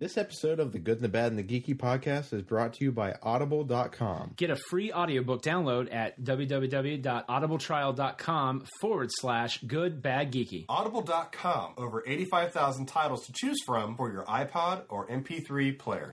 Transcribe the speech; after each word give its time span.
This 0.00 0.16
episode 0.16 0.58
of 0.60 0.72
the 0.72 0.78
Good 0.78 0.96
and 0.96 1.04
the 1.04 1.10
Bad 1.10 1.30
and 1.30 1.38
the 1.38 1.44
Geeky 1.44 1.76
podcast 1.76 2.32
is 2.32 2.40
brought 2.40 2.72
to 2.72 2.84
you 2.86 2.90
by 2.90 3.16
Audible.com. 3.22 4.32
Get 4.38 4.48
a 4.48 4.56
free 4.56 4.90
audiobook 4.90 5.42
download 5.42 5.94
at 5.94 6.18
www.audibletrial.com 6.22 8.64
forward 8.80 9.10
slash 9.12 9.58
good 9.58 10.00
bad 10.00 10.32
geeky. 10.32 10.64
Audible.com. 10.70 11.74
Over 11.76 12.02
85,000 12.06 12.86
titles 12.86 13.26
to 13.26 13.34
choose 13.34 13.58
from 13.66 13.94
for 13.94 14.10
your 14.10 14.24
iPod 14.24 14.84
or 14.88 15.06
MP3 15.06 15.78
player. 15.78 16.12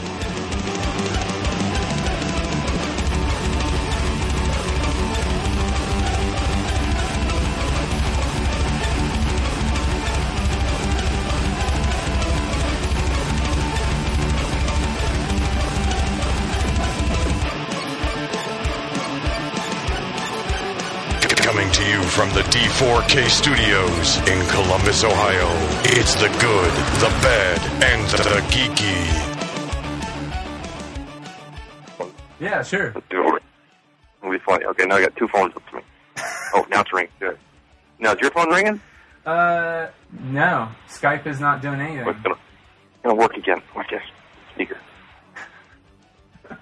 4K 22.81 23.29
Studios 23.29 24.17
in 24.27 24.43
Columbus, 24.47 25.03
Ohio. 25.03 25.47
It's 25.83 26.15
the 26.15 26.29
good, 26.39 26.73
the 26.99 27.09
bad, 27.21 27.59
and 27.83 28.09
the 28.09 28.41
geeky. 28.49 28.97
Yeah, 32.39 32.63
sure. 32.63 32.91
Let's 32.95 33.07
do 33.07 33.37
It'll 34.23 34.31
be 34.31 34.39
funny. 34.39 34.65
Okay, 34.65 34.87
now 34.87 34.95
I 34.95 35.01
got 35.01 35.15
two 35.15 35.27
phones 35.27 35.55
up 35.55 35.69
to 35.69 35.75
me. 35.75 35.81
Oh, 36.55 36.65
now 36.71 36.81
it's 36.81 36.91
ringing. 36.91 37.11
Good. 37.19 37.37
Now, 37.99 38.13
is 38.13 38.19
your 38.19 38.31
phone 38.31 38.49
ringing? 38.49 38.81
Uh, 39.27 39.89
no. 40.19 40.67
Skype 40.89 41.27
is 41.27 41.39
not 41.39 41.61
doing 41.61 41.79
anything. 41.79 42.07
It's 42.07 42.19
gonna, 42.21 42.35
gonna 43.03 43.15
work 43.15 43.37
again. 43.37 43.61
I 43.75 43.83
guess. 43.83 44.01
Speaker. 44.55 44.77
oh, 46.49 46.57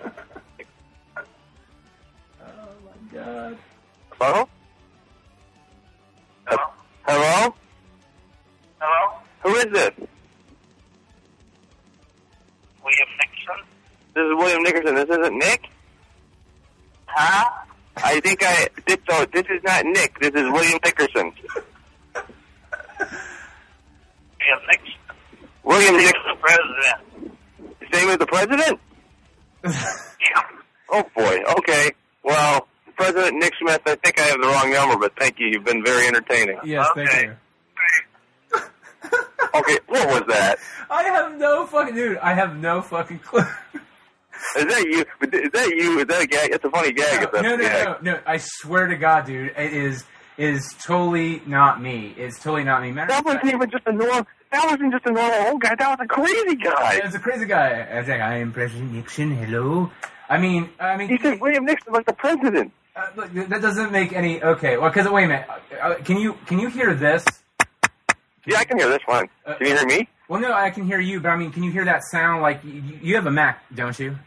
my 2.41 3.13
God. 3.13 3.57
Hello? 4.19 4.49
Hello? 7.09 7.55
Hello? 8.79 9.17
Who 9.41 9.55
is 9.55 9.65
this? 9.73 9.89
William 12.83 13.09
Nixon? 13.17 13.65
This 14.13 14.25
is 14.25 14.33
William 14.37 14.63
Dickerson. 14.63 14.93
This 14.93 15.09
isn't 15.09 15.39
Nick? 15.39 15.69
Huh? 17.07 17.49
I 17.97 18.19
think 18.19 18.43
I 18.45 18.67
this 18.85 18.97
so 19.09 19.25
this 19.33 19.41
is 19.49 19.63
not 19.63 19.85
Nick. 19.87 20.19
This 20.19 20.29
is 20.35 20.51
William 20.51 20.77
Dickerson. 20.83 21.31
William 24.37 24.61
Nixon. 24.67 24.93
William 25.63 25.97
Dickerson. 25.97 26.21
the 26.27 26.35
president. 26.39 27.33
Same 27.91 28.09
as 28.09 28.17
the 28.19 28.27
president? 28.27 28.79
Yeah. 30.21 30.43
Oh 30.91 31.03
boy. 31.15 31.39
Okay. 31.57 31.91
Well, 32.23 32.67
President 32.99 33.37
Nick 33.37 33.53
Smith, 33.61 33.81
I 33.85 33.95
think 33.95 34.19
I 34.19 34.23
have 34.23 34.41
the 34.41 34.47
wrong 34.47 34.71
number, 34.71 34.97
but 34.97 35.15
thank 35.17 35.39
you. 35.39 35.47
You've 35.47 35.63
been 35.63 35.83
very 35.83 36.05
entertaining. 36.07 36.59
Yes, 36.65 36.85
thank 36.95 37.09
you. 37.21 37.33
Okay, 39.55 39.79
what 39.87 40.07
was 40.09 40.23
that? 40.27 40.57
I 40.91 41.03
have 41.03 41.37
no 41.37 41.65
fucking 41.65 41.95
dude. 41.95 42.17
I 42.19 42.33
have 42.33 42.57
no 42.57 42.81
fucking 42.81 43.19
clue. 43.19 43.39
Is 44.57 44.65
that 44.65 44.85
you? 44.85 44.99
Is 45.31 45.51
that 45.51 45.69
you? 45.75 45.99
Is 45.99 46.05
that 46.05 46.21
a 46.21 46.27
gag? 46.27 46.51
It's 46.51 46.63
a 46.63 46.69
funny 46.69 46.91
gag. 46.91 47.23
if 47.23 47.33
no, 47.33 47.41
no, 47.41 47.57
gag. 47.57 48.03
no, 48.03 48.11
no. 48.11 48.19
I 48.27 48.37
swear 48.37 48.87
to 48.87 48.95
God, 48.95 49.25
dude, 49.25 49.53
it 49.57 49.73
is 49.73 50.03
is 50.37 50.75
totally 50.83 51.41
not 51.47 51.81
me. 51.81 52.13
It's 52.17 52.37
totally 52.37 52.63
not 52.63 52.81
me. 52.83 52.91
Matter 52.91 53.13
That 53.13 53.25
wasn't 53.25 53.45
even 53.45 53.69
just 53.71 53.87
a 53.87 53.91
normal. 53.91 54.27
That 54.51 54.65
wasn't 54.69 54.91
just 54.91 55.05
a 55.05 55.11
normal 55.11 55.47
old 55.47 55.61
guy. 55.61 55.73
That 55.75 55.97
was 55.97 56.05
a 56.05 56.07
crazy 56.07 56.55
guy. 56.57 56.95
It 56.95 57.05
was 57.05 57.15
a 57.15 57.19
crazy 57.19 57.45
guy. 57.45 57.87
I 57.91 57.99
was 57.99 58.07
like, 58.07 58.21
I 58.21 58.35
am 58.37 58.51
President 58.51 58.91
Nixon. 58.93 59.35
Hello. 59.35 59.89
I 60.29 60.37
mean, 60.37 60.69
I 60.79 60.95
mean, 60.95 61.09
He 61.09 61.17
said 61.17 61.41
William 61.41 61.65
Nixon 61.65 61.91
was 61.91 62.03
the 62.05 62.13
president. 62.13 62.71
Uh, 62.99 63.07
look, 63.15 63.49
that 63.49 63.61
doesn't 63.61 63.91
make 63.91 64.13
any. 64.13 64.41
Okay, 64.41 64.77
well, 64.77 64.89
because 64.89 65.07
wait 65.09 65.25
a 65.25 65.27
minute. 65.27 65.47
Uh, 65.49 65.75
uh, 65.75 65.95
can 65.95 66.17
you 66.17 66.33
can 66.45 66.59
you 66.59 66.69
hear 66.69 66.93
this? 66.93 67.23
Yeah, 68.45 68.57
I 68.59 68.63
can 68.65 68.77
hear 68.77 68.89
this 68.89 69.01
one. 69.05 69.27
Uh, 69.45 69.55
Can 69.55 69.67
you 69.67 69.77
hear 69.77 69.85
me? 69.85 70.07
Well, 70.27 70.39
no, 70.39 70.53
I 70.53 70.69
can 70.69 70.85
hear 70.85 70.99
you, 70.99 71.19
but 71.19 71.29
I 71.29 71.35
mean, 71.35 71.51
can 71.51 71.61
you 71.63 71.71
hear 71.71 71.85
that 71.85 72.01
sound? 72.11 72.41
Like 72.41 72.63
you, 72.63 72.81
you 73.01 73.15
have 73.15 73.25
a 73.27 73.31
Mac, 73.31 73.63
don't 73.75 73.97
you? 73.99 74.17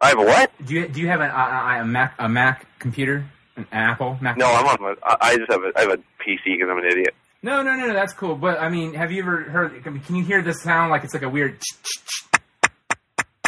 I 0.00 0.10
have 0.10 0.18
a 0.18 0.22
what? 0.22 0.50
Do 0.64 0.74
you 0.74 0.88
do 0.88 1.00
you 1.00 1.08
have 1.08 1.20
an, 1.20 1.30
a, 1.30 1.80
a 1.82 1.84
Mac 1.84 2.14
a 2.18 2.28
Mac 2.28 2.66
computer, 2.78 3.26
an 3.56 3.66
Apple 3.72 4.16
Mac? 4.20 4.36
No, 4.36 4.46
I'm 4.46 4.66
on. 4.66 4.80
My, 4.80 4.94
I 5.20 5.36
just 5.36 5.50
have 5.50 5.62
a. 5.62 5.72
I 5.76 5.80
have 5.82 5.90
a 5.90 5.96
PC 6.22 6.44
because 6.44 6.68
I'm 6.70 6.78
an 6.78 6.86
idiot. 6.86 7.14
No, 7.42 7.62
no, 7.62 7.74
no, 7.76 7.86
no, 7.88 7.92
that's 7.92 8.14
cool. 8.14 8.36
But 8.36 8.60
I 8.60 8.68
mean, 8.68 8.94
have 8.94 9.12
you 9.12 9.22
ever 9.22 9.42
heard? 9.42 9.82
Can 9.82 10.14
you 10.16 10.24
hear 10.24 10.40
this 10.42 10.62
sound 10.62 10.90
like 10.90 11.04
it's 11.04 11.14
like 11.14 11.22
a 11.24 11.28
weird? 11.28 11.60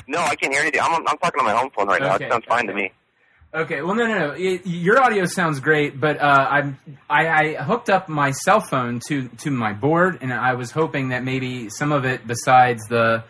No, 0.07 0.19
I 0.19 0.35
can't 0.35 0.53
hear 0.53 0.63
anything. 0.63 0.81
I'm 0.83 1.07
I'm 1.07 1.19
talking 1.19 1.41
on 1.41 1.45
my 1.47 1.55
home 1.55 1.71
phone 1.75 1.87
right 1.87 2.01
now. 2.03 2.17
It 2.17 2.29
sounds 2.29 2.45
fine 2.47 2.67
to 2.67 2.75
me. 2.75 2.93
Okay, 3.53 3.83
well, 3.83 3.97
no, 3.97 4.07
no, 4.07 4.19
no. 4.19 4.31
It, 4.31 4.65
your 4.65 5.03
audio 5.03 5.25
sounds 5.25 5.59
great, 5.59 5.99
but 6.01 6.21
uh, 6.21 6.47
I'm 6.51 6.79
I, 7.09 7.29
I 7.29 7.55
hooked 7.55 7.91
up 7.91 8.09
my 8.09 8.31
cell 8.31 8.61
phone 8.61 9.01
to 9.09 9.29
to 9.39 9.51
my 9.51 9.73
board, 9.73 10.19
and 10.21 10.33
I 10.33 10.55
was 10.55 10.71
hoping 10.71 11.09
that 11.09 11.25
maybe 11.25 11.69
some 11.69 11.91
of 11.91 12.05
it, 12.05 12.25
besides 12.27 12.81
the 12.89 13.25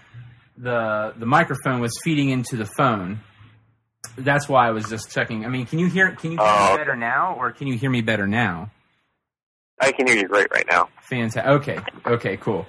the 0.59 1.15
the 1.17 1.25
microphone, 1.25 1.81
was 1.81 1.99
feeding 2.05 2.29
into 2.29 2.57
the 2.57 2.67
phone. 2.67 3.21
That's 4.19 4.47
why 4.47 4.69
I 4.69 4.73
was 4.73 4.91
just 4.91 5.11
checking. 5.11 5.47
I 5.47 5.49
mean, 5.49 5.65
can 5.65 5.79
you 5.79 5.87
hear 5.89 6.15
can 6.15 6.33
you 6.33 6.39
hear 6.39 6.47
Oh, 6.47 6.73
me 6.73 6.77
better 6.77 6.97
now, 6.97 7.35
or 7.39 7.51
can 7.53 7.67
you 7.67 7.79
hear 7.79 7.89
me 7.91 8.03
better 8.03 8.27
now? 8.27 8.71
I 9.81 9.93
can 9.93 10.07
hear 10.07 10.19
you 10.19 10.29
great 10.29 10.49
right 10.53 10.67
now. 10.71 10.91
Fantastic. 11.09 11.47
Okay. 11.47 11.79
Okay. 12.05 12.37
Cool. 12.37 12.67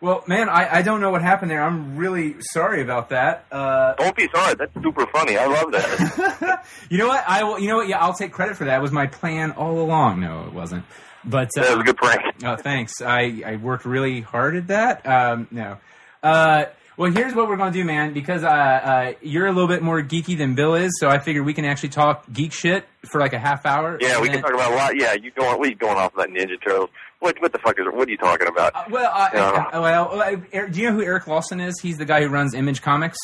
Well, 0.00 0.22
man, 0.26 0.48
I, 0.48 0.76
I 0.76 0.82
don't 0.82 1.00
know 1.00 1.10
what 1.10 1.22
happened 1.22 1.50
there. 1.50 1.62
I'm 1.62 1.96
really 1.96 2.36
sorry 2.40 2.82
about 2.82 3.08
that. 3.10 3.46
Uh, 3.50 3.94
Don't 3.94 4.14
be 4.14 4.28
sorry. 4.34 4.54
That's 4.54 4.72
super 4.74 5.06
funny. 5.06 5.38
I 5.38 5.46
love 5.46 5.72
that. 5.72 6.64
you 6.90 6.98
know 6.98 7.08
what? 7.08 7.24
I 7.26 7.42
will. 7.44 7.58
You 7.58 7.68
know 7.68 7.76
what? 7.76 7.88
Yeah, 7.88 7.98
I'll 8.00 8.12
take 8.14 8.32
credit 8.32 8.56
for 8.56 8.64
that. 8.66 8.78
It 8.78 8.82
was 8.82 8.92
my 8.92 9.06
plan 9.06 9.52
all 9.52 9.80
along. 9.80 10.20
No, 10.20 10.44
it 10.46 10.52
wasn't. 10.52 10.84
But 11.24 11.48
uh, 11.56 11.62
that 11.62 11.70
was 11.72 11.80
a 11.80 11.82
good 11.84 11.96
prank. 11.96 12.20
Oh, 12.44 12.56
thanks. 12.56 13.00
I, 13.02 13.42
I 13.44 13.56
worked 13.56 13.84
really 13.84 14.20
hard 14.20 14.56
at 14.56 14.66
that. 14.68 15.06
Um, 15.06 15.48
no. 15.50 15.78
Uh, 16.22 16.66
well, 16.96 17.10
here's 17.12 17.34
what 17.34 17.48
we're 17.48 17.56
going 17.56 17.72
to 17.72 17.78
do, 17.78 17.84
man. 17.84 18.12
Because 18.12 18.42
uh, 18.44 18.48
uh, 18.48 19.12
you're 19.20 19.46
a 19.46 19.52
little 19.52 19.68
bit 19.68 19.82
more 19.82 20.02
geeky 20.02 20.36
than 20.36 20.54
Bill 20.54 20.74
is, 20.74 20.90
so 21.00 21.08
I 21.08 21.18
figured 21.18 21.44
we 21.44 21.54
can 21.54 21.64
actually 21.64 21.90
talk 21.90 22.24
geek 22.32 22.52
shit 22.52 22.84
for 23.10 23.20
like 23.20 23.32
a 23.32 23.38
half 23.38 23.66
hour. 23.66 23.98
Yeah, 24.00 24.20
we 24.20 24.28
then- 24.28 24.42
can 24.42 24.50
talk 24.50 24.54
about 24.54 24.72
a 24.72 24.76
lot. 24.76 24.96
Yeah, 24.96 25.14
you 25.14 25.30
going? 25.30 25.58
What 25.58 25.66
are 25.66 25.70
you 25.70 25.76
going 25.76 25.96
off 25.96 26.12
of 26.14 26.18
that 26.18 26.30
Ninja 26.30 26.62
Turtles? 26.62 26.90
What 27.20 27.40
what 27.40 27.52
the 27.52 27.58
fuck 27.58 27.78
is? 27.78 27.86
What 27.90 28.08
are 28.08 28.10
you 28.10 28.18
talking 28.18 28.46
about? 28.46 28.74
Uh, 28.74 28.84
well, 28.90 29.10
uh, 29.12 29.30
uh, 29.36 29.80
well, 29.80 30.20
uh, 30.20 30.66
do 30.66 30.80
you 30.80 30.90
know 30.90 30.96
who 30.96 31.02
Eric 31.02 31.26
Lawson 31.26 31.60
is? 31.60 31.80
He's 31.80 31.96
the 31.96 32.04
guy 32.04 32.22
who 32.22 32.28
runs 32.28 32.54
Image 32.54 32.82
Comics. 32.82 33.16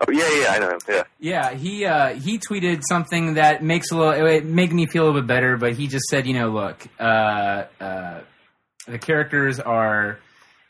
Oh 0.00 0.12
yeah, 0.12 0.28
yeah, 0.40 0.52
I 0.52 0.58
know. 0.60 0.70
him. 0.70 0.78
Yeah. 0.88 1.02
Yeah, 1.18 1.54
he 1.54 1.84
uh, 1.84 2.14
he 2.14 2.38
tweeted 2.38 2.82
something 2.88 3.34
that 3.34 3.64
makes 3.64 3.90
a 3.90 3.96
little 3.96 4.26
it 4.26 4.44
made 4.44 4.72
me 4.72 4.86
feel 4.86 5.04
a 5.04 5.06
little 5.06 5.20
bit 5.22 5.26
better. 5.26 5.56
But 5.56 5.74
he 5.74 5.88
just 5.88 6.04
said, 6.06 6.24
you 6.26 6.34
know, 6.34 6.50
look, 6.50 6.86
uh, 7.00 7.64
uh, 7.80 8.20
the 8.86 8.98
characters 8.98 9.58
are 9.58 10.20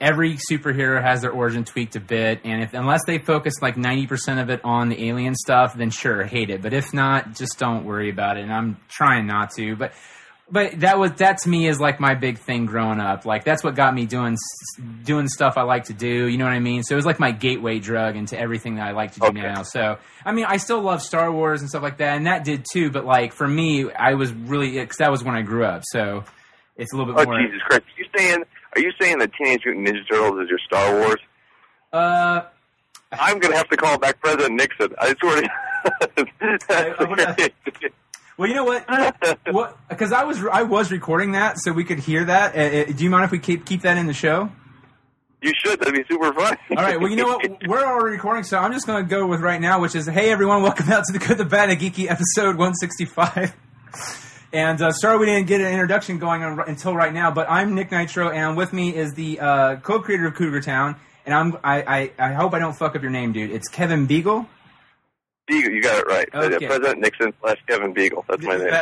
every 0.00 0.38
superhero 0.50 1.02
has 1.02 1.22
their 1.22 1.30
origin 1.30 1.64
tweaked 1.64 1.96
a 1.96 2.00
bit, 2.00 2.40
and 2.44 2.62
if 2.62 2.74
unless 2.74 3.04
they 3.06 3.18
focus 3.18 3.54
like 3.60 3.76
ninety 3.76 4.06
percent 4.06 4.40
of 4.40 4.50
it 4.50 4.60
on 4.64 4.88
the 4.88 5.08
alien 5.08 5.34
stuff, 5.34 5.74
then 5.74 5.90
sure, 5.90 6.24
hate 6.24 6.50
it. 6.50 6.62
But 6.62 6.72
if 6.72 6.92
not, 6.94 7.34
just 7.34 7.58
don't 7.58 7.84
worry 7.84 8.10
about 8.10 8.36
it. 8.36 8.42
And 8.42 8.52
I'm 8.52 8.76
trying 8.88 9.26
not 9.26 9.50
to, 9.56 9.76
but. 9.76 9.92
But 10.50 10.80
that 10.80 10.98
was 10.98 11.12
that 11.18 11.36
to 11.42 11.48
me 11.50 11.68
is 11.68 11.78
like 11.78 12.00
my 12.00 12.14
big 12.14 12.38
thing 12.38 12.64
growing 12.64 13.00
up. 13.00 13.26
Like 13.26 13.44
that's 13.44 13.62
what 13.62 13.74
got 13.74 13.92
me 13.92 14.06
doing 14.06 14.34
doing 15.04 15.28
stuff 15.28 15.58
I 15.58 15.62
like 15.64 15.84
to 15.84 15.92
do. 15.92 16.26
You 16.26 16.38
know 16.38 16.46
what 16.46 16.54
I 16.54 16.58
mean? 16.58 16.82
So 16.84 16.94
it 16.94 16.96
was 16.96 17.04
like 17.04 17.20
my 17.20 17.32
gateway 17.32 17.80
drug 17.80 18.16
into 18.16 18.40
everything 18.40 18.76
that 18.76 18.86
I 18.88 18.92
like 18.92 19.12
to 19.12 19.20
do 19.20 19.26
Okay. 19.26 19.42
now. 19.42 19.62
So 19.62 19.98
I 20.24 20.32
mean, 20.32 20.46
I 20.46 20.56
still 20.56 20.80
love 20.80 21.02
Star 21.02 21.30
Wars 21.30 21.60
and 21.60 21.68
stuff 21.68 21.82
like 21.82 21.98
that, 21.98 22.16
and 22.16 22.26
that 22.26 22.44
did 22.44 22.64
too. 22.72 22.90
But 22.90 23.04
like 23.04 23.34
for 23.34 23.46
me, 23.46 23.92
I 23.92 24.14
was 24.14 24.32
really 24.32 24.70
because 24.80 24.96
that 24.96 25.10
was 25.10 25.22
when 25.22 25.34
I 25.34 25.42
grew 25.42 25.66
up. 25.66 25.82
So 25.84 26.24
it's 26.76 26.94
a 26.94 26.96
little 26.96 27.12
bit 27.12 27.20
Oh 27.20 27.26
more. 27.26 27.38
Jesus 27.42 27.60
Christ! 27.68 27.84
You 27.98 28.06
saying? 28.16 28.44
Are 28.74 28.80
you 28.80 28.92
saying 29.00 29.18
that 29.18 29.32
Teenage 29.34 29.62
Mutant 29.64 29.86
Ninja 29.88 30.08
Turtles 30.08 30.40
is 30.42 30.48
your 30.48 30.58
Star 30.66 30.94
Wars? 30.98 31.20
Uh, 31.92 32.42
I'm 33.12 33.38
gonna 33.38 33.56
have 33.56 33.68
to 33.70 33.76
call 33.76 33.98
back 33.98 34.20
President 34.20 34.54
Nixon. 34.54 34.94
I 34.98 35.14
swear 35.18 35.42
to. 35.42 35.50
I- 36.70 36.94
I 36.98 37.04
wanna- 37.04 37.36
well, 38.36 38.48
you 38.48 38.54
know 38.54 38.64
what? 38.64 38.84
what? 39.50 39.78
Because 39.88 40.12
I 40.12 40.24
was 40.24 40.38
I 40.52 40.62
was 40.62 40.92
recording 40.92 41.32
that, 41.32 41.58
so 41.58 41.72
we 41.72 41.84
could 41.84 41.98
hear 41.98 42.24
that. 42.26 42.54
Uh, 42.54 42.58
uh, 42.60 42.84
do 42.96 43.02
you 43.04 43.10
mind 43.10 43.24
if 43.24 43.30
we 43.30 43.38
keep 43.38 43.64
keep 43.66 43.82
that 43.82 43.96
in 43.96 44.06
the 44.06 44.12
show? 44.12 44.50
you 45.40 45.52
should. 45.64 45.78
That'd 45.80 45.94
be 45.94 46.04
super 46.08 46.32
fun. 46.32 46.56
All 46.70 46.76
right. 46.82 46.98
Well, 47.00 47.08
you 47.08 47.16
know 47.16 47.28
what? 47.28 47.66
We're 47.66 47.84
already 47.84 48.16
recording, 48.16 48.42
so 48.42 48.58
I'm 48.58 48.72
just 48.72 48.86
going 48.88 49.04
to 49.04 49.08
go 49.08 49.24
with 49.26 49.40
right 49.40 49.60
now, 49.60 49.80
which 49.80 49.94
is, 49.94 50.06
hey 50.06 50.30
everyone, 50.30 50.62
welcome 50.64 50.90
out 50.90 51.04
to 51.04 51.12
the 51.12 51.20
Good, 51.24 51.38
the 51.38 51.44
Bad, 51.44 51.70
and 51.70 51.80
Geeky 51.80 52.10
episode 52.10 52.56
165. 52.56 53.54
And 54.52 54.80
uh, 54.80 54.92
sorry 54.92 55.18
we 55.18 55.26
didn't 55.26 55.46
get 55.46 55.60
an 55.60 55.66
introduction 55.66 56.18
going 56.18 56.42
on, 56.42 56.58
until 56.60 56.94
right 56.94 57.12
now, 57.12 57.30
but 57.30 57.50
I'm 57.50 57.74
Nick 57.74 57.90
Nitro, 57.90 58.30
and 58.30 58.56
with 58.56 58.72
me 58.72 58.94
is 58.96 59.12
the 59.12 59.38
uh, 59.40 59.76
co-creator 59.76 60.26
of 60.28 60.34
Cougar 60.36 60.62
Town, 60.62 60.96
and 61.26 61.34
I'm 61.34 61.58
I, 61.62 61.82
I, 61.82 62.30
I 62.30 62.32
hope 62.32 62.54
I 62.54 62.58
don't 62.58 62.72
fuck 62.72 62.96
up 62.96 63.02
your 63.02 63.10
name, 63.10 63.32
dude. 63.32 63.50
It's 63.50 63.68
Kevin 63.68 64.08
Biegel. 64.08 64.46
Biegel, 65.50 65.70
you 65.70 65.82
got 65.82 65.98
it 65.98 66.06
right. 66.06 66.28
Okay. 66.32 66.66
President 66.66 67.00
Nixon 67.00 67.34
slash 67.40 67.58
Kevin 67.66 67.92
Biegel. 67.92 68.24
That's 68.26 68.42
my 68.42 68.56
name. 68.56 68.72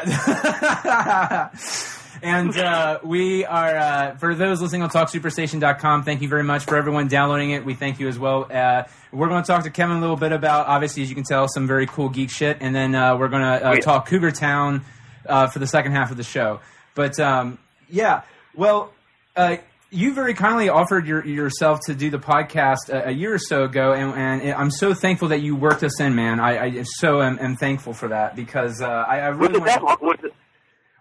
and 2.22 2.56
uh, 2.56 3.00
we 3.02 3.44
are, 3.44 3.76
uh, 3.76 4.16
for 4.18 4.36
those 4.36 4.60
listening 4.62 4.82
on 4.82 4.90
TalkSuperstation.com, 4.90 6.04
thank 6.04 6.22
you 6.22 6.28
very 6.28 6.44
much 6.44 6.64
for 6.64 6.76
everyone 6.76 7.08
downloading 7.08 7.50
it. 7.50 7.64
We 7.64 7.74
thank 7.74 7.98
you 7.98 8.06
as 8.06 8.18
well. 8.18 8.46
Uh, 8.50 8.84
we're 9.12 9.28
going 9.28 9.42
to 9.42 9.46
talk 9.46 9.64
to 9.64 9.70
Kevin 9.70 9.96
a 9.96 10.00
little 10.00 10.16
bit 10.16 10.30
about, 10.30 10.66
obviously, 10.68 11.02
as 11.02 11.08
you 11.08 11.16
can 11.16 11.24
tell, 11.24 11.48
some 11.48 11.66
very 11.66 11.86
cool 11.86 12.08
geek 12.08 12.30
shit. 12.30 12.58
And 12.60 12.74
then 12.74 12.94
uh, 12.94 13.16
we're 13.16 13.28
going 13.28 13.42
to 13.42 13.66
uh, 13.66 13.76
talk 13.76 14.06
Cougar 14.08 14.32
Town 14.32 14.84
uh, 15.28 15.46
for 15.49 15.58
the 15.58 15.67
second 15.67 15.93
half 15.93 16.11
of 16.11 16.17
the 16.17 16.23
show. 16.25 16.61
But 16.94 17.19
um, 17.20 17.58
yeah, 17.88 18.23
well, 18.55 18.93
uh, 19.37 19.56
you 19.90 20.14
very 20.14 20.34
kindly 20.34 20.69
offered 20.69 21.06
your, 21.06 21.25
yourself 21.25 21.81
to 21.87 21.94
do 21.94 22.11
the 22.11 22.19
podcast 22.19 22.88
a, 22.88 23.08
a 23.08 23.11
year 23.12 23.34
or 23.34 23.38
so 23.38 23.64
ago, 23.64 23.93
and, 23.93 24.43
and 24.43 24.52
I'm 24.55 24.70
so 24.70 24.94
thankful 24.94 25.28
that 25.28 25.40
you 25.43 25.55
worked 25.56 25.82
us 25.84 26.00
in, 26.00 26.14
man. 26.14 26.40
I, 26.40 26.58
I 26.64 26.82
so 26.82 27.23
am, 27.23 27.38
am 27.38 27.56
thankful 27.56 27.93
for 27.93 28.08
that 28.08 28.34
because 28.34 28.81
uh, 28.82 28.87
I, 28.87 29.20
I 29.20 29.31
Was 29.31 29.38
really 29.38 29.61
it 29.61 29.64
that 29.67 29.82
long? 29.82 29.96
Was 30.00 30.17
it, 30.25 30.34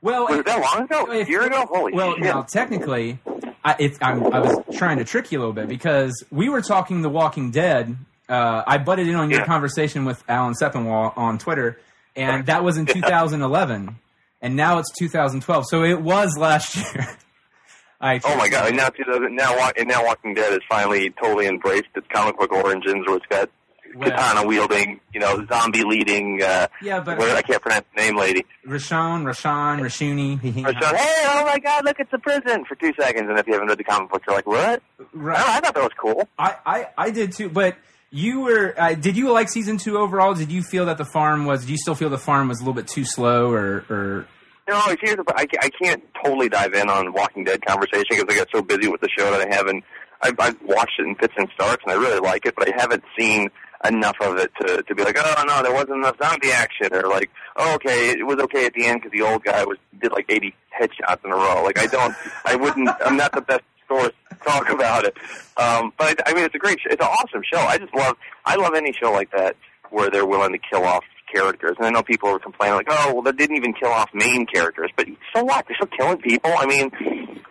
Well, 0.02 0.28
was 0.28 0.40
it 0.40 0.46
that 0.46 0.62
long 0.62 0.84
ago? 0.84 1.12
A 1.12 1.26
year 1.26 1.42
ago? 1.48 1.66
Holy 1.68 1.94
well, 1.94 2.14
shit! 2.14 2.24
now 2.24 2.44
technically, 2.44 3.18
I, 3.64 3.76
if 3.80 3.98
I'm, 4.02 4.24
I 4.32 4.40
was 4.40 4.58
trying 4.78 4.98
to 5.00 5.04
trick 5.06 5.32
you 5.32 5.40
a 5.40 5.42
little 5.42 5.54
bit 5.54 5.68
because 5.68 6.24
we 6.30 6.50
were 6.50 6.62
talking 6.62 7.02
The 7.02 7.10
Walking 7.10 7.52
Dead. 7.52 7.96
Uh, 8.30 8.64
I 8.68 8.78
butted 8.80 9.08
in 9.08 9.16
on 9.16 9.30
your 9.30 9.42
Yeah. 9.42 9.46
conversation 9.46 10.04
with 10.06 10.24
Alan 10.28 10.54
Sepinwall 10.60 11.16
on 11.18 11.38
Twitter, 11.38 11.80
and 12.16 12.46
that 12.48 12.64
was 12.64 12.78
in 12.78 12.86
2011, 12.86 13.98
and 14.42 14.56
now 14.56 14.80
it's 14.80 14.92
2012. 14.98 15.66
So 15.68 15.84
it 15.84 16.02
was 16.02 16.38
last 16.38 16.76
year. 16.96 17.18
I 18.02 18.20
Oh 18.24 18.36
my 18.38 18.50
god! 18.50 18.68
And 18.68 18.78
now, 18.78 18.90
2000, 18.90 19.36
now, 19.36 19.70
and 19.78 19.88
now 19.88 20.06
Walking 20.06 20.34
Dead 20.34 20.52
has 20.52 20.62
finally 20.70 21.10
totally 21.12 21.48
embraced 21.48 21.88
its 21.96 22.06
comic 22.14 22.38
book 22.38 22.52
origins, 22.52 23.08
where 23.08 23.16
it's 23.18 23.26
got 23.28 23.50
Well, 23.96 24.10
katana 24.10 24.46
wielding, 24.46 25.00
you 25.14 25.22
know, 25.22 25.46
zombie 25.48 25.84
leading. 25.84 26.42
Uh, 26.44 26.68
yeah, 26.82 27.00
but 27.00 27.18
what- 27.18 27.30
I 27.32 27.42
can't 27.42 27.62
pronounce 27.62 27.86
the 27.96 28.02
name, 28.02 28.18
lady. 28.18 28.46
Rashawn, 28.68 29.24
Rashawn, 29.24 29.80
Rashuni. 29.80 30.36
So, 30.82 30.96
hey, 30.96 31.24
oh 31.28 31.46
my 31.46 31.58
god, 31.60 31.86
look, 31.86 32.00
it's 32.02 32.12
a 32.12 32.20
prison 32.20 32.66
for 32.66 32.76
two 32.76 32.92
seconds, 33.00 33.28
and 33.30 33.40
if 33.40 33.48
you 33.48 33.54
haven't 33.54 33.70
read 33.70 33.78
the 33.80 33.84
comic 33.86 34.12
book, 34.12 34.24
you're 34.28 34.36
like, 34.36 34.46
what? 34.46 34.84
Right. 35.14 35.40
Oh, 35.40 35.52
I 35.52 35.60
thought 35.62 35.74
that 35.74 35.84
was 35.84 35.94
cool. 35.98 36.28
I, 36.38 36.56
I, 36.66 36.88
I 36.98 37.10
did 37.12 37.32
too, 37.32 37.48
but 37.50 37.78
you 38.16 38.40
were. 38.40 38.74
Uh, 38.78 38.94
did 38.94 39.18
you 39.18 39.32
like 39.32 39.50
season 39.50 39.78
two 39.78 39.98
overall? 39.98 40.34
Did 40.34 40.52
you 40.52 40.64
feel 40.64 40.86
that 40.86 40.98
the 40.98 41.06
farm 41.06 41.46
was? 41.46 41.66
Do 41.66 41.72
you 41.72 41.78
still 41.78 41.96
feel 41.96 42.10
the 42.10 42.18
farm 42.18 42.48
was 42.48 42.60
a 42.60 42.62
little 42.62 42.74
bit 42.74 42.88
too 42.88 43.04
slow, 43.04 43.52
or, 43.52 43.86
or 43.90 44.28
No, 44.70 44.80
here's 45.02 45.18
the, 45.18 45.26
I, 45.36 45.46
I 45.62 45.70
can't 45.70 46.02
totally 46.24 46.48
dive 46.48 46.74
in 46.74 46.90
on 46.90 47.12
Walking 47.12 47.44
Dead 47.44 47.66
conversation 47.66 48.06
because 48.12 48.26
I 48.30 48.38
got 48.38 48.48
so 48.54 48.62
busy 48.62 48.88
with 48.88 49.02
the 49.02 49.10
show 49.18 49.30
that 49.32 49.46
I 49.52 49.54
haven't. 49.54 49.84
I've, 50.22 50.40
I've 50.40 50.56
watched 50.64 50.94
it 50.98 51.08
in 51.08 51.16
fits 51.16 51.34
and 51.38 51.50
starts, 51.54 51.84
and 51.86 51.92
I 51.92 51.96
really 51.96 52.20
like 52.20 52.46
it, 52.46 52.56
but 52.56 52.70
I 52.70 52.74
haven't 52.80 53.04
seen 53.20 53.50
enough 53.84 54.16
of 54.22 54.38
it 54.38 54.50
to 54.62 54.82
to 54.82 54.96
be 54.96 55.04
like, 55.04 55.18
oh 55.20 55.44
no, 55.46 55.62
there 55.62 55.74
wasn't 55.74 55.98
enough 55.98 56.16
zombie 56.24 56.52
action, 56.52 56.88
or 56.94 57.10
like, 57.10 57.30
oh 57.58 57.76
okay, 57.76 58.12
it 58.12 58.26
was 58.26 58.38
okay 58.38 58.66
at 58.66 58.74
the 58.74 58.86
end 58.86 59.02
because 59.02 59.12
the 59.12 59.26
old 59.26 59.44
guy 59.44 59.66
was 59.66 59.78
did 60.02 60.14
like 60.14 60.26
80 60.30 60.56
headshots 60.80 61.24
in 61.26 61.32
a 61.32 61.36
row. 61.36 61.64
Like 61.64 61.78
I 61.78 61.88
don't, 61.88 62.16
I 62.46 62.56
wouldn't, 62.56 62.90
I'm 63.06 63.18
not 63.18 63.34
the 63.34 63.42
best 63.42 63.64
source 63.88 64.14
talk 64.44 64.70
about 64.70 65.06
it. 65.06 65.16
Um, 65.58 65.94
but 65.98 66.20
I, 66.28 66.32
I 66.32 66.34
mean, 66.34 66.46
it's 66.46 66.56
a 66.56 66.60
great, 66.60 66.80
show. 66.80 66.90
it's 66.92 67.02
an 67.02 67.10
awesome 67.10 67.42
show. 67.52 67.60
I 67.60 67.78
just 67.78 67.94
love, 67.94 68.16
I 68.46 68.56
love 68.56 68.74
any 68.76 68.94
show 68.94 69.12
like 69.12 69.32
that 69.32 69.56
where 69.90 70.10
they're 70.10 70.26
willing 70.26 70.52
to 70.52 70.60
kill 70.60 70.84
off 70.84 71.04
characters. 71.34 71.76
And 71.78 71.88
I 71.88 71.90
know 71.90 72.04
people 72.04 72.30
are 72.30 72.40
complaining 72.40 72.76
like, 72.76 72.88
oh, 72.90 73.14
well, 73.14 73.22
they 73.22 73.32
didn't 73.32 73.56
even 73.56 73.74
kill 73.74 73.90
off 73.90 74.10
main 74.14 74.46
characters. 74.46 74.92
But 74.96 75.08
so 75.36 75.44
what? 75.44 75.66
They're 75.68 75.76
still 75.76 75.98
killing 75.98 76.18
people. 76.18 76.52
I 76.58 76.66
mean, 76.66 76.92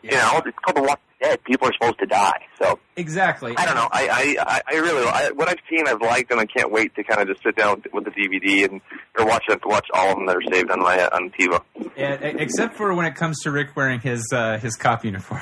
you 0.03 0.11
know, 0.11 0.43
it's 0.45 0.59
called 0.65 0.77
The 0.77 0.83
Walking 0.83 1.05
Dead. 1.25 1.45
People 1.45 1.69
are 1.69 1.73
supposed 1.73 1.99
to 2.01 2.07
die. 2.07 2.47
So 2.61 2.79
exactly? 2.97 3.55
I 3.57 3.65
don't 3.65 3.75
know. 3.75 3.89
I 3.91 4.37
I, 4.39 4.61
I- 4.69 4.79
really 4.79 5.07
I, 5.07 5.31
what 5.31 5.49
I've 5.49 5.59
seen, 5.71 5.87
I've 5.89 6.01
liked, 6.01 6.31
and 6.31 6.41
I 6.41 6.47
can't 6.47 6.71
wait 6.71 6.95
to 6.97 7.05
kind 7.05 7.21
of 7.23 7.29
just 7.29 7.43
sit 7.43 7.57
down 7.57 7.83
with 7.93 8.05
the 8.05 8.11
DVD 8.11 8.71
and 8.71 8.81
or 9.19 9.27
watch 9.27 9.45
it, 9.49 9.61
watch 9.65 9.87
all 9.95 10.11
of 10.11 10.17
them 10.17 10.27
that 10.27 10.37
are 10.37 10.53
saved 10.53 10.71
on 10.71 10.81
my 10.81 11.07
on 11.09 11.31
TiVo. 11.39 11.63
Yeah, 11.97 12.13
except 12.15 12.77
for 12.77 12.93
when 12.95 13.07
it 13.07 13.15
comes 13.15 13.41
to 13.43 13.51
Rick 13.51 13.75
wearing 13.77 14.01
his 14.01 14.27
uh, 14.33 14.59
his 14.59 14.77
cop 14.77 15.05
uniform. 15.05 15.41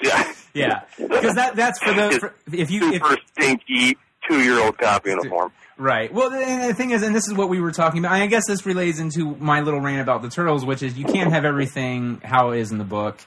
Yeah, 0.00 0.32
yeah, 0.54 0.80
because 0.96 1.34
that 1.34 1.56
that's 1.56 1.82
for 1.82 1.92
the 1.92 2.18
for, 2.20 2.34
if 2.52 2.70
you 2.70 2.92
if, 2.92 3.02
super 3.02 3.16
stinky 3.32 3.98
two 4.28 4.40
year 4.40 4.60
old 4.60 4.78
cop 4.78 5.04
uniform. 5.04 5.50
right. 5.76 6.12
Well, 6.14 6.30
the, 6.30 6.68
the 6.68 6.74
thing 6.74 6.92
is, 6.92 7.02
and 7.02 7.12
this 7.14 7.26
is 7.26 7.34
what 7.34 7.48
we 7.48 7.60
were 7.60 7.72
talking 7.72 7.98
about. 8.04 8.12
I 8.12 8.24
guess 8.28 8.46
this 8.46 8.64
relates 8.64 9.00
into 9.00 9.34
my 9.40 9.60
little 9.60 9.80
rant 9.80 10.00
about 10.00 10.22
the 10.22 10.28
turtles, 10.30 10.64
which 10.64 10.84
is 10.84 10.96
you 10.96 11.04
can't 11.04 11.32
have 11.32 11.44
everything 11.44 12.20
how 12.22 12.50
it 12.52 12.60
is 12.60 12.70
in 12.70 12.78
the 12.78 12.84
book, 12.84 13.18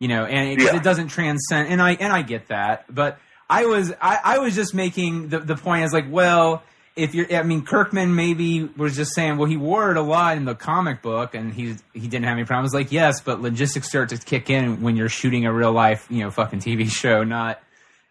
you 0.00 0.08
know, 0.08 0.24
and 0.24 0.48
it, 0.60 0.64
Yeah. 0.64 0.74
it 0.76 0.82
doesn't 0.82 1.08
transcend. 1.08 1.68
And 1.68 1.80
I 1.80 1.92
and 1.92 2.12
I 2.12 2.22
get 2.22 2.48
that, 2.48 2.92
but 2.92 3.18
I 3.48 3.66
was 3.66 3.92
I, 4.02 4.18
I 4.24 4.38
was 4.38 4.56
just 4.56 4.74
making 4.74 5.28
the 5.28 5.38
the 5.38 5.56
point 5.56 5.84
is 5.84 5.92
like, 5.92 6.06
well. 6.10 6.64
If 6.96 7.14
you're, 7.14 7.32
I 7.34 7.44
mean, 7.44 7.64
Kirkman 7.64 8.14
maybe 8.16 8.64
was 8.64 8.96
just 8.96 9.14
saying, 9.14 9.38
well, 9.38 9.48
he 9.48 9.56
wore 9.56 9.92
it 9.92 9.96
a 9.96 10.02
lot 10.02 10.36
in 10.36 10.44
the 10.44 10.56
comic 10.56 11.00
book, 11.02 11.36
and 11.36 11.54
he 11.54 11.76
he 11.94 12.08
didn't 12.08 12.24
have 12.24 12.36
any 12.36 12.44
problems. 12.44 12.74
Like, 12.74 12.90
yes, 12.90 13.20
but 13.20 13.40
logistics 13.40 13.88
start 13.88 14.08
to 14.10 14.18
kick 14.18 14.50
in 14.50 14.82
when 14.82 14.96
you're 14.96 15.08
shooting 15.08 15.46
a 15.46 15.52
real 15.52 15.72
life, 15.72 16.06
you 16.10 16.18
know, 16.18 16.30
fucking 16.32 16.58
TV 16.58 16.90
show, 16.90 17.22
not 17.22 17.62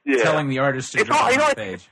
Yeah, 0.06 0.24
telling 0.24 0.48
the 0.48 0.60
artist 0.60 0.94
to 0.94 1.00
It's 1.00 1.08
draw 1.10 1.18
all- 1.18 1.28
you 1.32 1.34
on 1.34 1.40
know, 1.40 1.50
stage. 1.50 1.90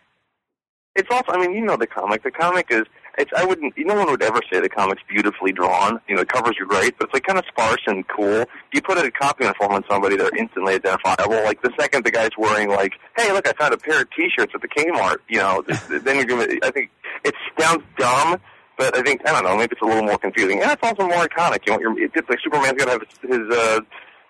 it's 0.95 1.09
also. 1.11 1.33
I 1.33 1.37
mean, 1.39 1.53
you 1.53 1.61
know 1.65 1.75
the 1.75 1.87
comic. 1.87 2.23
The 2.23 2.31
comic 2.31 2.67
is. 2.71 2.85
It's. 3.17 3.31
I 3.35 3.45
wouldn't. 3.45 3.73
No 3.77 3.95
one 3.95 4.09
would 4.11 4.21
ever 4.21 4.41
say 4.51 4.59
the 4.59 4.69
comic's 4.69 5.01
beautifully 5.09 5.51
drawn. 5.51 5.99
You 6.07 6.15
know, 6.15 6.21
the 6.21 6.25
covers 6.25 6.55
are 6.61 6.65
great, 6.65 6.97
but 6.97 7.05
it's 7.05 7.13
like 7.13 7.23
kind 7.23 7.39
of 7.39 7.45
sparse 7.47 7.81
and 7.87 8.07
cool. 8.07 8.45
You 8.73 8.81
put 8.81 8.97
a 8.97 9.09
copy 9.11 9.43
uniform 9.43 9.73
on 9.73 9.83
somebody, 9.89 10.17
they're 10.17 10.35
instantly 10.37 10.75
identifiable. 10.75 11.43
Like 11.43 11.61
the 11.61 11.71
second 11.79 12.05
the 12.05 12.11
guy's 12.11 12.29
wearing, 12.37 12.69
like, 12.69 12.93
hey, 13.17 13.31
look, 13.31 13.47
I 13.47 13.53
found 13.53 13.73
a 13.73 13.77
pair 13.77 14.01
of 14.01 14.07
T-shirts 14.11 14.53
at 14.53 14.61
the 14.61 14.67
Kmart. 14.67 15.17
You 15.29 15.39
know, 15.39 15.63
then 15.89 16.15
you're 16.15 16.25
gonna. 16.25 16.47
I 16.63 16.71
think 16.71 16.91
it 17.23 17.33
sounds 17.59 17.83
dumb. 17.97 18.39
But 18.77 18.95
I 18.95 19.01
think 19.01 19.27
I 19.27 19.31
don't 19.31 19.43
know. 19.43 19.57
Maybe 19.57 19.71
it's 19.71 19.81
a 19.81 19.85
little 19.85 20.03
more 20.03 20.19
confusing, 20.19 20.61
and 20.61 20.71
it's 20.71 20.83
also 20.83 21.07
more 21.07 21.25
iconic. 21.25 21.65
You 21.65 21.73
know, 21.73 21.79
you're, 21.79 21.99
it's 21.99 22.29
like 22.29 22.39
Superman's 22.43 22.73
got 22.73 22.85
to 22.85 22.91
have 22.91 23.01
his 23.01 23.37
his, 23.37 23.57
uh, 23.57 23.79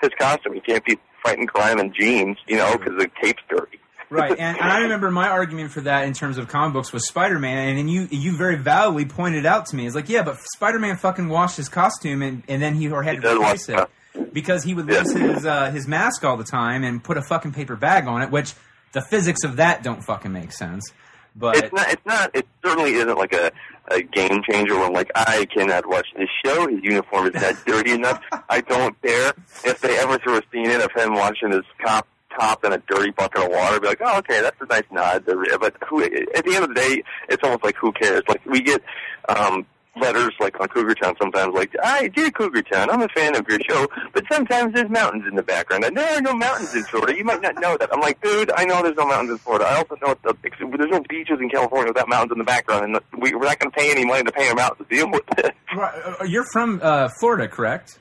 his 0.01 0.11
costume. 0.17 0.53
He 0.53 0.61
can't 0.61 0.85
be 0.85 0.97
fighting 1.21 1.47
crime 1.47 1.79
in 1.79 1.93
jeans, 1.93 2.37
you 2.47 2.55
know, 2.55 2.77
because 2.77 2.97
the 2.97 3.09
cape's 3.21 3.43
dirty. 3.49 3.79
Right, 4.09 4.31
and, 4.31 4.57
and 4.57 4.71
I 4.71 4.79
remember 4.81 5.09
my 5.11 5.27
argument 5.29 5.71
for 5.71 5.81
that 5.81 6.05
in 6.05 6.13
terms 6.13 6.37
of 6.37 6.47
comic 6.47 6.73
books 6.73 6.91
was 6.93 7.07
Spider 7.07 7.39
Man, 7.39 7.77
and 7.77 7.89
you 7.89 8.07
you 8.11 8.37
very 8.37 8.55
validly 8.57 9.05
pointed 9.05 9.45
out 9.45 9.65
to 9.67 9.75
me, 9.75 9.85
it's 9.85 9.95
like, 9.95 10.09
yeah, 10.09 10.23
but 10.23 10.37
Spider 10.55 10.79
Man 10.79 10.97
fucking 10.97 11.29
washed 11.29 11.57
his 11.57 11.69
costume, 11.69 12.21
and, 12.21 12.43
and 12.47 12.61
then 12.61 12.75
he 12.75 12.89
or 12.89 13.03
had 13.03 13.15
He 13.15 13.21
to 13.21 13.35
replace 13.35 13.69
it 13.69 13.87
because 14.33 14.63
he 14.63 14.73
would 14.73 14.87
Yeah. 14.89 14.99
lose 15.03 15.13
his 15.13 15.45
uh, 15.45 15.71
his 15.71 15.87
mask 15.87 16.23
all 16.23 16.37
the 16.37 16.43
time 16.43 16.83
and 16.83 17.03
put 17.03 17.17
a 17.17 17.21
fucking 17.21 17.53
paper 17.53 17.75
bag 17.75 18.07
on 18.07 18.21
it, 18.21 18.31
which 18.31 18.53
the 18.93 19.01
physics 19.01 19.43
of 19.43 19.57
that 19.57 19.83
don't 19.83 20.03
fucking 20.03 20.31
make 20.31 20.51
sense. 20.51 20.91
But 21.35 21.57
It's 21.57 21.73
not. 21.73 21.91
It's 21.91 22.05
not. 22.05 22.35
It 22.35 22.47
certainly 22.65 22.93
isn't 22.93 23.15
like 23.15 23.31
a, 23.33 23.51
a 23.91 24.01
game 24.01 24.41
changer. 24.49 24.73
Where 24.75 24.85
I'm 24.87 24.93
like, 24.93 25.11
I 25.13 25.45
cannot 25.53 25.87
watch 25.87 26.07
this 26.17 26.29
show. 26.43 26.67
His 26.67 26.79
uniform 26.83 27.27
is 27.27 27.35
not 27.39 27.63
dirty 27.67 27.91
enough. 27.91 28.19
I 28.49 28.61
don't 28.61 28.99
care 29.03 29.33
if 29.63 29.79
they 29.81 29.99
ever 29.99 30.17
threw 30.17 30.37
a 30.37 30.41
scene 30.51 30.67
in 30.71 30.81
of 30.81 30.89
him 30.95 31.13
watching 31.13 31.51
his 31.51 31.61
cop 31.85 32.07
top 32.37 32.63
in 32.63 32.73
a 32.73 32.77
dirty 32.89 33.11
bucket 33.11 33.43
of 33.43 33.49
water. 33.51 33.79
Be 33.79 33.87
like, 33.87 34.01
oh, 34.03 34.19
okay, 34.19 34.41
that's 34.41 34.59
a 34.61 34.65
nice 34.65 34.83
nod. 34.91 35.23
But 35.25 35.75
who? 35.89 36.03
At 36.03 36.45
the 36.45 36.55
end 36.55 36.63
of 36.63 36.69
the 36.69 36.75
day, 36.75 37.03
it's 37.29 37.43
almost 37.43 37.63
like 37.63 37.75
who 37.75 37.91
cares? 37.91 38.23
Like 38.27 38.45
we 38.45 38.61
get. 38.61 38.81
um 39.29 39.65
letters 39.99 40.31
like 40.39 40.59
on 40.59 40.67
Cougar 40.67 40.93
Town 40.93 41.15
sometimes 41.19 41.55
like, 41.55 41.71
I 41.83 42.07
dear 42.09 42.29
Cougar 42.29 42.61
Town, 42.63 42.89
I'm 42.91 43.01
a 43.01 43.07
fan 43.09 43.35
of 43.35 43.47
your 43.47 43.59
show, 43.67 43.87
but 44.13 44.23
sometimes 44.31 44.73
there's 44.73 44.89
mountains 44.89 45.25
in 45.27 45.35
the 45.35 45.41
background. 45.41 45.83
And 45.85 45.97
there 45.97 46.17
are 46.17 46.21
no 46.21 46.33
mountains 46.33 46.75
in 46.75 46.83
Florida. 46.83 47.17
You 47.17 47.23
might 47.23 47.41
not 47.41 47.55
know 47.59 47.77
that. 47.77 47.89
I'm 47.91 47.99
like, 47.99 48.21
dude, 48.21 48.51
I 48.55 48.65
know 48.65 48.83
there's 48.83 48.95
no 48.95 49.07
mountains 49.07 49.31
in 49.31 49.37
Florida. 49.39 49.65
I 49.65 49.77
also 49.77 49.95
know 50.01 50.15
the, 50.23 50.35
there's 50.77 50.91
no 50.91 51.01
beaches 51.09 51.39
in 51.41 51.49
California 51.49 51.89
without 51.89 52.07
mountains 52.09 52.31
in 52.33 52.37
the 52.37 52.43
background, 52.43 52.83
and 52.85 52.99
we, 53.19 53.33
we're 53.33 53.45
not 53.45 53.59
going 53.59 53.71
to 53.71 53.75
pay 53.75 53.89
any 53.89 54.05
money 54.05 54.23
to 54.23 54.31
pay 54.31 54.47
them 54.47 54.59
out 54.59 54.77
to 54.77 54.83
deal 54.83 55.09
with 55.09 55.23
it. 55.39 55.55
Right, 55.75 56.15
uh, 56.21 56.23
you're 56.25 56.45
from 56.53 56.79
uh, 56.83 57.09
Florida, 57.19 57.47
correct? 57.47 57.99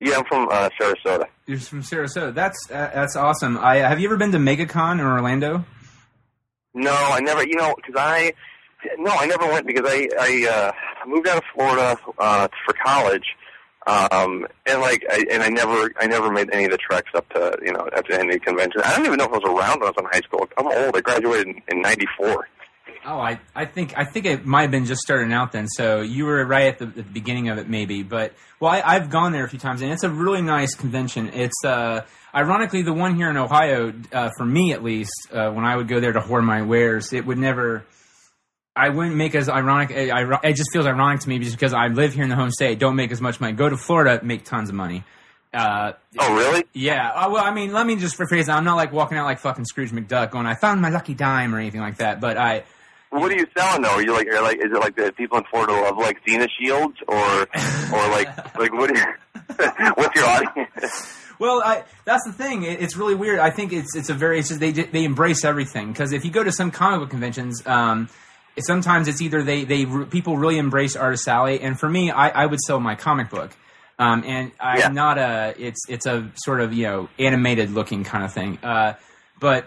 Yeah, 0.00 0.18
I'm 0.18 0.24
from 0.24 0.48
uh, 0.50 0.68
Sarasota. 0.80 1.26
You're 1.46 1.58
from 1.58 1.82
Sarasota. 1.82 2.34
That's 2.34 2.70
uh, 2.70 2.90
that's 2.94 3.16
awesome. 3.16 3.58
I 3.58 3.76
have 3.76 4.00
you 4.00 4.08
ever 4.08 4.16
been 4.16 4.32
to 4.32 4.38
MegaCon 4.38 4.94
in 4.94 5.06
Orlando? 5.06 5.64
No, 6.74 6.92
I 6.92 7.20
never. 7.20 7.46
You 7.46 7.56
know, 7.56 7.74
because 7.76 7.94
I 7.96 8.32
no, 8.98 9.12
I 9.12 9.26
never 9.26 9.46
went 9.46 9.66
because 9.66 9.84
I 9.86 10.08
I 10.18 10.48
uh, 10.50 11.08
moved 11.08 11.28
out 11.28 11.38
of 11.38 11.44
Florida 11.54 11.96
uh, 12.18 12.48
for 12.66 12.74
college, 12.84 13.24
um, 13.86 14.46
and 14.66 14.80
like 14.80 15.04
I, 15.10 15.24
and 15.30 15.42
I 15.42 15.48
never 15.48 15.92
I 16.00 16.06
never 16.06 16.30
made 16.30 16.50
any 16.52 16.64
of 16.64 16.70
the 16.72 16.78
treks 16.78 17.10
up 17.14 17.28
to 17.30 17.56
you 17.62 17.72
know 17.72 17.88
up 17.96 18.06
to 18.06 18.18
any 18.18 18.38
convention. 18.38 18.82
I 18.84 18.96
don't 18.96 19.06
even 19.06 19.18
know 19.18 19.26
if 19.26 19.32
I 19.32 19.38
was 19.38 19.44
around 19.44 19.80
when 19.80 19.88
I 19.88 19.92
was 19.92 19.96
in 19.98 20.04
high 20.06 20.20
school. 20.20 20.48
I'm 20.56 20.66
old. 20.66 20.96
I 20.96 21.00
graduated 21.00 21.46
in, 21.48 21.62
in 21.68 21.82
'94. 21.82 22.48
Oh, 23.06 23.18
I, 23.18 23.40
I 23.54 23.64
think 23.66 23.96
I 23.96 24.04
think 24.04 24.26
it 24.26 24.44
might 24.46 24.62
have 24.62 24.70
been 24.70 24.84
just 24.86 25.00
starting 25.02 25.32
out 25.32 25.52
then. 25.52 25.66
So 25.68 26.00
you 26.02 26.24
were 26.26 26.44
right 26.44 26.66
at 26.66 26.78
the, 26.78 26.86
at 26.86 26.94
the 26.96 27.02
beginning 27.02 27.48
of 27.48 27.58
it, 27.58 27.68
maybe. 27.68 28.02
But 28.02 28.32
well, 28.60 28.70
I, 28.70 28.82
I've 28.84 29.10
gone 29.10 29.32
there 29.32 29.44
a 29.44 29.48
few 29.48 29.58
times, 29.58 29.80
and 29.82 29.90
it's 29.92 30.04
a 30.04 30.10
really 30.10 30.42
nice 30.42 30.74
convention. 30.74 31.30
It's 31.32 31.64
uh, 31.64 32.04
ironically 32.34 32.82
the 32.82 32.92
one 32.92 33.14
here 33.16 33.30
in 33.30 33.36
Ohio, 33.36 33.92
uh, 34.12 34.30
for 34.36 34.44
me 34.44 34.72
at 34.72 34.82
least. 34.82 35.12
Uh, 35.32 35.50
when 35.50 35.64
I 35.64 35.76
would 35.76 35.88
go 35.88 36.00
there 36.00 36.12
to 36.12 36.20
hoard 36.20 36.44
my 36.44 36.62
wares, 36.62 37.12
it 37.12 37.24
would 37.26 37.38
never. 37.38 37.84
I 38.76 38.88
wouldn't 38.88 39.16
make 39.16 39.34
as 39.34 39.48
ironic. 39.48 39.90
I- 39.90 40.48
It 40.48 40.54
just 40.56 40.70
feels 40.72 40.86
ironic 40.86 41.20
to 41.20 41.28
me 41.28 41.38
just 41.38 41.56
because 41.56 41.72
I 41.72 41.86
live 41.88 42.12
here 42.14 42.24
in 42.24 42.28
the 42.28 42.36
home 42.36 42.50
state, 42.50 42.78
don't 42.78 42.96
make 42.96 43.12
as 43.12 43.20
much 43.20 43.40
money. 43.40 43.52
Go 43.52 43.68
to 43.68 43.76
Florida, 43.76 44.20
make 44.24 44.44
tons 44.44 44.68
of 44.68 44.74
money. 44.74 45.04
Uh, 45.54 45.92
Oh, 46.18 46.34
really? 46.36 46.64
yeah. 46.72 47.10
Uh, 47.10 47.30
well, 47.30 47.44
I 47.44 47.52
mean, 47.52 47.72
let 47.72 47.86
me 47.86 47.96
just 47.96 48.18
rephrase. 48.18 48.46
that. 48.46 48.56
I'm 48.56 48.64
not 48.64 48.76
like 48.76 48.92
walking 48.92 49.16
out 49.18 49.24
like 49.24 49.38
fucking 49.38 49.64
Scrooge 49.64 49.90
McDuck, 49.92 50.30
going, 50.30 50.46
"I 50.46 50.54
found 50.54 50.80
my 50.82 50.90
lucky 50.90 51.14
dime" 51.14 51.54
or 51.54 51.58
anything 51.58 51.80
like 51.80 51.96
that. 51.98 52.20
But 52.20 52.36
I, 52.36 52.64
What 53.10 53.30
are 53.32 53.36
you 53.36 53.46
selling 53.56 53.82
though? 53.82 53.90
Are 53.90 54.02
you 54.02 54.12
like, 54.12 54.26
are 54.28 54.42
like, 54.42 54.56
is 54.58 54.72
it 54.72 54.78
like 54.80 54.96
the 54.96 55.12
people 55.12 55.38
in 55.38 55.44
Florida 55.44 55.72
love 55.72 55.96
like 55.98 56.24
Xena 56.24 56.48
shields, 56.60 56.96
or, 57.08 57.16
or 57.16 58.08
like, 58.10 58.28
like 58.58 58.72
what? 58.72 58.90
Are 58.90 58.96
you, 58.96 59.92
what's 59.94 60.14
your 60.16 60.26
audience? 60.26 61.18
Well, 61.38 61.62
I, 61.64 61.82
that's 62.04 62.24
the 62.24 62.32
thing. 62.32 62.62
It, 62.62 62.80
it's 62.80 62.96
really 62.96 63.14
weird. 63.16 63.38
I 63.40 63.50
think 63.50 63.72
it's 63.72 63.94
it's 63.96 64.08
a 64.10 64.14
very 64.14 64.38
it's 64.38 64.48
just, 64.48 64.60
they 64.60 64.70
they 64.72 65.04
embrace 65.04 65.44
everything 65.44 65.88
because 65.92 66.12
if 66.12 66.24
you 66.24 66.30
go 66.30 66.44
to 66.44 66.52
some 66.52 66.70
comic 66.70 67.00
book 67.00 67.10
conventions, 67.10 67.64
um, 67.66 68.08
sometimes 68.58 69.08
it's 69.08 69.20
either 69.20 69.42
they 69.42 69.64
they 69.64 69.84
people 70.06 70.36
really 70.38 70.58
embrace 70.58 70.94
Artist 70.96 71.26
Alley, 71.28 71.60
and 71.60 71.78
for 71.78 71.88
me, 71.88 72.10
I, 72.12 72.28
I 72.28 72.46
would 72.46 72.60
sell 72.60 72.78
my 72.80 72.94
comic 72.94 73.30
book, 73.30 73.50
um, 73.98 74.22
and 74.26 74.52
I'm 74.60 74.78
Yeah. 74.78 74.88
not 74.88 75.18
a 75.18 75.54
it's 75.58 75.80
it's 75.88 76.06
a 76.06 76.30
sort 76.36 76.60
of 76.60 76.72
you 76.72 76.84
know 76.86 77.08
animated 77.18 77.70
looking 77.70 78.04
kind 78.04 78.24
of 78.24 78.32
thing, 78.32 78.58
uh, 78.62 78.94
but 79.40 79.66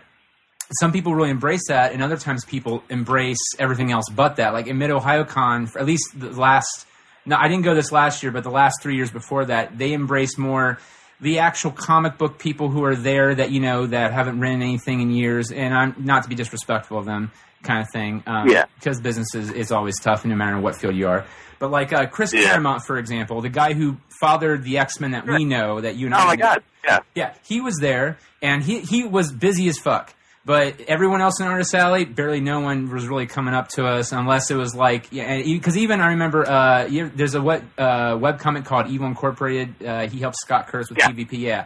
some 0.80 0.92
people 0.92 1.16
really 1.16 1.30
embrace 1.30 1.68
that, 1.70 1.94
and 1.94 2.04
other 2.04 2.18
times 2.18 2.44
people 2.46 2.84
embrace 2.90 3.38
everything 3.58 3.92
else 3.92 4.06
but 4.14 4.36
that. 4.36 4.54
Like 4.54 4.68
in 4.68 4.78
Mid 4.78 4.92
Ohio 4.92 5.24
Con, 5.24 5.66
for 5.68 5.80
at 5.80 5.86
least 5.86 6.20
the 6.20 6.30
last. 6.32 6.86
No, 7.26 7.36
I 7.36 7.48
didn't 7.50 7.64
go 7.66 7.76
this 7.76 7.92
last 7.92 8.24
year, 8.24 8.32
but 8.32 8.44
the 8.44 8.50
last 8.52 8.76
three 8.82 8.96
years 8.96 9.12
before 9.12 9.44
that, 9.46 9.78
they 9.78 9.92
embrace 9.94 10.38
more 10.38 10.80
the 11.20 11.40
actual 11.40 11.72
comic 11.72 12.18
book 12.18 12.38
people 12.40 12.70
who 12.70 12.86
are 12.86 12.96
there 12.96 13.36
that 13.36 13.52
you 13.52 13.60
know 13.60 13.86
that 13.88 14.14
haven't 14.14 14.40
written 14.40 14.62
anything 14.62 15.02
in 15.02 15.10
years. 15.12 15.52
And 15.52 15.74
I'm 15.74 15.96
not 16.00 16.24
to 16.24 16.30
be 16.30 16.36
disrespectful 16.36 16.98
of 16.98 17.06
them, 17.06 17.32
kind 17.64 17.82
of 17.82 17.88
thing. 17.92 18.24
Um, 18.28 18.48
Yeah. 18.50 18.66
Because 18.76 19.02
business 19.02 19.28
is, 19.36 19.52
is 19.52 19.72
always 19.74 20.00
tough, 20.00 20.24
no 20.26 20.36
matter 20.36 20.58
what 20.60 20.76
field 20.76 20.96
you 20.96 21.08
are. 21.10 21.26
But 21.60 21.72
like 21.72 21.92
uh, 21.94 22.06
Chris 22.08 22.34
Yeah. 22.34 22.44
Claremont, 22.44 22.84
for 22.86 22.98
example, 22.98 23.42
the 23.42 23.50
guy 23.50 23.74
who 23.74 23.98
fathered 24.20 24.64
the 24.64 24.78
X 24.78 25.00
Men 25.00 25.12
that 25.12 25.26
we 25.28 25.46
know, 25.46 25.82
that 25.82 25.96
you 25.96 26.06
and 26.08 26.16
I 26.16 26.22
Oh 26.24 26.26
my 26.28 26.36
know- 26.36 26.44
god, 26.46 26.64
yeah. 26.86 27.00
yeah, 27.16 27.34
he 27.48 27.62
was 27.62 27.78
there, 27.82 28.18
and 28.42 28.64
he 28.64 28.82
he 28.82 29.04
was 29.04 29.32
busy 29.32 29.68
as 29.70 29.78
fuck. 29.78 30.14
But 30.46 30.80
everyone 30.88 31.20
else 31.20 31.42
in 31.42 31.48
Artist 31.48 31.76
Alley, 31.76 32.06
barely 32.06 32.40
no 32.40 32.62
one 32.62 32.90
was 32.90 33.06
really 33.06 33.26
coming 33.28 33.54
up 33.54 33.68
to 33.72 33.86
us 33.86 34.14
unless 34.14 34.50
it 34.50 34.56
was 34.56 34.74
like, 34.74 35.08
yeah, 35.12 35.42
because 35.44 35.76
even 35.76 36.00
I 36.00 36.12
remember 36.12 36.48
uh, 36.50 36.88
there's 37.16 37.36
a 37.36 37.42
web 37.42 37.64
uh, 37.78 38.18
web 38.18 38.40
comic 38.40 38.64
called 38.64 38.88
Evil 38.88 39.08
Incorporated. 39.08 39.84
Uh, 39.86 40.08
he 40.08 40.20
helped 40.20 40.38
Scott 40.38 40.68
Kurtz 40.68 40.90
with 40.90 41.00
Yeah. 41.00 41.10
PvP. 41.10 41.34
Yeah, 41.40 41.66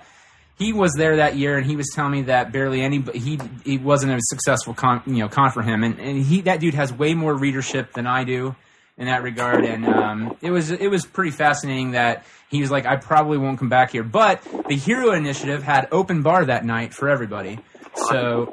he 0.57 0.73
was 0.73 0.93
there 0.97 1.17
that 1.17 1.35
year, 1.35 1.57
and 1.57 1.65
he 1.67 1.75
was 1.75 1.91
telling 1.93 2.11
me 2.11 2.21
that 2.23 2.51
barely 2.51 2.81
any 2.81 3.01
he 3.13 3.39
he 3.63 3.77
wasn't 3.77 4.13
a 4.13 4.19
successful 4.21 4.73
con 4.73 5.03
you 5.05 5.17
know 5.17 5.29
con 5.29 5.51
for 5.51 5.61
him, 5.61 5.83
and, 5.83 5.99
and 5.99 6.23
he 6.25 6.41
that 6.41 6.59
dude 6.59 6.73
has 6.73 6.91
way 6.91 7.13
more 7.13 7.35
readership 7.35 7.93
than 7.93 8.07
I 8.07 8.23
do 8.23 8.55
in 9.01 9.07
that 9.07 9.23
regard, 9.23 9.65
and 9.65 9.83
um, 9.83 10.37
it 10.41 10.51
was 10.51 10.69
it 10.69 10.87
was 10.87 11.07
pretty 11.07 11.31
fascinating 11.31 11.91
that 11.91 12.23
he 12.49 12.61
was 12.61 12.69
like, 12.69 12.85
I 12.85 12.97
probably 12.97 13.39
won't 13.39 13.57
come 13.57 13.67
back 13.67 13.91
here, 13.91 14.03
but 14.03 14.43
the 14.69 14.75
Hero 14.75 15.11
Initiative 15.13 15.63
had 15.63 15.87
open 15.91 16.21
bar 16.21 16.45
that 16.45 16.63
night 16.63 16.93
for 16.93 17.09
everybody, 17.09 17.57
so 17.95 18.45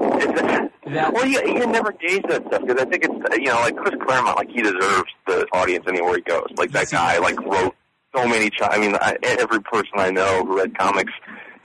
that 0.86 1.12
well, 1.12 1.26
you, 1.26 1.38
you 1.44 1.66
never 1.66 1.92
gauge 1.92 2.22
that 2.30 2.46
stuff 2.46 2.62
because 2.62 2.80
I 2.80 2.86
think 2.86 3.04
it's 3.04 3.36
you 3.36 3.44
know 3.44 3.56
like 3.56 3.76
Chris 3.76 3.94
Claremont, 4.02 4.38
like 4.38 4.48
he 4.48 4.62
deserves 4.62 5.12
the 5.26 5.46
audience 5.52 5.84
anywhere 5.86 6.14
he 6.14 6.22
goes. 6.22 6.46
Like 6.56 6.72
that 6.72 6.88
guy, 6.90 7.18
like 7.18 7.38
wrote 7.44 7.74
so 8.16 8.26
many. 8.26 8.48
Ch- 8.48 8.62
I 8.62 8.78
mean, 8.78 8.96
I, 8.96 9.18
every 9.22 9.60
person 9.60 9.92
I 9.96 10.10
know 10.10 10.46
who 10.46 10.56
read 10.56 10.78
comics 10.78 11.12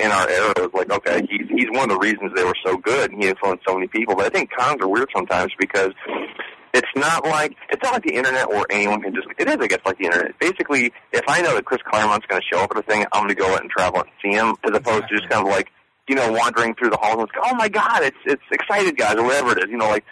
in 0.01 0.11
our 0.11 0.27
era 0.27 0.53
was 0.57 0.71
like, 0.73 0.91
okay, 0.91 1.25
he's 1.29 1.47
he's 1.47 1.69
one 1.71 1.89
of 1.89 1.97
the 1.97 1.99
reasons 1.99 2.33
they 2.35 2.43
were 2.43 2.57
so 2.65 2.75
good, 2.75 3.13
and 3.13 3.23
he 3.23 3.29
influenced 3.29 3.63
so 3.65 3.75
many 3.75 3.87
people. 3.87 4.13
But 4.13 4.25
I 4.25 4.29
think 4.29 4.51
cons 4.51 4.81
are 4.81 4.89
weird 4.89 5.07
sometimes 5.15 5.53
because 5.57 5.93
it's 6.73 6.87
not 6.95 7.23
like 7.25 7.55
it's 7.69 7.83
not 7.83 7.93
like 7.93 8.03
the 8.03 8.15
internet 8.15 8.49
where 8.49 8.65
anyone 8.69 9.01
can 9.01 9.13
just. 9.13 9.27
It 9.37 9.47
is, 9.47 9.57
I 9.59 9.67
guess, 9.67 9.79
like 9.85 9.97
the 9.99 10.05
internet. 10.05 10.37
Basically, 10.39 10.91
if 11.11 11.23
I 11.27 11.41
know 11.41 11.55
that 11.55 11.65
Chris 11.65 11.81
Claremont's 11.85 12.25
going 12.25 12.41
to 12.41 12.47
show 12.51 12.63
up 12.63 12.71
at 12.71 12.77
a 12.77 12.81
thing, 12.81 13.05
I'm 13.13 13.23
going 13.23 13.29
to 13.29 13.35
go 13.35 13.53
out 13.53 13.61
and 13.61 13.69
travel 13.69 14.01
and 14.01 14.09
see 14.23 14.35
him, 14.35 14.55
as 14.63 14.75
opposed 14.75 15.07
to 15.09 15.15
just 15.15 15.29
kind 15.29 15.45
of 15.45 15.51
like 15.51 15.69
you 16.09 16.15
know 16.15 16.31
wandering 16.31 16.73
through 16.75 16.89
the 16.89 16.97
halls 16.97 17.19
and 17.19 17.29
go, 17.31 17.41
oh 17.43 17.55
my 17.55 17.69
god, 17.69 18.03
it's 18.03 18.17
it's 18.25 18.43
excited 18.51 18.97
guys 18.97 19.15
or 19.15 19.23
whatever 19.23 19.51
it 19.51 19.59
is. 19.59 19.69
You 19.69 19.77
know, 19.77 19.87
like 19.87 20.03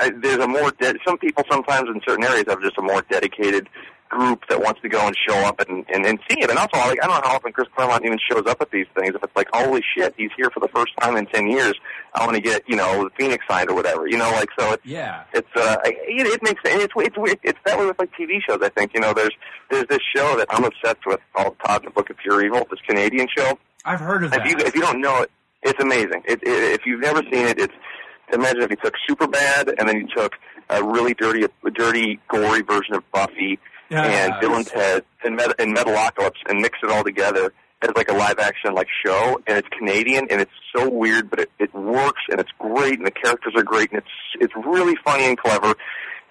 I, 0.00 0.10
there's 0.10 0.38
a 0.38 0.48
more 0.48 0.70
de- 0.70 0.94
some 1.04 1.18
people 1.18 1.44
sometimes 1.50 1.88
in 1.92 2.00
certain 2.06 2.24
areas 2.24 2.44
have 2.48 2.62
just 2.62 2.78
a 2.78 2.82
more 2.82 3.02
dedicated 3.10 3.68
group 4.08 4.44
that 4.48 4.60
wants 4.60 4.80
to 4.82 4.88
go 4.88 5.06
and 5.06 5.16
show 5.28 5.36
up 5.38 5.60
and, 5.60 5.84
and, 5.92 6.06
and 6.06 6.18
see 6.28 6.40
it. 6.40 6.50
And 6.50 6.58
also, 6.58 6.76
like, 6.78 7.02
I 7.02 7.06
don't 7.06 7.22
know 7.22 7.28
how 7.28 7.36
often 7.36 7.52
Chris 7.52 7.68
Claremont 7.74 8.04
even 8.04 8.18
shows 8.30 8.44
up 8.46 8.60
at 8.60 8.70
these 8.70 8.86
things. 8.96 9.14
If 9.14 9.22
it's 9.22 9.36
like, 9.36 9.48
holy 9.52 9.82
shit, 9.96 10.14
he's 10.16 10.30
here 10.36 10.50
for 10.50 10.60
the 10.60 10.68
first 10.68 10.92
time 11.00 11.16
in 11.16 11.26
10 11.26 11.48
years. 11.48 11.74
I 12.14 12.24
want 12.24 12.36
to 12.36 12.42
get, 12.42 12.62
you 12.68 12.76
know, 12.76 13.04
the 13.04 13.10
Phoenix 13.18 13.44
signed 13.48 13.70
or 13.70 13.74
whatever. 13.74 14.06
You 14.06 14.18
know, 14.18 14.30
like, 14.30 14.48
so 14.58 14.72
it's, 14.72 14.86
yeah. 14.86 15.24
it's, 15.32 15.48
uh, 15.56 15.76
it, 15.84 16.26
it 16.26 16.42
makes, 16.42 16.60
and 16.64 16.80
it's, 16.80 16.92
it's, 16.96 17.16
weird. 17.16 17.38
it's 17.42 17.58
that 17.64 17.78
way 17.78 17.86
with 17.86 17.98
like 17.98 18.10
TV 18.12 18.40
shows, 18.46 18.60
I 18.62 18.68
think. 18.70 18.92
You 18.94 19.00
know, 19.00 19.12
there's, 19.12 19.34
there's 19.70 19.86
this 19.88 20.00
show 20.14 20.36
that 20.36 20.46
I'm 20.50 20.64
obsessed 20.64 21.04
with 21.06 21.20
called 21.34 21.56
Todd 21.64 21.84
the 21.84 21.90
Book 21.90 22.10
of 22.10 22.16
Pure 22.18 22.46
Evil, 22.46 22.66
this 22.70 22.80
Canadian 22.86 23.28
show. 23.36 23.58
I've 23.84 24.00
heard 24.00 24.24
of 24.24 24.32
If 24.32 24.38
that. 24.38 24.48
you 24.48 24.56
if 24.58 24.74
you 24.74 24.80
don't 24.80 25.00
know 25.00 25.22
it, 25.22 25.30
it's 25.62 25.80
amazing. 25.82 26.22
It, 26.26 26.42
it, 26.42 26.80
if 26.80 26.86
you've 26.86 27.00
never 27.00 27.22
seen 27.22 27.46
it, 27.46 27.58
it's 27.58 27.74
imagine 28.32 28.62
if 28.62 28.70
you 28.70 28.76
took 28.76 28.94
Superbad 29.08 29.74
and 29.78 29.88
then 29.88 29.96
you 29.96 30.08
took 30.14 30.34
a 30.70 30.82
really 30.82 31.14
dirty, 31.14 31.44
a 31.44 31.70
dirty, 31.70 32.18
gory 32.28 32.62
version 32.62 32.94
of 32.94 33.08
Buffy 33.12 33.58
Yeah. 33.90 34.04
and 34.04 34.52
and 34.52 34.66
Ted 34.66 35.04
and, 35.24 35.36
Met- 35.36 35.60
and 35.60 35.76
Metalocalypse 35.76 36.40
and 36.48 36.60
mix 36.60 36.78
it 36.82 36.90
all 36.90 37.04
together 37.04 37.52
as 37.82 37.90
like 37.94 38.10
a 38.10 38.14
live 38.14 38.38
action 38.38 38.74
like 38.74 38.88
show. 39.04 39.38
And 39.46 39.58
it's 39.58 39.68
Canadian 39.76 40.26
and 40.30 40.40
it's 40.40 40.50
so 40.74 40.88
weird, 40.88 41.30
but 41.30 41.40
it, 41.40 41.50
it 41.58 41.74
works 41.74 42.22
and 42.30 42.40
it's 42.40 42.50
great 42.58 42.98
and 42.98 43.06
the 43.06 43.10
characters 43.12 43.52
are 43.56 43.62
great 43.62 43.90
and 43.92 44.00
it's 44.00 44.08
it's 44.40 44.54
really 44.66 44.96
funny 45.04 45.24
and 45.26 45.38
clever. 45.38 45.74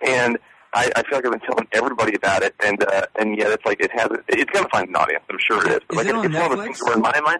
And 0.06 0.38
I, 0.74 0.92
I 0.96 1.04
feel 1.04 1.20
like 1.20 1.26
I've 1.26 1.32
been 1.32 1.40
telling 1.40 1.68
everybody 1.72 2.16
about 2.16 2.44
it, 2.44 2.54
and 2.62 2.84
uh, 2.84 3.06
and 3.18 3.38
yet 3.38 3.50
it's 3.52 3.66
like 3.66 3.80
it 3.80 3.92
has 3.98 4.10
it's 4.28 4.52
gonna 4.52 4.68
find 4.70 4.90
an 4.90 4.96
audience. 4.98 5.24
I'm 5.30 5.38
sure 5.40 5.66
it 5.66 5.72
is. 5.72 5.80
But 5.88 6.00
Is 6.00 6.06
like 6.06 6.08
it 6.08 6.26
it's 6.26 6.36
one 6.36 6.52
of 6.52 6.52
the 6.52 6.56
Netflix? 6.58 6.64
things 6.66 6.82
where 6.84 6.96
in 6.96 7.02
my 7.02 7.22
mind, 7.22 7.40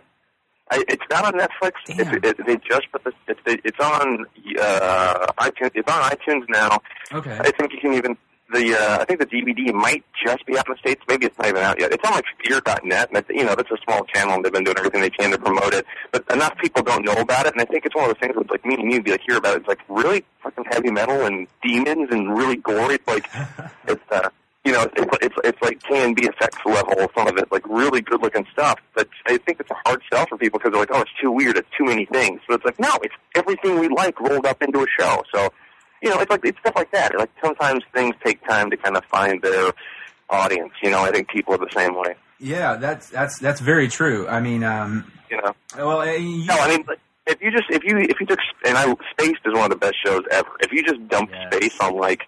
I, 0.72 0.84
it's 0.88 1.04
not 1.10 1.26
on 1.26 1.34
Netflix. 1.34 1.72
Damn. 1.86 2.16
It's, 2.16 2.40
it, 2.40 2.46
they 2.48 2.56
just 2.66 2.90
put 2.94 3.04
this. 3.04 3.14
It's, 3.28 3.42
it's 3.46 3.80
on 3.82 4.26
uh, 4.58 5.26
iTunes. 5.40 5.72
It's 5.76 5.92
on 5.92 6.12
iTunes 6.12 6.46
now. 6.48 6.80
okay. 7.12 7.38
I 7.38 7.52
think 7.52 7.74
you 7.74 7.80
can 7.82 7.94
even 7.96 8.18
the. 8.52 8.76
Uh, 8.76 9.00
I 9.02 9.06
think 9.06 9.20
the 9.20 9.26
DVD 9.26 9.74
might 9.74 10.04
just 10.26 10.46
be 10.46 10.58
out 10.58 10.68
in 10.68 10.74
the 10.74 10.80
states. 10.80 11.02
Maybe 11.08 11.26
it's 11.26 11.38
not 11.38 11.48
even 11.48 11.62
out 11.62 11.80
yet. 11.80 11.92
It's 11.92 12.04
on 12.08 12.14
like 12.14 12.26
Fear.net, 12.44 13.10
and 13.10 13.18
it's, 13.18 13.30
you 13.30 13.44
know 13.44 13.56
that's 13.56 13.72
a 13.72 13.78
small 13.84 14.04
channel, 14.06 14.36
and 14.36 14.46
they've 14.46 14.52
been 14.54 14.64
doing 14.64 14.78
everything 14.78 15.02
they 15.02 15.10
can 15.10 15.32
to 15.32 15.38
promote 15.38 15.74
it. 15.74 15.86
But 16.12 16.24
enough 16.32 16.58
people 16.58 16.84
don't 16.84 17.06
know 17.06 17.14
about 17.14 17.46
it, 17.46 17.54
and 17.54 17.62
I 17.62 17.66
think 17.66 17.86
it's 17.86 17.96
one 17.96 18.10
of 18.10 18.16
those 18.16 18.22
things 18.22 18.36
where 18.36 18.44
it's 18.44 18.52
like 18.52 18.66
me 18.66 18.76
and 18.76 18.92
you 18.92 19.02
be 19.02 19.12
like 19.12 19.22
hear 19.26 19.38
about 19.38 19.56
it. 19.56 19.60
It's 19.60 19.68
like 19.68 19.80
really 19.90 20.26
fucking 20.44 20.66
heavy 20.72 20.92
metal 20.92 21.26
and 21.26 21.48
demons 21.64 22.10
and 22.12 22.38
really 22.38 22.58
gory. 22.58 22.96
It's 22.96 23.08
like 23.08 23.30
it's. 23.88 24.04
uh 24.12 24.30
you 24.66 24.72
know, 24.72 24.82
it's 24.98 25.18
it's 25.22 25.36
it's 25.44 25.62
like 25.62 25.82
can 25.84 26.16
be 26.16 26.26
effects 26.26 26.58
level. 26.66 27.08
Some 27.16 27.28
of 27.28 27.38
it 27.38 27.52
like 27.52 27.66
really 27.70 28.02
good 28.02 28.22
looking 28.22 28.48
stuff. 28.52 28.80
But 28.96 29.08
I 29.28 29.38
think 29.38 29.60
it's 29.60 29.70
a 29.70 29.76
hard 29.86 30.02
sell 30.12 30.26
for 30.26 30.38
people 30.38 30.58
because 30.58 30.72
they're 30.72 30.82
like, 30.82 30.90
oh, 30.92 31.02
it's 31.02 31.12
too 31.22 31.32
weird. 31.32 31.56
It's 31.56 31.70
too 31.78 31.86
many 31.86 32.06
things. 32.06 32.42
But 32.48 32.56
it's 32.56 32.66
like, 32.66 32.80
no, 32.80 32.90
it's 33.04 33.14
everything 33.36 33.80
we 33.80 33.90
like 33.90 34.20
rolled 34.20 34.48
up 34.48 34.64
into 34.64 34.80
a 34.80 34.88
show. 35.00 35.22
So, 35.34 35.54
you 36.06 36.12
know, 36.12 36.20
it's 36.22 36.30
like 36.30 36.46
it's 36.46 36.60
stuff 36.60 36.76
like 36.76 36.92
that. 36.92 37.18
Like 37.18 37.32
sometimes 37.44 37.84
things 37.94 38.16
take 38.24 38.46
time 38.48 38.70
to 38.70 38.78
kind 38.78 38.96
of 38.96 39.04
find 39.06 39.42
their 39.42 39.74
audience. 40.30 40.72
You 40.82 40.92
know, 40.92 41.02
I 41.02 41.12
think 41.12 41.30
people 41.30 41.56
are 41.56 41.58
the 41.58 41.70
same 41.76 41.96
way. 41.96 42.16
Yeah, 42.40 42.76
that's 42.76 43.10
that's 43.10 43.40
that's 43.40 43.60
very 43.60 43.88
true. 43.88 44.28
I 44.28 44.40
mean, 44.40 44.64
um, 44.64 45.12
You 45.32 45.38
know, 45.38 45.54
well, 45.78 46.00
uh, 46.02 46.06
you, 46.06 46.46
no, 46.46 46.56
I 46.58 46.70
mean. 46.70 46.86
If 47.28 47.42
you 47.42 47.50
just 47.50 47.64
if 47.72 47.84
you 47.84 47.98
if 47.98 48.20
you 48.20 48.28
took 48.28 48.38
and 48.68 48.78
I 48.78 48.84
Spaced 49.10 49.40
is 49.46 49.54
one 49.54 49.64
of 49.64 49.72
the 49.72 49.78
best 49.78 49.96
shows 50.06 50.22
ever. 50.30 50.48
If 50.60 50.72
you 50.72 50.84
just 50.84 51.08
dumped 51.08 51.34
Yes. 51.34 51.56
Spaced 51.56 51.82
on 51.82 51.96
like 51.98 52.22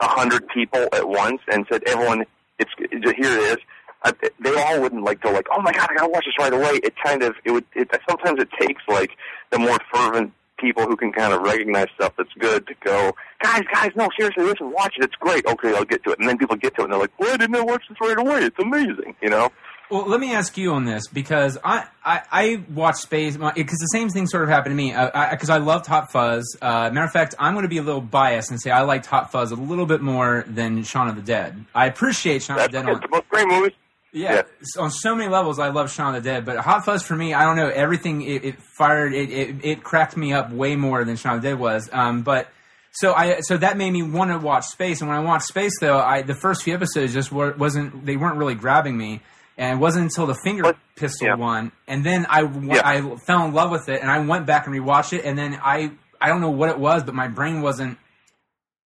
a 0.00 0.08
hundred 0.08 0.48
people 0.48 0.88
at 0.92 1.08
once 1.08 1.40
and 1.52 1.64
said 1.70 1.84
everyone 1.86 2.24
it's 2.58 2.70
here 2.76 3.14
it 3.14 3.24
is, 3.52 3.58
I, 4.02 4.12
they 4.40 4.60
all 4.60 4.80
wouldn't 4.80 5.04
like 5.04 5.20
go 5.20 5.30
like 5.30 5.46
oh 5.52 5.62
my 5.62 5.70
god 5.72 5.86
I 5.90 5.94
gotta 5.94 6.10
watch 6.10 6.24
this 6.24 6.34
right 6.36 6.52
away. 6.52 6.80
It 6.82 6.94
kind 7.04 7.22
of 7.22 7.36
it 7.44 7.52
would 7.52 7.64
it, 7.76 7.90
sometimes 8.08 8.42
it 8.42 8.48
takes 8.58 8.82
like 8.88 9.12
the 9.50 9.60
more 9.60 9.78
fervent 9.94 10.32
people 10.60 10.84
who 10.86 10.96
can 10.96 11.12
kind 11.12 11.32
of 11.32 11.40
recognize 11.42 11.86
stuff 11.94 12.12
that's 12.16 12.32
good 12.38 12.66
to 12.66 12.74
go 12.84 13.12
guys 13.42 13.62
guys 13.72 13.90
no 13.96 14.08
seriously 14.16 14.44
listen 14.44 14.70
watch 14.72 14.94
it. 14.98 15.04
It's 15.04 15.14
great. 15.16 15.44
Okay 15.46 15.74
I'll 15.74 15.84
get 15.84 16.04
to 16.04 16.10
it. 16.12 16.18
And 16.18 16.28
then 16.28 16.38
people 16.38 16.56
get 16.56 16.74
to 16.76 16.82
it 16.82 16.84
and 16.84 16.92
they're 16.92 17.00
like 17.00 17.12
why 17.18 17.36
didn't 17.36 17.56
I 17.56 17.62
watch 17.62 17.82
this 17.88 17.98
right 18.00 18.18
away? 18.18 18.44
It's 18.44 18.58
amazing 18.58 19.14
you 19.22 19.28
know? 19.30 19.50
Well, 19.90 20.06
let 20.08 20.20
me 20.20 20.32
ask 20.32 20.56
you 20.56 20.72
on 20.72 20.84
this 20.84 21.08
because 21.08 21.58
I 21.64 21.84
I, 22.04 22.22
I 22.30 22.62
watch 22.72 22.96
Spaced 22.96 23.38
because 23.40 23.78
the 23.78 23.88
same 23.92 24.08
thing 24.08 24.28
sort 24.28 24.44
of 24.44 24.48
happened 24.48 24.72
to 24.72 24.76
me. 24.76 24.90
Because 24.92 25.10
I, 25.14 25.36
'cause 25.36 25.50
I 25.50 25.58
loved 25.58 25.86
Hot 25.86 26.12
Fuzz. 26.12 26.44
Uh, 26.62 26.90
matter 26.92 27.04
of 27.04 27.10
fact, 27.10 27.34
I'm 27.40 27.54
going 27.54 27.64
to 27.64 27.68
be 27.68 27.78
a 27.78 27.82
little 27.82 28.00
biased 28.00 28.52
and 28.52 28.60
say 28.60 28.70
I 28.70 28.82
liked 28.82 29.06
Hot 29.06 29.32
Fuzz 29.32 29.50
a 29.50 29.56
little 29.56 29.86
bit 29.86 30.00
more 30.00 30.44
than 30.46 30.84
Shaun 30.84 31.08
of 31.08 31.16
the 31.16 31.22
Dead. 31.22 31.64
I 31.74 31.86
appreciate 31.86 32.42
Shaun 32.44 32.58
of 32.60 32.66
the 32.66 32.68
Dead. 32.70 32.88
it's 32.88 33.00
On, 33.02 33.10
both 33.10 33.28
great 33.30 33.48
movies 33.48 33.72
yeah, 34.12 34.34
Yeah. 34.34 34.42
on 34.82 34.90
so 34.90 35.14
many 35.14 35.28
levels, 35.30 35.58
I 35.58 35.68
love 35.68 35.90
Shaun 35.90 36.14
of 36.14 36.22
the 36.22 36.30
Dead. 36.30 36.44
But 36.44 36.58
Hot 36.58 36.84
Fuzz 36.84 37.02
for 37.02 37.14
me, 37.16 37.32
I 37.34 37.44
don't 37.44 37.56
know 37.56 37.68
everything. 37.68 38.22
It, 38.22 38.44
it 38.44 38.62
fired. 38.62 39.12
It, 39.14 39.30
it 39.30 39.56
it 39.64 39.82
cracked 39.84 40.16
me 40.16 40.32
up 40.32 40.50
way 40.50 40.76
more 40.76 41.04
than 41.04 41.16
Shaun 41.16 41.36
of 41.36 41.42
the 41.42 41.50
Dead 41.50 41.58
was. 41.58 41.88
Um, 41.92 42.22
but. 42.22 42.48
So 42.92 43.14
I 43.14 43.38
so 43.42 43.56
that 43.56 43.76
made 43.76 43.92
me 43.92 44.02
want 44.02 44.32
to 44.32 44.38
watch 44.38 44.64
Spaced, 44.64 45.00
and 45.00 45.08
when 45.08 45.16
I 45.16 45.22
watched 45.22 45.44
Spaced, 45.46 45.76
though, 45.80 46.00
I 46.00 46.22
the 46.22 46.34
first 46.34 46.64
few 46.64 46.74
episodes 46.74 47.12
just 47.14 47.30
wasn't 47.30 48.04
they 48.04 48.16
weren't 48.16 48.36
really 48.36 48.56
grabbing 48.56 48.98
me, 48.98 49.20
and 49.56 49.78
it 49.78 49.80
wasn't 49.80 50.06
until 50.06 50.26
the 50.26 50.34
finger 50.42 50.64
What? 50.64 50.76
pistol 50.96 51.28
Yeah. 51.28 51.34
one, 51.36 51.70
and 51.86 52.02
then 52.04 52.26
I 52.28 52.42
Yeah. 52.42 52.82
I 52.84 53.00
fell 53.28 53.44
in 53.44 53.54
love 53.54 53.70
with 53.70 53.88
it, 53.88 54.02
and 54.02 54.10
I 54.10 54.18
went 54.18 54.44
back 54.44 54.66
and 54.66 54.74
rewatched 54.74 55.12
it, 55.12 55.24
and 55.24 55.38
then 55.38 55.56
I 55.62 55.92
I 56.20 56.26
don't 56.30 56.40
know 56.40 56.50
what 56.50 56.68
it 56.68 56.80
was, 56.80 57.04
but 57.04 57.14
my 57.14 57.28
brain 57.28 57.62
wasn't 57.62 57.96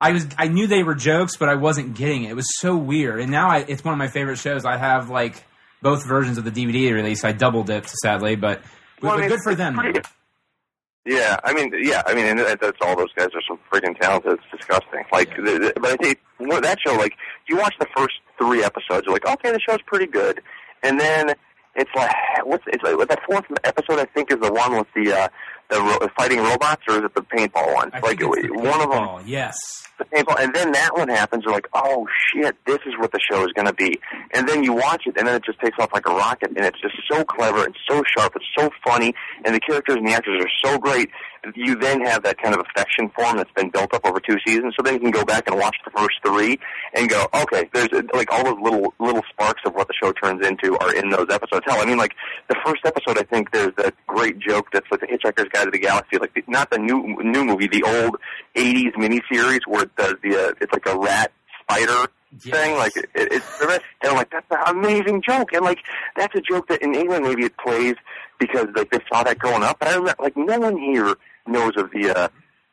I 0.00 0.12
was 0.12 0.26
I 0.36 0.48
knew 0.48 0.66
they 0.66 0.82
were 0.82 0.94
jokes, 0.94 1.36
but 1.36 1.48
I 1.48 1.54
wasn't 1.54 1.94
getting 1.94 2.24
it. 2.24 2.30
It 2.30 2.36
was 2.36 2.46
so 2.58 2.76
weird, 2.76 3.20
and 3.20 3.30
now 3.30 3.48
I, 3.48 3.58
it's 3.66 3.84
one 3.84 3.92
of 3.94 3.98
my 3.98 4.08
favorite 4.08 4.38
shows. 4.38 4.64
I 4.64 4.76
have 4.76 5.08
like 5.10 5.44
both 5.82 6.06
versions 6.06 6.36
of 6.38 6.44
the 6.44 6.50
DVD 6.50 6.92
release. 6.92 7.24
I 7.24 7.32
double 7.32 7.62
dipped, 7.62 7.90
sadly, 7.90 8.36
but, 8.36 8.62
Well, 9.02 9.12
I 9.12 9.14
but 9.16 9.20
mean, 9.20 9.28
good 9.30 9.40
for 9.44 9.54
them. 9.54 9.74
pretty- 9.76 10.00
Yeah, 11.06 11.36
I 11.44 11.52
mean, 11.52 11.70
yeah, 11.82 12.02
I 12.06 12.14
mean, 12.14 12.24
and 12.26 12.38
that's 12.38 12.78
all 12.80 12.96
those 12.96 13.12
guys 13.14 13.28
are 13.34 13.42
so 13.46 13.58
freaking 13.70 13.98
talented. 14.00 14.32
It's 14.32 14.42
disgusting. 14.58 15.04
Like, 15.12 15.28
the, 15.36 15.42
the, 15.42 15.72
but 15.80 15.90
I 15.92 15.96
think 15.96 16.20
well, 16.40 16.60
that 16.62 16.78
show, 16.86 16.94
like, 16.94 17.12
you 17.48 17.56
watch 17.58 17.74
the 17.78 17.86
first 17.96 18.14
three 18.38 18.64
episodes, 18.64 19.04
you're 19.06 19.12
like, 19.14 19.26
okay, 19.26 19.52
the 19.52 19.60
show's 19.60 19.82
pretty 19.86 20.06
good, 20.06 20.40
and 20.82 20.98
then 20.98 21.34
it's 21.76 21.90
like, 21.94 22.10
what's 22.44 22.64
it's 22.68 22.82
like 22.82 22.96
the 23.08 23.18
fourth 23.28 23.44
episode? 23.64 23.98
I 24.00 24.06
think 24.06 24.32
is 24.32 24.38
the 24.40 24.52
one 24.52 24.76
with 24.76 24.86
the 24.94 25.12
uh, 25.12 25.28
the 25.71 25.80
ro- 25.80 26.09
fighting 26.16 26.38
robots, 26.38 26.83
or 26.88 26.94
is 26.97 27.04
it 27.04 27.14
the 27.14 27.23
paintball 27.23 27.75
one? 27.75 27.90
I 27.94 28.00
like, 28.00 28.18
the 28.18 28.26
one 28.52 28.80
of 28.80 28.90
them 28.90 29.26
Yes. 29.28 29.56
the 29.99 30.04
paintball, 30.04 30.40
and 30.42 30.54
then 30.54 30.73
that 30.73 30.97
one 30.97 31.09
happens. 31.09 31.44
You're 31.44 31.54
like, 31.54 31.68
oh 31.73 32.06
shit, 32.33 32.56
this 32.66 32.78
is 32.87 32.94
what 32.99 33.12
the 33.12 33.21
show 33.30 33.42
is 33.44 33.52
going 33.54 33.66
to 33.66 33.73
be. 33.73 33.99
And 34.33 34.49
then 34.49 34.62
you 34.64 34.73
watch 34.73 35.02
it, 35.06 35.16
and 35.16 35.26
then 35.26 35.37
it 35.37 35.44
just 35.44 35.61
takes 35.61 35.76
off 35.78 35.92
like 35.92 36.06
a 36.09 36.12
rocket, 36.14 36.50
and 36.56 36.64
it's 36.64 36.80
just 36.80 36.94
so 37.11 37.25
clever 37.25 37.64
and 37.64 37.75
so 37.88 38.02
sharp. 38.16 38.35
It's 38.37 38.44
so 38.59 38.71
funny, 38.87 39.14
and 39.44 39.54
the 39.54 39.61
characters 39.61 39.97
and 39.97 40.06
the 40.06 40.12
actors 40.12 40.42
are 40.44 40.71
so 40.71 40.78
great. 40.78 41.11
You 41.54 41.74
then 41.76 42.00
have 42.02 42.22
that 42.24 42.38
kind 42.38 42.54
of 42.54 42.60
affection 42.60 43.10
for 43.14 43.24
'em 43.24 43.36
that's 43.36 43.50
been 43.52 43.70
built 43.70 43.92
up 43.94 44.06
over 44.06 44.20
two 44.20 44.36
seasons. 44.46 44.74
So 44.76 44.82
then 44.82 44.94
you 44.94 45.00
can 45.00 45.10
go 45.10 45.24
back 45.24 45.46
and 45.48 45.58
watch 45.58 45.76
the 45.84 45.90
first 45.90 46.14
three 46.24 46.58
and 46.94 47.08
go, 47.08 47.26
okay, 47.34 47.68
there's 47.72 47.88
like 48.14 48.32
all 48.32 48.44
those 48.44 48.60
little 48.62 48.94
little 48.98 49.22
sparks 49.30 49.62
of 49.66 49.74
what 49.74 49.88
the 49.88 49.94
show 50.02 50.12
turns 50.12 50.46
into 50.46 50.78
are 50.78 50.94
in 50.94 51.10
those 51.10 51.26
episodes. 51.30 51.64
Hell, 51.66 51.80
I 51.80 51.84
mean, 51.84 51.98
like 51.98 52.12
the 52.48 52.56
first 52.64 52.80
episode, 52.84 53.18
I 53.18 53.22
think 53.24 53.50
there's 53.52 53.74
that 53.76 53.94
great 54.06 54.38
joke 54.38 54.68
that's 54.72 54.86
like 54.90 55.00
the 55.00 55.06
Hitchhiker's 55.06 55.48
Guide 55.52 55.64
to 55.66 55.70
the 55.70 55.78
Galaxy, 55.78 56.18
like 56.18 56.34
the, 56.34 56.42
not 56.46 56.70
the 56.70 56.78
new 56.78 57.16
new 57.22 57.44
movie, 57.44 57.68
the 57.68 57.82
old 57.82 58.16
'80s 58.56 58.94
miniseries 58.94 59.60
where 59.66 59.82
it 59.84 59.96
does 59.96 60.14
the 60.22 60.36
uh, 60.36 60.52
it's 60.60 60.72
like 60.72 60.86
a 60.86 60.98
rat 60.98 61.32
spider 61.62 62.08
Yes. 62.44 62.56
thing. 62.56 62.76
Like 62.76 62.96
it, 62.96 63.08
it's 63.14 63.60
and 63.60 63.80
I'm 64.02 64.16
like 64.16 64.30
that's 64.30 64.46
an 64.50 64.76
amazing 64.76 65.22
joke, 65.22 65.52
and 65.52 65.64
like 65.64 65.78
that's 66.16 66.34
a 66.34 66.40
joke 66.40 66.66
that 66.68 66.82
in 66.82 66.94
England 66.94 67.24
maybe 67.24 67.44
it 67.44 67.56
plays 67.56 67.94
because 68.40 68.66
like 68.74 68.90
they 68.90 68.98
saw 69.12 69.22
that 69.22 69.38
growing 69.38 69.62
up. 69.62 69.78
But 69.78 69.88
I 69.88 69.94
remember 69.94 70.16
like 70.20 70.36
no 70.36 70.58
one 70.58 70.76
here 70.76 71.14
knows 71.46 71.72
of 71.76 71.90
the. 71.90 72.12
uh 72.16 72.28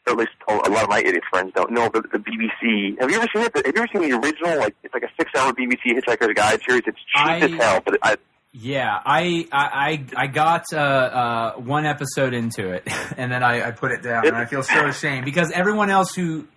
or 0.07 0.13
at 0.13 0.17
least 0.17 0.31
a 0.47 0.53
a 0.53 0.69
lot 0.71 0.83
of 0.85 0.89
my 0.89 0.97
idiot 0.99 1.21
friends 1.29 1.51
don't 1.53 1.71
know 1.71 1.87
the, 1.93 2.01
the 2.01 2.17
BBC. 2.17 2.99
Have 2.99 3.11
you 3.11 3.17
ever 3.17 3.27
seen 3.35 3.43
it? 3.43 3.55
Have 3.55 3.65
you 3.67 3.73
ever 3.83 3.87
seen 3.93 4.09
the 4.09 4.17
original? 4.17 4.57
Like 4.57 4.75
it's 4.83 4.93
like 4.95 5.03
a 5.03 5.09
six-hour 5.15 5.53
BBC 5.53 5.95
Hitchhiker's 5.95 6.33
Guide 6.33 6.59
series. 6.67 6.81
It's 6.87 6.97
cheap 6.97 7.23
I- 7.23 7.37
as 7.37 7.51
hell, 7.51 7.81
but 7.85 7.99
I, 8.01 8.15
Yeah, 8.51 8.99
I 9.05 9.47
I 9.51 10.05
I 10.17 10.23
I 10.23 10.27
got 10.27 10.63
uh, 10.73 10.77
uh, 10.77 11.53
one 11.57 11.85
episode 11.85 12.33
into 12.33 12.71
it, 12.71 12.87
and 13.15 13.31
then 13.31 13.43
I, 13.43 13.67
I 13.67 13.71
put 13.71 13.91
it 13.91 14.01
down, 14.01 14.25
and 14.25 14.35
I 14.35 14.45
feel 14.45 14.63
so 14.63 14.87
ashamed 14.87 15.23
because 15.25 15.51
everyone 15.51 15.91
else 15.91 16.15
who. 16.15 16.47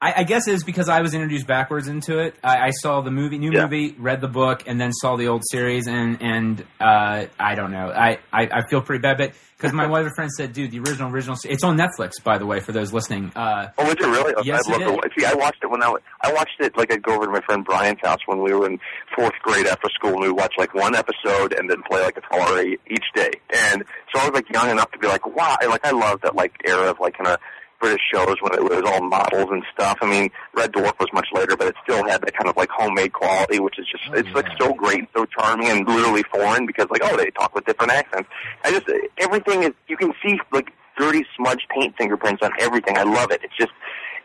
I, 0.00 0.14
I 0.18 0.22
guess 0.22 0.46
it's 0.46 0.62
because 0.62 0.88
I 0.88 1.00
was 1.00 1.12
introduced 1.12 1.48
backwards 1.48 1.88
into 1.88 2.18
it. 2.20 2.36
I, 2.44 2.68
I 2.68 2.70
saw 2.70 3.00
the 3.00 3.10
movie, 3.10 3.36
new 3.38 3.50
Yeah. 3.52 3.62
movie, 3.64 3.96
read 3.98 4.20
the 4.20 4.28
book, 4.28 4.62
and 4.66 4.80
then 4.80 4.92
saw 4.92 5.16
the 5.16 5.26
old 5.26 5.42
series, 5.50 5.88
and 5.88 6.18
and 6.22 6.64
uh, 6.80 7.26
I 7.38 7.54
don't 7.56 7.72
know. 7.72 7.90
I, 7.90 8.18
I, 8.32 8.42
I 8.52 8.68
feel 8.70 8.80
pretty 8.80 9.02
bad, 9.02 9.18
but 9.18 9.32
because 9.56 9.72
my 9.72 9.86
wife 9.90 10.06
and 10.06 10.14
friend 10.14 10.30
said, 10.30 10.52
"Dude, 10.52 10.70
the 10.70 10.78
original 10.78 11.10
original, 11.10 11.36
it's 11.44 11.64
on 11.64 11.76
Netflix, 11.76 12.22
by 12.22 12.38
the 12.38 12.46
way, 12.46 12.60
for 12.60 12.70
those 12.70 12.92
listening." 12.92 13.32
Uh, 13.34 13.70
Oh, 13.76 13.86
is 13.86 13.94
it 13.94 14.00
really? 14.02 14.34
Okay, 14.36 14.46
Yes, 14.46 14.62
I'd 14.68 14.72
love 14.72 14.80
it 14.82 14.84
to 14.84 15.06
is. 15.08 15.12
See, 15.18 15.26
I 15.26 15.34
watched 15.34 15.64
it 15.64 15.66
when 15.66 15.82
I 15.82 15.88
was, 15.88 16.00
I 16.22 16.32
watched 16.32 16.60
it 16.60 16.76
like 16.76 16.92
I'd 16.92 17.02
go 17.02 17.14
over 17.16 17.24
to 17.26 17.32
my 17.32 17.40
friend 17.40 17.64
Brian's 17.64 17.98
house 18.00 18.20
when 18.26 18.40
we 18.40 18.52
were 18.54 18.66
in 18.66 18.78
fourth 19.16 19.34
grade 19.42 19.66
after 19.66 19.88
school, 19.92 20.10
and 20.12 20.20
we 20.20 20.28
would 20.28 20.38
watch 20.38 20.54
like 20.58 20.74
one 20.74 20.94
episode 20.94 21.54
and 21.58 21.68
then 21.68 21.82
play 21.90 22.02
like 22.02 22.16
a 22.16 22.20
caller 22.20 22.62
each 22.62 23.04
day. 23.16 23.32
And 23.52 23.82
so 24.14 24.20
I 24.20 24.26
was 24.26 24.34
like 24.34 24.48
young 24.54 24.70
enough 24.70 24.92
to 24.92 24.98
be 25.00 25.08
like, 25.08 25.26
wow, 25.26 25.56
like 25.68 25.84
I 25.84 25.90
love 25.90 26.20
that 26.22 26.36
like 26.36 26.52
era 26.64 26.88
of 26.88 27.00
like 27.00 27.16
kind 27.18 27.26
of 27.30 27.38
British 27.80 28.02
shows 28.12 28.36
when 28.40 28.52
it 28.54 28.62
was 28.62 28.82
all 28.86 29.00
models 29.02 29.48
and 29.50 29.62
stuff. 29.72 29.98
I 30.00 30.06
mean, 30.06 30.30
Red 30.54 30.72
Dwarf 30.72 30.98
was 30.98 31.08
much 31.12 31.28
later, 31.32 31.56
but 31.56 31.68
it 31.68 31.74
still 31.84 32.06
had 32.06 32.20
that 32.22 32.34
kind 32.36 32.48
of 32.48 32.56
like 32.56 32.68
homemade 32.70 33.12
quality, 33.12 33.60
which 33.60 33.78
is 33.78 33.86
just 33.90 34.02
Oh, 34.08 34.14
it's 34.14 34.28
like 34.34 34.46
so 34.60 34.72
great, 34.74 35.00
and 35.00 35.08
so 35.14 35.24
charming, 35.26 35.68
and 35.68 35.86
literally 35.86 36.22
foreign 36.32 36.66
because 36.66 36.86
like 36.90 37.02
oh 37.04 37.16
they 37.16 37.30
talk 37.30 37.54
with 37.54 37.64
different 37.66 37.92
accents. 37.92 38.28
I 38.64 38.70
just 38.72 38.86
everything 39.18 39.62
is 39.62 39.72
you 39.88 39.96
can 39.96 40.12
see 40.24 40.38
like 40.52 40.72
dirty 40.98 41.24
smudged 41.36 41.66
paint 41.70 41.94
fingerprints 41.96 42.42
on 42.42 42.50
everything. 42.58 42.96
I 42.98 43.04
love 43.04 43.30
it. 43.30 43.40
It's 43.44 43.56
just 43.56 43.72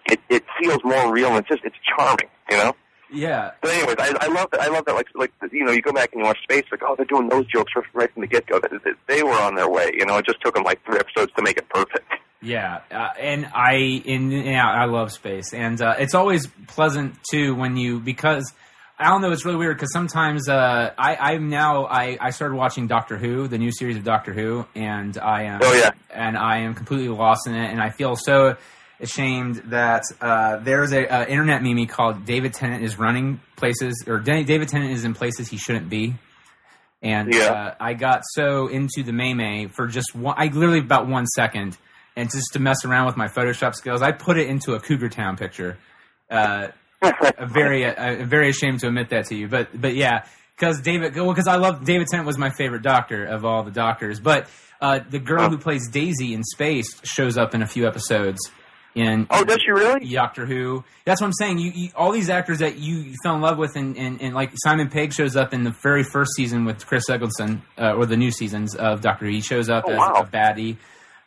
it 0.05 0.19
it 0.29 0.43
feels 0.59 0.79
more 0.83 1.11
real 1.13 1.29
and 1.29 1.37
it's 1.39 1.49
just 1.49 1.63
it's 1.63 1.75
charming, 1.95 2.29
you 2.49 2.57
know. 2.57 2.75
yeah, 3.11 3.51
But 3.61 3.71
anyways, 3.71 3.95
I, 3.99 4.13
I 4.21 4.27
love 4.27 4.49
that. 4.51 4.61
I 4.61 4.67
love 4.67 4.85
that. 4.85 4.95
Like, 4.95 5.07
like 5.15 5.31
you 5.51 5.63
know, 5.63 5.71
you 5.71 5.81
go 5.81 5.93
back 5.93 6.11
and 6.13 6.21
you 6.21 6.25
watch 6.25 6.39
Spaced. 6.43 6.71
Like, 6.71 6.81
oh, 6.83 6.95
they're 6.95 7.05
doing 7.05 7.29
those 7.29 7.45
jokes 7.45 7.73
right, 7.75 7.85
right 7.93 8.13
from 8.13 8.21
the 8.21 8.27
get 8.27 8.47
go. 8.47 8.59
They, 8.59 8.91
they 9.07 9.23
were 9.23 9.39
on 9.39 9.55
their 9.55 9.69
way. 9.69 9.91
You 9.93 10.05
know, 10.05 10.17
it 10.17 10.25
just 10.25 10.41
took 10.41 10.55
them 10.55 10.63
like 10.63 10.83
three 10.85 10.97
episodes 10.97 11.31
to 11.35 11.43
make 11.43 11.57
it 11.57 11.69
perfect. 11.69 12.11
Yeah, 12.43 12.81
uh, 12.91 13.09
and 13.19 13.45
I 13.55 13.75
in 13.75 14.31
yeah, 14.31 14.67
I 14.69 14.85
love 14.85 15.11
Spaced, 15.11 15.53
and 15.53 15.81
uh, 15.81 15.95
it's 15.97 16.13
always 16.13 16.45
pleasant 16.67 17.15
too 17.31 17.55
when 17.55 17.77
you 17.77 17.99
because 17.99 18.51
I 18.99 19.07
don't 19.07 19.21
know 19.21 19.31
it's 19.31 19.45
really 19.45 19.57
weird 19.57 19.77
because 19.77 19.93
sometimes 19.93 20.49
uh, 20.49 20.93
I 20.97 21.15
I'm 21.33 21.49
now 21.49 21.85
I 21.85 22.17
I 22.19 22.31
started 22.31 22.55
watching 22.55 22.87
Doctor 22.87 23.17
Who 23.17 23.47
the 23.47 23.57
new 23.57 23.71
series 23.71 23.95
of 23.97 24.03
Doctor 24.03 24.33
Who 24.33 24.65
and 24.75 25.17
I 25.17 25.43
am 25.43 25.61
Oh, 25.63 25.73
yeah. 25.73 25.91
and 26.09 26.37
I 26.37 26.59
am 26.59 26.73
completely 26.75 27.07
lost 27.07 27.47
in 27.47 27.55
it 27.55 27.71
and 27.71 27.81
I 27.81 27.89
feel 27.91 28.15
so 28.15 28.57
ashamed 28.99 29.55
that 29.67 30.03
uh, 30.21 30.57
there's 30.57 30.93
a 30.93 31.07
uh, 31.11 31.25
internet 31.25 31.63
meme 31.63 31.87
called 31.87 32.25
David 32.25 32.53
Tennant 32.53 32.83
is 32.83 32.97
running 32.99 33.39
places 33.55 34.03
or 34.07 34.19
David 34.19 34.67
Tennant 34.67 34.91
is 34.91 35.03
in 35.05 35.13
places 35.13 35.47
he 35.49 35.57
shouldn't 35.57 35.89
be. 35.89 36.15
And 37.01 37.33
Yeah. 37.33 37.51
uh, 37.51 37.75
I 37.79 37.93
got 37.95 38.21
so 38.33 38.67
into 38.67 39.03
the 39.03 39.11
Maymay 39.11 39.71
for 39.75 39.87
just 39.87 40.15
one, 40.15 40.35
I 40.37 40.45
literally 40.47 40.79
about 40.79 41.07
one 41.07 41.25
second, 41.27 41.77
and 42.15 42.29
just 42.29 42.53
to 42.53 42.59
mess 42.59 42.85
around 42.85 43.05
with 43.07 43.17
my 43.17 43.27
Photoshop 43.27 43.73
skills, 43.75 44.01
I 44.01 44.11
put 44.11 44.37
it 44.37 44.47
into 44.47 44.73
a 44.73 44.79
Cougar 44.79 45.09
Town 45.09 45.37
picture. 45.37 45.77
Uh, 46.29 46.67
a 47.01 47.47
very, 47.47 47.85
uh, 47.85 48.23
very 48.25 48.49
ashamed 48.49 48.79
to 48.79 48.87
admit 48.87 49.09
that 49.09 49.25
to 49.25 49.35
you, 49.35 49.47
but 49.49 49.69
but 49.79 49.93
yeah, 49.95 50.25
because 50.57 50.79
David, 50.81 51.15
well, 51.15 51.27
because 51.33 51.47
I 51.47 51.57
love 51.57 51.83
David 51.83 52.07
Tennant 52.07 52.25
was 52.25 52.37
my 52.37 52.49
favorite 52.57 52.81
doctor 52.81 53.25
of 53.25 53.43
all 53.43 53.63
the 53.63 53.71
doctors, 53.71 54.19
but 54.21 54.47
uh, 54.81 54.99
the 55.09 55.19
girl 55.19 55.49
who 55.49 55.57
plays 55.57 55.89
Daisy 55.89 56.33
in 56.33 56.43
Spaced 56.43 57.05
shows 57.05 57.37
up 57.37 57.53
in 57.53 57.61
a 57.61 57.67
few 57.67 57.85
episodes. 57.87 58.39
In 58.95 59.25
oh, 59.31 59.43
does 59.43 59.57
she 59.65 59.71
really? 59.71 60.07
Doctor 60.13 60.45
Who. 60.45 60.83
That's 61.03 61.19
what 61.19 61.25
I'm 61.25 61.33
saying. 61.33 61.57
You, 61.57 61.71
you 61.73 61.89
all 61.95 62.11
these 62.11 62.29
actors 62.29 62.59
that 62.59 62.77
you, 62.77 62.97
you 62.97 63.15
fell 63.23 63.33
in 63.35 63.41
love 63.41 63.57
with, 63.57 63.75
and, 63.75 63.97
and, 63.97 64.21
and 64.21 64.35
like 64.35 64.51
Simon 64.63 64.87
Pegg 64.89 65.11
shows 65.13 65.35
up 65.35 65.51
in 65.51 65.63
the 65.63 65.73
very 65.81 66.03
first 66.03 66.31
season 66.35 66.63
with 66.63 66.85
Chris 66.85 67.09
Eccleston, 67.09 67.63
uh, 67.77 67.95
or 67.95 68.05
the 68.05 68.17
new 68.17 68.29
seasons 68.29 68.75
of 68.75 69.01
Doctor 69.01 69.25
Who. 69.25 69.31
He 69.31 69.41
shows 69.41 69.67
up 69.67 69.85
Oh, 69.87 69.91
as 69.93 69.97
wow. 69.97 70.13
a 70.17 70.25
baddie. 70.25 70.77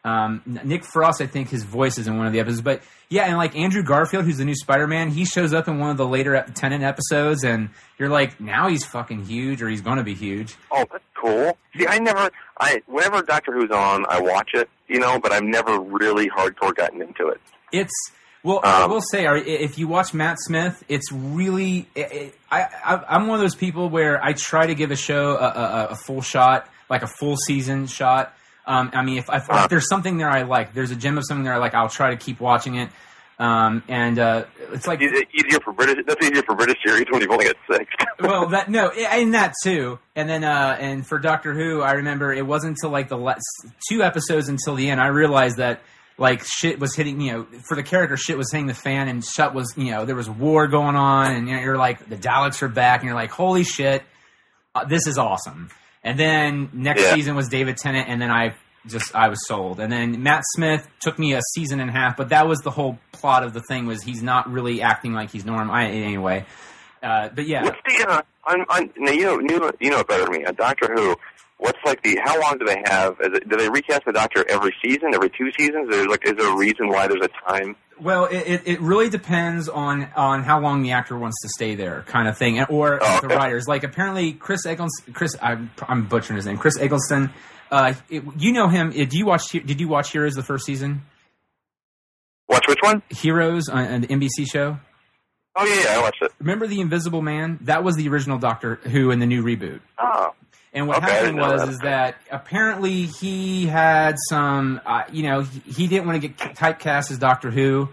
Um, 0.07 0.41
Nick 0.47 0.85
Frost, 0.85 1.21
I 1.21 1.27
think 1.27 1.49
his 1.51 1.65
voice 1.65 1.99
is 1.99 2.07
in 2.07 2.17
one 2.17 2.27
of 2.29 2.33
the 2.33 2.39
episodes, 2.41 2.63
but 2.63 2.81
yeah, 3.09 3.25
and 3.25 3.37
like 3.37 3.57
Andrew 3.57 3.83
Garfield, 3.83 4.25
who's 4.25 4.39
the 4.39 4.45
new 4.45 4.55
Spider-Man, 4.55 5.11
he 5.11 5.25
shows 5.25 5.53
up 5.53 5.67
in 5.69 5.79
one 5.79 5.91
of 5.91 5.97
the 5.97 6.07
later 6.07 6.45
Tennant 6.55 6.85
episodes, 6.85 7.45
and 7.45 7.71
you're 7.99 8.09
like, 8.09 8.41
now 8.41 8.69
he's 8.69 8.85
fucking 8.85 9.25
huge, 9.25 9.63
or 9.63 9.69
he's 9.69 9.81
going 9.81 9.99
to 9.99 10.05
be 10.05 10.15
huge. 10.15 10.55
Oh, 10.71 10.85
that's 10.91 11.05
cool. 11.15 11.57
See, 11.77 11.87
I 11.87 11.99
never, 11.99 12.31
I 12.61 12.83
whenever 12.87 13.23
Doctor 13.23 13.53
Who's 13.53 13.71
on, 13.71 14.07
I 14.09 14.21
watch 14.21 14.51
it. 14.55 14.69
You 14.89 15.01
know, 15.01 15.19
but 15.19 15.33
I've 15.33 15.43
never 15.43 15.81
really 15.81 16.29
hardcore 16.31 16.73
gotten 16.75 17.03
into 17.03 17.27
it. 17.29 17.41
It's 17.73 17.93
well, 18.45 18.61
I 18.63 18.85
Um, 18.85 18.91
will 18.93 19.01
say, 19.03 19.25
if 19.27 19.77
you 19.79 19.89
watch 19.89 20.15
Matt 20.15 20.37
Smith, 20.39 20.85
it's 20.89 21.11
really. 21.11 21.89
It, 21.97 22.13
it, 22.13 22.35
I, 22.51 22.63
I 22.85 23.05
I'm 23.09 23.27
one 23.27 23.35
of 23.39 23.43
those 23.43 23.57
people 23.57 23.89
where 23.89 24.23
I 24.25 24.33
try 24.35 24.67
to 24.69 24.75
give 24.77 24.93
a 24.93 24.97
show 24.97 25.31
a, 25.37 25.47
a, 25.49 25.87
a 25.91 25.97
full 25.97 26.23
shot, 26.23 26.69
like 26.89 27.03
a 27.03 27.09
full 27.19 27.37
season 27.37 27.89
shot. 27.89 28.33
Um, 28.67 28.91
I 28.93 29.03
mean, 29.03 29.19
if, 29.19 29.29
if, 29.33 29.47
if 29.49 29.69
there's 29.69 29.89
something 29.89 30.19
there 30.19 30.29
I 30.29 30.43
like, 30.43 30.75
there's 30.75 30.91
a 30.91 30.97
gem 30.97 31.19
of 31.19 31.25
something 31.27 31.45
there 31.45 31.55
I 31.55 31.59
like, 31.59 31.75
I'll 31.75 31.89
try 31.89 32.11
to 32.11 32.17
keep 32.17 32.41
watching 32.41 32.77
it. 32.77 32.89
Um, 33.39 33.83
and 33.89 34.19
uh, 34.19 34.45
it's 34.73 34.87
like 34.87 35.03
Easier 35.03 35.61
for 35.63 35.73
British. 35.73 36.05
That's 36.07 36.25
easier 36.25 36.43
for 36.43 36.55
British 36.55 36.79
series 36.85 37.05
when 37.11 37.21
you've 37.21 37.31
only 37.31 37.45
got 37.45 37.57
six. 37.71 37.85
well, 38.21 38.47
that 38.49 38.71
no, 38.71 38.89
and 38.91 39.35
that 39.35 39.53
too. 39.63 39.99
And 40.15 40.29
then, 40.29 40.43
uh, 40.43 40.77
and 40.81 41.07
for 41.07 41.19
Doctor 41.19 41.53
Who, 41.53 41.83
I 41.83 41.93
remember 41.93 42.33
it 42.33 42.47
wasn't 42.47 42.77
until 42.79 42.91
like 42.91 43.09
the 43.09 43.19
last 43.19 43.45
two 43.91 44.03
episodes 44.03 44.49
until 44.49 44.75
the 44.75 44.89
end 44.89 45.03
I 45.03 45.09
realized 45.09 45.59
that 45.59 45.81
like 46.17 46.45
shit 46.45 46.81
was 46.81 46.95
hitting. 46.95 47.21
You 47.21 47.33
know, 47.33 47.47
for 47.69 47.75
the 47.75 47.83
character, 47.83 48.17
shit 48.17 48.39
was 48.39 48.51
hitting 48.51 48.69
the 48.69 48.75
fan, 48.75 49.09
and 49.09 49.23
shit 49.23 49.53
was 49.53 49.75
you 49.77 49.91
know 49.91 50.07
there 50.07 50.17
was 50.17 50.31
war 50.31 50.67
going 50.67 50.97
on, 50.97 51.33
and 51.33 51.47
you 51.47 51.57
know, 51.57 51.61
you're 51.61 51.77
like 51.77 52.09
the 52.09 52.17
Daleks 52.17 52.63
are 52.63 52.69
back, 52.69 53.01
and 53.01 53.07
you're 53.07 53.15
like, 53.15 53.31
holy 53.33 53.65
shit, 53.65 54.03
uh, 54.75 54.85
this 54.87 55.07
is 55.07 55.19
awesome. 55.19 55.69
And 56.07 56.19
then 56.19 56.71
next 56.73 57.03
Yeah. 57.03 57.15
season 57.15 57.35
was 57.35 57.49
David 57.49 57.77
Tennant, 57.77 58.09
and 58.09 58.23
then 58.23 58.31
I 58.31 58.55
just 58.87 59.15
I 59.15 59.29
was 59.29 59.45
sold. 59.49 59.81
And 59.81 59.91
then 59.93 60.23
Matt 60.23 60.45
Smith 60.55 60.87
took 61.01 61.19
me 61.19 61.35
a 61.35 61.41
season 61.55 61.81
and 61.81 61.91
a 61.91 61.93
half, 61.93 62.17
but 62.17 62.29
that 62.29 62.47
was 62.47 62.61
the 62.61 62.71
whole 62.71 62.99
plot 63.11 63.43
of 63.43 63.53
the 63.53 63.61
thing 63.69 63.87
was 63.87 64.03
he's 64.05 64.23
not 64.23 64.49
really 64.51 64.81
acting 64.81 65.13
like 65.13 65.31
he's 65.31 65.45
normal. 65.45 65.75
I, 65.75 65.87
anyway, 65.87 66.47
uh, 67.03 67.29
but 67.35 67.47
yeah. 67.49 67.65
What's 67.65 67.79
the? 67.85 68.09
Uh, 68.09 68.23
on, 68.45 68.61
on, 68.69 68.91
now 68.97 69.11
you 69.11 69.25
know, 69.25 69.41
you 69.41 69.59
know, 69.59 69.73
you 69.81 69.91
know 69.91 69.99
it 69.99 70.07
better 70.07 70.23
than 70.25 70.33
me. 70.41 70.45
On 70.45 70.55
Doctor 70.55 70.95
Who, 70.95 71.17
what's 71.59 71.79
like 71.85 72.01
the? 72.05 72.17
How 72.25 72.41
long 72.41 72.59
do 72.59 72.65
they 72.65 72.81
have? 72.87 73.17
Is 73.21 73.39
it, 73.39 73.49
do 73.49 73.57
they 73.57 73.69
recast 73.69 74.03
the 74.07 74.13
Doctor 74.13 74.45
every 74.49 74.73
season, 74.85 75.13
every 75.13 75.31
two 75.31 75.51
seasons? 75.59 75.89
There's 75.91 76.07
like, 76.07 76.25
is 76.25 76.35
there 76.35 76.53
a 76.53 76.57
reason 76.57 76.89
why 76.89 77.09
there's 77.09 77.25
a 77.25 77.51
time? 77.51 77.75
Well, 78.01 78.27
it, 78.27 78.37
it, 78.37 78.63
it 78.67 78.81
really 78.81 79.09
depends 79.09 79.69
on 79.69 80.09
on 80.17 80.43
how 80.43 80.61
long 80.61 80.83
the 80.83 80.93
actor 80.93 81.17
wants 81.19 81.41
to 81.43 81.49
stay 81.49 81.75
there, 81.77 82.03
kind 82.07 82.29
of 82.29 82.37
thing, 82.37 82.61
or 82.65 82.99
Oh, 83.03 83.21
the 83.21 83.27
okay. 83.27 83.37
writers. 83.37 83.67
Like 83.67 83.85
apparently, 83.85 84.33
Chris 84.35 84.67
Eggleston, 84.67 85.15
Chris, 85.15 85.35
I'm, 85.41 85.71
I'm 85.89 86.07
butchering 86.07 86.37
his 86.37 86.45
name. 86.47 86.59
Chris 86.59 86.79
Eggleston. 86.79 87.31
Uh, 87.71 87.95
it, 88.11 88.23
you 88.39 88.53
know 88.53 88.69
him. 88.69 88.91
uh, 88.91 89.05
Do 89.07 89.17
you 89.19 89.25
watch? 89.27 89.49
Did 89.51 89.81
you 89.81 89.89
watch 89.89 90.13
Heroes 90.13 90.35
the 90.35 90.43
first 90.43 90.67
season? 90.67 91.03
Watch 92.49 92.69
which 92.69 92.79
one? 92.83 93.03
Heroes 93.11 93.69
on, 93.69 93.87
on 93.87 94.01
the 94.03 94.07
NBC 94.09 94.47
show. 94.51 94.79
Oh 95.57 95.65
yeah, 95.65 95.83
yeah, 95.85 95.99
I 95.99 96.03
watched 96.03 96.21
it. 96.23 96.33
Remember 96.39 96.67
the 96.67 96.81
Invisible 96.81 97.23
Man? 97.23 97.59
That 97.63 97.83
was 97.83 97.97
the 97.97 98.09
original 98.09 98.39
Doctor 98.39 98.77
Who 98.77 99.11
in 99.11 99.19
the 99.21 99.27
new 99.27 99.43
reboot. 99.43 99.81
Oh, 99.99 100.35
And 100.77 100.87
what 100.87 100.99
Okay, 101.03 101.11
happened 101.11 101.39
was 101.39 101.61
that. 101.63 101.69
is 101.71 101.79
that 101.79 102.17
apparently 102.31 103.03
he 103.07 103.67
had 103.67 104.17
some, 104.29 104.81
uh, 104.87 105.03
you 105.11 105.23
know, 105.25 105.41
he, 105.41 105.61
he 105.73 105.87
didn't 105.89 106.07
want 106.07 106.21
to 106.23 106.29
get 106.29 106.37
typecast 106.55 107.11
as 107.11 107.19
Doctor 107.19 107.51
Who 107.51 107.89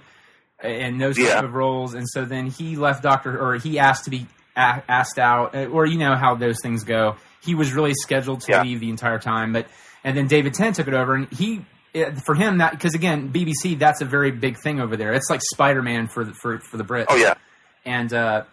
and 0.60 1.02
those 1.02 1.18
Yeah. 1.18 1.36
type 1.36 1.46
of 1.46 1.54
roles, 1.54 1.94
and 1.94 2.08
so 2.08 2.26
then 2.26 2.48
he 2.48 2.76
left 2.76 3.02
Doctor, 3.02 3.38
or 3.42 3.56
he 3.56 3.80
asked 3.80 4.04
to 4.04 4.10
be 4.10 4.28
a- 4.56 4.84
asked 4.88 5.18
out, 5.18 5.56
uh, 5.56 5.66
or 5.68 5.86
you 5.86 5.98
know 5.98 6.16
how 6.16 6.36
those 6.36 6.58
things 6.62 6.84
go. 6.84 7.16
He 7.42 7.56
was 7.56 7.74
really 7.74 7.94
scheduled 7.96 8.42
to 8.42 8.52
Yeah. 8.52 8.62
leave 8.64 8.80
the 8.82 8.90
entire 8.90 9.18
time, 9.20 9.54
but 9.54 9.68
and 10.04 10.16
then 10.18 10.28
David 10.28 10.54
Tennant 10.54 10.76
took 10.76 10.88
it 10.90 10.94
over, 10.94 11.16
and 11.16 11.28
he. 11.32 11.66
For 12.26 12.34
him, 12.34 12.58
that 12.58 12.72
because 12.72 12.96
again, 12.96 13.30
BBC, 13.32 13.78
that's 13.78 14.02
a 14.02 14.06
very 14.06 14.32
big 14.32 14.58
thing 14.58 14.80
over 14.82 14.98
there. 14.98 15.14
It's 15.14 15.30
like 15.30 15.42
Spider 15.54 15.84
Man 15.84 16.08
for 16.08 16.24
the, 16.26 16.34
for 16.34 16.58
for 16.58 16.76
the 16.78 16.84
Brits 16.84 17.06
oh 17.10 17.16
yeah. 17.16 17.36
and 17.86 18.12
uh, 18.12 18.44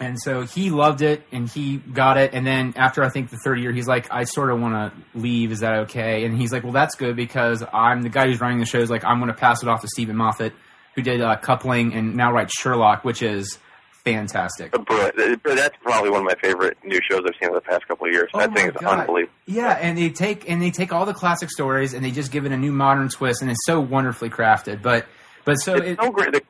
and 0.00 0.20
so 0.20 0.42
he 0.42 0.70
loved 0.70 1.02
it 1.02 1.22
and 1.30 1.48
he 1.48 1.76
got 1.76 2.16
it 2.16 2.34
and 2.34 2.46
then 2.46 2.72
after 2.76 3.02
i 3.04 3.08
think 3.08 3.30
the 3.30 3.36
third 3.44 3.58
year 3.58 3.72
he's 3.72 3.86
like 3.86 4.10
i 4.12 4.24
sort 4.24 4.50
of 4.50 4.60
want 4.60 4.74
to 4.74 5.18
leave 5.18 5.52
is 5.52 5.60
that 5.60 5.74
okay 5.80 6.24
and 6.24 6.36
he's 6.36 6.52
like 6.52 6.62
well 6.64 6.72
that's 6.72 6.96
good 6.96 7.14
because 7.16 7.62
i'm 7.72 8.02
the 8.02 8.08
guy 8.08 8.26
who's 8.26 8.40
running 8.40 8.58
the 8.58 8.66
show 8.66 8.78
is 8.78 8.90
like 8.90 9.04
i'm 9.04 9.18
going 9.18 9.28
to 9.32 9.38
pass 9.38 9.62
it 9.62 9.68
off 9.68 9.80
to 9.80 9.88
steven 9.88 10.16
moffat 10.16 10.52
who 10.96 11.02
did 11.02 11.20
uh, 11.20 11.36
coupling 11.36 11.92
and 11.94 12.16
now 12.16 12.32
writes 12.32 12.52
sherlock 12.58 13.04
which 13.04 13.22
is 13.22 13.58
fantastic 14.04 14.70
but, 14.72 14.84
Brit. 14.84 15.14
That's 15.44 15.76
probably 15.82 16.10
one 16.10 16.20
of 16.20 16.26
my 16.26 16.34
favorite 16.42 16.76
new 16.84 17.00
shows 17.10 17.22
I've 17.26 17.32
seen 17.40 17.48
in 17.48 17.54
the 17.54 17.62
past 17.62 17.88
couple 17.88 18.06
of 18.06 18.12
years. 18.12 18.28
Oh 18.34 18.38
that 18.38 18.52
thing 18.52 18.66
is 18.66 18.72
God. 18.78 19.00
unbelievable. 19.00 19.32
yeah 19.46 19.78
and 19.80 19.96
they 19.96 20.10
take 20.10 20.48
and 20.50 20.60
they 20.60 20.70
take 20.70 20.92
all 20.92 21.06
the 21.06 21.14
classic 21.14 21.50
stories 21.50 21.94
and 21.94 22.04
they 22.04 22.10
just 22.10 22.30
give 22.30 22.44
it 22.44 22.52
a 22.52 22.56
new 22.56 22.72
modern 22.72 23.08
twist 23.08 23.40
and 23.40 23.50
it's 23.50 23.64
so 23.64 23.80
wonderfully 23.80 24.28
crafted 24.28 24.82
but 24.82 25.06
but 25.44 25.56
so 25.56 25.74
It's 25.76 25.86
it, 25.86 25.98
so 26.02 26.10
great. 26.10 26.32
The, 26.32 26.42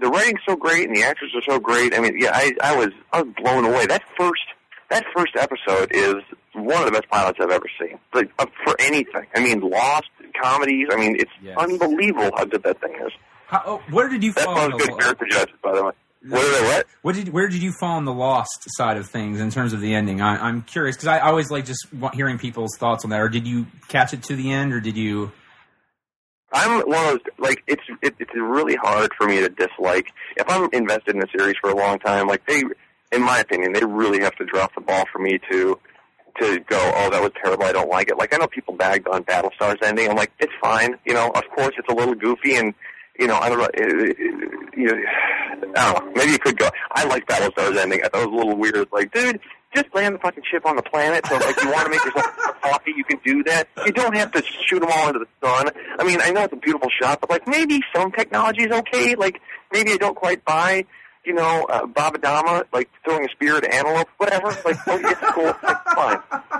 the 0.00 0.08
writing's 0.08 0.40
so 0.46 0.56
great, 0.56 0.86
and 0.88 0.96
the 0.96 1.02
actors 1.04 1.32
are 1.34 1.42
so 1.42 1.58
great. 1.58 1.94
I 1.94 2.00
mean, 2.00 2.16
yeah, 2.20 2.30
I, 2.34 2.52
I 2.62 2.76
was 2.76 2.88
I 3.12 3.22
was 3.22 3.32
blown 3.36 3.64
away. 3.64 3.86
That 3.86 4.02
first 4.18 4.42
that 4.90 5.04
first 5.16 5.34
episode 5.36 5.90
is 5.92 6.16
one 6.54 6.78
of 6.80 6.86
the 6.86 6.92
best 6.92 7.08
pilots 7.10 7.38
I've 7.42 7.50
ever 7.50 7.66
seen. 7.80 7.98
Like 8.14 8.30
uh, 8.38 8.46
for 8.64 8.76
anything. 8.80 9.26
I 9.34 9.40
mean, 9.40 9.60
Lost 9.60 10.08
comedies. 10.40 10.88
I 10.92 10.96
mean, 10.96 11.16
it's 11.18 11.30
Yes. 11.42 11.56
unbelievable 11.58 12.30
how 12.36 12.44
good 12.44 12.62
that 12.64 12.80
thing 12.80 12.94
is. 13.06 13.12
how, 13.46 13.62
oh, 13.66 13.82
where 13.90 14.08
did 14.08 14.22
you 14.22 14.32
That's 14.32 14.44
fall 14.44 14.56
I 14.58 14.66
was 14.68 14.82
the 14.82 14.88
good 14.88 15.00
character 15.00 15.26
judges, 15.30 15.54
by 15.62 15.74
the 15.74 15.84
way. 15.84 15.92
What 16.28 16.40
did 16.40 16.62
I 16.64 16.66
what? 16.76 16.86
What 17.02 17.14
did 17.14 17.28
where 17.32 17.48
did 17.48 17.62
you 17.62 17.72
fall 17.78 17.96
on 17.96 18.04
the 18.04 18.12
Lost 18.12 18.64
side 18.76 18.96
of 18.96 19.08
things 19.08 19.38
in 19.40 19.50
terms 19.50 19.72
of 19.72 19.80
the 19.80 19.94
ending? 19.94 20.20
I, 20.20 20.36
I'm 20.48 20.62
curious 20.62 20.96
because 20.96 21.08
I 21.08 21.20
always 21.20 21.50
like 21.50 21.64
just 21.66 21.86
hearing 22.14 22.36
people's 22.38 22.76
thoughts 22.78 23.04
on 23.04 23.10
that. 23.10 23.20
Or 23.20 23.28
did 23.28 23.46
you 23.46 23.66
catch 23.88 24.12
it 24.12 24.24
to 24.24 24.34
the 24.36 24.52
end, 24.52 24.72
or 24.72 24.80
did 24.80 24.96
you? 24.96 25.30
I'm 26.52 26.88
one 26.88 27.04
of 27.04 27.10
those 27.10 27.20
like 27.38 27.62
it's 27.66 27.82
it, 28.02 28.14
it's 28.18 28.34
really 28.34 28.76
hard 28.76 29.12
for 29.16 29.26
me 29.26 29.40
to 29.40 29.48
dislike 29.48 30.12
if 30.36 30.48
I'm 30.48 30.68
invested 30.72 31.16
in 31.16 31.22
a 31.22 31.26
series 31.36 31.56
for 31.60 31.70
a 31.70 31.76
long 31.76 31.98
time. 31.98 32.28
Like 32.28 32.46
they, 32.46 32.62
in 33.12 33.22
my 33.22 33.40
opinion, 33.40 33.72
they 33.72 33.84
really 33.84 34.20
have 34.22 34.36
to 34.36 34.44
drop 34.44 34.74
the 34.74 34.80
ball 34.80 35.04
for 35.12 35.18
me 35.18 35.38
to 35.50 35.78
to 36.40 36.60
go. 36.60 36.92
Oh, 36.96 37.10
that 37.10 37.22
was 37.22 37.32
terrible. 37.42 37.64
I 37.64 37.72
don't 37.72 37.90
like 37.90 38.08
it. 38.08 38.18
Like 38.18 38.34
I 38.34 38.38
know 38.38 38.46
people 38.46 38.74
bagged 38.74 39.08
on 39.08 39.22
Battlestar's 39.22 39.78
ending. 39.82 40.08
I'm 40.08 40.16
like, 40.16 40.32
it's 40.38 40.52
fine. 40.60 40.96
You 41.04 41.14
know, 41.14 41.30
of 41.30 41.44
course 41.54 41.74
it's 41.78 41.88
a 41.88 41.94
little 41.94 42.14
goofy 42.14 42.56
and. 42.56 42.74
You 43.18 43.26
know, 43.26 43.36
I 43.36 43.48
don't 43.48 43.58
know. 43.58 43.68
It, 43.72 44.10
it, 44.10 44.76
you 44.76 45.06
know. 45.74 46.12
Maybe 46.14 46.32
you 46.32 46.38
could 46.38 46.58
go. 46.58 46.68
I 46.92 47.06
like 47.06 47.26
Battlestar's 47.26 47.78
ending. 47.78 48.02
I 48.04 48.08
thought 48.08 48.24
it 48.24 48.30
was 48.30 48.34
a 48.34 48.36
little 48.36 48.58
weird. 48.58 48.88
Like, 48.92 49.10
dude, 49.10 49.40
just 49.76 49.94
land 49.94 50.14
the 50.14 50.18
fucking 50.18 50.42
ship 50.50 50.66
on 50.66 50.76
the 50.76 50.82
planet. 50.82 51.26
So, 51.26 51.36
like, 51.36 51.62
you 51.62 51.70
want 51.70 51.84
to 51.84 51.90
make 51.90 52.04
yourself 52.04 52.26
coffee, 52.62 52.94
you 52.96 53.04
can 53.04 53.20
do 53.24 53.44
that. 53.44 53.68
You 53.84 53.92
don't 53.92 54.16
have 54.16 54.32
to 54.32 54.42
shoot 54.66 54.80
them 54.80 54.90
all 54.92 55.08
into 55.08 55.20
the 55.20 55.28
sun. 55.46 55.70
I 55.98 56.04
mean, 56.04 56.20
I 56.20 56.30
know 56.30 56.44
it's 56.44 56.52
a 56.52 56.56
beautiful 56.56 56.90
shot, 57.00 57.20
but 57.20 57.30
like, 57.30 57.46
maybe 57.46 57.80
some 57.94 58.10
technology 58.12 58.64
is 58.64 58.72
okay. 58.72 59.14
Like, 59.14 59.40
maybe 59.72 59.92
I 59.92 59.96
don't 59.96 60.16
quite 60.16 60.44
buy, 60.44 60.86
you 61.24 61.34
know, 61.34 61.66
uh, 61.68 61.86
Babadama, 61.86 62.64
like 62.72 62.88
throwing 63.04 63.24
a 63.26 63.28
spear 63.30 63.56
at 63.56 63.72
antelope, 63.72 64.08
whatever. 64.16 64.48
Like, 64.64 64.76
oh, 64.86 64.98
it's 64.98 65.20
cool, 65.32 65.54
like, 65.62 65.84
fine. 65.94 66.18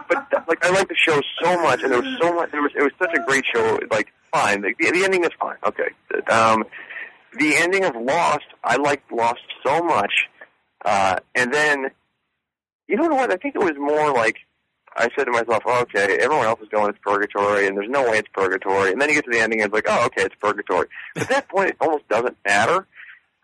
But 0.09 0.49
like, 0.49 0.65
I 0.65 0.71
like 0.71 0.89
the 0.89 0.97
show 0.97 1.21
so 1.43 1.61
much, 1.63 1.83
and 1.83 1.93
there 1.93 2.03
was 2.03 2.19
so 2.21 2.35
much. 2.35 2.51
There 2.53 2.63
was 2.63 2.73
it 2.77 2.83
was 2.83 2.93
such 2.99 3.15
a 3.15 3.25
great 3.27 3.45
show. 3.53 3.79
Like, 3.91 4.13
fine. 4.33 4.63
The, 4.63 4.75
the 4.79 5.05
ending 5.05 5.25
is 5.25 5.31
fine. 5.41 5.57
Okay. 5.67 5.89
Um, 6.31 6.65
the 7.39 7.57
ending 7.57 7.85
of 7.85 7.95
Lost, 7.97 8.47
I 8.63 8.77
liked 8.77 9.11
Lost 9.13 9.41
so 9.65 9.83
much, 9.83 10.29
uh, 10.85 11.17
and 11.35 11.53
then 11.53 11.91
you 12.89 12.97
know 12.97 13.09
what? 13.09 13.33
I 13.33 13.37
think 13.37 13.55
it 13.55 13.63
was 13.63 13.75
more 13.77 14.13
like 14.13 14.37
I 14.97 15.09
said 15.17 15.25
to 15.25 15.31
myself, 15.31 15.63
oh, 15.67 15.83
okay, 15.83 16.17
everyone 16.21 16.47
else 16.47 16.61
is 16.61 16.69
going 16.69 16.89
it's 16.89 16.99
purgatory, 17.03 17.67
and 17.67 17.77
there's 17.77 17.91
no 17.91 18.11
way 18.11 18.19
it's 18.19 18.29
purgatory. 18.33 18.93
And 18.93 19.01
then 19.01 19.11
you 19.11 19.17
get 19.17 19.25
to 19.27 19.31
the 19.31 19.41
ending, 19.41 19.61
and 19.61 19.67
it's 19.67 19.75
like, 19.75 19.87
oh, 19.89 20.07
okay, 20.07 20.23
it's 20.23 20.35
purgatory. 20.41 20.87
But 21.15 21.25
at 21.25 21.29
that 21.29 21.49
point, 21.55 21.71
it 21.71 21.77
almost 21.81 22.09
doesn't 22.09 22.37
matter. 22.47 22.87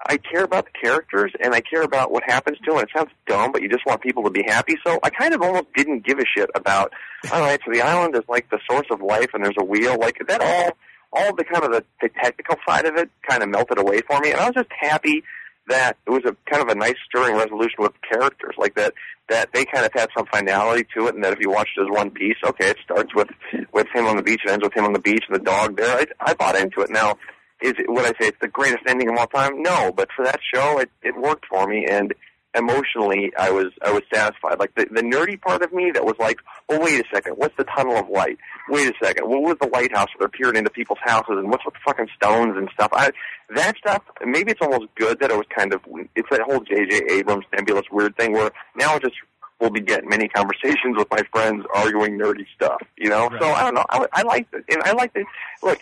I 0.05 0.17
care 0.17 0.43
about 0.43 0.65
the 0.65 0.73
characters, 0.83 1.33
and 1.43 1.55
I 1.55 1.61
care 1.61 1.83
about 1.83 2.11
what 2.11 2.25
happens 2.27 2.59
to 2.65 2.73
them. 2.73 2.81
It 2.81 2.89
sounds 2.97 3.11
dumb, 3.27 3.53
but 3.53 3.63
you 3.63 3.69
just 3.69 3.87
want 3.87 4.01
people 4.01 4.25
to 4.25 4.31
be 4.31 4.43
happy. 4.47 4.77
So 4.85 4.99
I 5.03 5.11
kind 5.11 5.35
of 5.35 5.43
almost 5.43 5.67
didn't 5.77 6.05
give 6.05 6.19
a 6.19 6.25
shit 6.37 6.51
about. 6.55 6.93
All 7.31 7.41
right, 7.41 7.61
so 7.65 7.73
the 7.73 7.83
island 7.83 8.17
is 8.17 8.23
like 8.29 8.51
the 8.51 8.59
source 8.69 8.87
of 8.91 9.01
life, 9.01 9.31
and 9.35 9.45
there's 9.45 9.57
a 9.59 9.65
wheel. 9.65 9.97
Like 10.01 10.19
that 10.27 10.41
all, 10.41 10.77
all 11.13 11.37
the 11.37 11.45
kind 11.45 11.65
of 11.65 11.71
the, 11.71 11.85
the 12.01 12.09
technical 12.21 12.57
side 12.67 12.87
of 12.87 12.97
it 12.97 13.11
kind 13.29 13.43
of 13.43 13.51
melted 13.51 13.79
away 13.79 14.01
for 14.01 14.19
me, 14.21 14.33
and 14.33 14.41
I 14.41 14.47
was 14.47 14.55
just 14.55 14.71
happy 14.81 15.23
that 15.69 15.97
it 16.07 16.11
was 16.11 16.23
a 16.25 16.37
kind 16.51 16.63
of 16.63 16.69
a 16.69 16.75
nice 16.75 16.97
stirring 17.07 17.37
resolution 17.37 17.77
with 17.79 17.93
characters 18.11 18.55
like 18.59 18.75
that 18.75 18.93
that 19.29 19.49
they 19.53 19.65
kind 19.65 19.87
of 19.87 19.93
had 19.95 20.09
some 20.17 20.27
finality 20.27 20.87
to 20.97 21.07
it 21.07 21.15
and 21.15 21.23
that 21.23 21.33
if 21.33 21.39
you 21.41 21.51
watched 21.51 21.79
as 21.81 21.87
one 21.89 22.11
piece 22.11 22.37
okay 22.45 22.71
it 22.71 22.77
starts 22.85 23.15
with 23.15 23.29
with 23.73 23.87
him 23.95 24.07
on 24.07 24.17
the 24.17 24.23
beach 24.23 24.41
and 24.45 24.53
ends 24.53 24.65
with 24.65 24.75
him 24.75 24.85
on 24.85 24.93
the 24.93 24.99
beach 24.99 25.25
and 25.29 25.37
the 25.37 25.45
dog 25.45 25.77
there 25.77 25.97
i 25.97 26.07
i 26.21 26.35
bought 26.35 26.57
into 26.57 26.81
it. 26.81 26.91
Now 26.91 27.17
is 27.61 27.75
it, 27.79 27.89
would 27.89 28.05
i 28.05 28.11
say 28.21 28.29
it's 28.29 28.41
the 28.41 28.49
greatest 28.49 28.83
ending 28.89 29.09
of 29.09 29.17
all 29.17 29.27
time? 29.27 29.63
No 29.63 29.93
but 29.93 30.09
for 30.15 30.25
that 30.25 30.41
show 30.53 30.79
it 30.79 30.91
it 31.03 31.17
worked 31.17 31.47
for 31.47 31.67
me 31.67 31.87
and 31.89 32.15
emotionally 32.55 33.33
i 33.39 33.51
was 33.51 33.69
i 33.85 33.91
was 33.91 34.03
satisfied. 34.13 34.59
Like 34.59 34.75
the 34.75 34.87
the 34.91 35.03
nerdy 35.03 35.41
part 35.41 35.63
of 35.63 35.73
me 35.73 35.91
that 35.93 36.05
was 36.05 36.17
like 36.19 36.39
well 36.69 36.81
wait 36.81 37.01
a 37.01 37.05
second 37.13 37.35
what's 37.35 37.57
the 37.57 37.65
tunnel 37.65 37.97
of 37.97 38.09
light? 38.09 38.39
Wait 38.69 38.89
a 38.89 38.93
second 39.03 39.29
what 39.29 39.43
was 39.43 39.57
the 39.61 39.69
lighthouse 39.69 40.09
that 40.21 40.33
peering 40.33 40.57
into 40.57 40.71
people's 40.71 40.99
houses 41.03 41.37
and 41.39 41.51
what's 41.51 41.65
with 41.65 41.75
the 41.75 41.81
fucking 41.85 42.09
stones 42.15 42.57
and 42.57 42.69
stuff? 42.75 42.91
I 42.93 43.11
that 43.55 43.77
stuff 43.79 44.03
maybe 44.25 44.53
it's 44.53 44.61
almost 44.61 44.95
good 44.97 45.19
that 45.21 45.31
it 45.31 45.37
was 45.37 45.47
kind 45.57 45.73
of 45.73 45.81
it's 46.15 46.29
that 46.31 46.43
whole 46.43 46.61
jj 46.61 47.11
abrams 47.11 47.45
nebulous 47.55 47.87
weird 47.91 48.17
thing 48.17 48.33
where 48.33 48.51
now 48.77 48.97
it 48.97 49.03
just 49.03 49.17
will 49.61 49.71
be 49.71 49.81
getting 49.81 50.09
many 50.09 50.29
conversations 50.29 50.97
with 50.97 51.09
my 51.11 51.23
friends 51.33 51.65
arguing 51.75 52.19
nerdy 52.19 52.45
stuff 52.55 52.83
you 52.97 53.09
know? 53.09 53.31
So 53.41 53.47
i 53.51 53.63
don't 53.63 53.75
know 53.75 53.85
i, 53.89 54.07
I 54.13 54.23
liked 54.23 54.53
it 54.55 54.65
and 54.69 54.83
i 54.85 54.93
liked 54.93 55.17
it. 55.17 55.27
Look 55.63 55.81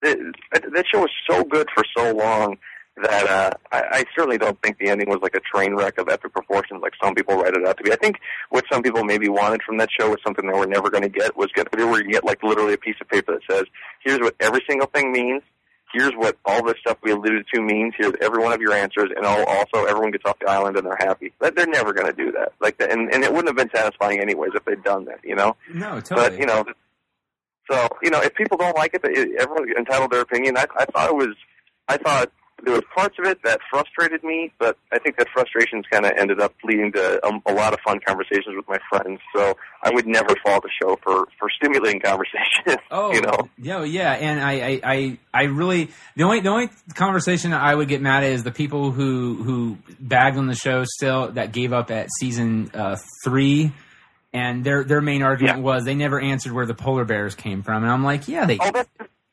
the, 0.00 0.32
that 0.52 0.84
show 0.92 1.00
was 1.00 1.10
so 1.28 1.44
good 1.44 1.68
for 1.74 1.84
so 1.96 2.14
long 2.14 2.56
that 3.02 3.26
uh, 3.28 3.50
I, 3.72 3.82
I 3.90 4.04
certainly 4.16 4.38
don't 4.38 4.60
think 4.62 4.78
the 4.78 4.88
ending 4.88 5.08
was 5.08 5.20
like 5.22 5.34
a 5.34 5.40
train 5.40 5.74
wreck 5.74 5.98
of 5.98 6.08
epic 6.08 6.32
proportions 6.32 6.80
like 6.82 6.94
some 7.02 7.14
people 7.14 7.36
write 7.36 7.54
it 7.54 7.66
out 7.66 7.76
to 7.78 7.82
be. 7.82 7.92
I 7.92 7.96
think 7.96 8.16
what 8.50 8.64
some 8.70 8.82
people 8.82 9.04
maybe 9.04 9.28
wanted 9.28 9.62
from 9.62 9.78
that 9.78 9.88
show 9.98 10.08
was 10.10 10.18
something 10.24 10.46
they 10.46 10.58
were 10.58 10.66
never 10.66 10.90
going 10.90 11.02
to 11.02 11.08
get 11.08 11.36
was 11.36 11.48
get 11.54 11.70
they 11.72 11.84
were 11.84 11.92
going 11.92 12.06
to 12.06 12.12
get 12.12 12.24
like 12.24 12.42
literally 12.42 12.74
a 12.74 12.78
piece 12.78 12.96
of 13.00 13.08
paper 13.08 13.32
that 13.32 13.42
says 13.50 13.64
here's 14.04 14.20
what 14.20 14.34
every 14.40 14.62
single 14.68 14.88
thing 14.88 15.12
means. 15.12 15.42
Here's 15.92 16.12
what 16.12 16.36
all 16.44 16.62
this 16.62 16.74
stuff 16.80 16.98
we 17.02 17.12
alluded 17.12 17.46
to 17.54 17.62
means. 17.62 17.94
Here's 17.96 18.12
every 18.20 18.42
one 18.42 18.52
of 18.52 18.60
your 18.60 18.74
answers, 18.74 19.08
and 19.16 19.24
al- 19.24 19.46
also 19.46 19.86
everyone 19.86 20.10
gets 20.10 20.24
off 20.26 20.38
the 20.38 20.50
island 20.50 20.76
and 20.76 20.86
they're 20.86 20.98
happy. 20.98 21.32
But 21.38 21.56
they're 21.56 21.66
never 21.66 21.94
going 21.94 22.06
to 22.06 22.12
do 22.12 22.30
that. 22.32 22.52
Like, 22.60 22.76
that, 22.76 22.92
and 22.92 23.12
and 23.12 23.24
it 23.24 23.32
wouldn't 23.32 23.48
have 23.48 23.56
been 23.56 23.70
satisfying 23.74 24.20
anyways 24.20 24.50
if 24.54 24.66
they'd 24.66 24.84
done 24.84 25.06
that. 25.06 25.20
You 25.24 25.34
know. 25.34 25.56
No, 25.72 26.00
totally. 26.00 26.28
But 26.28 26.38
you 26.38 26.44
know, 26.44 26.64
so 27.70 27.88
you 28.02 28.10
know, 28.10 28.20
if 28.20 28.34
people 28.34 28.56
don't 28.56 28.76
like 28.76 28.94
it, 28.94 29.02
everyone's 29.04 29.70
entitled 29.76 30.10
to 30.10 30.16
their 30.16 30.22
opinion. 30.22 30.56
I, 30.56 30.66
I 30.76 30.84
thought 30.86 31.08
it 31.08 31.16
was, 31.16 31.34
I 31.88 31.96
thought 31.96 32.32
there 32.64 32.74
was 32.74 32.82
parts 32.94 33.14
of 33.18 33.26
it 33.26 33.38
that 33.44 33.60
frustrated 33.70 34.24
me, 34.24 34.52
but 34.58 34.76
I 34.92 34.98
think 34.98 35.16
that 35.18 35.28
frustrations 35.32 35.84
kind 35.90 36.04
of 36.04 36.12
ended 36.18 36.40
up 36.40 36.52
leading 36.64 36.90
to 36.92 37.20
a, 37.24 37.52
a 37.52 37.54
lot 37.54 37.72
of 37.72 37.78
fun 37.86 38.00
conversations 38.06 38.56
with 38.56 38.66
my 38.68 38.78
friends. 38.90 39.20
So 39.34 39.54
I 39.84 39.90
would 39.90 40.06
never 40.06 40.34
fault 40.44 40.64
the 40.64 40.70
show 40.82 40.98
for 41.02 41.26
for 41.38 41.48
stimulating 41.50 42.00
conversation. 42.04 42.78
Oh, 42.90 43.12
you 43.12 43.20
know, 43.20 43.48
yeah, 43.58 43.84
yeah, 43.84 44.12
and 44.12 44.40
I, 44.40 44.52
I, 44.52 44.80
I, 44.84 45.18
I 45.32 45.42
really 45.44 45.90
the 46.16 46.24
only 46.24 46.40
the 46.40 46.48
only 46.48 46.68
conversation 46.94 47.52
I 47.52 47.74
would 47.74 47.88
get 47.88 48.00
mad 48.02 48.24
at 48.24 48.30
is 48.32 48.42
the 48.44 48.50
people 48.50 48.90
who 48.90 49.34
who 49.42 49.78
bagged 50.00 50.36
on 50.36 50.46
the 50.48 50.54
show 50.56 50.84
still 50.84 51.28
that 51.32 51.52
gave 51.52 51.72
up 51.72 51.90
at 51.92 52.08
season 52.18 52.70
uh, 52.74 52.96
three, 53.24 53.72
and 54.32 54.64
their 54.64 54.82
their 54.84 55.00
main 55.00 55.22
argument 55.22 55.58
Yeah. 55.58 55.62
was 55.64 55.84
they 55.84 55.94
never 55.94 56.20
answered 56.20 56.52
where 56.52 56.66
the 56.66 56.74
polar 56.74 57.04
bears 57.04 57.34
came 57.34 57.62
from, 57.62 57.84
and 57.84 57.92
I'm 57.92 58.02
like, 58.04 58.26
yeah, 58.26 58.46
they. 58.46 58.58
oh, 58.60 58.70
that's 58.72 58.88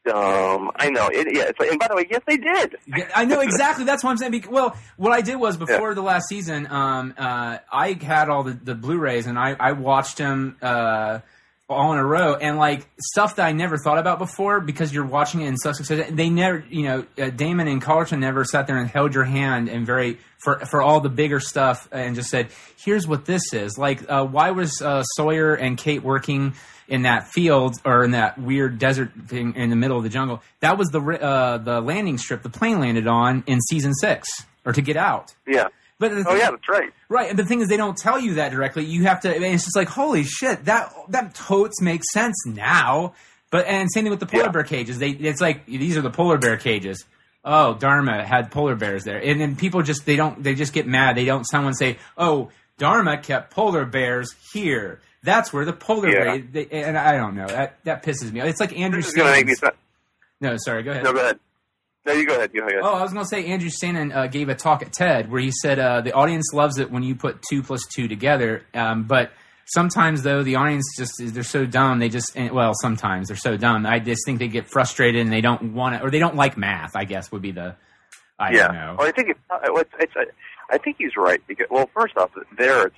dumb. 0.05 0.71
I 0.75 0.89
know. 0.89 1.07
It, 1.07 1.27
yeah. 1.35 1.43
It's 1.49 1.59
like, 1.59 1.71
and 1.71 1.79
by 1.79 1.87
the 1.87 1.95
way, 1.95 2.07
yes, 2.09 2.21
they 2.27 2.37
did. 2.37 2.77
Yeah, 2.87 3.09
I 3.15 3.25
know 3.25 3.41
exactly. 3.41 3.85
That's 3.85 4.03
what 4.03 4.11
I'm 4.11 4.17
saying. 4.17 4.31
Because, 4.31 4.51
well, 4.51 4.77
what 4.97 5.11
I 5.11 5.21
did 5.21 5.35
was 5.35 5.57
before 5.57 5.93
the 5.93 6.01
last 6.01 6.27
season, 6.29 6.67
um, 6.67 7.13
uh, 7.17 7.57
I 7.71 7.93
had 7.93 8.29
all 8.29 8.43
the, 8.43 8.53
the 8.53 8.75
Blu-rays 8.75 9.27
and 9.27 9.37
I, 9.37 9.55
I 9.59 9.71
watched 9.73 10.17
them 10.17 10.57
uh, 10.61 11.19
all 11.67 11.93
in 11.93 11.97
a 11.97 12.05
row, 12.05 12.35
and 12.35 12.57
like 12.57 12.87
stuff 12.99 13.37
that 13.37 13.47
I 13.47 13.51
never 13.51 13.77
thought 13.77 13.97
about 13.97 14.19
before 14.19 14.61
because 14.61 14.93
you're 14.93 15.05
watching 15.05 15.41
it 15.41 15.47
in 15.47 15.57
such 15.57 15.77
succession. 15.77 16.15
They 16.15 16.29
never, 16.29 16.63
you 16.69 16.83
know, 16.83 17.05
uh, 17.17 17.31
Damon 17.31 17.67
and 17.67 17.81
Carlton 17.81 18.19
never 18.19 18.43
sat 18.43 18.67
there 18.67 18.77
and 18.77 18.87
held 18.87 19.15
your 19.15 19.23
hand 19.23 19.67
and 19.67 19.85
very 19.85 20.19
for 20.37 20.59
for 20.67 20.83
all 20.83 20.99
the 20.99 21.09
bigger 21.09 21.39
stuff 21.39 21.89
and 21.91 22.15
just 22.15 22.29
said, 22.29 22.49
"Here's 22.77 23.07
what 23.07 23.25
this 23.25 23.51
is." 23.51 23.79
Like, 23.79 24.07
uh, 24.07 24.25
why 24.25 24.51
was 24.51 24.79
uh, 24.79 25.01
Sawyer 25.15 25.55
and 25.55 25.75
Kate 25.75 26.03
working? 26.03 26.53
In 26.87 27.01
that 27.01 27.27
field 27.27 27.75
or 27.83 28.03
in 28.03 28.11
that 28.11 28.37
weird 28.37 28.77
desert 28.77 29.11
thing 29.27 29.55
in 29.55 29.71
the 29.71 29.75
middle 29.75 29.97
of 29.97 30.03
the 30.03 30.09
jungle, 30.09 30.43
that 30.59 30.77
was 30.77 30.89
the 30.89 30.99
uh, 31.01 31.57
the 31.57 31.81
landing 31.81 32.17
strip 32.19 32.43
the 32.43 32.49
plane 32.49 32.79
landed 32.79 33.07
on 33.07 33.43
in 33.47 33.59
season 33.61 33.93
six, 33.95 34.27
or 34.65 34.71
to 34.73 34.81
get 34.81 34.95
out. 34.95 35.33
Yeah. 35.47 35.69
But 35.97 36.11
the 36.11 36.19
Oh 36.19 36.23
thing- 36.25 36.37
yeah, 36.37 36.51
that's 36.51 36.69
right. 36.69 36.91
Right, 37.09 37.29
and 37.29 37.39
the 37.39 37.45
thing 37.45 37.61
is, 37.61 37.69
they 37.69 37.77
don't 37.77 37.97
tell 37.97 38.19
you 38.19 38.35
that 38.35 38.51
directly. 38.51 38.85
You 38.85 39.03
have 39.05 39.21
to. 39.21 39.29
it's 39.35 39.63
just 39.63 39.75
like, 39.75 39.87
holy 39.87 40.23
shit, 40.25 40.65
that 40.65 40.93
that 41.09 41.33
totes 41.33 41.81
makes 41.81 42.11
sense 42.13 42.35
now. 42.45 43.13
But 43.49 43.65
and 43.67 43.89
same 43.91 44.03
thing 44.03 44.11
with 44.11 44.19
the 44.19 44.25
polar 44.25 44.43
Yeah. 44.45 44.51
bear 44.51 44.63
cages. 44.63 44.99
They 44.99 45.09
it's 45.11 45.41
like 45.41 45.65
these 45.65 45.97
are 45.97 46.01
the 46.01 46.11
polar 46.11 46.37
bear 46.37 46.57
cages. 46.57 47.03
Oh, 47.43 47.73
Dharma 47.75 48.23
had 48.25 48.51
polar 48.51 48.75
bears 48.75 49.03
there, 49.05 49.17
and 49.23 49.39
then 49.41 49.55
people 49.55 49.81
just 49.83 50.05
they 50.05 50.17
don't 50.17 50.43
they 50.43 50.53
just 50.53 50.73
get 50.73 50.85
mad. 50.85 51.15
They 51.17 51.25
don't 51.25 51.45
someone 51.45 51.73
say, 51.73 51.97
oh, 52.17 52.49
Dharma 52.77 53.17
kept 53.17 53.51
polar 53.53 53.85
bears 53.85 54.35
here. 54.53 54.99
That's 55.25 55.51
where 55.51 55.65
the 55.65 55.73
polar 55.73 56.09
Yeah. 56.09 56.23
bear. 56.23 56.37
They, 56.39 56.67
and 56.83 56.97
I 56.97 57.17
don't 57.17 57.35
know 57.35 57.47
that 57.47 57.77
that 57.83 58.03
pisses 58.03 58.31
me. 58.31 58.39
off. 58.41 58.47
It's 58.47 58.59
like 58.61 58.77
Andrew. 58.77 59.01
This 59.01 59.09
is 59.09 59.15
gonna 59.15 59.31
make 59.31 59.47
me. 59.47 59.55
Sad. 59.55 59.73
No, 60.39 60.55
sorry, 60.57 60.83
go 60.83 60.91
ahead. 60.91 61.03
No, 61.03 61.11
go 61.13 61.19
ahead. 61.19 61.39
No, 62.05 62.13
you 62.13 62.25
go 62.27 62.35
ahead. 62.35 62.51
You 62.53 62.61
go 62.61 62.67
ahead. 62.67 62.79
Oh, 62.83 62.93
I 62.93 63.01
was 63.01 63.11
going 63.13 63.25
to 63.25 63.27
say 63.29 63.45
Andrew 63.47 63.69
Stanton 63.69 64.11
uh, 64.11 64.27
gave 64.27 64.47
a 64.47 64.53
talk 64.53 64.83
at 64.83 64.93
TED 64.93 65.31
where 65.31 65.41
he 65.41 65.49
said 65.51 65.79
uh, 65.79 66.01
the 66.01 66.11
audience 66.11 66.53
loves 66.53 66.77
it 66.77 66.91
when 66.91 67.01
you 67.01 67.15
put 67.15 67.41
two 67.49 67.63
plus 67.63 67.81
two 67.87 68.07
together, 68.07 68.63
um, 68.75 69.05
but 69.05 69.31
sometimes 69.65 70.21
though 70.21 70.43
the 70.43 70.55
audience 70.55 70.85
just 70.95 71.13
they're 71.19 71.41
so 71.41 71.65
dumb 71.65 71.97
they 71.97 72.07
just 72.09 72.37
well 72.51 72.73
sometimes 72.79 73.29
they're 73.29 73.35
so 73.37 73.57
dumb 73.57 73.83
I 73.87 73.97
just 73.97 74.21
think 74.23 74.37
they 74.37 74.47
get 74.47 74.69
frustrated 74.69 75.21
and 75.21 75.33
they 75.33 75.41
don't 75.41 75.73
want 75.73 75.95
to 75.99 76.05
or 76.05 76.11
they 76.11 76.19
don't 76.19 76.35
like 76.35 76.55
math 76.55 76.95
I 76.95 77.05
guess 77.05 77.31
would 77.31 77.41
be 77.41 77.51
the 77.51 77.75
I 78.37 78.51
yeah. 78.51 78.67
don't 78.67 78.75
know 78.75 78.95
Well, 78.99 79.07
I 79.07 79.11
think 79.11 79.29
it's, 79.29 79.39
it's, 79.51 80.13
it's 80.17 80.31
I 80.69 80.77
think 80.77 80.97
he's 80.99 81.17
right 81.17 81.41
because 81.47 81.65
well, 81.71 81.89
first 81.95 82.15
off, 82.15 82.29
there 82.55 82.85
it's 82.87 82.95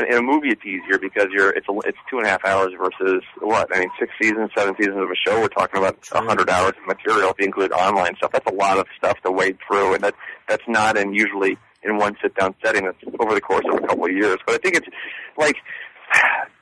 in 0.00 0.14
a 0.14 0.22
movie 0.22 0.48
it's 0.48 0.64
easier 0.64 0.98
because 0.98 1.26
you're 1.30 1.50
it's 1.50 1.66
a, 1.68 1.72
it's 1.84 1.98
two 2.10 2.18
and 2.18 2.26
a 2.26 2.30
half 2.30 2.44
hours 2.44 2.72
versus 2.78 3.22
what 3.40 3.74
I 3.74 3.80
mean 3.80 3.90
six 3.98 4.12
seasons, 4.20 4.50
seven 4.56 4.74
seasons 4.78 4.96
of 4.96 5.10
a 5.10 5.16
show. 5.26 5.40
We're 5.40 5.48
talking 5.48 5.78
about 5.78 5.98
a 6.12 6.22
hundred 6.22 6.48
hours 6.48 6.72
of 6.80 6.86
material 6.86 7.30
if 7.30 7.36
you 7.38 7.46
include 7.46 7.72
online 7.72 8.16
stuff. 8.16 8.32
That's 8.32 8.50
a 8.50 8.54
lot 8.54 8.78
of 8.78 8.86
stuff 8.96 9.18
to 9.24 9.30
wade 9.30 9.58
through, 9.66 9.94
and 9.94 10.04
that 10.04 10.14
that's 10.48 10.64
not 10.66 10.96
in 10.96 11.12
usually 11.14 11.58
in 11.82 11.98
one 11.98 12.16
sit 12.22 12.34
down 12.34 12.54
setting. 12.64 12.84
That's 12.84 13.14
over 13.20 13.34
the 13.34 13.40
course 13.40 13.64
of 13.70 13.82
a 13.82 13.86
couple 13.86 14.06
of 14.06 14.12
years. 14.12 14.38
But 14.46 14.54
I 14.54 14.58
think 14.58 14.76
it's 14.76 14.88
like 15.36 15.56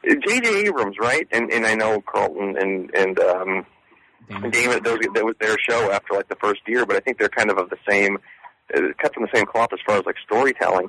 J.J. 0.05 0.67
Abrams, 0.67 0.97
right? 1.01 1.27
And 1.31 1.51
and 1.53 1.67
I 1.67 1.75
know 1.75 2.01
Carlton 2.01 2.57
and 2.59 2.91
and 2.95 3.19
um, 3.21 3.67
Damn. 4.31 4.51
Damon, 4.51 4.83
those, 4.85 4.99
that 5.15 5.25
was 5.25 5.35
their 5.41 5.57
show 5.69 5.91
after 5.91 6.15
like 6.15 6.29
the 6.29 6.37
first 6.37 6.61
year, 6.67 6.87
but 6.87 6.97
I 6.97 7.01
think 7.01 7.19
they're 7.19 7.29
kind 7.29 7.51
of 7.51 7.59
of 7.59 7.69
the 7.69 7.79
same, 7.89 8.19
uh, 8.75 8.81
cut 9.01 9.13
from 9.13 9.25
the 9.25 9.29
same 9.35 9.45
cloth 9.45 9.71
as 9.73 9.81
far 9.85 9.99
as 9.99 10.07
like 10.07 10.17
storytelling. 10.25 10.89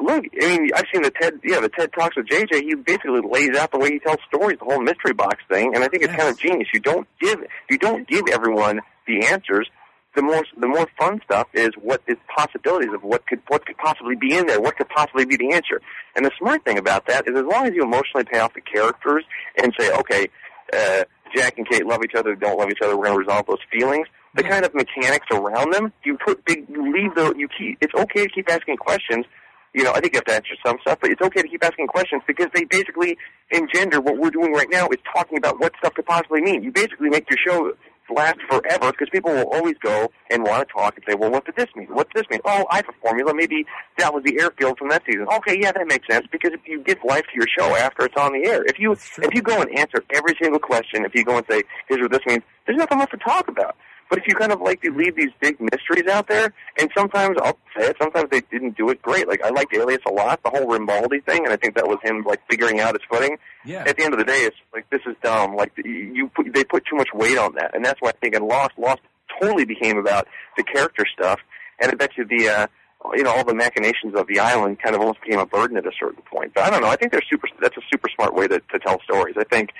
Look, 0.00 0.24
I 0.40 0.46
mean, 0.46 0.70
I've 0.74 0.84
seen 0.92 1.02
the 1.02 1.10
TED, 1.10 1.40
yeah, 1.44 1.60
the 1.60 1.68
TED 1.68 1.92
talks 1.92 2.16
with 2.16 2.26
JJ. 2.26 2.62
He 2.62 2.74
basically 2.74 3.20
lays 3.20 3.56
out 3.56 3.72
the 3.72 3.78
way 3.78 3.92
he 3.92 3.98
tells 3.98 4.18
stories, 4.28 4.58
the 4.58 4.64
whole 4.64 4.80
mystery 4.80 5.12
box 5.12 5.36
thing, 5.50 5.74
and 5.74 5.84
I 5.84 5.88
think 5.88 6.02
it's 6.02 6.12
Yes. 6.12 6.20
kind 6.20 6.30
of 6.30 6.38
genius. 6.38 6.68
You 6.72 6.80
don't 6.80 7.06
give, 7.20 7.40
you 7.70 7.78
don't 7.78 8.06
give 8.08 8.24
everyone 8.32 8.80
the 9.06 9.26
answers. 9.26 9.68
The 10.14 10.22
more, 10.22 10.42
the 10.58 10.66
more 10.66 10.86
fun 10.98 11.20
stuff 11.24 11.48
is 11.54 11.70
what 11.80 12.02
is 12.06 12.16
possibilities 12.34 12.92
of 12.92 13.02
what 13.02 13.26
could, 13.26 13.40
what 13.48 13.64
could 13.64 13.78
possibly 13.78 14.14
be 14.14 14.36
in 14.36 14.46
there, 14.46 14.60
what 14.60 14.76
could 14.76 14.88
possibly 14.90 15.24
be 15.24 15.36
the 15.36 15.52
answer. 15.52 15.80
And 16.14 16.24
the 16.24 16.30
smart 16.38 16.64
thing 16.64 16.78
about 16.78 17.06
that 17.06 17.26
is, 17.26 17.34
as 17.36 17.44
long 17.44 17.66
as 17.66 17.72
you 17.74 17.82
emotionally 17.82 18.24
pay 18.24 18.38
off 18.38 18.52
the 18.54 18.60
characters 18.60 19.24
and 19.62 19.72
say, 19.78 19.90
okay, 19.92 20.28
uh, 20.72 21.04
Jack 21.34 21.56
and 21.56 21.66
Kate 21.68 21.86
love 21.86 22.02
each 22.04 22.14
other, 22.14 22.34
don't 22.34 22.58
love 22.58 22.68
each 22.70 22.80
other. 22.82 22.94
We're 22.96 23.06
going 23.06 23.16
to 23.18 23.26
resolve 23.26 23.46
those 23.46 23.58
feelings. 23.72 24.06
The 24.34 24.42
kind 24.42 24.64
of 24.64 24.74
mechanics 24.74 25.26
around 25.30 25.72
them, 25.74 25.92
you 26.04 26.16
put 26.16 26.44
big, 26.46 26.66
you 26.68 26.92
leave 26.92 27.14
the, 27.14 27.34
you 27.36 27.48
keep. 27.48 27.78
It's 27.82 27.94
okay 27.94 28.24
to 28.26 28.28
keep 28.30 28.50
asking 28.50 28.78
questions. 28.78 29.26
You 29.74 29.84
know, 29.84 29.92
I 29.92 30.00
think 30.00 30.12
you 30.12 30.18
have 30.18 30.24
to 30.26 30.34
answer 30.34 30.54
some 30.64 30.76
stuff, 30.82 30.98
but 31.00 31.10
it's 31.10 31.22
okay 31.22 31.40
to 31.40 31.48
keep 31.48 31.64
asking 31.64 31.86
questions 31.86 32.22
because 32.26 32.48
they 32.54 32.64
basically 32.64 33.16
engender 33.50 34.00
what 34.00 34.18
we're 34.18 34.30
doing 34.30 34.52
right 34.52 34.68
now 34.70 34.88
is 34.88 34.98
talking 35.14 35.38
about 35.38 35.60
what 35.60 35.72
stuff 35.78 35.94
could 35.94 36.04
possibly 36.04 36.42
mean. 36.42 36.62
You 36.62 36.72
basically 36.72 37.08
make 37.08 37.28
your 37.30 37.38
show 37.38 37.72
last 38.14 38.38
forever 38.48 38.92
because 38.92 39.08
people 39.10 39.32
will 39.32 39.48
always 39.52 39.76
go 39.82 40.10
and 40.30 40.42
want 40.44 40.66
to 40.66 40.72
talk 40.72 40.94
and 40.96 41.04
say, 41.08 41.14
well, 41.14 41.30
what 41.30 41.44
did 41.44 41.56
this 41.56 41.68
mean? 41.74 41.86
What 41.86 42.08
did 42.12 42.22
this 42.22 42.30
mean? 42.30 42.40
Oh, 42.44 42.66
I 42.70 42.76
have 42.76 42.88
a 42.88 42.92
formula. 43.00 43.32
Maybe 43.34 43.64
that 43.98 44.12
was 44.12 44.22
the 44.24 44.40
airfield 44.40 44.78
from 44.78 44.88
that 44.90 45.02
season. 45.06 45.26
Okay, 45.36 45.58
yeah, 45.60 45.72
that 45.72 45.86
makes 45.86 46.06
sense 46.10 46.26
because 46.30 46.52
if 46.52 46.60
you 46.66 46.82
give 46.82 46.98
life 47.04 47.22
to 47.22 47.34
your 47.34 47.46
show 47.58 47.74
after 47.76 48.04
it's 48.04 48.16
on 48.16 48.32
the 48.32 48.48
air, 48.48 48.64
if 48.64 48.78
you 48.78 48.92
if 48.92 49.34
you 49.34 49.42
go 49.42 49.60
and 49.60 49.78
answer 49.78 50.02
every 50.14 50.34
single 50.40 50.60
question, 50.60 51.04
if 51.04 51.14
you 51.14 51.24
go 51.24 51.36
and 51.36 51.46
say, 51.50 51.62
here's 51.88 52.02
what 52.02 52.12
this 52.12 52.20
means, 52.26 52.42
there's 52.66 52.78
nothing 52.78 52.98
left 52.98 53.12
to 53.12 53.18
talk 53.18 53.48
about. 53.48 53.76
But 54.12 54.18
if 54.18 54.28
you 54.28 54.34
kind 54.34 54.52
of 54.52 54.60
like 54.60 54.82
to 54.82 54.90
leave 54.90 55.16
these 55.16 55.30
big 55.40 55.58
mysteries 55.58 56.06
out 56.06 56.28
there, 56.28 56.52
and 56.78 56.90
sometimes 56.94 57.38
I'll 57.42 57.56
say 57.74 57.86
it, 57.86 57.96
sometimes 57.98 58.28
they 58.30 58.42
didn't 58.42 58.76
do 58.76 58.90
it 58.90 59.00
great. 59.00 59.26
Like 59.26 59.42
I 59.42 59.48
liked 59.48 59.74
Alias 59.74 60.02
a 60.06 60.12
lot, 60.12 60.42
the 60.42 60.50
whole 60.50 60.66
Rambaldi 60.66 61.24
thing, 61.24 61.46
and 61.46 61.48
I 61.48 61.56
think 61.56 61.76
that 61.76 61.88
was 61.88 61.96
him 62.04 62.22
like 62.22 62.42
figuring 62.46 62.78
out 62.78 62.92
his 62.92 63.00
footing 63.10 63.38
yeah 63.64 63.84
at 63.86 63.96
the 63.96 64.04
end 64.04 64.12
of 64.12 64.18
the 64.18 64.26
day, 64.26 64.40
it's 64.40 64.56
like 64.74 64.84
this 64.90 65.00
is 65.06 65.16
dumb. 65.22 65.56
Like 65.56 65.72
you, 65.82 66.28
put, 66.28 66.52
they 66.52 66.62
put 66.62 66.84
too 66.84 66.96
much 66.96 67.08
weight 67.14 67.38
on 67.38 67.54
that, 67.54 67.74
and 67.74 67.82
that's 67.82 68.02
why 68.02 68.10
I 68.10 68.12
think 68.20 68.34
in 68.34 68.46
Lost, 68.46 68.72
Lost 68.76 69.00
totally 69.40 69.64
became 69.64 69.96
about 69.96 70.28
the 70.58 70.62
character 70.62 71.06
stuff, 71.10 71.40
and 71.80 71.90
I 71.90 71.94
bet 71.94 72.10
you 72.18 72.26
the, 72.26 72.50
uh, 72.50 72.66
you 73.14 73.22
know, 73.22 73.30
all 73.30 73.44
the 73.46 73.54
machinations 73.54 74.14
of 74.14 74.26
the 74.26 74.40
island 74.40 74.78
kind 74.82 74.94
of 74.94 75.00
almost 75.00 75.22
became 75.22 75.38
a 75.38 75.46
burden 75.46 75.78
at 75.78 75.86
a 75.86 75.92
certain 75.98 76.22
point. 76.30 76.52
But 76.54 76.64
I 76.64 76.70
don't 76.70 76.82
know. 76.82 76.88
I 76.88 76.96
think 76.96 77.12
they're 77.12 77.22
super. 77.30 77.48
That's 77.62 77.78
a 77.78 77.82
super 77.90 78.10
smart 78.14 78.34
way 78.34 78.46
to, 78.46 78.60
to 78.60 78.78
tell 78.78 79.00
stories. 79.04 79.36
I 79.38 79.44
think 79.44 79.70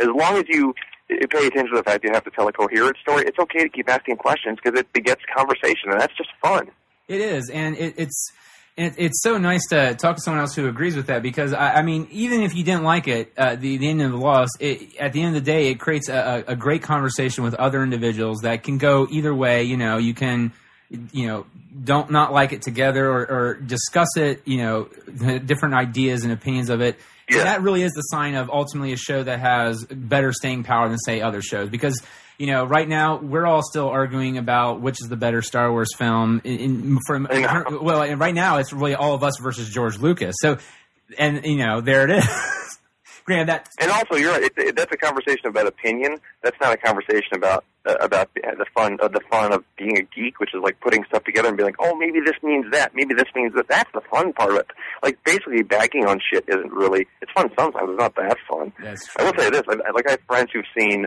as 0.00 0.08
long 0.08 0.38
as 0.38 0.44
you 0.48 0.74
pay 1.28 1.46
attention 1.46 1.70
to 1.70 1.76
the 1.76 1.82
fact 1.82 2.04
you 2.04 2.10
have 2.12 2.24
to 2.24 2.30
tell 2.30 2.48
a 2.48 2.52
coherent 2.52 2.96
story, 2.98 3.24
it's 3.26 3.38
okay 3.38 3.62
to 3.62 3.68
keep 3.68 3.88
asking 3.88 4.16
questions 4.16 4.58
because 4.62 4.78
it 4.78 4.92
begets 4.92 5.22
conversation, 5.34 5.90
and 5.90 6.00
that's 6.00 6.14
just 6.16 6.30
fun. 6.40 6.70
It 7.08 7.20
is, 7.20 7.50
and 7.50 7.76
it, 7.76 7.94
it's 7.96 8.32
it, 8.76 8.94
it's 8.96 9.22
so 9.22 9.36
nice 9.36 9.66
to 9.68 9.94
talk 9.94 10.16
to 10.16 10.22
someone 10.22 10.40
else 10.40 10.54
who 10.54 10.66
agrees 10.66 10.96
with 10.96 11.08
that 11.08 11.22
because 11.22 11.52
I, 11.52 11.74
I 11.74 11.82
mean, 11.82 12.08
even 12.10 12.42
if 12.42 12.54
you 12.54 12.64
didn't 12.64 12.84
like 12.84 13.06
it, 13.06 13.32
uh, 13.36 13.56
the 13.56 13.76
the 13.76 13.88
end 13.88 14.00
of 14.00 14.12
the 14.12 14.16
loss, 14.16 14.48
it, 14.60 14.96
at 14.96 15.12
the 15.12 15.22
end 15.22 15.36
of 15.36 15.44
the 15.44 15.50
day, 15.50 15.68
it 15.68 15.74
creates 15.78 16.08
a, 16.08 16.44
a 16.46 16.56
great 16.56 16.82
conversation 16.82 17.44
with 17.44 17.54
other 17.54 17.82
individuals 17.82 18.38
that 18.42 18.62
can 18.62 18.78
go 18.78 19.06
either 19.10 19.34
way. 19.34 19.64
You 19.64 19.76
know, 19.76 19.98
you 19.98 20.14
can 20.14 20.52
you 21.12 21.26
know 21.26 21.46
don't 21.84 22.10
not 22.10 22.32
like 22.32 22.52
it 22.52 22.62
together 22.62 23.06
or, 23.06 23.30
or 23.30 23.54
discuss 23.54 24.16
it. 24.16 24.40
You 24.46 24.58
know, 24.58 24.84
different 25.44 25.74
ideas 25.74 26.24
and 26.24 26.32
opinions 26.32 26.70
of 26.70 26.80
it. 26.80 26.98
And 27.28 27.40
that 27.40 27.62
really 27.62 27.82
is 27.82 27.92
the 27.92 28.02
sign 28.02 28.34
of 28.34 28.50
ultimately 28.50 28.92
a 28.92 28.96
show 28.96 29.22
that 29.22 29.40
has 29.40 29.84
better 29.84 30.32
staying 30.32 30.64
power 30.64 30.88
than 30.88 30.98
say 30.98 31.20
other 31.20 31.42
shows. 31.42 31.68
Because 31.68 32.00
you 32.38 32.46
know 32.46 32.64
right 32.64 32.88
now 32.88 33.18
we're 33.18 33.46
all 33.46 33.62
still 33.62 33.88
arguing 33.88 34.38
about 34.38 34.80
which 34.80 35.00
is 35.00 35.08
the 35.08 35.16
better 35.16 35.42
Star 35.42 35.70
Wars 35.70 35.94
film. 35.96 36.40
In, 36.44 36.58
in 36.58 36.98
from 37.06 37.28
well 37.82 38.02
and 38.02 38.20
right 38.20 38.34
now 38.34 38.58
it's 38.58 38.72
really 38.72 38.94
all 38.94 39.14
of 39.14 39.22
us 39.22 39.34
versus 39.40 39.70
George 39.70 39.98
Lucas. 39.98 40.34
So 40.40 40.58
and 41.18 41.44
you 41.44 41.56
know 41.56 41.80
there 41.80 42.04
it 42.04 42.18
is. 42.18 42.28
Granted 43.24 43.48
that 43.48 43.68
And 43.80 43.90
also, 43.90 44.16
you're 44.16 44.32
right. 44.32 44.42
It, 44.42 44.52
it, 44.56 44.76
that's 44.76 44.92
a 44.92 44.96
conversation 44.96 45.46
about 45.46 45.68
opinion. 45.68 46.18
That's 46.42 46.56
not 46.60 46.72
a 46.72 46.76
conversation 46.76 47.34
about 47.36 47.64
about 47.84 48.30
the, 48.34 48.42
the 48.58 48.66
fun 48.74 48.98
of 49.00 49.12
the 49.12 49.20
fun 49.30 49.52
of 49.52 49.64
being 49.76 49.98
a 49.98 50.02
geek, 50.02 50.38
which 50.40 50.54
is 50.54 50.60
like 50.62 50.80
putting 50.80 51.04
stuff 51.04 51.24
together 51.24 51.48
and 51.48 51.56
being 51.56 51.66
like, 51.68 51.76
oh, 51.80 51.96
maybe 51.96 52.20
this 52.20 52.36
means 52.42 52.66
that, 52.72 52.94
maybe 52.94 53.14
this 53.14 53.28
means 53.34 53.54
that. 53.54 53.66
That's 53.68 53.90
the 53.92 54.02
fun 54.10 54.32
part 54.32 54.52
of 54.52 54.58
it. 54.58 54.66
Like 55.02 55.22
basically, 55.24 55.62
bagging 55.62 56.06
on 56.06 56.20
shit 56.32 56.44
isn't 56.48 56.72
really. 56.72 57.06
It's 57.20 57.32
fun 57.32 57.50
sometimes. 57.58 57.90
It's 57.90 57.98
not 57.98 58.14
that 58.16 58.36
fun. 58.48 58.72
that's 58.80 59.08
I 59.18 59.24
will 59.24 59.32
say 59.38 59.50
this: 59.50 59.62
I, 59.68 59.90
like 59.90 60.06
I 60.08 60.12
have 60.12 60.20
friends 60.26 60.50
who've 60.52 60.64
seen. 60.78 61.06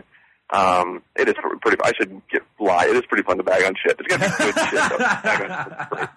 Um, 0.50 1.02
it 1.16 1.28
is 1.28 1.34
pretty. 1.62 1.76
I 1.82 1.92
should 1.98 2.22
get 2.30 2.42
lie. 2.60 2.86
It 2.86 2.96
is 2.96 3.02
pretty 3.08 3.24
fun 3.24 3.38
to 3.38 3.42
bag 3.42 3.64
on 3.64 3.74
shit. 3.74 3.96
It's 3.98 4.08
gonna 4.08 4.28
be 4.28 4.36
good 4.36 4.54
shit. 4.54 4.90
Though. 4.90 5.98
Shit. 5.98 6.08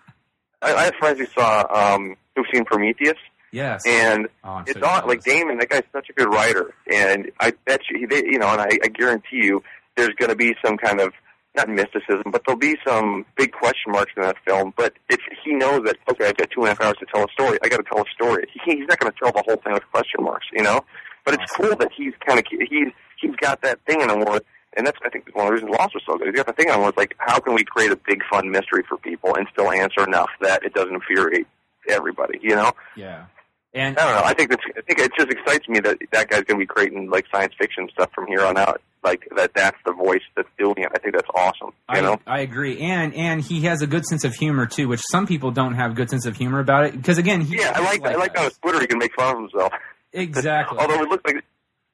I, 0.61 0.73
I 0.73 0.83
have 0.85 0.95
friends 0.95 1.19
who 1.19 1.25
saw 1.27 1.65
um, 1.69 2.15
who've 2.35 2.45
seen 2.53 2.65
Prometheus, 2.65 3.17
yes 3.51 3.81
and 3.87 4.27
Oh, 4.43 4.61
it's 4.67 4.79
so 4.79 4.85
on 4.85 5.07
like. 5.07 5.23
Damon. 5.23 5.57
That 5.57 5.69
guy's 5.69 5.83
such 5.93 6.09
a 6.09 6.13
good 6.13 6.27
writer, 6.27 6.73
and 6.91 7.31
I 7.39 7.53
bet 7.65 7.81
you, 7.89 8.07
they, 8.07 8.23
you 8.25 8.39
know, 8.39 8.47
and 8.47 8.61
I, 8.61 8.77
I 8.83 8.87
guarantee 8.89 9.37
you, 9.43 9.63
there's 9.99 10.15
going 10.15 10.29
to 10.29 10.35
be 10.35 10.55
some 10.65 10.77
kind 10.77 10.99
of 11.01 11.11
not 11.55 11.67
mysticism, 11.67 12.31
but 12.31 12.41
there'll 12.45 12.59
be 12.59 12.75
some 12.87 13.25
big 13.35 13.51
question 13.51 13.91
marks 13.91 14.11
in 14.15 14.23
that 14.23 14.37
film. 14.47 14.73
But 14.77 14.93
if 15.09 15.19
he 15.43 15.53
knows 15.53 15.81
that, 15.85 15.97
okay, 16.09 16.27
I've 16.27 16.37
got 16.37 16.49
two 16.51 16.61
and 16.61 16.67
a 16.67 16.69
half 16.69 16.81
hours 16.81 16.95
to 16.99 17.05
tell 17.13 17.23
a 17.23 17.27
story, 17.33 17.57
I 17.63 17.69
got 17.69 17.77
to 17.77 17.83
tell 17.83 18.01
a 18.01 18.05
story. 18.13 18.45
He, 18.53 18.75
he's 18.77 18.87
not 18.87 18.99
going 18.99 19.11
to 19.11 19.19
tell 19.21 19.31
the 19.31 19.43
whole 19.45 19.57
thing 19.57 19.73
with 19.73 19.83
question 19.91 20.23
marks, 20.23 20.45
you 20.53 20.63
know. 20.63 20.81
But 21.25 21.33
it's 21.35 21.43
Awesome. 21.51 21.65
cool 21.67 21.75
that 21.77 21.89
he's 21.95 22.13
kind 22.25 22.39
of 22.39 22.45
he's 22.49 22.87
he's 23.19 23.35
got 23.37 23.61
that 23.63 23.79
thing 23.85 24.01
in 24.01 24.09
him 24.09 24.21
where. 24.21 24.41
And 24.77 24.85
that's, 24.85 24.99
I 25.03 25.09
think, 25.09 25.27
one 25.33 25.47
of 25.47 25.49
the 25.49 25.53
reasons 25.55 25.71
Lost 25.71 25.95
was 25.95 26.03
so 26.05 26.15
good. 26.15 26.27
He's 26.27 26.35
got 26.35 26.45
the 26.45 26.53
thing 26.53 26.67
in 26.67 26.75
him 26.75 26.81
where 26.81 26.89
it's 26.89 26.97
like, 26.97 27.15
how 27.17 27.39
can 27.39 27.55
we 27.55 27.63
create 27.63 27.91
a 27.91 27.95
big, 27.95 28.21
fun 28.31 28.51
mystery 28.51 28.83
for 28.87 28.99
people 28.99 29.35
and 29.35 29.47
still 29.51 29.71
answer 29.71 30.03
enough 30.07 30.29
that 30.41 30.63
it 30.63 30.75
doesn't 30.75 30.93
infuriate 30.93 31.47
everybody, 31.89 32.39
you 32.43 32.55
know? 32.55 32.71
yeah 32.95 33.25
and 33.73 33.97
I 33.97 34.05
don't 34.05 34.15
know. 34.15 34.27
I 34.27 34.33
think 34.33 34.49
that's. 34.49 34.63
I 34.77 34.81
think 34.81 34.99
it 34.99 35.11
just 35.17 35.29
excites 35.31 35.67
me 35.67 35.79
that 35.81 35.97
that 36.11 36.29
guy's 36.29 36.43
going 36.43 36.59
to 36.59 36.63
be 36.63 36.65
creating 36.65 37.09
like 37.09 37.25
science 37.31 37.53
fiction 37.57 37.87
stuff 37.91 38.09
from 38.13 38.27
here 38.27 38.43
on 38.43 38.57
out. 38.57 38.81
Like 39.03 39.27
that. 39.37 39.51
That's 39.55 39.77
the 39.85 39.93
voice 39.93 40.21
that's 40.35 40.49
doing 40.57 40.75
it. 40.77 40.89
I 40.93 40.99
think 40.99 41.15
that's 41.15 41.27
awesome. 41.33 41.69
You 41.89 41.99
I, 41.99 42.01
know. 42.01 42.19
I 42.27 42.39
agree, 42.41 42.79
and 42.81 43.13
and 43.13 43.41
he 43.41 43.61
has 43.61 43.81
a 43.81 43.87
good 43.87 44.05
sense 44.05 44.25
of 44.25 44.33
humor 44.35 44.65
too, 44.65 44.87
which 44.89 45.01
some 45.09 45.25
people 45.25 45.51
don't 45.51 45.75
have 45.75 45.95
good 45.95 46.09
sense 46.09 46.25
of 46.25 46.35
humor 46.35 46.59
about 46.59 46.85
it. 46.85 46.97
Because 46.97 47.17
again, 47.17 47.41
he 47.41 47.57
Yeah, 47.59 47.71
I 47.75 47.79
like. 47.79 48.05
I 48.05 48.15
like 48.15 48.33
that. 48.35 48.45
on 48.45 48.51
Twitter 48.61 48.81
he 48.81 48.87
can 48.87 48.97
make 48.97 49.13
fun 49.15 49.35
of 49.35 49.41
himself. 49.43 49.73
exactly. 50.13 50.77
Although 50.79 51.01
it 51.01 51.09
looks 51.09 51.23
like 51.25 51.43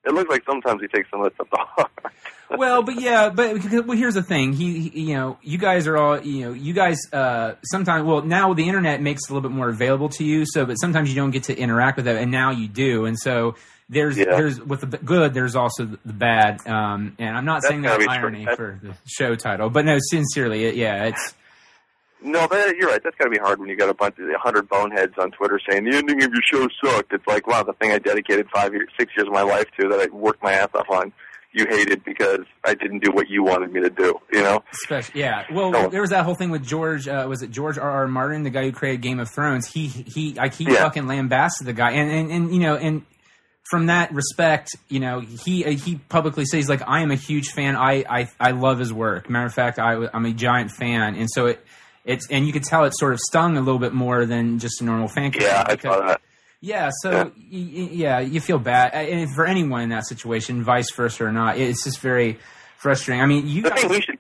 it 0.06 0.14
looks 0.14 0.30
like 0.30 0.44
sometimes 0.46 0.82
he 0.82 0.88
takes 0.88 1.10
some 1.12 1.22
of 1.24 1.32
that 1.38 1.48
stuff 1.48 1.60
heart. 1.70 1.92
well, 2.58 2.82
but 2.84 3.00
yeah, 3.00 3.30
but 3.30 3.54
because- 3.54 3.86
well, 3.86 3.98
here's 3.98 4.14
the 4.16 4.24
thing. 4.24 4.54
He, 4.54 4.90
he, 4.90 5.02
you 5.10 5.16
know, 5.16 5.38
you 5.42 5.58
guys 5.58 5.88
are 5.88 5.98
all, 5.98 6.20
you 6.22 6.46
know, 6.46 6.54
you 6.54 6.74
guys. 6.74 7.00
Uh, 7.14 7.54
sometimes, 7.64 8.06
well, 8.06 8.22
now 8.24 8.54
the 8.54 8.68
internet 8.68 9.02
makes 9.02 9.22
it 9.26 9.32
a 9.32 9.34
little 9.34 9.48
bit 9.48 9.56
more 9.56 9.70
available 9.70 10.10
to 10.10 10.24
you. 10.24 10.46
So, 10.48 10.66
but 10.66 10.76
sometimes 10.76 11.10
you 11.10 11.16
don't 11.16 11.32
get 11.32 11.44
to 11.44 11.56
interact 11.58 11.98
with 11.98 12.08
it, 12.08 12.18
and 12.18 12.32
now 12.32 12.52
you 12.52 12.68
do. 12.68 13.06
And 13.06 13.18
so 13.18 13.56
there's, 13.90 14.18
Yeah. 14.18 14.26
there's 14.36 14.60
with 14.60 14.82
the 14.82 14.98
good, 14.98 15.34
there's 15.34 15.56
also 15.56 15.86
the 15.86 16.14
bad. 16.14 16.66
Um, 16.68 17.16
and 17.20 17.38
I'm 17.38 17.46
not 17.46 17.62
That's 17.62 17.68
saying 17.70 17.82
that 17.84 18.00
be 18.00 18.06
true. 18.06 18.14
irony 18.14 18.46
for 18.56 18.80
the 18.82 18.94
show 19.06 19.36
title, 19.36 19.70
but 19.70 19.86
no, 19.86 19.98
sincerely, 20.00 20.66
it, 20.66 20.76
yeah, 20.76 21.06
it's. 21.06 21.34
No, 22.22 22.48
but 22.48 22.76
you're 22.78 22.90
right. 22.90 23.02
That's 23.04 23.16
got 23.18 23.26
to 23.26 23.30
be 23.30 23.38
hard 23.38 23.60
when 23.60 23.70
you 23.70 23.76
got 23.76 23.90
a 23.90 23.94
bunch 23.94 24.16
of 24.18 24.26
hundred 24.42 24.68
boneheads 24.68 25.14
on 25.20 25.30
Twitter 25.32 25.60
saying 25.70 25.84
the 25.84 25.96
ending 25.96 26.24
of 26.24 26.32
your 26.32 26.42
show 26.52 26.68
sucked. 26.84 27.14
It's 27.14 27.28
like, 27.28 27.46
wow, 27.46 27.62
the 27.62 27.74
thing 27.74 27.92
I 27.92 28.00
dedicated 28.00 28.48
five 28.52 28.74
years, 28.74 28.90
six 28.98 29.12
years 29.16 29.28
of 29.28 29.34
my 29.34 29.44
life 29.44 29.66
to 29.80 29.88
that 29.90 30.00
I 30.00 30.08
worked 30.16 30.42
my 30.42 30.54
ass 30.54 30.70
off 30.74 30.90
on, 30.90 31.14
you 31.52 31.68
hated 31.70 32.04
because 32.04 32.40
I 32.66 32.74
didn't 32.74 33.04
do 33.04 33.12
what 33.12 33.30
you 33.30 33.44
wanted 33.44 33.72
me 33.72 33.82
to 33.82 33.92
do. 33.92 34.16
You 34.34 34.42
know? 34.42 34.64
Special, 34.72 35.16
yeah. 35.16 35.44
Well, 35.54 35.70
No. 35.72 35.88
there 35.90 36.02
was 36.02 36.10
that 36.10 36.26
whole 36.26 36.36
thing 36.36 36.50
with 36.50 36.66
George. 36.66 37.08
Uh, 37.08 37.28
was 37.30 37.44
it 37.44 37.52
George 37.52 37.78
R. 37.78 37.90
R. 37.92 38.08
Martin, 38.08 38.42
the 38.42 38.50
guy 38.50 38.64
who 38.64 38.72
created 38.72 39.02
Game 39.02 39.20
of 39.20 39.30
Thrones? 39.30 39.72
He 39.72 39.86
he 39.88 40.34
like 40.34 40.56
he 40.56 40.64
Yeah. 40.64 40.76
fucking 40.80 41.06
lambasted 41.06 41.68
the 41.68 41.74
guy, 41.74 41.92
and, 41.92 42.10
and 42.12 42.32
and 42.32 42.54
you 42.54 42.60
know, 42.60 42.76
and 42.76 43.04
from 43.70 43.88
that 43.88 44.14
respect, 44.14 44.70
you 44.90 45.00
know, 45.00 45.20
he 45.20 45.64
he 45.76 45.96
publicly 46.10 46.46
says 46.46 46.70
like, 46.70 46.82
I 46.88 47.02
am 47.02 47.12
a 47.12 47.16
huge 47.16 47.50
fan. 47.50 47.76
I 47.76 48.04
I 48.10 48.30
I 48.40 48.52
love 48.52 48.80
his 48.80 48.94
work. 48.94 49.30
Matter 49.30 49.46
of 49.48 49.54
fact, 49.54 49.80
I, 49.80 50.08
I'm 50.14 50.26
a 50.26 50.34
giant 50.34 50.72
fan, 50.72 51.16
and 51.16 51.28
so 51.32 51.48
it. 51.48 51.66
It's 52.06 52.30
and 52.30 52.46
you 52.46 52.54
could 52.54 52.64
tell 52.64 52.84
it 52.86 52.94
sort 52.96 53.14
of 53.14 53.20
stung 53.20 53.58
a 53.58 53.62
little 53.62 53.80
bit 53.80 53.92
more 53.92 54.28
than 54.28 54.60
just 54.60 54.80
a 54.80 54.86
normal 54.86 55.08
fan. 55.08 55.32
Yeah, 55.40 55.64
I 55.68 55.76
saw 55.76 56.00
that. 56.06 56.22
yeah, 56.62 56.92
so 57.02 57.10
Yeah. 57.10 57.24
y- 57.24 57.90
yeah, 57.92 58.20
you 58.20 58.40
feel 58.42 58.60
bad, 58.60 58.94
and 58.94 59.28
for 59.34 59.44
anyone 59.48 59.82
in 59.82 59.90
that 59.90 60.06
situation, 60.06 60.64
vice 60.64 60.92
versa 60.96 61.24
or 61.26 61.32
not, 61.32 61.58
it's 61.58 61.84
just 61.84 62.02
very 62.02 62.38
frustrating. 62.78 63.24
I 63.24 63.26
mean, 63.26 63.48
you 63.48 63.64
guys, 63.64 63.84
we 63.90 64.02
should. 64.02 64.20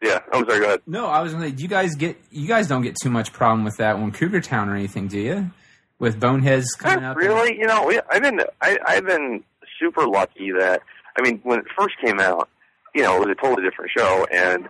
Yeah, 0.00 0.20
I'm 0.32 0.46
sorry. 0.46 0.60
Go 0.60 0.64
ahead. 0.64 0.80
no, 0.86 1.06
I 1.08 1.20
was 1.20 1.32
gonna 1.34 1.50
say, 1.50 1.54
you 1.58 1.68
guys 1.68 1.94
get 1.94 2.16
you 2.30 2.48
guys 2.48 2.68
don't 2.68 2.80
get 2.82 2.96
too 3.02 3.10
much 3.10 3.34
problem 3.34 3.64
with 3.64 3.76
that 3.76 3.98
one 3.98 4.10
Cougar 4.12 4.40
Town 4.40 4.70
or 4.70 4.74
anything, 4.74 5.08
do 5.08 5.18
you? 5.18 5.50
With 5.98 6.20
Boneheads 6.20 6.74
coming 6.74 7.02
Not 7.02 7.12
up, 7.12 7.16
really. 7.16 7.58
You 7.58 7.66
know, 7.66 7.86
we, 7.86 8.00
I've 8.10 8.22
been 8.22 8.40
I, 8.60 8.78
I've 8.86 9.06
been 9.06 9.42
super 9.80 10.06
lucky 10.06 10.52
that 10.52 10.82
I 11.16 11.22
mean, 11.22 11.40
when 11.42 11.58
it 11.58 11.66
first 11.76 11.96
came 12.04 12.20
out, 12.20 12.48
you 12.94 13.02
know, 13.02 13.16
it 13.16 13.26
was 13.26 13.28
a 13.30 13.34
totally 13.34 13.68
different 13.68 13.90
show, 13.96 14.26
and 14.32 14.68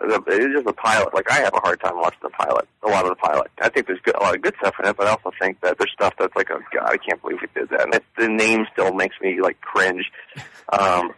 the, 0.00 0.14
it 0.26 0.48
was 0.48 0.52
just 0.54 0.66
a 0.66 0.72
pilot. 0.72 1.14
Like 1.14 1.30
I 1.30 1.40
have 1.40 1.54
a 1.54 1.60
hard 1.60 1.80
time 1.80 1.96
watching 1.96 2.20
the 2.22 2.30
pilot. 2.30 2.66
A 2.82 2.88
lot 2.88 3.04
of 3.04 3.10
the 3.10 3.16
pilot. 3.16 3.50
I 3.60 3.68
think 3.68 3.86
there's 3.86 4.00
good, 4.00 4.16
a 4.16 4.20
lot 4.20 4.34
of 4.34 4.42
good 4.42 4.54
stuff 4.60 4.74
in 4.80 4.88
it, 4.88 4.96
but 4.96 5.06
I 5.06 5.10
also 5.10 5.30
think 5.40 5.60
that 5.60 5.78
there's 5.78 5.92
stuff 5.92 6.14
that's 6.18 6.34
like, 6.34 6.50
oh 6.50 6.60
god, 6.72 6.90
I 6.90 6.96
can't 6.96 7.20
believe 7.20 7.38
we 7.40 7.48
did 7.54 7.68
that. 7.70 7.82
And 7.82 7.94
it, 7.94 8.04
the 8.18 8.28
name 8.28 8.66
still 8.72 8.92
makes 8.94 9.16
me 9.20 9.40
like 9.40 9.60
cringe. 9.60 10.10
Um, 10.72 11.12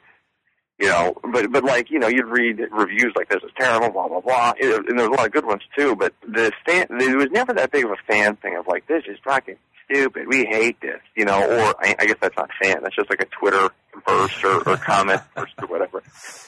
you 0.79 0.89
know, 0.89 1.15
but 1.33 1.51
but 1.53 1.65
like 1.65 1.91
you 1.91 1.99
know, 1.99 2.09
you'd 2.09 2.27
read 2.27 2.61
reviews 2.73 3.13
like 3.17 3.29
this 3.29 3.43
is 3.43 3.51
terrible, 3.59 3.91
blah 3.91 4.09
blah 4.09 4.21
blah, 4.21 4.53
It- 4.59 4.89
and 4.89 4.99
there's 4.99 5.09
a 5.09 5.13
lot 5.13 5.27
of 5.27 5.33
good 5.33 5.47
ones 5.47 5.63
too. 5.77 5.95
But 5.97 6.13
the 6.27 6.53
fan, 6.67 6.87
there 6.99 7.17
was 7.17 7.29
never 7.31 7.53
that 7.55 7.71
big 7.71 7.85
of 7.85 7.91
a 7.93 7.97
fan 8.09 8.37
thing 8.37 8.57
of 8.57 8.67
like 8.67 8.87
this 8.87 9.05
is 9.07 9.19
fucking 9.25 9.57
stupid, 9.91 10.27
we 10.29 10.47
hate 10.47 10.81
this, 10.81 11.01
you 11.15 11.25
know. 11.25 11.39
Or 11.43 11.75
I, 11.79 11.95
I 11.99 12.07
guess 12.07 12.17
that's 12.21 12.37
not 12.37 12.51
fan, 12.63 12.79
that's 12.83 12.97
just 12.97 13.11
like 13.11 13.21
a 13.21 13.27
Twitter 13.27 13.69
verse 14.09 14.43
or, 14.45 14.69
or 14.69 14.77
comment 14.79 15.21
verse 15.37 15.53
or 15.61 15.69
whatever. 15.69 16.03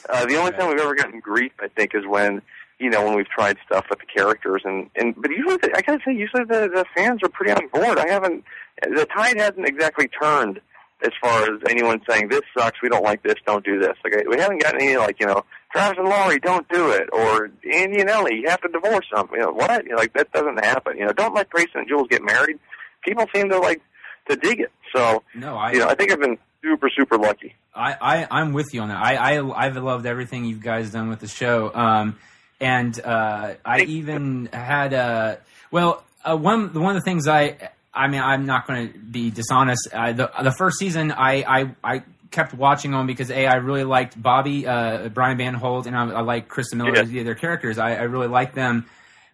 Uh, 0.09 0.25
the 0.25 0.35
only 0.37 0.51
time 0.51 0.69
we've 0.69 0.79
ever 0.79 0.95
gotten 0.95 1.19
grief, 1.19 1.51
I 1.61 1.67
think, 1.69 1.93
is 1.95 2.03
when 2.05 2.41
you 2.79 2.89
know 2.89 3.03
when 3.05 3.15
we've 3.15 3.29
tried 3.29 3.57
stuff 3.65 3.85
with 3.89 3.99
the 3.99 4.05
characters, 4.07 4.61
and 4.65 4.89
and 4.95 5.15
but 5.15 5.31
usually 5.31 5.57
the, 5.57 5.71
I 5.75 5.81
gotta 5.81 5.99
say, 6.05 6.13
usually 6.13 6.43
the 6.43 6.67
the 6.67 6.85
fans 6.95 7.21
are 7.23 7.29
pretty 7.29 7.53
on 7.53 7.67
board. 7.69 7.97
I 7.97 8.09
haven't 8.09 8.43
the 8.81 9.05
tide 9.15 9.37
hasn't 9.37 9.67
exactly 9.67 10.07
turned 10.09 10.59
as 11.03 11.11
far 11.21 11.43
as 11.43 11.61
anyone 11.69 12.01
saying 12.09 12.29
this 12.29 12.41
sucks, 12.57 12.81
we 12.81 12.89
don't 12.89 13.03
like 13.03 13.21
this, 13.23 13.35
don't 13.45 13.63
do 13.63 13.79
this. 13.79 13.93
Like 14.03 14.27
we 14.27 14.39
haven't 14.39 14.61
gotten 14.61 14.81
any 14.81 14.97
like 14.97 15.19
you 15.19 15.27
know 15.27 15.43
Travis 15.71 15.97
and 15.99 16.09
Laurie, 16.09 16.39
don't 16.39 16.67
do 16.69 16.89
it, 16.91 17.09
or 17.11 17.49
Andy 17.71 18.01
and 18.01 18.09
Ellie, 18.09 18.37
you 18.41 18.49
have 18.49 18.61
to 18.61 18.69
divorce 18.69 19.05
them. 19.13 19.27
You 19.31 19.39
know 19.39 19.51
what? 19.51 19.83
You 19.83 19.91
know, 19.91 19.97
like 19.97 20.13
that 20.13 20.31
doesn't 20.31 20.63
happen. 20.63 20.97
You 20.97 21.05
know, 21.05 21.13
don't 21.13 21.35
let 21.35 21.49
Grayson 21.49 21.81
and 21.81 21.87
Jules 21.87 22.07
get 22.09 22.23
married. 22.23 22.59
People 23.03 23.25
seem 23.33 23.49
to 23.49 23.59
like 23.59 23.81
to 24.29 24.35
dig 24.35 24.59
it. 24.59 24.71
So 24.95 25.23
no, 25.35 25.55
I, 25.55 25.71
you 25.73 25.79
know, 25.79 25.87
I 25.87 25.95
think 25.95 26.11
I've 26.11 26.19
been 26.19 26.37
super 26.63 26.89
super 26.89 27.17
lucky. 27.17 27.55
I, 27.75 27.95
I 28.01 28.27
I'm 28.31 28.53
with 28.53 28.73
you 28.73 28.81
on 28.81 28.89
that. 28.89 28.97
I, 28.97 29.37
I 29.37 29.65
I've 29.65 29.77
loved 29.77 30.05
everything 30.05 30.45
you 30.45 30.55
guys 30.55 30.91
done 30.91 31.09
with 31.09 31.19
the 31.19 31.27
show. 31.27 31.73
Um, 31.73 32.17
and 32.59 32.99
uh, 32.99 33.53
I 33.63 33.81
even 33.81 34.49
had 34.51 34.93
uh, 34.93 35.35
well, 35.69 36.03
uh, 36.23 36.35
one 36.35 36.73
one 36.73 36.95
of 36.95 37.03
the 37.03 37.05
things 37.05 37.27
I 37.27 37.69
I 37.97 38.07
mean 38.07 38.21
I'm 38.21 38.45
not 38.45 38.67
going 38.67 38.91
to 38.93 38.97
be 38.99 39.31
dishonest. 39.31 39.87
Uh, 39.91 40.13
the 40.13 40.31
the 40.43 40.51
first 40.57 40.77
season 40.77 41.11
I 41.11 41.43
I. 41.43 41.75
I 41.83 42.03
kept 42.29 42.53
watching 42.53 42.93
on 42.93 43.07
because 43.07 43.31
a 43.31 43.47
I 43.47 43.55
really 43.55 43.85
liked 43.85 44.21
Bobby, 44.21 44.67
uh, 44.67 45.07
Brian 45.07 45.37
Van 45.37 45.53
Holt, 45.53 45.87
and 45.87 45.95
I, 45.95 46.09
I 46.09 46.21
like 46.21 46.49
Christa 46.49 46.75
Miller, 46.75 47.01
Yeah. 47.03 47.23
their 47.23 47.35
characters. 47.35 47.77
I, 47.79 47.95
I 47.95 48.01
really 48.01 48.27
liked 48.27 48.53
them. 48.53 48.85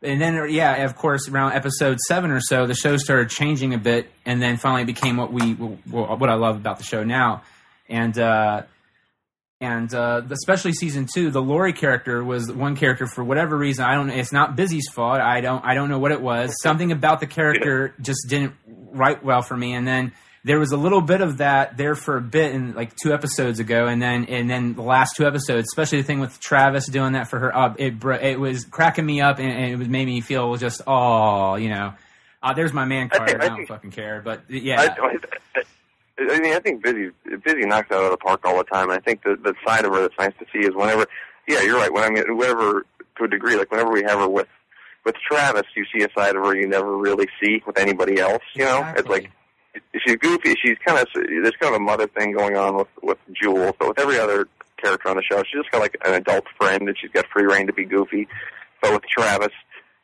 And 0.03 0.21
then, 0.21 0.47
yeah, 0.51 0.85
of 0.85 0.95
course, 0.95 1.27
around 1.27 1.53
episode 1.53 1.97
seven 2.07 2.29
or 2.29 2.39
so, 2.39 2.67
the 2.67 2.75
show 2.75 2.95
started 2.97 3.29
changing 3.31 3.73
a 3.73 3.79
bit, 3.79 4.11
and 4.27 4.39
then 4.39 4.57
finally 4.57 4.83
became 4.85 5.17
what 5.17 5.33
we 5.33 5.53
what 5.53 6.29
I 6.29 6.35
love 6.35 6.55
about 6.55 6.77
the 6.77 6.83
show 6.83 7.03
now. 7.03 7.41
And 7.89 8.17
uh, 8.17 8.61
and 9.63 9.93
uh, 9.93 10.21
especially 10.29 10.73
season 10.73 11.07
two, 11.11 11.31
the 11.31 11.41
Laurie 11.41 11.73
character 11.73 12.23
was 12.23 12.51
one 12.51 12.75
character 12.75 13.07
for 13.07 13.23
whatever 13.23 13.57
reason. 13.57 13.85
I 13.85 13.95
don't. 13.95 14.07
know. 14.07 14.13
It's 14.13 14.31
not 14.33 14.55
Busy's 14.55 14.89
fault. 14.93 15.19
I 15.21 15.41
don't. 15.41 15.63
I 15.65 15.73
don't 15.73 15.89
know 15.89 15.99
what 15.99 16.11
it 16.11 16.21
was. 16.21 16.53
Something 16.61 16.91
about 16.91 17.19
the 17.19 17.27
character 17.27 17.95
just 18.01 18.27
didn't 18.27 18.53
write 18.67 19.23
well 19.23 19.41
for 19.41 19.55
me. 19.57 19.73
And 19.73 19.87
then 19.87 20.11
there 20.45 20.59
was 20.59 20.73
a 20.73 20.77
little 20.77 20.99
bit 20.99 21.21
of 21.21 21.37
that 21.37 21.77
there 21.77 21.95
for 21.95 22.17
a 22.17 22.21
bit 22.21 22.53
in 22.53 22.73
like 22.75 22.93
two 23.01 23.13
episodes 23.13 23.59
ago, 23.59 23.87
and 23.87 24.01
then 24.01 24.25
and 24.25 24.49
then 24.49 24.73
the 24.75 24.81
last 24.81 25.15
two 25.15 25.25
episodes, 25.25 25.67
especially 25.71 25.99
the 26.01 26.07
thing 26.07 26.19
with 26.19 26.37
Travis 26.41 26.85
doing 26.87 27.13
that 27.13 27.29
for 27.29 27.39
her 27.39 27.55
up, 27.55 27.79
it 27.79 27.97
br- 27.99 28.13
it 28.13 28.37
was 28.39 28.65
cracking 28.65 29.05
me 29.05 29.21
up, 29.21 29.39
and, 29.39 29.49
and 29.49 29.71
it 29.71 29.77
was 29.77 29.87
made 29.87 30.05
me 30.05 30.19
feel 30.19 30.55
just 30.57 30.81
oh, 30.85 31.55
you 31.55 31.69
know, 31.69 31.93
uh, 32.41 32.53
there's 32.53 32.73
my 32.73 32.83
man 32.83 33.09
I 33.13 33.17
card. 33.17 33.29
I, 33.29 33.31
think- 33.31 33.43
I 33.43 33.47
don't 33.55 33.65
fucking 33.67 33.91
care, 33.91 34.21
but 34.21 34.41
yeah, 34.49 34.81
I, 34.81 35.17
I, 36.19 36.39
mean, 36.39 36.53
I 36.53 36.59
think 36.59 36.83
Busy 36.83 37.11
Busy 37.43 37.65
knocks 37.65 37.91
out 37.91 38.03
of 38.03 38.11
the 38.11 38.17
park 38.17 38.41
all 38.43 38.57
the 38.57 38.63
time. 38.63 38.91
I 38.91 38.99
think 38.99 39.23
the 39.23 39.35
the 39.35 39.55
side 39.65 39.85
of 39.85 39.93
her 39.93 40.01
that's 40.01 40.17
nice 40.19 40.33
to 40.39 40.45
see 40.53 40.67
is 40.67 40.75
whenever, 40.75 41.07
yeah, 41.47 41.61
you're 41.61 41.77
right. 41.77 41.91
When 41.91 42.03
I 42.03 42.09
mean, 42.09 42.37
whenever 42.37 42.85
to 43.17 43.23
a 43.23 43.27
degree, 43.27 43.55
like 43.55 43.71
whenever 43.71 43.91
we 43.91 44.03
have 44.03 44.19
her 44.19 44.29
with 44.29 44.47
with 45.05 45.15
Travis, 45.15 45.63
you 45.75 45.85
see 45.93 46.03
a 46.03 46.09
side 46.17 46.35
of 46.35 46.45
her 46.45 46.55
you 46.55 46.67
never 46.67 46.95
really 46.95 47.27
see 47.41 47.61
with 47.65 47.77
anybody 47.77 48.19
else. 48.19 48.43
You 48.55 48.65
know, 48.65 48.93
it's 48.95 49.07
like 49.07 49.31
she's 50.05 50.17
goofy. 50.17 50.55
She's 50.63 50.77
kind 50.85 50.99
of 50.99 51.07
there's 51.15 51.55
kind 51.59 51.73
of 51.73 51.81
a 51.81 51.83
mother 51.83 52.07
thing 52.07 52.33
going 52.33 52.55
on 52.55 52.77
with 52.77 52.87
with 53.01 53.17
Jules, 53.33 53.73
but 53.79 53.89
with 53.89 53.99
every 53.99 54.19
other 54.19 54.47
character 54.81 55.09
on 55.09 55.17
the 55.17 55.23
show, 55.23 55.41
she's 55.43 55.61
just 55.61 55.71
got 55.71 55.81
like 55.81 55.97
an 56.05 56.13
adult 56.13 56.45
friend, 56.59 56.87
and 56.87 56.97
she's 56.99 57.11
got 57.11 57.25
free 57.33 57.45
reign 57.45 57.67
to 57.67 57.73
be 57.73 57.85
goofy. 57.85 58.27
But 58.81 58.93
with 58.93 59.03
Travis, 59.03 59.53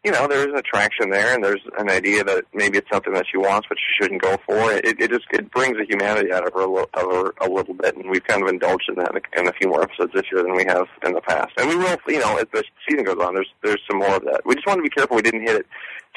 you 0.04 0.12
know, 0.12 0.28
there's 0.28 0.46
an 0.46 0.58
attraction 0.58 1.10
there, 1.10 1.36
and 1.36 1.44
there's 1.44 1.62
an 1.78 1.90
idea 1.90 2.24
that 2.24 2.46
maybe 2.54 2.78
it's 2.78 2.90
something 2.90 3.14
that 3.14 3.26
she 3.30 3.38
wants, 3.38 3.68
but 3.68 3.78
she 3.78 4.02
shouldn't 4.02 4.22
go 4.22 4.38
for. 4.46 4.72
It, 4.72 5.00
it 5.00 5.12
just 5.12 5.26
it 5.32 5.52
brings 5.52 5.78
the 5.78 5.86
humanity 5.90 6.32
out 6.32 6.48
of 6.48 6.54
her, 6.54 6.62
a 6.62 6.68
little, 6.68 6.90
of 6.94 7.12
her 7.12 7.34
a 7.42 7.50
little 7.50 7.74
bit, 7.74 7.98
and 7.98 8.10
we've 8.10 8.24
kind 8.24 8.42
of 8.42 8.48
indulged 8.48 8.88
in 8.88 8.96
that 8.96 9.12
in 9.36 9.48
a, 9.48 9.54
few 9.54 9.68
more 9.68 9.84
episodes 9.84 10.14
this 10.14 10.24
year 10.32 10.42
than 10.42 10.56
we 10.56 10.64
have 10.66 10.88
in 11.06 11.12
the 11.14 11.22
past. 11.22 11.52
And 11.58 11.68
we 11.68 11.76
will, 11.76 11.98
you 12.08 12.20
know, 12.20 12.38
as 12.38 12.46
the 12.54 12.64
season 12.88 13.04
goes 13.04 13.18
on, 13.20 13.34
there's 13.34 13.50
there's 13.62 13.82
some 13.90 14.00
more 14.00 14.16
of 14.16 14.24
that. 14.24 14.42
We 14.46 14.56
just 14.56 14.68
want 14.68 14.78
to 14.78 14.84
be 14.84 14.90
careful 14.90 15.18
we 15.18 15.22
didn't 15.22 15.42
hit 15.42 15.58
it 15.58 15.66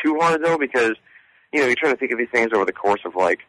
too 0.04 0.16
hard 0.20 0.44
though, 0.44 0.58
because 0.58 0.94
you 1.52 1.60
know 1.60 1.66
you're 1.66 1.74
trying 1.74 1.94
to 1.94 1.98
think 1.98 2.12
of 2.12 2.18
these 2.18 2.30
things 2.32 2.50
over 2.54 2.64
the 2.64 2.72
course 2.72 3.00
of 3.04 3.16
like 3.16 3.40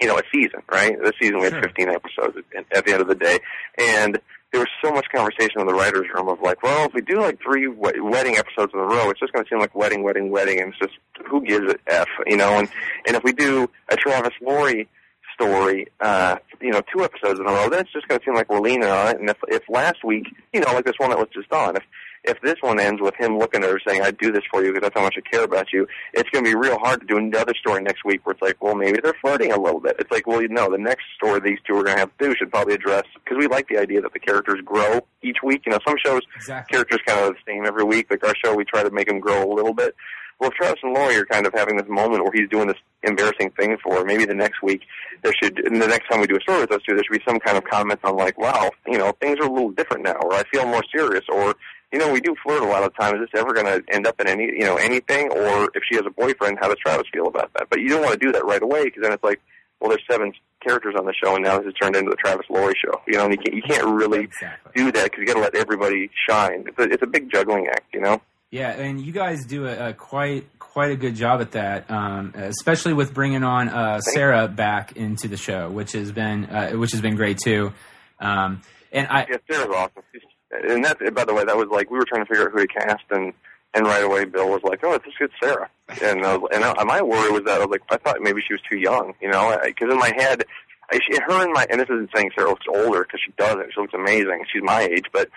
you 0.00 0.08
know, 0.08 0.16
a 0.16 0.22
season, 0.32 0.62
right? 0.72 0.96
This 1.02 1.12
season 1.20 1.38
we 1.38 1.44
had 1.44 1.52
Sure. 1.52 1.62
15 1.62 1.88
episodes 1.90 2.38
at, 2.56 2.64
at 2.74 2.86
the 2.86 2.92
end 2.92 3.02
of 3.02 3.08
the 3.08 3.14
day, 3.14 3.38
and 3.78 4.18
there 4.52 4.60
was 4.60 4.68
so 4.84 4.90
much 4.92 5.06
conversation 5.14 5.60
in 5.60 5.66
the 5.66 5.74
writers' 5.74 6.06
room 6.14 6.28
of 6.28 6.40
like, 6.40 6.62
well, 6.62 6.86
if 6.86 6.94
we 6.94 7.00
do 7.00 7.20
like 7.20 7.40
three 7.40 7.68
we- 7.68 8.00
wedding 8.00 8.36
episodes 8.36 8.72
in 8.74 8.80
a 8.80 8.84
row, 8.84 9.10
it's 9.10 9.20
just 9.20 9.32
going 9.32 9.44
to 9.44 9.48
seem 9.48 9.58
like 9.60 9.74
wedding, 9.74 10.02
wedding, 10.02 10.30
wedding, 10.30 10.60
and 10.60 10.72
it's 10.72 10.78
just 10.78 10.98
who 11.28 11.44
gives 11.44 11.70
it 11.70 11.80
f, 11.86 12.08
you 12.26 12.36
know? 12.36 12.58
And 12.58 12.68
and 13.06 13.16
if 13.16 13.22
we 13.22 13.32
do 13.32 13.70
a 13.88 13.96
Travis 13.96 14.34
Laurie 14.40 14.88
story, 15.34 15.86
uh, 16.00 16.36
you 16.60 16.70
know, 16.70 16.82
two 16.92 17.04
episodes 17.04 17.38
in 17.38 17.46
a 17.46 17.50
row, 17.50 17.68
then 17.68 17.80
it's 17.80 17.92
just 17.92 18.08
going 18.08 18.18
to 18.18 18.24
seem 18.24 18.34
like 18.34 18.50
we're 18.50 18.60
leaning 18.60 18.88
on 18.88 19.08
it. 19.08 19.20
And 19.20 19.30
if 19.30 19.38
if 19.48 19.62
last 19.68 20.04
week, 20.04 20.26
you 20.52 20.60
know, 20.60 20.72
like 20.72 20.84
this 20.84 20.98
one 20.98 21.10
that 21.10 21.18
was 21.18 21.28
just 21.32 21.52
on, 21.52 21.76
if 21.76 21.82
if 22.24 22.40
this 22.42 22.56
one 22.60 22.78
ends 22.78 23.00
with 23.00 23.14
him 23.16 23.38
looking 23.38 23.62
at 23.62 23.70
her 23.70 23.80
saying, 23.86 24.02
"I'd 24.02 24.18
do 24.18 24.32
this 24.32 24.42
for 24.50 24.62
you 24.62 24.72
because 24.72 24.82
that's 24.82 24.98
how 24.98 25.04
much 25.04 25.16
I 25.16 25.28
care 25.28 25.44
about 25.44 25.72
you," 25.72 25.86
it's 26.12 26.28
going 26.30 26.44
to 26.44 26.50
be 26.50 26.54
real 26.54 26.78
hard 26.78 27.00
to 27.00 27.06
do 27.06 27.16
another 27.16 27.54
story 27.54 27.82
next 27.82 28.04
week 28.04 28.24
where 28.24 28.32
it's 28.32 28.42
like, 28.42 28.62
well, 28.62 28.74
maybe 28.74 29.00
they're 29.02 29.16
flirting 29.20 29.52
a 29.52 29.60
little 29.60 29.80
bit. 29.80 29.96
It's 29.98 30.10
like, 30.10 30.26
well, 30.26 30.42
you 30.42 30.48
know, 30.48 30.70
the 30.70 30.78
next 30.78 31.04
story 31.16 31.40
these 31.40 31.58
two 31.66 31.74
are 31.76 31.84
going 31.84 31.96
to 31.96 32.00
have 32.00 32.16
to 32.18 32.28
do 32.28 32.34
should 32.36 32.50
probably 32.50 32.74
address 32.74 33.04
because 33.24 33.38
we 33.38 33.46
like 33.46 33.68
the 33.68 33.78
idea 33.78 34.00
that 34.00 34.12
the 34.12 34.18
characters 34.18 34.60
grow 34.64 35.00
each 35.22 35.38
week. 35.42 35.62
You 35.66 35.72
know, 35.72 35.78
some 35.86 35.96
shows 36.04 36.22
exactly. 36.36 36.74
characters 36.74 37.00
kind 37.06 37.20
of 37.20 37.34
the 37.34 37.52
same 37.52 37.66
every 37.66 37.84
week. 37.84 38.08
Like 38.10 38.26
our 38.26 38.34
show, 38.44 38.54
we 38.54 38.64
try 38.64 38.82
to 38.82 38.90
make 38.90 39.08
them 39.08 39.20
grow 39.20 39.44
a 39.44 39.52
little 39.52 39.74
bit. 39.74 39.94
Well, 40.40 40.48
if 40.48 40.56
Travis 40.56 40.80
and 40.82 40.94
Laurie 40.94 41.16
are 41.16 41.26
kind 41.26 41.46
of 41.46 41.52
having 41.54 41.76
this 41.76 41.86
moment 41.86 42.24
where 42.24 42.32
he's 42.32 42.48
doing 42.48 42.66
this 42.66 42.78
embarrassing 43.02 43.50
thing 43.58 43.76
for 43.82 43.96
her, 43.96 44.04
maybe 44.06 44.24
the 44.24 44.34
next 44.34 44.62
week 44.62 44.80
there 45.22 45.34
should, 45.34 45.58
and 45.66 45.82
the 45.82 45.86
next 45.86 46.08
time 46.08 46.18
we 46.18 46.26
do 46.26 46.36
a 46.36 46.40
story 46.40 46.60
with 46.60 46.70
those 46.70 46.82
two, 46.82 46.94
there 46.94 47.04
should 47.04 47.18
be 47.18 47.24
some 47.28 47.38
kind 47.40 47.58
of 47.58 47.64
comment 47.64 48.00
on 48.04 48.16
like, 48.16 48.38
wow, 48.38 48.70
you 48.86 48.96
know, 48.96 49.12
things 49.20 49.38
are 49.38 49.46
a 49.46 49.52
little 49.52 49.70
different 49.70 50.02
now, 50.02 50.14
or 50.14 50.32
I 50.32 50.42
feel 50.44 50.64
more 50.64 50.82
serious, 50.94 51.24
or 51.28 51.54
you 51.92 51.98
know, 51.98 52.12
we 52.12 52.20
do 52.20 52.34
flirt 52.42 52.62
a 52.62 52.66
lot 52.66 52.82
of 52.84 52.94
times. 52.96 53.14
Is 53.20 53.28
this 53.32 53.40
ever 53.40 53.52
going 53.52 53.66
to 53.66 53.82
end 53.92 54.06
up 54.06 54.20
in 54.20 54.26
any, 54.28 54.44
you 54.44 54.64
know, 54.64 54.76
anything? 54.76 55.30
Or 55.30 55.64
if 55.74 55.82
she 55.90 55.96
has 55.96 56.04
a 56.06 56.10
boyfriend, 56.10 56.58
how 56.60 56.68
does 56.68 56.78
Travis 56.78 57.06
feel 57.12 57.26
about 57.26 57.52
that? 57.54 57.68
But 57.70 57.80
you 57.80 57.88
don't 57.88 58.02
want 58.02 58.12
to 58.20 58.24
do 58.26 58.32
that 58.32 58.44
right 58.44 58.62
away 58.62 58.84
because 58.84 59.02
then 59.02 59.12
it's 59.12 59.24
like, 59.24 59.40
well, 59.80 59.88
there's 59.90 60.02
seven 60.10 60.32
characters 60.62 60.94
on 60.98 61.06
the 61.06 61.14
show, 61.14 61.34
and 61.34 61.42
now 61.42 61.56
this 61.56 61.64
has 61.66 61.74
turned 61.74 61.96
into 61.96 62.10
the 62.10 62.16
Travis 62.16 62.44
Laurie 62.50 62.74
show. 62.84 63.00
You 63.06 63.14
know, 63.16 63.24
and 63.24 63.32
you 63.32 63.38
can't, 63.38 63.54
you 63.56 63.62
can't 63.62 63.86
really 63.86 64.24
Exactly. 64.24 64.72
do 64.76 64.92
that 64.92 65.04
because 65.04 65.18
you 65.20 65.26
got 65.26 65.34
to 65.34 65.40
let 65.40 65.54
everybody 65.54 66.10
shine. 66.28 66.64
It's 66.66 66.78
a, 66.78 66.82
it's 66.82 67.02
a 67.02 67.06
big 67.06 67.30
juggling 67.32 67.66
act, 67.68 67.86
you 67.94 68.00
know. 68.00 68.20
Yeah, 68.50 68.72
and 68.72 69.00
you 69.00 69.12
guys 69.12 69.44
do 69.46 69.66
a, 69.66 69.90
a 69.90 69.92
quite 69.94 70.44
quite 70.58 70.90
a 70.90 70.96
good 70.96 71.14
job 71.14 71.40
at 71.40 71.52
that, 71.52 71.88
um, 71.90 72.32
especially 72.36 72.92
with 72.92 73.14
bringing 73.14 73.42
on 73.44 73.68
uh, 73.68 74.00
Sarah 74.00 74.48
back 74.48 74.96
into 74.96 75.28
the 75.28 75.36
show, 75.36 75.70
which 75.70 75.92
has 75.92 76.10
been 76.12 76.44
uh, 76.46 76.72
which 76.72 76.90
has 76.92 77.00
been 77.00 77.14
great 77.16 77.38
too. 77.38 77.72
Um, 78.18 78.60
and 78.92 79.06
I 79.08 79.26
Yeah, 79.30 79.36
Sarah's 79.50 79.68
awesome. 79.74 80.02
She's, 80.12 80.22
and 80.50 80.84
that, 80.84 80.98
by 81.14 81.24
the 81.24 81.34
way, 81.34 81.44
that 81.44 81.56
was 81.56 81.68
like 81.68 81.90
we 81.90 81.98
were 81.98 82.04
trying 82.04 82.24
to 82.24 82.26
figure 82.26 82.46
out 82.46 82.52
who 82.52 82.60
to 82.60 82.66
cast, 82.66 83.04
and 83.10 83.32
and 83.74 83.86
right 83.86 84.02
away 84.02 84.24
Bill 84.24 84.48
was 84.48 84.62
like, 84.62 84.80
"Oh, 84.82 84.94
it's 84.94 85.04
this 85.04 85.14
is 85.20 85.30
Sarah." 85.42 85.70
And 86.02 86.24
I 86.24 86.36
was, 86.36 86.50
and 86.52 86.64
I, 86.64 86.84
my 86.84 87.02
worry 87.02 87.30
was 87.30 87.42
that 87.44 87.60
I 87.60 87.64
was 87.64 87.70
like, 87.70 87.82
I 87.90 87.96
thought 87.96 88.20
maybe 88.20 88.42
she 88.46 88.54
was 88.54 88.62
too 88.68 88.78
young, 88.78 89.14
you 89.20 89.28
know, 89.28 89.56
because 89.64 89.92
in 89.92 89.98
my 89.98 90.12
head, 90.16 90.44
I, 90.90 90.98
she, 90.98 91.18
her 91.26 91.44
and 91.44 91.52
my 91.52 91.66
and 91.70 91.80
this 91.80 91.88
isn't 91.88 92.10
saying 92.14 92.30
Sarah 92.36 92.50
looks 92.50 92.66
older 92.68 93.04
because 93.04 93.20
she 93.24 93.32
doesn't. 93.36 93.72
She 93.72 93.80
looks 93.80 93.94
amazing. 93.94 94.44
She's 94.52 94.62
my 94.62 94.82
age, 94.82 95.06
but 95.12 95.28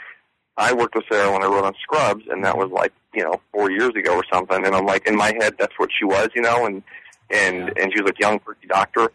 I 0.58 0.74
worked 0.74 0.96
with 0.96 1.06
Sarah 1.12 1.32
when 1.32 1.44
I 1.44 1.48
wrote 1.48 1.66
on 1.66 1.74
Scrubs, 1.82 2.26
and 2.30 2.44
that 2.44 2.58
was 2.58 2.72
like 2.72 2.94
you 3.14 3.24
know 3.24 3.42
four 3.52 3.70
years 3.70 3.92
ago 3.96 4.16
or 4.16 4.24
something. 4.32 4.66
And 4.66 4.76
I'm 4.76 4.86
like, 4.86 5.08
in 5.08 5.16
my 5.16 5.34
head, 5.40 5.56
that's 5.60 5.78
what 5.78 5.90
she 5.98 6.06
was, 6.06 6.30
you 6.36 6.42
know, 6.42 6.66
and 6.66 6.84
and 7.30 7.72
and 7.78 7.92
she 7.94 8.02
was 8.02 8.12
a 8.12 8.20
young, 8.20 8.40
pretty 8.40 8.68
doctor. 8.68 9.12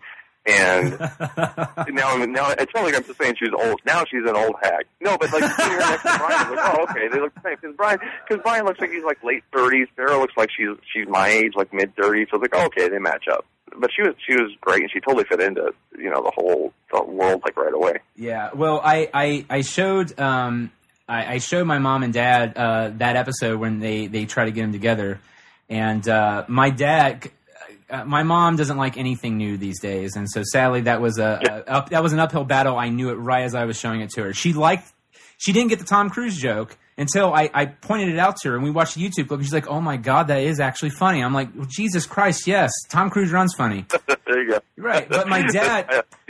And 0.49 0.99
now, 1.95 2.17
now 2.17 2.51
it's 2.51 2.73
not 2.75 2.85
like 2.85 2.95
I'm 2.95 3.05
just 3.05 3.21
saying 3.21 3.35
she's 3.39 3.53
old. 3.53 3.81
Now 3.85 4.05
she's 4.11 4.25
an 4.25 4.35
old 4.35 4.57
hag. 4.63 4.87
No, 5.01 5.19
but 5.19 5.33
like 5.33 5.45
seeing 5.45 5.71
her 5.71 5.79
next 5.79 6.03
to 6.03 6.19
Brian, 6.19 6.55
like, 6.55 6.75
oh, 6.75 6.87
okay, 6.91 7.09
they 7.09 7.21
look 7.21 7.35
the 7.35 7.41
same. 7.45 7.57
Because 7.61 7.77
Brian, 7.77 7.99
because 8.27 8.43
Brian 8.43 8.65
looks 8.65 8.81
like 8.81 8.91
he's 8.91 9.05
like 9.05 9.23
late 9.23 9.45
thirties. 9.53 9.89
Sarah 9.95 10.19
looks 10.19 10.35
like 10.37 10.49
she's 10.57 10.69
she's 10.93 11.07
my 11.09 11.29
age, 11.29 11.53
like 11.55 11.73
mid 11.73 11.95
thirties. 11.97 12.29
So 12.31 12.39
I 12.39 12.41
was 12.41 12.49
like, 12.51 12.61
oh, 12.61 12.67
okay, 12.67 12.89
they 12.89 12.99
match 12.99 13.25
up. 13.31 13.45
But 13.79 13.91
she 13.95 14.03
was 14.03 14.15
she 14.27 14.35
was 14.35 14.51
great, 14.61 14.83
and 14.83 14.91
she 14.91 15.01
totally 15.01 15.25
fit 15.29 15.41
into 15.41 15.73
you 15.99 16.11
know 16.11 16.23
the 16.23 16.33
whole 16.35 16.73
the 16.93 17.03
world 17.05 17.43
like 17.45 17.57
right 17.57 17.75
away. 17.75 17.99
Yeah, 18.17 18.51
well, 18.55 18.81
I 18.83 19.11
I, 19.13 19.47
I 19.51 19.61
showed 19.61 20.19
um 20.19 20.73
I, 21.09 21.35
I 21.35 21.39
showed 21.39 21.67
my 21.67 21.79
mom 21.79 22.03
and 22.03 22.13
dad 22.13 22.57
uh, 22.57 22.91
that 22.97 23.17
episode 23.17 23.59
when 23.59 23.81
they 23.81 24.07
they 24.07 24.27
try 24.27 24.45
to 24.45 24.51
get 24.51 24.63
them 24.63 24.73
together, 24.73 25.21
and 25.69 26.07
uh, 26.09 26.45
my 26.49 26.71
dad. 26.71 27.31
Uh, 27.91 28.05
my 28.05 28.23
mom 28.23 28.57
doesn't 28.57 28.77
like 28.77 28.97
anything 28.99 29.39
new 29.39 29.57
these 29.57 29.81
days, 29.81 30.17
and 30.17 30.29
so 30.31 30.43
sadly 30.43 30.83
that 30.83 31.01
was 31.01 31.19
a, 31.19 31.41
a 31.43 31.71
up, 31.71 31.91
that 31.91 32.03
was 32.03 32.13
an 32.13 32.21
uphill 32.21 32.45
battle. 32.45 32.77
I 32.77 32.91
knew 32.91 33.11
it 33.11 33.15
right 33.15 33.45
as 33.45 33.55
I 33.55 33.65
was 33.65 33.79
showing 33.79 34.03
it 34.03 34.11
to 34.11 34.25
her. 34.25 34.35
She 34.35 34.53
liked, 34.53 34.93
she 35.39 35.53
didn't 35.53 35.71
get 35.71 35.79
the 35.79 35.87
Tom 35.87 36.11
Cruise 36.11 36.37
joke 36.37 36.77
until 36.99 37.33
I, 37.33 37.49
I 37.55 37.65
pointed 37.67 38.11
it 38.11 38.19
out 38.19 38.37
to 38.43 38.51
her, 38.51 38.57
and 38.57 38.65
we 38.65 38.71
watched 38.71 38.97
the 38.97 39.09
YouTube 39.09 39.29
clip. 39.29 39.39
And 39.39 39.45
she's 39.45 39.55
like, 39.55 39.69
"Oh 39.69 39.81
my 39.81 39.97
god, 39.97 40.27
that 40.27 40.43
is 40.43 40.61
actually 40.61 40.91
funny." 40.91 41.23
I'm 41.23 41.33
like, 41.33 41.69
"Jesus 41.69 42.05
Christ, 42.05 42.47
yes, 42.47 42.71
Tom 42.91 43.09
Cruise 43.09 43.31
runs 43.31 43.55
funny." 43.55 43.87
there 44.27 44.43
you 44.43 44.51
go. 44.51 44.59
Right, 44.77 45.09
but 45.09 45.29
my 45.29 45.47
dad, 45.47 46.05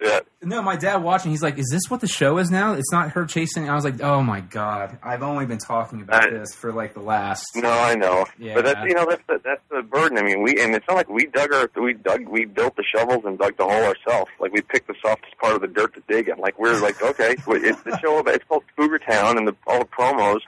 yeah. 0.00 0.20
no, 0.42 0.60
my 0.62 0.76
dad 0.76 1.02
watching, 1.02 1.30
he's 1.30 1.42
like, 1.42 1.58
"Is 1.58 1.68
this 1.70 1.82
what 1.88 2.00
the 2.00 2.06
show 2.08 2.38
is 2.38 2.50
now? 2.50 2.74
It's 2.74 2.92
not 2.92 3.10
her 3.12 3.24
chasing." 3.24 3.68
I 3.68 3.74
was 3.74 3.84
like, 3.84 4.00
"Oh 4.02 4.22
my 4.22 4.40
god, 4.40 4.98
I've 5.02 5.22
only 5.22 5.46
been 5.46 5.58
talking 5.58 6.02
about 6.02 6.26
I- 6.26 6.30
this 6.30 6.54
for 6.54 6.72
like 6.72 6.94
the 6.94 7.00
last." 7.00 7.44
No, 7.54 7.70
I 7.70 7.94
know, 7.94 8.26
Yeah. 8.38 8.54
but 8.54 8.64
that's 8.64 8.80
you 8.86 8.94
know 8.94 9.06
that's 9.08 9.22
the, 9.26 9.40
that's 9.44 9.62
the 9.70 9.82
burden. 9.82 10.18
I 10.18 10.22
mean, 10.22 10.42
we 10.42 10.60
and 10.60 10.74
it's 10.74 10.86
not 10.88 10.96
like 10.96 11.08
we 11.08 11.26
dug 11.26 11.52
our 11.52 11.70
we 11.80 11.94
dug 11.94 12.26
we 12.28 12.44
built 12.44 12.76
the 12.76 12.84
shovels 12.94 13.24
and 13.24 13.38
dug 13.38 13.56
the 13.56 13.64
hole 13.64 13.84
ourselves. 13.84 14.30
Like 14.40 14.52
we 14.52 14.60
picked 14.60 14.88
the 14.88 14.94
softest 15.02 15.36
part 15.38 15.54
of 15.54 15.60
the 15.62 15.68
dirt 15.68 15.94
to 15.94 16.02
dig 16.08 16.28
in. 16.28 16.38
Like 16.38 16.58
we're 16.58 16.78
like, 16.80 17.00
okay, 17.02 17.36
it's 17.46 17.82
the 17.82 17.98
show 18.00 18.18
about 18.18 18.34
it's 18.34 18.44
called 18.44 18.64
Cougar 18.76 18.98
Town, 19.00 19.38
and 19.38 19.48
the 19.48 19.56
all 19.66 19.78
the 19.80 19.84
promos, 19.86 20.40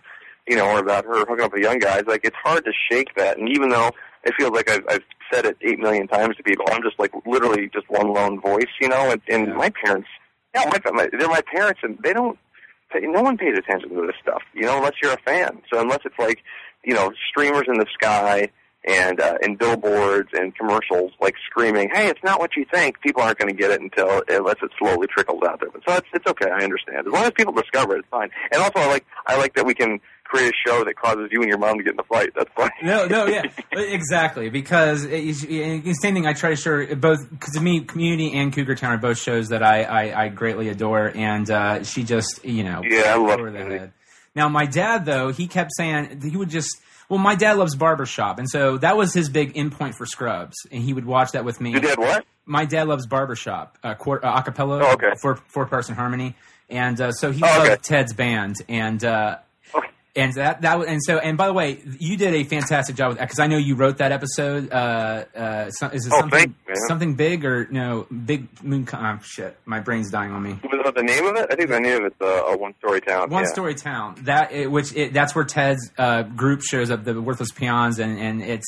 you 0.47 0.57
know, 0.57 0.67
are 0.67 0.81
about 0.81 1.05
her 1.07 1.21
hooking 1.21 1.41
up 1.45 1.53
with 1.53 1.63
young 1.63 1.79
guys. 1.79 2.05
Like 2.07 2.21
it's 2.25 2.37
hard 2.45 2.65
to 2.65 2.73
shake 2.91 3.15
that. 3.17 3.39
And 3.39 3.49
even 3.49 3.71
though 3.71 3.91
it 4.25 4.35
feels 4.37 4.51
like 4.51 4.69
I've, 4.71 4.85
I've 4.91 5.03
said 5.33 5.47
it 5.47 5.57
eight 5.63 5.79
million 5.79 6.09
times 6.09 6.37
to 6.37 6.43
people, 6.43 6.65
I'm 6.71 6.83
just 6.83 6.99
like 6.99 7.13
literally 7.27 7.69
just 7.73 7.89
one 7.91 8.13
lone 8.13 8.41
voice, 8.41 8.67
you 8.81 8.89
know. 8.89 9.11
And, 9.11 9.21
and 9.29 9.49
Yeah. 9.49 9.55
my 9.55 9.71
parents, 9.71 10.09
yeah, 10.55 10.65
my, 10.71 10.91
my 10.93 11.09
they're 11.19 11.29
my 11.29 11.43
parents, 11.43 11.81
and 11.83 11.99
they 12.03 12.13
don't 12.13 12.39
pay- 12.93 13.01
no 13.07 13.23
one 13.23 13.37
pays 13.37 13.57
attention 13.59 13.91
to 13.91 14.07
this 14.07 14.17
stuff, 14.23 14.43
you 14.55 14.63
know, 14.63 14.79
unless 14.79 14.95
you're 15.03 15.13
a 15.13 15.19
fan. 15.27 15.61
So 15.73 15.81
unless 15.81 16.01
it's 16.05 16.19
like, 16.19 16.43
you 16.85 16.95
know, 16.95 17.13
streamers 17.31 17.65
in 17.69 17.79
the 17.79 17.87
sky 17.93 18.49
and 18.87 19.21
uh, 19.21 19.37
and 19.43 19.59
billboards 19.59 20.31
and 20.33 20.55
commercials 20.57 21.11
like 21.21 21.35
screaming, 21.51 21.91
"Hey, 21.93 22.07
it's 22.09 22.23
not 22.23 22.39
what 22.39 22.57
you 22.57 22.65
think." 22.73 23.01
People 23.01 23.23
aren't 23.23 23.37
going 23.39 23.55
to 23.55 23.61
get 23.61 23.71
it 23.73 23.81
until 23.81 24.23
unless 24.29 24.57
it 24.63 24.71
slowly 24.79 25.07
trickles 25.09 25.43
out 25.47 25.61
there. 25.61 25.69
But 25.71 25.83
so 25.87 25.95
it's 25.97 26.07
it's 26.15 26.27
okay. 26.29 26.49
I 26.49 26.63
understand. 26.63 27.07
As 27.07 27.13
long 27.13 27.25
as 27.25 27.33
people 27.33 27.53
discover 27.53 27.97
it, 27.97 28.01
it's 28.01 28.09
fine. 28.09 28.31
And 28.53 28.63
also, 28.63 28.79
I 28.79 28.87
like 28.87 29.05
I 29.27 29.37
like 29.37 29.55
that 29.57 29.67
we 29.67 29.75
can 29.75 29.99
create 30.29 30.53
a 30.53 30.69
show 30.69 30.85
that 30.85 30.95
causes 30.97 31.29
you 31.33 31.41
and 31.41 31.49
your 31.49 31.59
mom 31.59 31.79
to 31.79 31.83
get 31.85 31.95
in 31.95 32.01
a 32.01 32.05
fight. 32.05 32.31
That's 32.37 32.51
fine. 32.55 32.71
No, 32.83 33.07
no, 33.07 33.27
yeah, 33.27 33.43
exactly. 33.73 34.51
Because 34.51 35.05
it, 35.05 35.13
it's- 35.25 36.01
same 36.03 36.15
thing. 36.15 36.27
I 36.27 36.33
try 36.33 36.51
to 36.51 36.57
show 36.57 36.71
her 36.85 36.97
both. 36.97 37.29
Because 37.31 37.55
to 37.55 37.61
me, 37.61 37.81
Community 37.81 38.33
and 38.37 38.53
Cougar 38.53 38.75
Town 38.77 38.93
are 38.93 38.99
both 38.99 39.19
shows 39.19 39.49
that 39.49 39.63
I 39.63 39.83
I, 39.85 40.25
I 40.25 40.29
greatly 40.29 40.69
adore, 40.69 41.11
and 41.15 41.51
uh, 41.51 41.83
she 41.83 42.05
just 42.05 42.45
you 42.45 42.65
know 42.65 42.83
Yeah, 42.85 43.15
I 43.15 43.17
love 43.17 43.41
over 43.41 43.51
the 43.51 43.59
head. 43.59 43.93
Now, 44.35 44.49
my 44.49 44.67
dad 44.67 45.05
though, 45.05 45.33
he 45.33 45.47
kept 45.49 45.71
saying 45.77 46.21
he 46.23 46.37
would 46.37 46.51
just. 46.51 46.71
Well, 47.09 47.19
my 47.19 47.37
dad 47.37 47.57
loves 47.57 47.75
barbershop, 47.75 48.39
and 48.39 48.49
so 48.51 48.77
that 48.79 48.99
was 48.99 49.15
his 49.15 49.31
big 49.31 49.57
in 49.57 49.71
point 49.71 49.95
for 49.97 50.05
Scrubs, 50.05 50.57
and 50.71 50.83
he 50.83 50.93
would 50.93 51.07
watch 51.07 51.33
that 51.33 51.43
with 51.43 51.59
me. 51.59 51.71
You 51.73 51.81
did 51.81 51.99
what? 51.99 52.27
My 52.45 52.67
dad 52.67 52.87
loves 52.87 53.07
barbershop, 53.07 53.79
uh, 53.83 53.95
quart- 53.95 54.23
uh, 54.25 54.43
acapella, 54.43 54.83
Oh, 54.83 54.93
okay. 54.93 55.13
four 55.23 55.37
four 55.37 55.65
person 55.65 55.95
harmony, 55.95 56.35
and 56.69 57.01
uh, 57.01 57.13
so 57.13 57.33
he 57.33 57.43
Oh, 57.43 57.47
loved 57.47 57.71
okay. 57.71 57.77
Ted's 57.83 58.13
band, 58.13 58.57
and 58.69 59.03
uh. 59.03 59.39
And 60.19 60.33
that 60.35 60.61
that 60.63 60.81
and 60.87 61.01
so 61.03 61.17
and 61.19 61.39
by 61.39 61.47
the 61.47 61.53
way, 61.53 61.81
you 61.99 62.17
did 62.17 62.35
a 62.35 62.45
fantastic 62.45 62.97
job 62.97 63.11
with 63.13 63.19
because 63.19 63.39
I 63.39 63.47
know 63.47 63.57
you 63.57 63.75
wrote 63.77 63.99
that 63.99 64.13
episode. 64.13 64.71
Uh, 64.73 65.25
uh, 65.35 65.71
so, 65.71 65.87
is 65.87 66.07
it 66.07 66.13
Oh, 66.15 66.21
something 66.21 66.55
you, 66.69 66.75
something 66.89 67.15
big 67.15 67.45
or 67.45 67.67
no 67.71 68.07
big 68.11 68.49
moon? 68.63 68.87
Oh, 68.93 69.19
shit, 69.23 69.57
my 69.65 69.81
brain's 69.81 70.11
dying 70.11 70.33
on 70.33 70.43
me. 70.43 70.59
Was 70.65 70.81
that 70.85 70.95
the 70.95 71.03
name 71.03 71.25
of 71.27 71.37
it? 71.37 71.47
I 71.51 71.55
think 71.55 71.71
the 71.71 71.81
name 71.81 72.05
of 72.05 72.13
it's 72.13 72.21
uh, 72.21 72.27
a 72.53 72.57
one 72.57 72.75
story 72.79 73.01
town. 73.01 73.31
One 73.31 73.45
yeah. 73.45 73.49
Story 73.53 73.75
Town. 73.75 74.17
That 74.25 74.53
it, 74.53 74.71
which 74.71 74.95
it, 74.95 75.13
that's 75.13 75.35
where 75.35 75.45
Ted's 75.45 75.91
uh, 75.97 76.23
group 76.25 76.63
shows 76.63 76.91
up, 76.91 77.05
the 77.05 77.21
Worthless 77.21 77.53
Peons, 77.53 77.99
and 77.99 78.19
and 78.19 78.43
it's. 78.43 78.67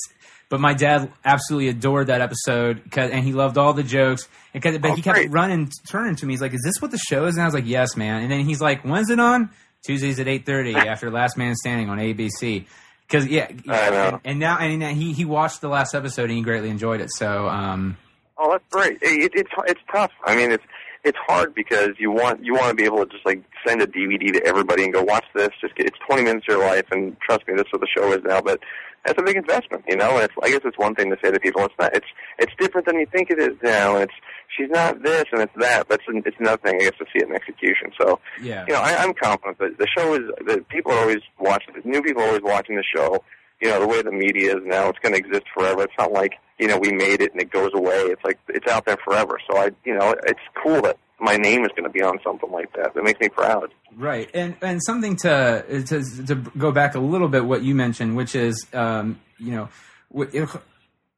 But 0.48 0.58
my 0.60 0.74
dad 0.74 1.12
absolutely 1.24 1.68
adored 1.68 2.08
that 2.08 2.20
episode, 2.20 2.82
and 2.96 3.24
he 3.24 3.32
loved 3.32 3.56
all 3.56 3.72
the 3.72 3.84
jokes. 3.84 4.26
And 4.52 4.60
'cause- 4.60 4.78
but 4.78 4.90
Oh, 4.90 4.94
he 4.96 5.00
kept 5.02 5.14
great. 5.14 5.30
running, 5.30 5.70
turning 5.88 6.16
to 6.16 6.26
me. 6.26 6.32
He's 6.32 6.40
like, 6.40 6.52
"Is 6.54 6.62
this 6.64 6.82
what 6.82 6.90
the 6.90 6.98
show 6.98 7.26
is?" 7.26 7.36
And 7.36 7.42
I 7.42 7.44
was 7.44 7.54
like, 7.54 7.68
"Yes, 7.68 7.96
man." 7.96 8.22
And 8.24 8.32
then 8.32 8.40
he's 8.40 8.60
like, 8.60 8.82
"When's 8.82 9.10
it 9.10 9.20
on?" 9.20 9.50
Tuesdays 9.84 10.20
at 10.20 10.28
eight 10.28 10.46
thirty 10.46 10.74
after 10.74 11.10
Last 11.10 11.36
Man 11.36 11.54
Standing 11.54 11.88
on 11.88 11.98
ABC. 11.98 12.66
Because 13.06 13.26
yeah. 13.26 13.48
And, 13.68 14.20
and 14.24 14.38
now 14.38 14.58
and 14.58 14.82
he 14.96 15.12
he 15.12 15.24
watched 15.24 15.60
the 15.60 15.68
last 15.68 15.94
episode 15.94 16.24
and 16.24 16.32
he 16.32 16.42
greatly 16.42 16.70
enjoyed 16.70 17.00
it. 17.00 17.10
So 17.12 17.48
um, 17.48 17.96
Oh, 18.42 18.50
that's 18.52 18.64
great. 18.70 18.98
It, 19.02 19.24
it, 19.24 19.32
it's 19.34 19.50
it's 19.66 19.80
tough. 19.92 20.12
I 20.24 20.34
mean, 20.34 20.50
it's 20.50 20.64
it's 21.04 21.18
hard 21.26 21.54
because 21.54 21.90
you 21.98 22.10
want 22.10 22.42
you 22.42 22.54
want 22.54 22.70
to 22.70 22.74
be 22.74 22.84
able 22.84 23.04
to 23.04 23.06
just 23.06 23.26
like 23.26 23.42
send 23.66 23.82
a 23.82 23.86
DVD 23.86 24.32
to 24.32 24.46
everybody 24.46 24.84
and 24.84 24.92
go 24.94 25.02
watch 25.02 25.26
this. 25.34 25.50
Just 25.60 25.74
get, 25.76 25.86
it's 25.86 25.98
twenty 26.06 26.22
minutes 26.22 26.46
of 26.48 26.56
your 26.56 26.66
life, 26.66 26.86
and 26.90 27.16
trust 27.20 27.46
me, 27.46 27.54
that's 27.54 27.70
what 27.70 27.82
the 27.82 27.86
show 27.94 28.10
is 28.12 28.20
now. 28.24 28.40
But 28.40 28.60
that's 29.04 29.20
a 29.20 29.22
big 29.22 29.36
investment, 29.36 29.84
you 29.86 29.96
know. 29.96 30.14
And 30.14 30.22
it's 30.24 30.34
I 30.42 30.50
guess 30.50 30.60
it's 30.64 30.78
one 30.78 30.94
thing 30.94 31.10
to 31.10 31.18
say 31.22 31.30
to 31.30 31.38
people, 31.38 31.62
it's 31.64 31.74
not. 31.78 31.94
It's 31.94 32.06
it's 32.38 32.52
different 32.58 32.86
than 32.86 32.98
you 32.98 33.06
think 33.06 33.30
it 33.30 33.38
is 33.38 33.56
now. 33.62 33.96
And 33.96 34.04
it's 34.04 34.14
she's 34.56 34.70
not 34.70 35.02
this 35.02 35.24
and 35.32 35.42
it's 35.42 35.52
that. 35.56 35.88
But 35.88 36.00
it's, 36.06 36.26
it's 36.26 36.36
another 36.38 36.58
thing, 36.58 36.76
I 36.76 36.84
guess, 36.84 36.98
to 36.98 37.04
see 37.12 37.22
it 37.22 37.28
in 37.28 37.34
execution. 37.34 37.92
So 38.00 38.20
yeah, 38.42 38.64
you 38.66 38.74
know, 38.74 38.80
I, 38.80 38.96
I'm 38.96 39.14
confident 39.14 39.58
that 39.58 39.78
the 39.78 39.86
show 39.96 40.14
is 40.14 40.22
that 40.46 40.68
people 40.68 40.92
are 40.92 41.00
always 41.00 41.22
watching. 41.38 41.74
New 41.84 42.02
people 42.02 42.22
are 42.22 42.26
always 42.26 42.42
watching 42.42 42.76
the 42.76 42.84
show. 42.84 43.22
You 43.60 43.68
know, 43.68 43.80
the 43.80 43.86
way 43.86 44.00
the 44.00 44.12
media 44.12 44.56
is 44.56 44.62
now, 44.64 44.88
it's 44.88 44.98
going 45.00 45.12
to 45.12 45.18
exist 45.18 45.44
forever. 45.54 45.82
It's 45.82 45.92
not 45.98 46.12
like 46.12 46.34
you 46.58 46.66
know 46.66 46.78
we 46.78 46.92
made 46.92 47.20
it 47.20 47.32
and 47.32 47.40
it 47.40 47.50
goes 47.50 47.70
away. 47.74 47.96
It's 48.06 48.24
like 48.24 48.38
it's 48.48 48.66
out 48.70 48.86
there 48.86 48.96
forever. 49.04 49.38
So 49.50 49.58
I, 49.58 49.70
you 49.84 49.96
know, 49.96 50.14
it's 50.26 50.40
cool 50.62 50.80
that 50.82 50.96
my 51.20 51.36
name 51.36 51.62
is 51.64 51.70
going 51.76 51.84
to 51.84 51.90
be 51.90 52.02
on 52.02 52.18
something 52.24 52.50
like 52.50 52.72
that. 52.74 52.94
That 52.94 53.04
makes 53.04 53.20
me 53.20 53.28
proud. 53.28 53.70
Right, 53.96 54.30
and 54.32 54.56
and 54.62 54.82
something 54.82 55.16
to 55.16 55.84
to 55.86 56.24
to 56.26 56.34
go 56.56 56.72
back 56.72 56.94
a 56.94 57.00
little 57.00 57.28
bit 57.28 57.44
what 57.44 57.62
you 57.62 57.74
mentioned, 57.74 58.16
which 58.16 58.34
is 58.34 58.66
um, 58.72 59.20
you 59.38 59.52
know, 59.52 59.68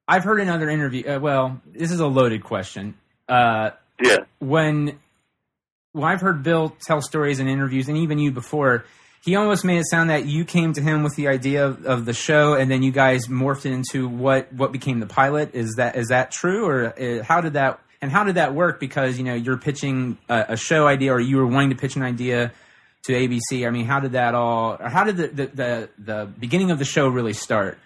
I've 0.08 0.24
heard 0.24 0.40
in 0.40 0.48
other 0.48 0.68
interview. 0.68 1.08
Uh, 1.08 1.20
well, 1.20 1.60
this 1.66 1.90
is 1.90 2.00
a 2.00 2.06
loaded 2.06 2.42
question. 2.42 2.94
Uh, 3.28 3.70
Yeah. 4.00 4.18
when 4.38 4.98
well, 5.94 6.04
I've 6.04 6.20
heard 6.22 6.42
Bill 6.42 6.74
tell 6.86 7.02
stories 7.02 7.38
in 7.38 7.48
interviews, 7.48 7.88
and 7.88 7.98
even 7.98 8.18
you 8.18 8.30
before, 8.32 8.84
he 9.22 9.36
almost 9.36 9.62
made 9.64 9.78
it 9.78 9.86
sound 9.90 10.08
that 10.10 10.24
you 10.24 10.44
came 10.46 10.72
to 10.72 10.80
him 10.80 11.02
with 11.02 11.14
the 11.16 11.28
idea 11.28 11.66
of, 11.66 11.84
of 11.84 12.04
the 12.06 12.14
show, 12.14 12.54
and 12.54 12.70
then 12.70 12.82
you 12.82 12.90
guys 12.92 13.26
morphed 13.28 13.66
it 13.66 13.72
into 13.72 14.08
what 14.08 14.52
what 14.52 14.72
became 14.72 15.00
the 15.00 15.06
pilot. 15.06 15.54
Is 15.54 15.74
that 15.76 15.96
is 15.96 16.08
that 16.08 16.30
true, 16.30 16.66
or 16.66 16.94
uh, 16.98 17.22
how 17.22 17.40
did 17.42 17.52
that 17.52 17.78
and 18.00 18.10
how 18.10 18.24
did 18.24 18.36
that 18.36 18.54
work? 18.54 18.80
Because 18.80 19.18
you 19.18 19.24
know 19.24 19.34
you're 19.34 19.58
pitching 19.58 20.16
a, 20.28 20.46
a 20.50 20.56
show 20.56 20.86
idea, 20.86 21.12
or 21.12 21.20
you 21.20 21.36
were 21.36 21.46
wanting 21.46 21.70
to 21.70 21.76
pitch 21.76 21.94
an 21.96 22.02
idea 22.02 22.52
to 23.04 23.12
ABC. 23.12 23.66
I 23.66 23.70
mean, 23.70 23.84
how 23.84 24.00
did 24.00 24.12
that 24.12 24.34
all? 24.34 24.76
Or 24.80 24.88
how 24.88 25.04
did 25.04 25.16
the 25.18 25.28
the, 25.28 25.46
the, 25.46 25.88
the 25.98 26.28
beginning 26.40 26.70
of 26.70 26.78
the 26.78 26.84
show 26.86 27.06
really 27.08 27.34
start? 27.34 27.78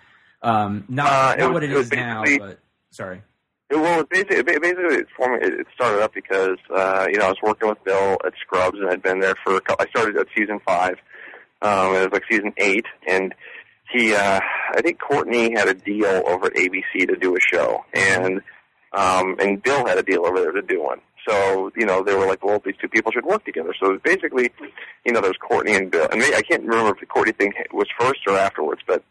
Um, 0.43 0.84
not 0.89 1.07
Uh, 1.07 1.34
not 1.41 1.49
was- 1.49 1.55
what 1.55 1.64
it 1.64 1.70
it 1.72 1.76
is 1.76 1.91
now, 1.91 2.22
but 2.39 2.61
sorry. 2.93 3.22
Well, 3.70 4.00
it 4.00 4.08
basically, 4.08 4.36
it 4.36 4.46
basically, 4.62 4.96
it, 4.96 5.06
formed, 5.16 5.42
it 5.42 5.66
started 5.74 6.02
up 6.02 6.14
because 6.14 6.58
uh, 6.74 7.06
you 7.10 7.18
know 7.18 7.26
I 7.26 7.28
was 7.28 7.38
working 7.42 7.68
with 7.68 7.82
Bill 7.84 8.16
at 8.24 8.32
Scrubs 8.40 8.78
and 8.78 8.88
I'd 8.88 9.02
been 9.02 9.18
there 9.18 9.34
for. 9.42 9.56
A 9.56 9.60
couple, 9.60 9.84
I 9.86 9.90
started 9.90 10.16
at 10.16 10.28
season 10.36 10.60
five. 10.64 10.96
Um, 11.62 11.94
it 11.96 12.04
was 12.04 12.08
like 12.12 12.22
season 12.30 12.52
eight, 12.58 12.86
and 13.08 13.34
he, 13.92 14.14
uh, 14.14 14.40
I 14.76 14.80
think 14.82 15.00
Courteney 15.00 15.52
had 15.52 15.68
a 15.68 15.74
deal 15.74 16.22
over 16.26 16.46
at 16.46 16.54
ABC 16.54 17.08
to 17.08 17.16
do 17.16 17.34
a 17.34 17.40
show, 17.40 17.84
and 17.92 18.40
um, 18.92 19.36
and 19.40 19.60
Bill 19.62 19.84
had 19.84 19.98
a 19.98 20.02
deal 20.02 20.26
over 20.26 20.40
there 20.40 20.52
to 20.52 20.62
do 20.62 20.82
one. 20.82 21.00
So 21.28 21.72
you 21.76 21.86
know 21.86 22.04
they 22.04 22.14
were 22.14 22.26
like, 22.26 22.44
well, 22.44 22.62
these 22.64 22.76
two 22.80 22.88
people 22.88 23.10
should 23.10 23.26
work 23.26 23.44
together. 23.44 23.74
So 23.82 23.98
basically, 24.04 24.50
you 25.04 25.12
know, 25.12 25.20
there 25.20 25.30
was 25.30 25.38
Courteney 25.38 25.74
and 25.74 25.90
Bill, 25.90 26.06
and 26.12 26.20
maybe, 26.20 26.36
I 26.36 26.42
can't 26.42 26.62
remember 26.62 26.92
if 26.92 27.00
the 27.00 27.06
Courteney 27.06 27.32
thing 27.32 27.52
was 27.72 27.88
first 27.98 28.20
or 28.28 28.36
afterwards, 28.36 28.82
but 28.86 29.02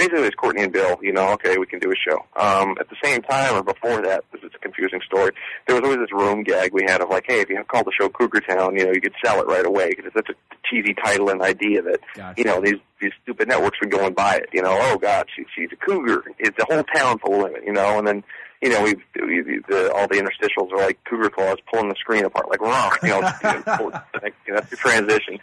basically 0.00 0.26
it's 0.26 0.36
Courteney 0.36 0.64
and 0.64 0.72
Bill, 0.72 0.98
you 1.02 1.12
know, 1.12 1.32
okay, 1.32 1.58
we 1.58 1.66
can 1.66 1.78
do 1.78 1.90
a 1.90 1.94
show. 1.94 2.18
Um, 2.36 2.76
at 2.80 2.88
the 2.88 2.96
same 3.02 3.20
time, 3.22 3.54
or 3.54 3.62
before 3.62 4.02
that, 4.02 4.24
this 4.32 4.42
is 4.42 4.50
a 4.54 4.58
confusing 4.58 5.00
story, 5.04 5.32
there 5.66 5.76
was 5.76 5.84
always 5.84 5.98
this 5.98 6.12
room 6.12 6.42
gag 6.42 6.72
we 6.72 6.84
had 6.86 7.02
of 7.02 7.10
like, 7.10 7.24
hey, 7.28 7.40
if 7.40 7.50
you 7.50 7.62
call 7.64 7.84
the 7.84 7.92
show 7.98 8.08
Cougar 8.08 8.40
Town, 8.40 8.76
you 8.76 8.86
know, 8.86 8.92
you 8.92 9.00
could 9.00 9.14
sell 9.22 9.40
it 9.40 9.46
right 9.46 9.66
away 9.66 9.90
because 9.90 10.06
it's 10.06 10.14
such 10.14 10.30
a 10.30 10.56
cheesy 10.68 10.94
title 10.94 11.28
and 11.28 11.42
idea 11.42 11.82
that, 11.82 12.00
Gotcha. 12.14 12.34
you 12.38 12.44
know, 12.44 12.60
these 12.60 12.80
these 13.00 13.12
stupid 13.22 13.48
networks 13.48 13.78
would 13.80 13.90
go 13.90 14.06
and 14.06 14.14
buy 14.14 14.36
it, 14.36 14.48
you 14.52 14.62
know, 14.62 14.76
oh 14.78 14.98
God, 14.98 15.26
she, 15.34 15.44
she's 15.56 15.70
a 15.72 15.76
cougar. 15.76 16.22
It's 16.38 16.58
a 16.58 16.66
whole 16.72 16.84
town 16.84 17.18
full 17.18 17.34
of 17.34 17.42
women, 17.44 17.62
you 17.64 17.72
know, 17.72 17.98
and 17.98 18.06
then, 18.06 18.24
you 18.60 18.68
know, 18.68 18.82
we, 18.82 18.94
we 19.16 19.60
the, 19.68 19.90
all 19.94 20.06
the 20.06 20.16
interstitials 20.16 20.70
are 20.72 20.76
like 20.76 21.02
cougar 21.04 21.30
claws 21.30 21.56
pulling 21.72 21.88
the 21.88 21.94
screen 21.98 22.24
apart, 22.24 22.50
like, 22.50 22.60
rock, 22.60 22.98
you 23.02 23.08
know, 23.08 23.20
you 23.44 24.52
know, 24.52 24.60
that's 24.60 24.70
the 24.70 24.76
transition. 24.76 25.38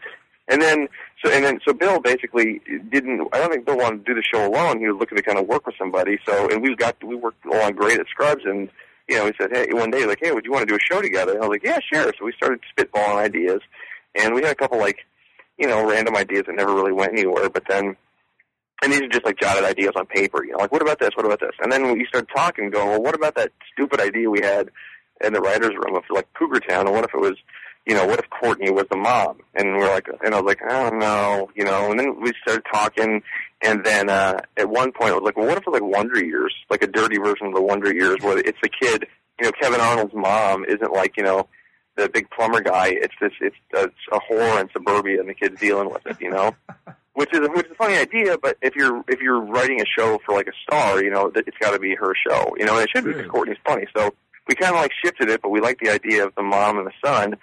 And 0.48 0.62
then, 0.62 0.88
so 1.24 1.32
and 1.32 1.44
then, 1.44 1.60
so 1.66 1.74
Bill 1.74 2.00
basically 2.00 2.62
didn't. 2.90 3.28
I 3.34 3.40
don't 3.40 3.52
think 3.52 3.66
Bill 3.66 3.78
wanted 3.78 4.06
to 4.06 4.14
do 4.14 4.16
the 4.16 4.24
show 4.24 4.48
alone. 4.48 4.80
He 4.80 4.88
was 4.88 5.00
looking 5.00 5.18
to 5.18 5.24
kind 5.24 5.40
of 5.40 5.48
work 5.48 5.66
with 5.66 5.76
somebody. 5.78 6.20
So, 6.28 6.50
and 6.50 6.62
we 6.62 6.76
got 6.76 7.04
we 7.04 7.16
worked 7.16 7.44
along 7.46 7.74
great 7.74 8.00
at 8.00 8.08
Scrubs, 8.08 8.44
and 8.46 8.70
you 9.08 9.18
know, 9.18 9.26
he 9.26 9.34
said, 9.40 9.50
hey, 9.52 9.68
one 9.72 9.90
day, 9.90 10.06
like, 10.06 10.20
hey, 10.22 10.32
would 10.32 10.46
you 10.46 10.52
want 10.52 10.68
to 10.68 10.72
do 10.72 10.76
a 10.76 10.80
show 10.80 11.02
together? 11.02 11.34
And 11.34 11.44
I 11.44 11.48
was 11.48 11.56
like, 11.56 11.64
yeah, 11.64 11.80
sure. 11.92 12.14
So 12.20 12.26
we 12.26 12.34
started 12.34 12.60
spitballing 12.78 13.18
ideas, 13.18 13.62
and 14.16 14.36
we 14.36 14.42
had 14.42 14.52
a 14.52 14.56
couple 14.56 14.78
like, 14.78 15.00
you 15.58 15.68
know, 15.68 15.90
random 15.90 16.16
ideas 16.16 16.44
that 16.46 16.56
never 16.56 16.74
really 16.74 16.92
went 16.92 17.14
anywhere. 17.14 17.50
But 17.50 17.64
then, 17.68 17.96
and 18.84 18.94
these 18.94 19.02
are 19.02 19.08
just 19.08 19.26
like 19.26 19.40
jotted 19.40 19.64
ideas 19.64 19.94
on 19.96 20.06
paper. 20.06 20.46
You 20.46 20.52
know, 20.52 20.60
like, 20.60 20.72
what 20.72 20.84
about 20.84 21.00
this? 21.00 21.12
What 21.16 21.26
about 21.26 21.40
this? 21.40 21.54
And 21.60 21.72
then 21.72 21.98
we 21.98 22.06
started 22.06 22.30
talking, 22.36 22.70
going, 22.70 22.90
well, 22.90 23.02
what 23.02 23.16
about 23.16 23.36
that 23.36 23.52
stupid 23.74 24.00
idea 24.00 24.30
we 24.30 24.42
had 24.44 24.70
in 25.24 25.34
the 25.34 25.42
writers' 25.42 25.74
room 25.74 25.96
of 25.96 26.04
like 26.12 26.28
Cougar 26.34 26.60
Town? 26.60 26.86
And 26.86 26.94
what 26.94 27.06
if 27.06 27.14
it 27.14 27.22
was 27.22 27.38
you 27.88 27.96
know, 27.96 28.06
what 28.06 28.20
if 28.20 28.30
Courteney 28.30 28.70
was 28.70 28.86
the 28.92 28.98
mom? 28.98 29.38
And 29.56 29.78
we're 29.78 29.90
like, 29.90 30.10
and 30.24 30.36
I 30.36 30.42
was 30.42 30.46
like, 30.46 30.62
I 30.62 30.90
don't 30.90 31.00
know, 31.00 31.50
you 31.56 31.64
know. 31.64 31.90
And 31.90 31.98
then 31.98 32.22
we 32.22 32.34
started 32.42 32.66
talking, 32.72 33.24
and 33.64 33.84
then 33.86 34.10
uh, 34.10 34.42
at 34.58 34.70
one 34.70 34.92
point, 34.92 35.12
I 35.12 35.14
was 35.14 35.24
like, 35.24 35.38
well, 35.38 35.48
what 35.48 35.58
if 35.58 35.64
it 35.66 35.72
was 35.72 35.80
like 35.80 35.90
Wonder 35.90 36.24
Years, 36.24 36.54
like 36.70 36.84
a 36.84 36.88
dirty 36.88 37.18
version 37.18 37.48
of 37.48 37.54
the 37.54 37.62
Wonder 37.62 37.94
Years, 37.94 38.18
where 38.22 38.38
it's 38.38 38.60
the 38.62 38.70
kid, 38.70 39.06
you 39.40 39.46
know, 39.46 39.52
Kevin 39.54 39.80
Arnold's 39.80 40.14
mom 40.14 40.66
isn't 40.66 40.92
like, 40.92 41.16
you 41.16 41.24
know, 41.24 41.48
the 41.96 42.10
big 42.10 42.30
plumber 42.30 42.60
guy. 42.60 42.90
It's 42.90 43.14
this, 43.22 43.32
it's, 43.40 43.56
uh, 43.74 43.84
it's 43.84 43.96
a 44.12 44.20
whore 44.20 44.60
in 44.60 44.70
suburbia, 44.74 45.22
and 45.22 45.30
the 45.30 45.34
kid's 45.34 45.60
dealing 45.60 45.90
with 45.90 46.06
it, 46.06 46.18
you 46.20 46.30
know. 46.30 46.56
Which 47.14 47.34
is 47.34 47.40
a, 47.40 47.50
which 47.50 47.66
is 47.66 47.72
a 47.72 47.76
funny 47.76 47.98
idea, 47.98 48.38
but 48.38 48.58
if 48.62 48.76
you're 48.76 49.04
if 49.08 49.22
you're 49.22 49.42
writing 49.42 49.82
a 49.82 49.86
show 49.88 50.20
for 50.24 50.36
like 50.36 50.46
a 50.46 50.52
star, 50.62 51.04
you 51.04 51.10
know, 51.10 51.32
it's 51.36 51.58
got 51.60 51.72
to 51.72 51.80
be 51.80 51.96
her 51.96 52.14
show, 52.14 52.56
you 52.60 52.66
know, 52.66 52.76
and 52.76 52.84
it 52.84 52.92
should 52.96 53.06
be 53.06 53.14
because 53.14 53.32
Courteney's 53.32 53.58
funny. 53.66 53.88
So 53.98 54.14
we 54.48 54.54
kind 54.54 54.76
of 54.76 54.82
like 54.82 54.92
shifted 55.04 55.28
it, 55.30 55.42
but 55.42 55.50
we 55.50 55.60
like 55.60 55.80
the 55.80 55.90
idea 55.90 56.28
of 56.28 56.36
the 56.36 56.44
mom 56.44 56.78
and 56.78 56.86
the 56.86 56.92
son, 57.04 57.36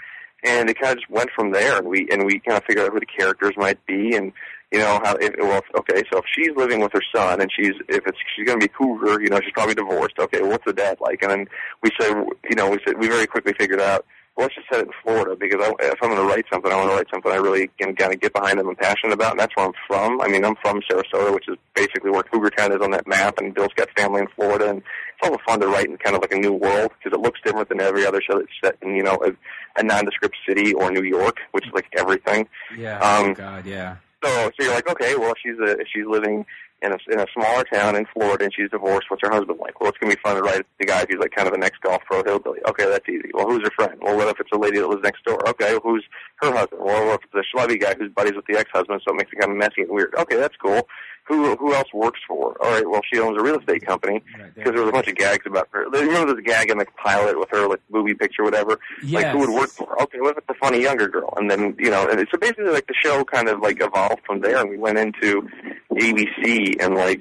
and 0.45 0.69
it 0.69 0.79
kind 0.79 0.93
of 0.93 0.99
just 0.99 1.11
went 1.11 1.31
from 1.35 1.53
there. 1.53 1.79
And 1.79 1.89
we 1.89 2.09
and 2.11 2.25
we 2.25 2.41
kind 2.41 2.59
of 2.59 2.65
figured 2.65 2.87
out 2.87 2.93
who 2.93 3.01
the 3.01 3.07
characters 3.07 3.53
might 3.57 3.85
be, 3.87 4.15
and 4.17 4.33
you 4.71 4.79
know 4.79 5.01
how 5.03 5.17
if 5.21 5.35
well 5.39 5.63
okay, 5.79 6.03
so 6.13 6.19
if 6.19 6.25
she's 6.35 6.51
living 6.57 6.81
with 6.81 6.93
her 6.93 7.03
son 7.15 7.41
and 7.41 7.51
she's 7.55 7.75
if 7.89 8.07
it's 8.07 8.19
she's 8.37 8.47
going 8.47 8.61
to 8.61 8.67
be 8.67 8.73
cougar, 8.73 9.23
you 9.23 9.29
know, 9.29 9.41
she's 9.41 9.53
probably 9.53 9.75
divorced. 9.75 10.19
Okay, 10.19 10.41
well, 10.43 10.51
what's 10.51 10.65
the 10.65 10.73
dad 10.73 10.99
like? 11.01 11.23
And 11.23 11.31
then 11.31 11.47
we 11.83 11.91
said, 11.99 12.13
you 12.49 12.57
know, 12.57 12.71
we 12.71 12.79
said 12.85 12.99
we 12.99 13.09
very 13.09 13.27
quickly 13.27 13.55
figured 13.59 13.81
out. 13.81 14.05
Well, 14.37 14.47
let's 14.47 14.57
just 14.57 14.67
set 14.69 14.81
it 14.81 14.89
in 14.89 14.93
Florida 15.05 15.37
because 15.39 15.65
I, 15.65 15.73
if 15.93 15.99
I'm 16.03 16.11
going 16.11 16.21
to 16.21 16.27
write 16.27 16.45
something, 16.53 16.73
I 16.73 16.75
want 16.75 16.91
to 16.91 16.97
write 16.97 17.07
something 17.09 17.31
I 17.31 17.37
really 17.37 17.71
can 17.79 17.95
kind 17.95 18.13
of 18.13 18.21
get 18.21 18.33
behind 18.33 18.59
and 18.59 18.69
I'm 18.69 18.75
passionate 18.75 19.13
about, 19.13 19.33
and 19.33 19.39
that's 19.39 19.55
where 19.55 19.67
I'm 19.67 19.73
from. 19.87 20.21
I 20.21 20.27
mean, 20.27 20.45
I'm 20.45 20.57
from 20.57 20.83
Sarasota, 20.91 21.33
which 21.33 21.49
is 21.49 21.57
basically 21.77 22.11
where 22.11 22.25
Cougar 22.25 22.51
Town 22.51 22.73
is 22.73 22.81
on 22.83 22.91
that 22.91 23.07
map, 23.07 23.39
and 23.39 23.55
Bill's 23.55 23.73
got 23.77 23.91
family 23.97 24.23
in 24.23 24.27
Florida, 24.35 24.71
and 24.71 24.83
it's 25.25 25.31
also 25.31 25.43
fun 25.47 25.61
to 25.61 25.69
write 25.69 25.89
in 25.89 25.97
kind 25.97 26.17
of 26.17 26.23
like 26.23 26.33
a 26.33 26.39
new 26.39 26.53
world 26.53 26.93
because 26.99 27.17
it 27.17 27.23
looks 27.23 27.41
different 27.45 27.69
than 27.69 27.81
every 27.81 28.07
other 28.07 28.21
show 28.21 28.39
that's 28.39 28.51
set 28.63 28.77
in, 28.83 28.95
you 28.95 29.03
know, 29.03 29.19
a, 29.25 29.81
a 29.81 29.83
nondescript 29.83 30.37
city 30.47 30.75
or 30.75 30.91
New 30.91 31.03
York, 31.03 31.39
which 31.53 31.67
is 31.67 31.73
like 31.73 31.87
everything. 31.97 32.49
Yeah. 32.77 32.99
Um, 32.99 33.31
oh 33.31 33.35
God. 33.35 33.67
Yeah. 33.67 33.97
So, 34.23 34.51
so 34.59 34.65
you're 34.65 34.75
like, 34.75 34.89
okay, 34.89 35.17
well, 35.17 35.35
she's 35.43 35.59
a, 35.59 35.77
she's 35.93 36.07
living 36.07 36.47
in 36.83 36.93
a 36.93 36.97
in 37.11 37.21
a 37.21 37.27
smaller 37.33 37.65
town 37.65 37.97
in 37.97 38.07
Florida 38.13 38.45
and 38.45 38.53
she's 38.55 38.71
divorced, 38.71 39.07
what's 39.09 39.23
her 39.23 39.31
husband 39.31 39.59
like? 39.61 39.81
Well, 39.81 39.91
it's 39.91 39.99
gonna 39.99 40.15
be 40.15 40.21
fun 40.23 40.37
to 40.37 40.43
write 40.43 40.67
the 40.79 40.87
guy 40.87 41.05
he's 41.09 41.19
like 41.19 41.33
kind 41.33 41.47
of 41.47 41.55
the 41.55 41.59
next 41.59 41.81
golf 41.81 42.03
pro 42.05 42.23
hillbilly. 42.25 42.61
Okay, 42.69 42.87
that's 42.87 43.09
easy. 43.09 43.31
Well, 43.33 43.49
who's 43.49 43.63
her 43.63 43.71
friend? 43.77 43.99
Well, 44.03 44.17
what 44.17 44.29
if 44.29 44.41
it's 44.41 44.51
a 44.53 44.59
lady 44.59 44.79
that 44.79 44.89
lives 44.89 45.03
next 45.03 45.25
door? 45.25 45.47
Okay, 45.49 45.73
well, 45.73 45.95
who's 45.95 46.05
her 46.43 46.53
husband? 46.53 46.83
Well, 46.83 47.07
what 47.07 47.21
if 47.21 47.29
it's 47.33 47.49
a 47.49 47.57
schlubby 47.57 47.81
guy 47.81 47.95
who's 47.99 48.13
buddies 48.13 48.35
with 48.35 48.47
the 48.47 48.59
ex-husband, 48.59 49.01
so 49.07 49.15
it 49.15 49.17
makes 49.17 49.33
it 49.33 49.41
kind 49.41 49.53
of 49.53 49.59
messy 49.59 49.83
and 49.83 49.91
weird. 49.91 50.15
Okay, 50.19 50.37
that's 50.37 50.57
cool. 50.57 50.89
Who 51.27 51.57
who 51.57 51.73
else 51.73 51.89
works 51.95 52.21
for? 52.29 52.55
All 52.63 52.71
right, 52.71 52.89
well, 52.89 53.01
she 53.11 53.19
owns 53.19 53.39
a 53.39 53.43
real 53.43 53.59
estate 53.59 53.87
company 53.87 54.23
Right 54.39 54.55
because 54.55 54.73
there 54.73 54.83
was 54.83 54.91
a 54.91 54.93
bunch 54.93 55.09
of 55.09 55.15
gags 55.15 55.47
about 55.47 55.69
her. 55.73 55.89
Remember 55.89 56.35
this 56.35 56.45
gag 56.45 56.71
in 56.71 56.77
the 56.77 56.87
pilot 57.03 57.39
with 57.39 57.49
her 57.51 57.67
like 57.67 57.81
movie 57.91 58.13
picture, 58.13 58.45
whatever? 58.45 58.79
Like 59.03 59.27
who 59.29 59.39
would 59.39 59.49
work 59.49 59.71
for 59.71 59.87
her? 59.87 60.03
Okay, 60.03 60.21
what 60.21 60.33
if 60.33 60.39
it's 60.39 60.51
a 60.51 60.55
funny 60.55 60.83
younger 60.83 61.09
girl? 61.09 61.33
And 61.37 61.51
then 61.51 61.77
you 61.79 61.91
know, 61.91 62.07
and 62.09 62.27
so 62.31 62.39
basically 62.39 62.67
like 62.67 62.87
the 62.87 62.95
show 63.03 63.25
kind 63.25 63.49
of 63.49 63.61
like 63.61 63.81
evolved 63.81 64.23
from 64.27 64.41
there, 64.41 64.59
and 64.59 64.69
we 64.69 64.77
went 64.77 64.99
into 64.99 65.49
ABC 65.93 66.83
and 66.85 66.95
like 66.95 67.21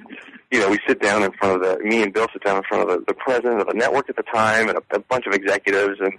you 0.51 0.60
know 0.60 0.70
we 0.70 0.80
sit 0.86 1.01
down 1.01 1.24
in 1.24 1.32
front 1.32 1.56
of 1.56 1.62
the 1.62 1.84
me 1.84 2.04
and 2.04 2.14
Bill 2.14 2.28
sit 2.34 2.43
down 2.43 2.58
in 2.58 2.64
front 2.64 2.89
of 2.89 2.89
the, 2.89 3.06
the 3.08 3.14
president 3.14 3.62
of 3.62 3.68
the 3.68 3.74
network 3.74 4.10
at 4.10 4.18
the 4.18 4.24
time 4.24 4.68
and 4.68 4.78
a, 4.78 4.95
a 4.95 4.99
bunch 4.99 5.26
of 5.28 5.34
executives, 5.34 5.99
and 6.01 6.14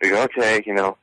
we 0.00 0.10
go, 0.10 0.22
okay, 0.22 0.62
you 0.64 0.74
know, 0.74 0.96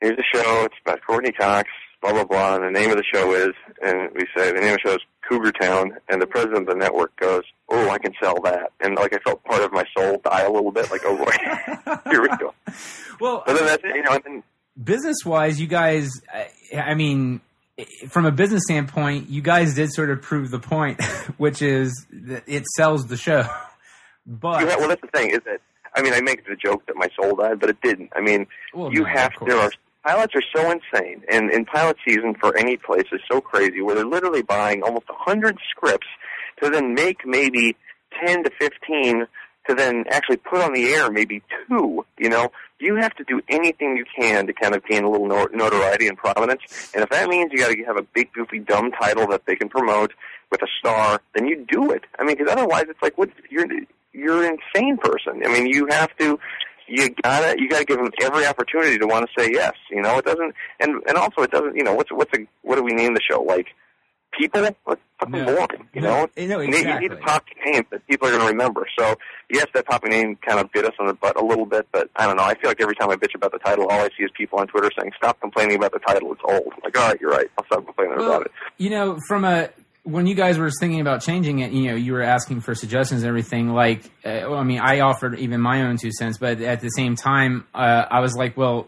here's 0.00 0.16
the 0.16 0.24
show. 0.34 0.64
It's 0.64 0.74
about 0.84 1.00
Courteney 1.06 1.32
Cox, 1.32 1.68
blah 2.04 2.12
blah 2.12 2.24
blah. 2.24 2.54
And 2.56 2.64
the 2.64 2.78
name 2.78 2.90
of 2.90 2.96
the 2.96 3.04
show 3.04 3.32
is, 3.34 3.54
and 3.82 4.10
we 4.14 4.26
say 4.36 4.52
the 4.52 4.60
name 4.60 4.74
of 4.74 4.78
the 4.82 4.88
show 4.88 4.94
is 4.94 5.00
Cougar 5.28 5.52
Town, 5.52 5.96
and 6.08 6.20
the 6.20 6.26
president 6.26 6.60
of 6.60 6.66
the 6.66 6.74
network 6.74 7.16
goes, 7.16 7.42
oh, 7.70 7.88
I 7.88 7.98
can 7.98 8.12
sell 8.22 8.40
that, 8.44 8.72
and 8.80 8.94
like 8.96 9.14
I 9.14 9.18
felt 9.18 9.42
part 9.44 9.62
of 9.62 9.72
my 9.72 9.84
soul 9.96 10.20
die 10.24 10.42
a 10.42 10.50
little 10.50 10.70
bit, 10.70 10.90
like 10.90 11.00
oh 11.04 11.16
boy, 11.16 11.32
here 12.10 12.22
we 12.22 12.28
go. 12.38 12.54
Well, 13.20 13.44
But 13.46 13.54
then 13.54 13.66
that's 13.66 13.84
you 13.84 14.02
know, 14.02 14.18
and 14.26 14.42
business 14.82 15.18
wise, 15.24 15.60
you 15.60 15.68
guys, 15.68 16.10
I, 16.76 16.94
mean, 16.94 17.40
from 18.08 18.26
a 18.26 18.32
business 18.32 18.64
standpoint, 18.64 19.30
you 19.30 19.40
guys 19.40 19.76
did 19.76 19.92
sort 19.92 20.10
of 20.10 20.20
prove 20.20 20.50
the 20.50 20.58
point, 20.58 21.00
which 21.38 21.62
is 21.62 22.06
that 22.10 22.42
it 22.48 22.64
sells 22.76 23.06
the 23.06 23.16
show. 23.16 23.48
But 24.26 24.68
have, 24.68 24.80
well, 24.80 24.88
that's 24.88 25.00
the 25.00 25.06
thing 25.16 25.30
is 25.30 25.42
that 25.46 25.60
I 25.94 26.02
mean, 26.02 26.12
I 26.12 26.20
make 26.20 26.44
the 26.44 26.56
joke 26.56 26.86
that 26.86 26.96
my 26.96 27.08
soul 27.18 27.36
died, 27.36 27.60
but 27.60 27.70
it 27.70 27.80
didn't. 27.82 28.10
I 28.16 28.20
mean, 28.20 28.48
Well, 28.74 28.92
you 28.92 29.02
no, 29.02 29.08
have 29.08 29.32
there 29.46 29.58
are. 29.58 29.70
Pilots 30.04 30.34
are 30.34 30.42
so 30.54 30.70
insane, 30.70 31.22
and 31.30 31.50
in 31.50 31.64
pilot 31.64 31.96
season 32.06 32.34
for 32.34 32.56
any 32.56 32.76
place 32.76 33.06
is 33.12 33.20
so 33.30 33.40
crazy 33.40 33.80
where 33.80 33.94
they're 33.94 34.04
literally 34.04 34.42
buying 34.42 34.82
almost 34.82 35.06
a 35.08 35.14
hundred 35.14 35.58
scripts 35.70 36.06
to 36.62 36.70
then 36.70 36.94
make 36.94 37.26
maybe 37.26 37.76
ten 38.24 38.44
to 38.44 38.50
fifteen 38.58 39.26
to 39.68 39.74
then 39.74 40.04
actually 40.10 40.36
put 40.36 40.60
on 40.60 40.74
the 40.74 40.88
air 40.92 41.10
maybe 41.10 41.42
two. 41.66 42.04
You 42.18 42.28
know, 42.28 42.52
you 42.78 42.96
have 42.96 43.14
to 43.16 43.24
do 43.24 43.40
anything 43.48 43.96
you 43.96 44.04
can 44.18 44.46
to 44.46 44.52
kind 44.52 44.74
of 44.74 44.84
gain 44.84 45.04
a 45.04 45.10
little 45.10 45.26
notoriety 45.26 46.06
and 46.06 46.18
prominence, 46.18 46.60
and 46.94 47.02
if 47.02 47.10
that 47.10 47.28
means 47.28 47.50
you 47.52 47.58
got 47.58 47.72
to 47.72 47.84
have 47.84 47.96
a 47.96 48.06
big 48.14 48.32
goofy 48.32 48.58
dumb 48.58 48.92
title 48.92 49.26
that 49.28 49.46
they 49.46 49.56
can 49.56 49.68
promote 49.68 50.12
with 50.50 50.62
a 50.62 50.68
star, 50.78 51.20
then 51.34 51.46
you 51.46 51.64
do 51.66 51.90
it. 51.90 52.04
I 52.18 52.24
mean, 52.24 52.36
because 52.36 52.52
otherwise 52.52 52.84
it's 52.88 53.02
like 53.02 53.16
what 53.16 53.30
you're 53.50 53.66
you're 54.12 54.44
an 54.44 54.58
insane 54.74 54.96
person. 54.98 55.42
I 55.44 55.48
mean, 55.48 55.66
you 55.66 55.86
have 55.90 56.14
to 56.18 56.38
you 56.86 57.10
gotta 57.22 57.56
you 57.60 57.68
gotta 57.68 57.84
give 57.84 57.98
them 57.98 58.10
every 58.22 58.46
opportunity 58.46 58.98
to 58.98 59.06
want 59.06 59.28
to 59.28 59.40
say 59.42 59.50
yes. 59.52 59.72
You 59.90 60.02
know, 60.02 60.18
it 60.18 60.24
doesn't, 60.24 60.54
and 60.80 61.02
and 61.06 61.16
also 61.16 61.42
it 61.42 61.50
doesn't. 61.50 61.76
You 61.76 61.82
know, 61.84 61.94
what's 61.94 62.10
what's 62.12 62.32
a 62.38 62.46
what 62.62 62.76
do 62.76 62.82
we 62.82 62.92
name 62.92 63.14
the 63.14 63.20
show? 63.28 63.42
Like 63.42 63.68
people? 64.38 64.68
What's 64.84 65.00
fucking 65.20 65.32
No. 65.32 65.44
boring. 65.44 65.88
You 65.94 66.00
No, 66.00 66.08
know, 66.36 66.46
no, 66.46 66.60
You 66.60 66.70
need- 66.70 66.78
you 66.86 67.00
need 67.00 67.12
a 67.12 67.14
exactly. 67.14 67.20
poppy 67.20 67.52
name 67.66 67.86
that 67.90 68.04
people 68.08 68.26
are 68.26 68.32
going 68.32 68.42
to 68.42 68.48
remember. 68.48 68.84
So 68.98 69.14
yes, 69.48 69.66
that 69.74 69.86
poppy 69.86 70.08
name 70.08 70.36
kind 70.44 70.58
of 70.58 70.72
bit 70.72 70.84
us 70.84 70.92
on 70.98 71.06
the 71.06 71.14
butt 71.14 71.36
a 71.36 71.44
little 71.44 71.66
bit, 71.66 71.86
but 71.92 72.10
I 72.16 72.26
don't 72.26 72.36
know. 72.36 72.42
I 72.42 72.54
feel 72.54 72.68
like 72.70 72.80
every 72.80 72.96
time 72.96 73.10
I 73.10 73.14
bitch 73.16 73.34
about 73.36 73.52
the 73.52 73.58
title, 73.60 73.86
all 73.86 74.00
I 74.00 74.08
see 74.18 74.24
is 74.24 74.30
people 74.36 74.58
on 74.58 74.66
Twitter 74.66 74.90
saying, 74.98 75.12
"Stop 75.16 75.40
complaining 75.40 75.76
about 75.76 75.92
the 75.92 76.00
title. 76.00 76.32
It's 76.32 76.42
old." 76.44 76.72
I'm 76.72 76.80
like, 76.82 76.98
all 76.98 77.08
right, 77.08 77.20
you're 77.20 77.30
right. 77.30 77.48
I'll 77.58 77.64
stop 77.66 77.84
complaining 77.84 78.16
Well, 78.18 78.28
about 78.32 78.46
it. 78.46 78.52
you 78.78 78.90
know, 78.90 79.18
from 79.28 79.44
a 79.44 79.68
when 80.04 80.26
you 80.26 80.34
guys 80.34 80.58
were 80.58 80.70
thinking 80.70 81.00
about 81.00 81.22
changing 81.22 81.58
it, 81.60 81.72
you 81.72 81.88
know, 81.90 81.94
you 81.96 82.12
were 82.12 82.22
asking 82.22 82.60
for 82.60 82.74
suggestions 82.74 83.22
and 83.22 83.28
everything. 83.28 83.70
Like, 83.70 84.04
uh, 84.24 84.46
well, 84.48 84.56
I 84.56 84.62
mean, 84.62 84.78
I 84.80 85.00
offered 85.00 85.38
even 85.38 85.60
my 85.60 85.82
own 85.82 85.96
two 85.96 86.12
cents, 86.12 86.38
but 86.38 86.60
at 86.60 86.80
the 86.80 86.90
same 86.90 87.16
time, 87.16 87.66
uh, 87.74 88.04
I 88.10 88.20
was 88.20 88.34
like, 88.34 88.56
well, 88.56 88.86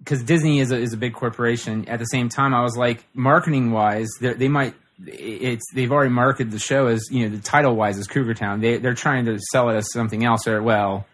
because 0.00 0.22
Disney 0.24 0.58
is 0.60 0.70
a, 0.72 0.76
is 0.78 0.92
a 0.92 0.96
big 0.96 1.14
corporation. 1.14 1.88
At 1.88 1.98
the 2.00 2.04
same 2.06 2.28
time, 2.28 2.54
I 2.54 2.62
was 2.62 2.76
like, 2.76 3.04
marketing 3.14 3.70
wise, 3.72 4.08
they 4.20 4.48
might. 4.48 4.74
It's 5.06 5.64
they've 5.74 5.92
already 5.92 6.10
marketed 6.10 6.50
the 6.52 6.58
show 6.58 6.86
as 6.86 7.06
you 7.10 7.28
know 7.28 7.36
the 7.36 7.42
title 7.42 7.76
wise 7.76 7.98
as 7.98 8.06
Cougar 8.06 8.32
Town. 8.34 8.60
They 8.62 8.78
they're 8.78 8.94
trying 8.94 9.26
to 9.26 9.38
sell 9.52 9.68
it 9.68 9.74
as 9.76 9.92
something 9.92 10.24
else, 10.24 10.48
or 10.48 10.62
well, 10.62 11.06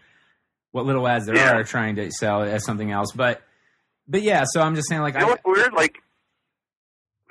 what 0.71 0.85
little 0.85 1.05
ads 1.05 1.25
there 1.25 1.35
Yeah. 1.35 1.51
are 1.57 1.65
trying 1.65 1.97
to 1.97 2.09
sell 2.09 2.43
it 2.43 2.49
as 2.49 2.63
something 2.63 2.91
else. 2.91 3.11
But 3.13 3.41
but 4.07 4.21
yeah, 4.21 4.45
so 4.47 4.61
I'm 4.61 4.75
just 4.75 4.87
saying 4.87 5.01
like 5.01 5.15
You 5.15 5.19
know 5.21 5.25
I, 5.25 5.29
what's 5.31 5.41
weird? 5.45 5.73
Like 5.73 5.97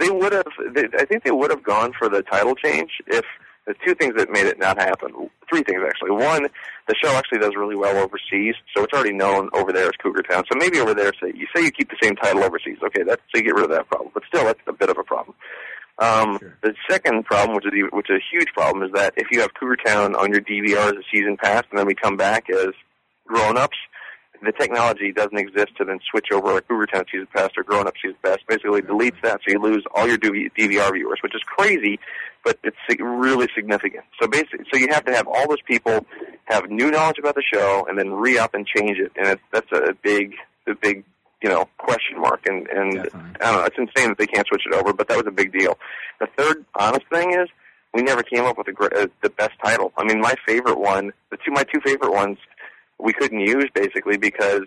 they 0.03 0.11
would 0.11 0.33
have. 0.33 0.47
They, 0.75 0.85
I 0.99 1.05
think 1.05 1.25
they 1.25 1.31
would 1.31 1.51
have 1.51 1.63
gone 1.63 1.93
for 1.99 2.09
the 2.09 2.23
title 2.23 2.55
change 2.55 2.91
if 3.07 3.25
the 3.67 3.75
two 3.87 3.95
things 3.95 4.15
that 4.17 4.31
made 4.31 4.47
it 4.47 4.59
not 4.59 4.79
happen. 4.81 5.31
Three 5.49 5.63
things 5.63 5.83
actually. 5.87 6.11
One, 6.11 6.49
the 6.89 6.95
show 7.03 7.11
actually 7.13 7.39
does 7.39 7.55
really 7.57 7.77
well 7.77 7.97
overseas, 7.97 8.55
so 8.77 8.83
it's 8.83 8.93
already 8.93 9.13
known 9.13 9.49
over 9.55 9.73
there 9.73 9.85
as 9.87 9.93
Cougar 10.03 10.23
Town. 10.23 10.45
So 10.51 10.59
maybe 10.59 10.81
over 10.81 10.95
there, 10.95 11.13
say 11.23 11.33
you 11.35 11.47
say 11.55 11.63
you 11.63 11.71
keep 11.71 11.89
the 11.91 11.97
same 12.03 12.17
title 12.17 12.43
overseas. 12.43 12.79
Okay, 12.83 13.03
that's 13.05 13.23
so 13.33 13.39
you 13.39 13.45
get 13.45 13.55
rid 13.55 13.65
of 13.65 13.71
that 13.71 13.89
problem. 13.89 14.11
But 14.15 14.25
still, 14.27 14.45
that's 14.45 14.59
a 14.67 14.73
bit 14.73 14.91
of 14.91 14.99
a 14.99 15.05
problem. 15.05 15.37
Um, 15.99 16.39
Sure. 16.41 16.57
The 16.63 16.75
second 16.91 17.25
problem, 17.27 17.55
which 17.55 17.67
is 17.67 17.71
the- 17.73 17.95
which 17.97 18.11
is 18.11 18.17
a 18.17 18.25
huge 18.37 18.49
problem, 18.55 18.83
is 18.83 18.91
that 18.95 19.15
if 19.17 19.29
you 19.31 19.41
have 19.43 19.55
Cougar 19.55 19.77
Town 19.85 20.17
on 20.17 20.33
your 20.33 20.41
DVR 20.41 20.87
as 20.89 20.93
a 20.93 21.03
season 21.13 21.37
pass, 21.37 21.63
and 21.71 21.79
then 21.79 21.87
we 21.87 21.95
come 21.95 22.17
back 22.17 22.49
as 22.51 22.71
grown-ups, 23.29 23.77
the 24.47 24.53
technology 24.53 25.13
doesn't 25.13 25.37
exist 25.37 25.77
to 25.79 25.85
then 25.85 26.01
switch 26.11 26.29
over 26.33 26.57
a 26.57 26.63
Cougar 26.63 26.87
Town 26.87 27.05
season 27.11 27.29
pass 27.35 27.51
to 27.53 27.63
grown 27.63 27.87
up 27.87 27.95
season 28.03 28.17
pass. 28.23 28.39
Basically, 28.49 28.83
deletes 28.83 29.21
that, 29.23 29.41
so 29.47 29.53
you 29.53 29.59
lose 29.59 29.85
all 29.95 30.07
your 30.07 30.19
DVR 30.19 30.93
viewers, 30.93 31.19
which 31.23 31.35
is 31.35 31.43
crazy, 31.47 31.99
but 32.45 32.59
it's 32.65 32.77
really 33.01 33.49
significant. 33.55 34.05
So 34.21 34.27
basically, 34.27 34.67
so 34.73 34.79
you 34.79 34.89
have 34.91 35.05
to 35.05 35.15
have 35.15 35.27
all 35.29 35.49
those 35.49 35.63
people 35.67 36.05
have 36.45 36.69
new 36.71 36.91
knowledge 36.91 37.19
about 37.19 37.35
the 37.35 37.43
show 37.43 37.87
and 37.89 37.99
then 37.99 38.13
re-up 38.13 38.55
and 38.55 38.67
change 38.67 38.99
it, 38.99 39.13
and 39.17 39.29
it's, 39.29 39.43
that's 39.53 39.73
a 39.73 39.95
big, 40.03 40.35
a 40.67 40.75
big, 40.75 41.05
you 41.43 41.49
know, 41.49 41.69
question 41.79 42.21
mark. 42.21 42.47
And 42.47 42.67
and 42.69 42.95
Definitely. 42.95 43.21
I 43.41 43.45
don't 43.45 43.61
know, 43.61 43.65
it's 43.65 43.79
insane 43.79 44.09
that 44.09 44.19
they 44.19 44.27
can't 44.27 44.47
switch 44.47 44.63
it 44.67 44.75
over, 44.75 44.93
but 44.93 45.09
that 45.09 45.17
was 45.17 45.27
a 45.27 45.33
big 45.33 45.53
deal. 45.53 45.79
The 46.21 46.29
third 46.37 46.65
honest 46.75 47.07
thing 47.11 47.33
is 47.33 47.49
we 47.95 48.03
never 48.03 48.23
came 48.23 48.45
up 48.45 48.57
with 48.57 48.69
a, 48.69 49.03
uh, 49.03 49.07
the 49.23 49.31
best 49.31 49.53
title. 49.63 49.93
I 49.97 50.05
mean, 50.05 50.21
my 50.21 50.35
favorite 50.47 50.79
one, 50.79 51.13
the 51.31 51.37
two 51.37 51.53
my 51.53 51.65
two 51.65 51.81
favorite 51.85 52.13
ones, 52.13 52.39
we 53.03 53.13
couldn't 53.13 53.41
use 53.41 53.67
basically 53.75 54.17
because 54.17 54.63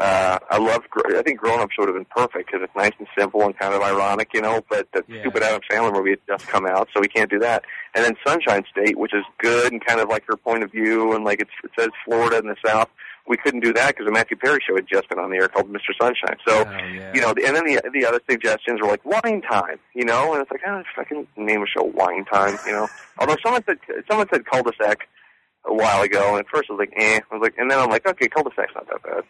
uh, 0.00 0.38
I 0.50 0.58
love. 0.58 0.82
I 1.16 1.22
think 1.22 1.40
Grown 1.40 1.58
Ups 1.58 1.74
would 1.76 1.88
have 1.88 1.96
been 1.96 2.04
perfect 2.04 2.46
because 2.50 2.60
it's 2.62 2.76
nice 2.76 2.92
and 3.00 3.08
simple 3.18 3.42
and 3.42 3.58
kind 3.58 3.74
of 3.74 3.82
ironic, 3.82 4.28
you 4.32 4.40
know. 4.40 4.62
But 4.70 4.86
the 4.92 5.04
Yeah. 5.08 5.20
stupid 5.22 5.42
Adam 5.42 5.60
Sandler 5.68 5.92
movie 5.92 6.10
had 6.10 6.20
just 6.28 6.46
come 6.46 6.66
out, 6.66 6.88
so 6.94 7.00
we 7.00 7.08
can't 7.08 7.28
do 7.28 7.40
that. 7.40 7.64
And 7.96 8.04
then 8.04 8.14
Sunshine 8.24 8.64
State, 8.70 8.96
which 8.96 9.12
is 9.12 9.24
good 9.38 9.72
and 9.72 9.84
kind 9.84 9.98
of 10.00 10.08
like 10.08 10.24
her 10.28 10.36
point 10.36 10.62
of 10.62 10.70
view, 10.70 11.14
and 11.14 11.24
like 11.24 11.40
it's, 11.40 11.50
it 11.64 11.70
says 11.76 11.88
Florida 12.04 12.38
in 12.38 12.46
the 12.46 12.56
South. 12.64 12.88
We 13.26 13.36
couldn't 13.36 13.60
do 13.60 13.74
that 13.74 13.88
because 13.88 14.06
the 14.06 14.12
Matthew 14.12 14.36
Perry 14.38 14.58
show 14.66 14.74
had 14.76 14.86
just 14.86 15.08
been 15.10 15.18
on 15.18 15.30
the 15.30 15.36
air 15.36 15.48
called 15.48 15.70
Mr. 15.70 15.90
Sunshine. 16.00 16.36
So 16.46 16.64
Oh, 16.64 16.86
yeah. 16.94 17.10
you 17.12 17.20
know, 17.20 17.30
and 17.30 17.56
then 17.56 17.64
the 17.66 17.82
the 17.92 18.06
other 18.06 18.20
suggestions 18.30 18.80
were 18.80 18.86
like 18.88 19.04
wine 19.04 19.42
time, 19.42 19.78
you 19.94 20.04
know, 20.04 20.32
and 20.32 20.40
it's 20.42 20.50
like, 20.52 20.60
oh, 20.66 20.82
I 20.96 21.04
can 21.04 21.26
name 21.36 21.62
a 21.62 21.66
show 21.66 21.82
wine 21.82 22.24
time, 22.24 22.56
you 22.64 22.72
know. 22.72 22.88
Although 23.18 23.36
someone 23.42 23.64
said 23.66 23.78
someone 24.08 24.28
said 24.32 24.46
cul-de-sac 24.46 25.08
a 25.68 25.74
while 25.74 26.02
ago, 26.02 26.30
and 26.30 26.38
at 26.40 26.48
first 26.48 26.70
I 26.70 26.72
was 26.74 26.78
like, 26.80 26.92
eh, 26.96 27.20
I 27.30 27.34
was 27.34 27.42
like, 27.42 27.54
and 27.58 27.70
then 27.70 27.78
I'm 27.78 27.90
like, 27.90 28.06
okay, 28.06 28.28
cul-de-sac's 28.28 28.72
not 28.74 28.86
that 28.88 29.02
bad. 29.02 29.24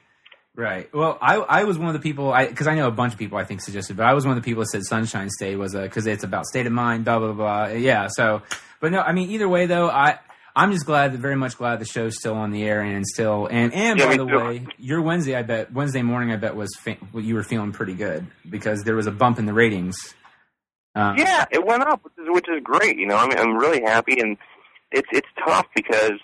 Right. 0.55 0.93
Well, 0.93 1.19
I 1.21 1.37
I 1.37 1.65
was 1.65 1.79
one 1.79 1.87
of 1.89 1.93
the 1.95 2.01
people 2.01 2.33
I 2.33 2.47
because 2.49 2.67
I 2.67 2.75
know 2.75 2.89
a 2.89 2.91
bunch 2.91 3.13
of 3.13 3.19
people 3.19 3.39
I 3.39 3.45
think 3.45 3.61
suggested, 3.61 3.97
but 3.97 4.07
I 4.07 4.15
was 4.15 4.25
one 4.27 4.37
of 4.37 4.43
the 4.43 4.45
people 4.49 4.63
that 4.63 4.69
said 4.71 4.85
Sunshine 4.85 5.31
State 5.31 5.55
was 5.57 5.75
a 5.75 5.83
because 5.83 6.07
it's 6.07 6.25
about 6.25 6.47
state 6.47 6.67
of 6.67 6.73
mind, 6.73 7.05
blah 7.05 7.19
blah 7.21 7.33
blah. 7.33 7.67
Yeah. 7.69 8.09
So, 8.11 8.43
but 8.81 8.91
no, 8.91 9.01
I 9.01 9.13
mean 9.13 9.31
either 9.31 9.49
way 9.49 9.67
though, 9.67 9.89
I 9.89 10.19
I'm 10.57 10.73
just 10.73 10.85
glad, 10.85 11.15
very 11.15 11.37
much 11.37 11.57
glad 11.59 11.79
the 11.79 11.85
show's 11.85 12.17
still 12.19 12.35
on 12.35 12.51
the 12.51 12.65
air 12.65 12.81
and 12.81 13.07
still 13.07 13.47
and 13.47 13.73
and 13.73 14.01
Yeah, 14.01 14.07
by 14.07 14.17
the 14.17 14.27
too. 14.27 14.37
way, 14.37 14.67
your 14.79 15.01
Wednesday 15.01 15.37
I 15.37 15.43
bet 15.43 15.73
Wednesday 15.73 16.03
morning 16.03 16.33
I 16.33 16.37
bet 16.37 16.57
was 16.57 16.75
fa- 16.75 16.97
you 17.15 17.37
were 17.37 17.45
feeling 17.45 17.71
pretty 17.71 17.95
good 17.95 18.27
because 18.51 18.83
there 18.83 18.97
was 18.97 19.07
a 19.07 19.13
bump 19.13 19.39
in 19.39 19.47
the 19.47 19.55
ratings. 19.55 19.97
Um, 20.97 21.19
Yeah, 21.19 21.45
it 21.53 21.65
went 21.65 21.85
up, 21.85 22.03
which 22.03 22.15
is, 22.19 22.25
which 22.35 22.49
is 22.49 22.61
great. 22.65 22.99
You 22.99 23.07
know, 23.07 23.17
I 23.17 23.29
mean, 23.29 23.39
I'm 23.39 23.57
really 23.57 23.83
happy, 23.83 24.19
and 24.19 24.37
it's 24.91 25.09
it's 25.13 25.29
tough 25.47 25.67
because 25.77 26.19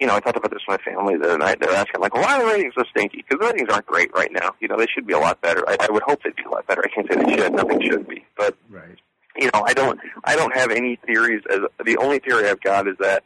you 0.00 0.06
know 0.06 0.14
I 0.14 0.20
talked 0.20 0.36
about 0.36 0.50
this 0.50 0.62
with 0.68 0.80
my 0.80 0.92
family 0.92 1.16
the 1.16 1.24
other 1.24 1.38
night. 1.38 1.58
They're 1.60 1.74
asking 1.74 2.00
like, 2.00 2.14
why 2.14 2.36
are 2.36 2.40
the 2.46 2.52
ratings 2.52 2.74
so 2.76 2.84
stinky? 2.90 3.18
Because 3.28 3.40
the 3.40 3.46
ratings 3.52 3.68
aren't 3.72 3.86
great 3.86 4.12
right 4.14 4.32
now. 4.32 4.50
You 4.60 4.68
know, 4.68 4.76
they 4.76 4.86
should 4.86 5.06
be 5.06 5.12
a 5.14 5.18
lot 5.18 5.40
better. 5.40 5.64
I, 5.68 5.76
I 5.80 5.90
would 5.90 6.02
hope 6.04 6.22
they'd 6.22 6.36
be 6.36 6.44
a 6.44 6.50
lot 6.50 6.66
better. 6.66 6.82
I 6.84 6.88
can't 6.88 7.06
say 7.10 7.22
they 7.22 7.36
should. 7.36 7.52
Nothing 7.52 7.80
should 7.82 8.06
be, 8.08 8.24
but 8.36 8.56
Right. 8.70 8.96
you 9.36 9.46
know, 9.52 9.62
I 9.66 9.72
don't, 9.74 9.98
I 10.24 10.36
don't 10.36 10.54
have 10.56 10.70
any 10.70 10.96
theories. 11.06 11.42
As 11.50 11.60
the 11.84 11.96
only 11.98 12.18
theory 12.20 12.48
I've 12.48 12.60
got 12.60 12.86
is 12.88 12.96
that 13.00 13.24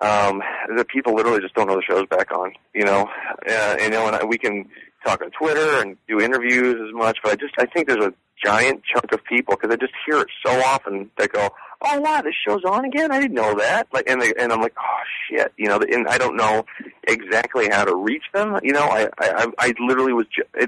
um, 0.00 0.42
that 0.76 0.86
people 0.88 1.14
literally 1.14 1.40
just 1.40 1.54
don't 1.54 1.66
know 1.66 1.74
the 1.74 1.82
show's 1.82 2.06
back 2.06 2.30
on. 2.30 2.52
You 2.74 2.84
know, 2.84 3.08
uh, 3.50 3.76
you 3.80 3.90
know, 3.90 4.06
and 4.06 4.14
I, 4.16 4.24
we 4.24 4.38
can 4.38 4.68
talk 5.04 5.22
on 5.22 5.30
Twitter 5.32 5.80
and 5.80 5.96
do 6.08 6.20
interviews 6.20 6.76
as 6.76 6.94
much, 6.94 7.18
but 7.22 7.32
I 7.32 7.36
just, 7.36 7.54
I 7.58 7.66
think 7.66 7.88
there's 7.88 8.04
a 8.04 8.12
giant 8.44 8.82
chunk 8.84 9.12
of 9.12 9.24
people 9.24 9.56
because 9.56 9.72
I 9.72 9.76
just 9.76 9.92
hear 10.06 10.20
it 10.20 10.28
so 10.44 10.52
often 10.62 11.10
that 11.18 11.32
go, 11.32 11.48
"Oh 11.82 12.00
wow, 12.00 12.22
this 12.22 12.34
show's 12.46 12.64
on 12.64 12.84
again! 12.84 13.10
I 13.10 13.20
didn't 13.20 13.34
know 13.34 13.54
that." 13.54 13.88
Like, 13.92 14.08
and 14.08 14.20
they, 14.20 14.32
and 14.38 14.52
I'm 14.52 14.60
like, 14.60 14.74
"Oh 14.78 15.02
shit," 15.28 15.52
you 15.56 15.68
know, 15.68 15.78
and 15.78 16.06
I 16.08 16.18
don't 16.18 16.36
know 16.36 16.64
exactly 17.06 17.68
how 17.70 17.84
to 17.84 17.94
reach 17.94 18.24
them. 18.32 18.58
You 18.62 18.72
know, 18.72 18.84
I, 18.84 19.08
I, 19.18 19.46
I 19.58 19.74
literally 19.80 20.12
was, 20.12 20.26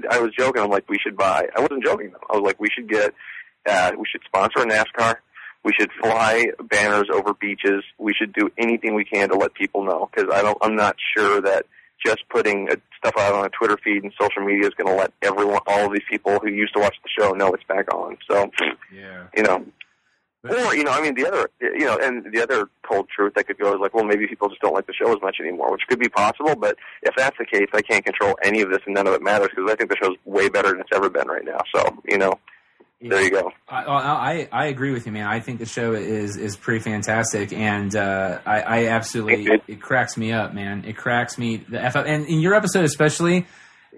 I 0.09 0.19
was 0.19 0.31
joking. 0.37 0.61
I'm 0.61 0.69
like, 0.69 0.89
we 0.89 0.97
should 0.99 1.17
buy. 1.17 1.47
I 1.55 1.61
wasn't 1.61 1.83
joking 1.83 2.11
though. 2.11 2.27
I 2.29 2.37
was 2.37 2.45
like, 2.45 2.59
we 2.59 2.69
should 2.73 2.89
get, 2.89 3.13
uh, 3.67 3.91
we 3.97 4.05
should 4.11 4.21
sponsor 4.25 4.59
a 4.59 4.65
NASCAR. 4.65 5.15
We 5.63 5.73
should 5.79 5.91
fly 6.01 6.47
banners 6.69 7.07
over 7.13 7.33
beaches. 7.35 7.83
We 7.99 8.13
should 8.13 8.33
do 8.33 8.49
anything 8.57 8.95
we 8.95 9.05
can 9.05 9.29
to 9.29 9.35
let 9.35 9.53
people 9.53 9.83
know 9.83 10.09
because 10.11 10.31
I 10.33 10.41
don't. 10.41 10.57
I'm 10.61 10.75
not 10.75 10.95
sure 11.15 11.41
that 11.41 11.65
just 12.05 12.19
putting 12.29 12.69
uh, 12.69 12.75
stuff 12.97 13.13
out 13.17 13.33
on 13.33 13.45
a 13.45 13.49
Twitter 13.49 13.77
feed 13.83 14.03
and 14.03 14.11
social 14.19 14.43
media 14.43 14.67
is 14.67 14.73
going 14.75 14.87
to 14.87 14.95
let 14.95 15.13
everyone, 15.21 15.59
all 15.67 15.85
of 15.85 15.91
these 15.93 16.03
people 16.09 16.39
who 16.39 16.49
used 16.49 16.73
to 16.73 16.79
watch 16.79 16.95
the 17.03 17.09
show, 17.21 17.31
know 17.31 17.53
it's 17.53 17.63
back 17.65 17.93
on. 17.93 18.17
So, 18.29 18.49
Yeah. 18.93 19.27
you 19.35 19.43
know, 19.43 19.65
or 20.43 20.75
you 20.75 20.83
know, 20.83 20.91
I 20.91 21.01
mean, 21.01 21.13
the 21.13 21.27
other, 21.27 21.49
you 21.61 21.85
know, 21.85 21.97
and 22.01 22.33
the 22.33 22.41
other 22.41 22.67
cold 22.81 23.07
truth 23.15 23.33
that 23.35 23.45
could 23.45 23.59
go 23.59 23.73
is 23.75 23.79
like, 23.79 23.93
well, 23.93 24.03
maybe 24.03 24.25
people 24.27 24.49
just 24.49 24.61
don't 24.61 24.73
like 24.73 24.87
the 24.87 24.93
show 24.93 25.11
as 25.13 25.21
much 25.21 25.37
anymore, 25.39 25.71
which 25.71 25.83
could 25.87 25.99
be 25.99 26.09
possible. 26.09 26.55
But 26.55 26.77
if 27.03 27.13
that's 27.15 27.37
the 27.37 27.45
case, 27.45 27.67
I 27.73 27.81
can't 27.83 28.03
control 28.03 28.35
any 28.43 28.61
of 28.61 28.71
this, 28.71 28.79
and 28.87 28.95
none 28.95 29.05
of 29.05 29.13
it 29.13 29.21
matters 29.21 29.49
because 29.55 29.69
I 29.71 29.75
think 29.75 29.91
the 29.91 29.97
show's 30.01 30.17
way 30.25 30.49
better 30.49 30.69
than 30.69 30.79
it's 30.79 30.89
ever 30.93 31.09
been 31.11 31.27
right 31.27 31.45
now. 31.45 31.59
So, 31.75 31.83
you 32.07 32.17
know, 32.17 32.33
there 33.01 33.21
you 33.21 33.31
go. 33.31 33.51
I, 33.67 33.83
I 33.83 34.47
I 34.51 34.65
agree 34.67 34.91
with 34.91 35.05
you, 35.05 35.11
man. 35.11 35.27
I 35.27 35.39
think 35.39 35.59
the 35.59 35.65
show 35.65 35.93
is 35.93 36.37
is 36.37 36.55
pretty 36.55 36.83
fantastic, 36.83 37.53
and 37.53 37.95
uh, 37.95 38.39
I, 38.45 38.61
I 38.61 38.85
absolutely 38.87 39.45
Thank 39.45 39.63
it 39.67 39.81
cracks 39.81 40.17
me 40.17 40.31
up, 40.31 40.53
man. 40.53 40.85
It 40.85 40.97
cracks 40.97 41.37
me 41.37 41.57
the 41.57 41.81
f 41.81 41.95
up, 41.95 42.05
and 42.05 42.25
in 42.27 42.39
your 42.39 42.53
episode 42.53 42.85
especially. 42.85 43.45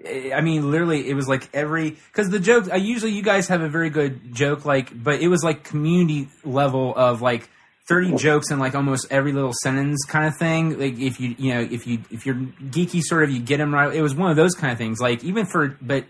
I 0.06 0.40
mean, 0.40 0.72
literally, 0.72 1.08
it 1.08 1.14
was 1.14 1.28
like 1.28 1.48
every 1.54 1.90
because 1.90 2.28
the 2.28 2.40
joke. 2.40 2.68
I 2.70 2.76
usually 2.76 3.12
you 3.12 3.22
guys 3.22 3.46
have 3.48 3.62
a 3.62 3.68
very 3.68 3.90
good 3.90 4.34
joke, 4.34 4.64
like, 4.64 4.90
but 4.92 5.20
it 5.20 5.28
was 5.28 5.44
like 5.44 5.62
community 5.62 6.28
level 6.44 6.92
of 6.96 7.22
like 7.22 7.48
thirty 7.86 8.14
jokes 8.16 8.50
in 8.50 8.58
like 8.58 8.74
almost 8.74 9.06
every 9.10 9.32
little 9.32 9.52
sentence 9.62 10.04
kind 10.06 10.26
of 10.26 10.36
thing. 10.36 10.78
Like 10.78 10.98
if 10.98 11.20
you 11.20 11.36
you 11.38 11.54
know 11.54 11.60
if 11.60 11.86
you 11.86 12.00
if 12.10 12.26
you're 12.26 12.34
geeky, 12.34 13.02
sort 13.02 13.22
of, 13.22 13.30
you 13.30 13.40
get 13.40 13.58
them 13.58 13.72
right. 13.72 13.94
It 13.94 14.02
was 14.02 14.14
one 14.14 14.30
of 14.30 14.36
those 14.36 14.54
kind 14.54 14.72
of 14.72 14.78
things. 14.78 15.00
Like 15.00 15.22
even 15.22 15.46
for 15.46 15.76
but 15.80 16.04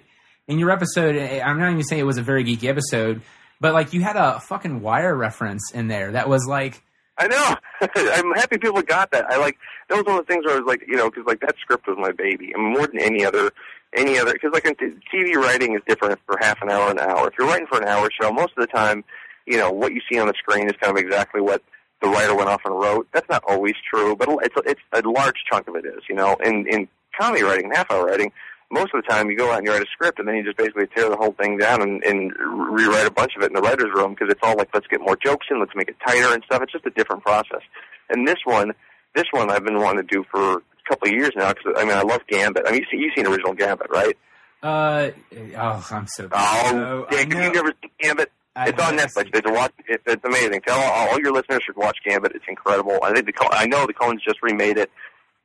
in 0.48 0.58
your 0.58 0.70
episode, 0.70 1.16
eh, 1.16 1.40
I'm 1.42 1.58
not 1.58 1.70
even 1.70 1.82
saying 1.84 2.00
it 2.00 2.06
was 2.06 2.18
a 2.18 2.22
very 2.22 2.44
geeky 2.44 2.68
episode, 2.68 3.22
but 3.60 3.72
like 3.72 3.92
you 3.92 4.02
had 4.02 4.16
a 4.16 4.40
fucking 4.40 4.80
wire 4.80 5.14
reference 5.14 5.72
in 5.72 5.88
there 5.88 6.12
that 6.12 6.28
was 6.28 6.46
like, 6.46 6.82
I 7.16 7.28
know. 7.28 7.54
I'm 7.80 8.32
happy 8.32 8.58
people 8.58 8.82
got 8.82 9.10
that. 9.12 9.26
I 9.30 9.36
like 9.36 9.56
that 9.88 9.96
was 9.96 10.04
one 10.04 10.18
of 10.18 10.26
the 10.26 10.32
things 10.32 10.44
where 10.44 10.56
I 10.56 10.58
was 10.58 10.66
like, 10.66 10.84
you 10.86 10.96
know, 10.96 11.10
because 11.10 11.24
like 11.26 11.40
that 11.40 11.54
script 11.60 11.86
was 11.86 11.96
my 11.98 12.12
baby, 12.12 12.52
and 12.52 12.72
more 12.74 12.86
than 12.86 13.00
any 13.00 13.24
other, 13.24 13.52
any 13.96 14.18
other, 14.18 14.32
because 14.32 14.52
like 14.52 14.64
TV 14.64 15.34
writing 15.36 15.74
is 15.74 15.82
different 15.86 16.18
for 16.26 16.36
half 16.40 16.60
an 16.62 16.70
hour, 16.70 16.90
an 16.90 16.98
hour. 16.98 17.28
If 17.28 17.34
you're 17.38 17.46
writing 17.46 17.66
for 17.66 17.80
an 17.80 17.86
hour 17.86 18.08
show, 18.20 18.32
most 18.32 18.52
of 18.56 18.62
the 18.62 18.66
time, 18.66 19.04
you 19.46 19.56
know, 19.56 19.70
what 19.70 19.92
you 19.92 20.00
see 20.10 20.18
on 20.18 20.26
the 20.26 20.34
screen 20.36 20.66
is 20.66 20.74
kind 20.80 20.96
of 20.96 21.02
exactly 21.02 21.40
what 21.40 21.62
the 22.02 22.08
writer 22.08 22.34
went 22.34 22.48
off 22.48 22.62
and 22.64 22.74
wrote. 22.74 23.06
That's 23.12 23.28
not 23.28 23.44
always 23.46 23.74
true, 23.88 24.16
but 24.16 24.28
it's 24.42 24.56
a, 24.56 24.70
it's 24.70 24.80
a 24.92 25.08
large 25.08 25.36
chunk 25.50 25.68
of 25.68 25.76
it 25.76 25.86
is. 25.86 26.02
You 26.08 26.16
know, 26.16 26.36
in 26.44 26.66
in 26.66 26.88
comedy 27.18 27.44
writing, 27.44 27.70
half 27.72 27.90
hour 27.90 28.06
writing, 28.06 28.32
most 28.74 28.92
of 28.94 29.02
the 29.02 29.08
time 29.08 29.30
you 29.30 29.36
go 29.36 29.50
out 29.50 29.58
and 29.58 29.66
you 29.66 29.72
write 29.72 29.82
a 29.82 29.86
script 29.92 30.18
and 30.18 30.28
then 30.28 30.34
you 30.34 30.42
just 30.44 30.56
basically 30.58 30.86
tear 30.94 31.08
the 31.08 31.16
whole 31.16 31.32
thing 31.32 31.56
down 31.58 31.80
and, 31.80 32.02
and 32.04 32.32
rewrite 32.38 33.06
a 33.06 33.10
bunch 33.10 33.32
of 33.36 33.42
it 33.42 33.46
in 33.46 33.52
the 33.54 33.60
writer's 33.62 33.90
room 33.94 34.12
because 34.14 34.28
it's 34.30 34.40
all 34.42 34.56
like 34.56 34.68
let's 34.74 34.86
get 34.88 35.00
more 35.00 35.16
jokes 35.16 35.46
in, 35.50 35.58
let's 35.60 35.72
make 35.74 35.88
it 35.88 35.96
tighter 36.06 36.34
and 36.34 36.42
stuff. 36.44 36.60
It's 36.62 36.72
just 36.72 36.84
a 36.86 36.90
different 36.90 37.22
process. 37.22 37.62
And 38.10 38.26
this 38.28 38.38
one, 38.44 38.72
this 39.14 39.24
one 39.30 39.50
I've 39.50 39.64
been 39.64 39.78
wanting 39.78 40.06
to 40.06 40.14
do 40.14 40.24
for 40.30 40.58
a 40.58 40.60
couple 40.88 41.08
of 41.08 41.14
years 41.14 41.30
now 41.36 41.52
because 41.54 41.72
I 41.76 41.84
mean 41.84 41.94
I 41.96 42.02
love 42.02 42.20
Gambit. 42.28 42.64
I 42.66 42.72
mean 42.72 42.80
you've 42.80 42.88
seen, 42.90 43.00
you've 43.00 43.12
seen 43.16 43.26
original 43.26 43.54
Gambit, 43.54 43.88
right? 43.90 44.16
uh, 44.62 45.10
oh, 45.56 45.86
I'm 45.90 46.06
so. 46.06 46.28
Oh, 46.32 46.68
so- 46.70 47.06
I 47.08 47.10
Dick, 47.16 47.28
know- 47.28 47.36
have 47.38 47.44
you 47.46 47.52
never 47.52 47.72
seen 47.80 47.90
Gambit? 48.00 48.32
I 48.56 48.68
it's 48.68 48.80
on 48.80 48.96
Netflix. 48.96 49.34
It's 49.34 49.50
watch. 49.50 49.72
It, 49.88 50.00
it's 50.06 50.24
amazing. 50.24 50.60
Tell 50.64 50.78
all, 50.78 51.08
all 51.08 51.18
your 51.20 51.32
listeners 51.32 51.62
should 51.66 51.76
watch 51.76 51.98
Gambit. 52.04 52.32
It's 52.36 52.44
incredible. 52.46 52.98
I 53.02 53.12
think 53.12 53.26
the 53.26 53.48
I 53.50 53.66
know 53.66 53.84
the 53.86 53.92
Coens 53.94 54.20
just 54.24 54.40
remade 54.42 54.78
it. 54.78 54.92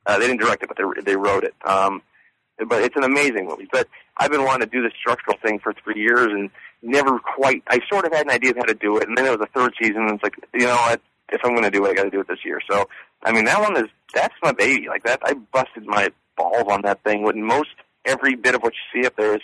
Uh, 0.06 0.16
they 0.18 0.28
didn't 0.28 0.40
direct 0.40 0.62
it, 0.62 0.68
but 0.68 0.76
they 0.78 1.02
they 1.02 1.16
wrote 1.16 1.42
it. 1.42 1.52
Um, 1.64 2.02
but 2.68 2.82
it's 2.82 2.96
an 2.96 3.04
amazing 3.04 3.46
movie. 3.46 3.68
But 3.70 3.88
I've 4.16 4.30
been 4.30 4.44
wanting 4.44 4.68
to 4.68 4.74
do 4.74 4.82
this 4.82 4.92
structural 4.98 5.36
thing 5.42 5.58
for 5.58 5.74
three 5.84 6.00
years 6.00 6.28
and 6.30 6.50
never 6.82 7.18
quite. 7.18 7.62
I 7.68 7.80
sort 7.90 8.04
of 8.06 8.12
had 8.12 8.26
an 8.26 8.32
idea 8.32 8.50
of 8.50 8.56
how 8.56 8.64
to 8.64 8.74
do 8.74 8.98
it, 8.98 9.08
and 9.08 9.16
then 9.16 9.26
it 9.26 9.30
was 9.30 9.40
a 9.40 9.58
third 9.58 9.72
season. 9.80 10.02
And 10.02 10.12
it's 10.12 10.22
like 10.22 10.36
you 10.54 10.66
know 10.66 10.76
what? 10.76 11.00
If 11.32 11.40
I'm 11.44 11.52
going 11.52 11.62
to 11.62 11.70
do 11.70 11.84
it, 11.86 11.90
I 11.90 11.94
got 11.94 12.04
to 12.04 12.10
do 12.10 12.20
it 12.20 12.28
this 12.28 12.44
year. 12.44 12.60
So 12.70 12.88
I 13.22 13.32
mean, 13.32 13.44
that 13.44 13.60
one 13.60 13.76
is 13.76 13.90
that's 14.14 14.34
my 14.42 14.52
baby. 14.52 14.88
Like 14.88 15.04
that, 15.04 15.20
I 15.24 15.34
busted 15.34 15.86
my 15.86 16.08
balls 16.36 16.66
on 16.68 16.82
that 16.82 17.02
thing. 17.04 17.22
When 17.22 17.42
most 17.42 17.70
every 18.04 18.34
bit 18.34 18.54
of 18.54 18.62
what 18.62 18.72
you 18.72 19.02
see 19.02 19.06
up 19.06 19.16
there 19.16 19.34
is 19.34 19.42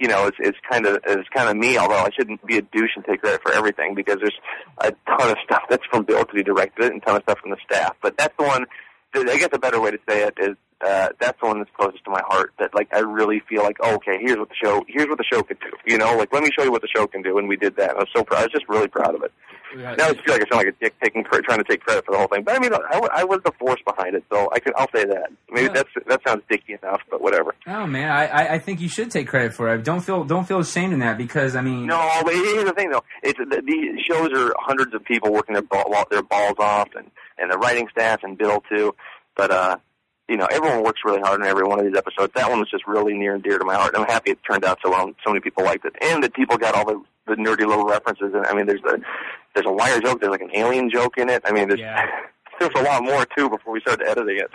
you 0.00 0.08
know, 0.08 0.26
is, 0.26 0.32
is 0.40 0.54
kind 0.68 0.86
of 0.86 0.98
is 1.06 1.26
kind 1.32 1.48
of 1.48 1.56
me. 1.56 1.76
Although 1.76 1.96
I 1.96 2.08
shouldn't 2.10 2.44
be 2.46 2.56
a 2.56 2.62
douche 2.62 2.92
and 2.96 3.04
take 3.04 3.20
credit 3.20 3.42
for 3.42 3.52
everything 3.52 3.94
because 3.94 4.16
there's 4.16 4.38
a 4.78 4.92
ton 5.06 5.30
of 5.30 5.36
stuff 5.44 5.62
that's 5.68 5.84
from 5.90 6.04
Bill 6.04 6.20
because 6.20 6.36
he 6.36 6.42
directed 6.42 6.86
it, 6.86 6.92
and 6.92 7.02
ton 7.02 7.16
of 7.16 7.22
stuff 7.22 7.38
from 7.38 7.50
the 7.50 7.58
staff. 7.64 7.94
But 8.02 8.16
that's 8.16 8.34
the 8.38 8.44
one. 8.44 8.64
I 9.14 9.36
guess 9.38 9.50
a 9.52 9.58
better 9.58 9.80
way 9.80 9.90
to 9.90 9.98
say 10.08 10.22
it 10.22 10.34
is 10.40 10.56
uh, 10.84 11.08
that's 11.20 11.38
the 11.40 11.46
one 11.46 11.58
that's 11.58 11.70
closest 11.76 12.04
to 12.04 12.10
my 12.10 12.22
heart. 12.26 12.52
That 12.58 12.74
like 12.74 12.88
I 12.92 13.00
really 13.00 13.40
feel 13.48 13.62
like, 13.62 13.76
oh, 13.80 13.94
okay, 13.96 14.18
here's 14.20 14.38
what 14.38 14.48
the 14.48 14.54
show, 14.62 14.84
here's 14.88 15.08
what 15.08 15.18
the 15.18 15.24
show 15.30 15.42
could 15.42 15.58
do. 15.60 15.70
You 15.86 15.98
know, 15.98 16.16
like 16.16 16.32
let 16.32 16.42
me 16.42 16.50
show 16.56 16.64
you 16.64 16.72
what 16.72 16.82
the 16.82 16.88
show 16.94 17.06
can 17.06 17.22
do, 17.22 17.38
and 17.38 17.48
we 17.48 17.56
did 17.56 17.76
that. 17.76 17.90
I 17.90 17.98
was 18.00 18.08
so 18.14 18.24
proud. 18.24 18.40
I 18.40 18.42
was 18.44 18.52
just 18.52 18.68
really 18.68 18.88
proud 18.88 19.14
of 19.14 19.22
it. 19.22 19.32
Now 19.76 19.86
I 19.92 20.12
just 20.12 20.24
feel 20.24 20.34
like 20.34 20.42
I 20.42 20.50
sound 20.50 20.66
like 20.66 20.74
a 20.74 20.84
dick 20.84 20.94
taking 21.02 21.22
trying 21.24 21.58
to 21.58 21.64
take 21.64 21.80
credit 21.84 22.04
for 22.04 22.10
the 22.12 22.18
whole 22.18 22.26
thing. 22.26 22.42
But 22.42 22.56
I 22.56 22.58
mean, 22.58 22.72
I, 22.74 23.08
I 23.12 23.24
was 23.24 23.40
the 23.44 23.52
force 23.58 23.78
behind 23.86 24.16
it, 24.16 24.24
so 24.32 24.48
I 24.52 24.58
can 24.58 24.72
I'll 24.76 24.88
say 24.94 25.04
that. 25.04 25.30
Maybe 25.50 25.66
Yeah. 25.66 25.72
that's 25.74 25.88
that 26.08 26.20
sounds 26.26 26.42
dicky 26.50 26.76
enough, 26.82 27.00
but 27.10 27.20
whatever. 27.22 27.54
Oh 27.68 27.86
man, 27.86 28.10
I, 28.10 28.26
I 28.26 28.52
I 28.54 28.58
think 28.58 28.80
you 28.80 28.88
should 28.88 29.10
take 29.12 29.28
credit 29.28 29.54
for 29.54 29.72
it. 29.72 29.84
Don't 29.84 30.00
feel 30.00 30.24
don't 30.24 30.46
feel 30.48 30.58
ashamed 30.58 30.92
in 30.92 30.98
that 31.00 31.18
because 31.18 31.54
I 31.54 31.60
mean, 31.60 31.86
No, 31.86 32.10
but 32.24 32.34
here's 32.34 32.64
the 32.64 32.72
thing 32.72 32.90
though. 32.90 33.04
It's 33.22 33.38
the, 33.38 33.62
these 33.64 34.00
shows 34.10 34.30
are 34.34 34.52
hundreds 34.58 34.92
of 34.94 35.04
people 35.04 35.32
working 35.32 35.52
their 35.52 35.62
ball, 35.62 36.04
their 36.10 36.22
balls 36.22 36.56
off, 36.58 36.88
and 36.96 37.08
and 37.38 37.52
the 37.52 37.58
writing 37.58 37.86
staff 37.92 38.20
and 38.24 38.36
Bill 38.36 38.62
too. 38.74 38.94
But 39.36 39.50
uh, 39.52 39.76
you 40.30 40.36
know, 40.36 40.46
everyone 40.50 40.84
works 40.84 41.00
really 41.04 41.20
hard 41.20 41.40
on 41.42 41.46
every 41.46 41.64
one 41.64 41.80
of 41.80 41.84
these 41.84 41.96
episodes. 41.96 42.32
That 42.36 42.48
one 42.48 42.60
was 42.60 42.70
just 42.70 42.86
really 42.86 43.14
near 43.14 43.34
and 43.34 43.42
dear 43.42 43.58
to 43.58 43.64
my 43.64 43.74
heart. 43.74 43.94
I'm 43.96 44.06
happy 44.06 44.30
it 44.30 44.38
turned 44.48 44.64
out 44.64 44.78
so 44.82 44.90
well. 44.90 45.12
So 45.24 45.30
many 45.30 45.40
people 45.40 45.64
liked 45.64 45.84
it, 45.84 45.94
and 46.00 46.22
that 46.22 46.34
people 46.34 46.56
got 46.56 46.74
all 46.74 46.86
the 46.86 47.02
the 47.26 47.34
nerdy 47.34 47.66
little 47.66 47.84
references. 47.84 48.32
And 48.32 48.46
I 48.46 48.54
mean, 48.54 48.66
there's 48.66 48.80
the 48.82 49.02
there's 49.54 49.66
a 49.66 49.72
wire 49.72 50.00
joke. 50.00 50.20
There's 50.20 50.30
like 50.30 50.40
an 50.40 50.54
alien 50.54 50.88
joke 50.88 51.18
in 51.18 51.28
it. 51.28 51.42
I 51.44 51.52
mean, 51.52 51.68
there's 51.68 51.80
Yeah. 51.80 52.06
there's 52.60 52.72
a 52.76 52.82
lot 52.82 53.02
more 53.02 53.26
too 53.36 53.50
before 53.50 53.72
we 53.72 53.80
started 53.80 54.06
editing 54.06 54.38
it. 54.38 54.50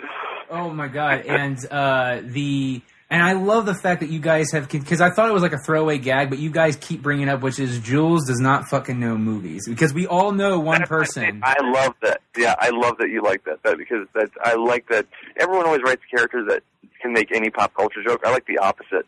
Oh 0.50 0.70
my 0.70 0.88
god! 0.88 1.26
And 1.26 1.58
uh, 1.70 2.20
the 2.22 2.80
and 3.08 3.22
I 3.22 3.32
love 3.32 3.66
the 3.66 3.74
fact 3.74 4.00
that 4.00 4.10
you 4.10 4.18
guys 4.18 4.50
have 4.52 4.68
because 4.68 5.00
I 5.00 5.10
thought 5.10 5.28
it 5.28 5.32
was 5.32 5.42
like 5.42 5.52
a 5.52 5.58
throwaway 5.58 5.98
gag, 5.98 6.28
but 6.28 6.38
you 6.38 6.50
guys 6.50 6.76
keep 6.76 7.02
bringing 7.02 7.28
up, 7.28 7.40
which 7.40 7.60
is 7.60 7.78
Jules 7.78 8.26
does 8.26 8.40
not 8.40 8.68
fucking 8.68 8.98
know 8.98 9.16
movies 9.16 9.68
because 9.68 9.94
we 9.94 10.06
all 10.06 10.32
know 10.32 10.58
one 10.58 10.82
person. 10.82 11.40
I 11.42 11.56
love 11.62 11.94
that. 12.02 12.20
Yeah, 12.36 12.56
I 12.58 12.70
love 12.70 12.98
that 12.98 13.10
you 13.10 13.22
like 13.22 13.44
that. 13.44 13.62
That 13.62 13.78
because 13.78 14.08
that 14.14 14.30
I 14.42 14.54
like 14.54 14.88
that 14.88 15.06
everyone 15.36 15.66
always 15.66 15.82
writes 15.82 16.02
characters 16.10 16.48
that 16.48 16.62
can 17.00 17.12
make 17.12 17.34
any 17.34 17.50
pop 17.50 17.74
culture 17.74 18.02
joke. 18.02 18.22
I 18.24 18.32
like 18.32 18.46
the 18.46 18.58
opposite 18.58 19.06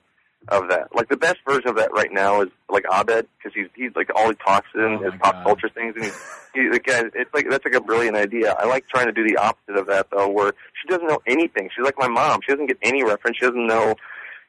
of 0.51 0.69
that. 0.71 0.95
Like 0.95 1.09
the 1.09 1.17
best 1.17 1.39
version 1.47 1.69
of 1.69 1.77
that 1.77 1.93
right 1.93 2.13
now 2.13 2.43
is 2.43 2.49
like 2.69 2.85
Abed 2.93 3.27
because 3.37 3.55
he's 3.55 3.69
he's 3.75 3.95
like 3.95 4.11
all 4.15 4.29
he 4.29 4.35
talks 4.37 4.69
in 4.75 4.99
Oh 5.01 5.07
is 5.07 5.13
pop 5.21 5.35
God. 5.35 5.45
culture 5.45 5.69
things, 5.69 5.95
and 5.97 6.05
he, 6.05 6.11
he 6.55 6.77
again 6.77 7.11
it's 7.15 7.33
like 7.35 7.47
that's 7.49 7.65
like 7.65 7.75
a 7.75 7.81
brilliant 7.81 8.17
idea. 8.17 8.55
I 8.59 8.67
like 8.67 8.89
trying 8.89 9.07
to 9.07 9.13
do 9.13 9.27
the 9.27 9.37
opposite 9.37 9.77
of 9.77 9.87
that 9.87 10.09
though, 10.11 10.29
where 10.29 10.53
she 10.81 10.89
doesn't 10.89 11.07
know 11.07 11.21
anything. 11.27 11.71
She's 11.75 11.85
like 11.85 11.99
my 11.99 12.09
mom. 12.09 12.41
She 12.47 12.53
doesn't 12.53 12.67
get 12.67 12.79
any 12.83 13.05
reference. 13.05 13.37
She 13.39 13.47
doesn't 13.47 13.67
know, 13.67 13.95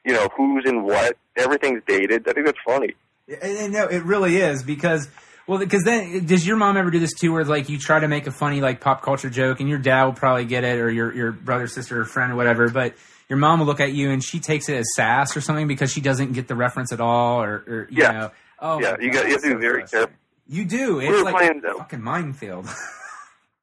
you 0.04 0.12
know, 0.12 0.28
who's 0.36 0.64
in 0.66 0.82
what. 0.82 1.16
Everything's 1.36 1.82
dated. 1.86 2.28
I 2.28 2.32
think 2.32 2.46
that's 2.46 2.58
funny. 2.66 2.94
And, 3.28 3.58
and 3.58 3.72
no, 3.72 3.86
it 3.86 4.02
really 4.04 4.36
is 4.36 4.62
because 4.62 5.08
well, 5.46 5.58
because 5.58 5.82
then 5.84 6.26
does 6.26 6.46
your 6.46 6.56
mom 6.56 6.76
ever 6.76 6.90
do 6.90 7.00
this 7.00 7.14
too, 7.14 7.32
where 7.32 7.44
like 7.44 7.68
you 7.68 7.78
try 7.78 7.98
to 8.00 8.08
make 8.08 8.26
a 8.26 8.32
funny 8.32 8.60
like 8.60 8.80
pop 8.80 9.02
culture 9.02 9.30
joke, 9.30 9.60
and 9.60 9.68
your 9.68 9.78
dad 9.78 10.04
will 10.04 10.12
probably 10.12 10.44
get 10.44 10.64
it, 10.64 10.78
or 10.78 10.90
your 10.90 11.12
your 11.14 11.32
brother, 11.32 11.66
sister, 11.66 12.00
or 12.00 12.04
friend, 12.04 12.32
or 12.32 12.36
whatever, 12.36 12.68
but. 12.68 12.94
Your 13.30 13.38
mom 13.38 13.60
will 13.60 13.66
look 13.66 13.80
at 13.80 13.92
you 13.92 14.10
and 14.10 14.22
she 14.22 14.40
takes 14.40 14.68
it 14.68 14.76
as 14.76 14.86
sass 14.94 15.34
or 15.36 15.40
something 15.40 15.66
because 15.68 15.90
she 15.92 16.00
doesn't 16.02 16.32
get 16.32 16.48
the 16.48 16.54
reference 16.56 16.92
at 16.92 17.00
all, 17.00 17.42
or, 17.42 17.64
or 17.66 17.86
you 17.90 18.02
Yeah. 18.02 18.10
know. 18.12 18.30
Oh, 18.58 18.80
yeah, 18.80 18.96
you 19.00 19.10
God, 19.10 19.22
got 19.22 19.26
you 19.26 19.32
have 19.32 19.40
to 19.42 19.46
be 19.48 19.52
so 19.54 19.58
very 19.58 19.82
careful. 19.84 20.14
You 20.48 20.64
do. 20.66 20.98
It's 21.00 21.08
were 21.10 21.22
like 21.22 21.36
playing, 21.36 21.62
a 21.64 21.70
uh, 21.70 21.78
fucking 21.78 22.02
minefield. 22.02 22.66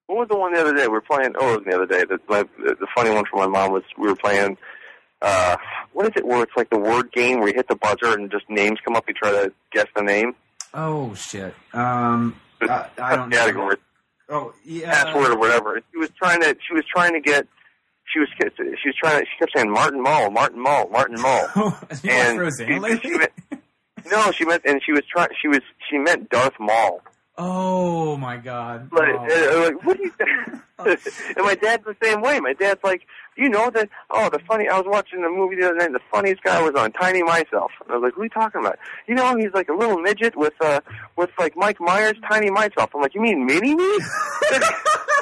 What 0.07 0.19
was 0.19 0.27
the 0.29 0.37
one 0.37 0.53
the 0.53 0.61
other 0.61 0.73
day? 0.73 0.83
We 0.83 0.93
were 0.93 1.01
playing. 1.01 1.33
Oh, 1.37 1.53
it 1.53 1.57
was 1.57 1.65
the 1.65 1.75
other 1.75 1.85
day. 1.85 2.03
The, 2.05 2.17
my, 2.29 2.43
the 2.57 2.87
funny 2.95 3.09
one 3.13 3.25
for 3.29 3.35
my 3.37 3.47
mom 3.47 3.73
was 3.73 3.83
we 3.97 4.07
were 4.07 4.15
playing. 4.15 4.57
Uh, 5.21 5.57
what 5.91 6.05
is 6.05 6.13
it? 6.15 6.25
Where 6.25 6.41
it's 6.43 6.53
like 6.55 6.69
the 6.69 6.79
word 6.79 7.11
game 7.11 7.39
where 7.39 7.49
you 7.49 7.55
hit 7.55 7.67
the 7.67 7.75
buzzer 7.75 8.13
and 8.17 8.31
just 8.31 8.49
names 8.49 8.79
come 8.85 8.95
up. 8.95 9.03
You 9.07 9.13
try 9.15 9.31
to 9.31 9.51
guess 9.73 9.87
the 9.95 10.03
name. 10.03 10.33
oh 10.73 11.13
shit. 11.15 11.53
Um, 11.73 12.39
I, 12.61 12.87
I 12.97 13.15
don't 13.17 13.29
know. 13.29 13.37
Category, 13.37 13.75
Oh 14.29 14.53
yeah. 14.63 15.03
password, 15.03 15.31
or 15.31 15.37
whatever. 15.37 15.81
She 15.91 15.97
was 15.97 16.09
trying 16.17 16.39
to. 16.41 16.55
She 16.65 16.73
was 16.73 16.85
trying 16.85 17.11
to 17.13 17.19
get. 17.19 17.45
She 18.11 18.19
was. 18.19 18.29
She 18.37 18.89
was 18.89 18.95
trying 19.01 19.19
to. 19.21 19.25
She 19.25 19.37
kept 19.39 19.51
saying 19.55 19.71
Martin 19.71 20.01
Mull, 20.01 20.31
Martin 20.31 20.61
Mull, 20.61 20.89
Martin 20.89 21.19
Mull. 21.21 21.47
you 22.03 22.11
and 22.11 22.39
Roseanne 22.39 22.99
she- 23.01 23.09
she 23.09 23.17
meant- 23.17 23.31
no, 24.09 24.31
she 24.31 24.45
meant, 24.45 24.61
and 24.65 24.81
she 24.85 24.91
was 24.93 25.01
trying. 25.11 25.29
She 25.41 25.47
was. 25.49 25.59
She 25.89 25.97
meant 25.97 26.29
Darth 26.29 26.53
Maul. 26.59 27.01
Oh 27.39 28.17
my 28.17 28.37
god. 28.37 28.89
Like, 28.91 29.09
Oh. 29.15 29.61
uh, 29.61 29.65
like 29.65 29.85
what 29.85 29.97
do 29.97 30.03
you? 30.05 30.11
and 31.35 31.45
my 31.45 31.53
dad's 31.55 31.83
the 31.85 31.95
same 32.01 32.21
way. 32.21 32.39
My 32.39 32.53
dad's 32.53 32.79
like, 32.83 33.01
you 33.35 33.47
know 33.49 33.69
that? 33.71 33.89
Oh, 34.09 34.29
the 34.29 34.39
funny. 34.39 34.67
I 34.69 34.77
was 34.77 34.85
watching 34.87 35.21
the 35.21 35.29
movie 35.29 35.55
the 35.57 35.65
other 35.65 35.75
night. 35.75 35.87
and 35.87 35.95
The 35.95 35.99
funniest 36.11 36.41
guy 36.41 36.59
was 36.61 36.73
on 36.75 36.93
Tiny 36.93 37.21
Myself. 37.21 37.71
And 37.83 37.91
I 37.91 37.95
was 37.97 38.03
like, 38.03 38.13
what 38.17 38.21
are 38.21 38.25
you 38.25 38.29
talking 38.29 38.61
about? 38.61 38.79
You 39.07 39.13
know, 39.15 39.35
he's 39.35 39.53
like 39.53 39.69
a 39.69 39.73
little 39.73 39.99
midget 39.99 40.35
with 40.35 40.53
uh 40.61 40.79
with 41.15 41.29
like 41.37 41.55
Mike 41.55 41.79
Myers, 41.79 42.15
Tiny 42.27 42.49
Myself. 42.49 42.89
I'm 42.95 43.01
like, 43.01 43.13
you 43.13 43.21
mean 43.21 43.45
Mini 43.45 43.75
Me? 43.75 43.83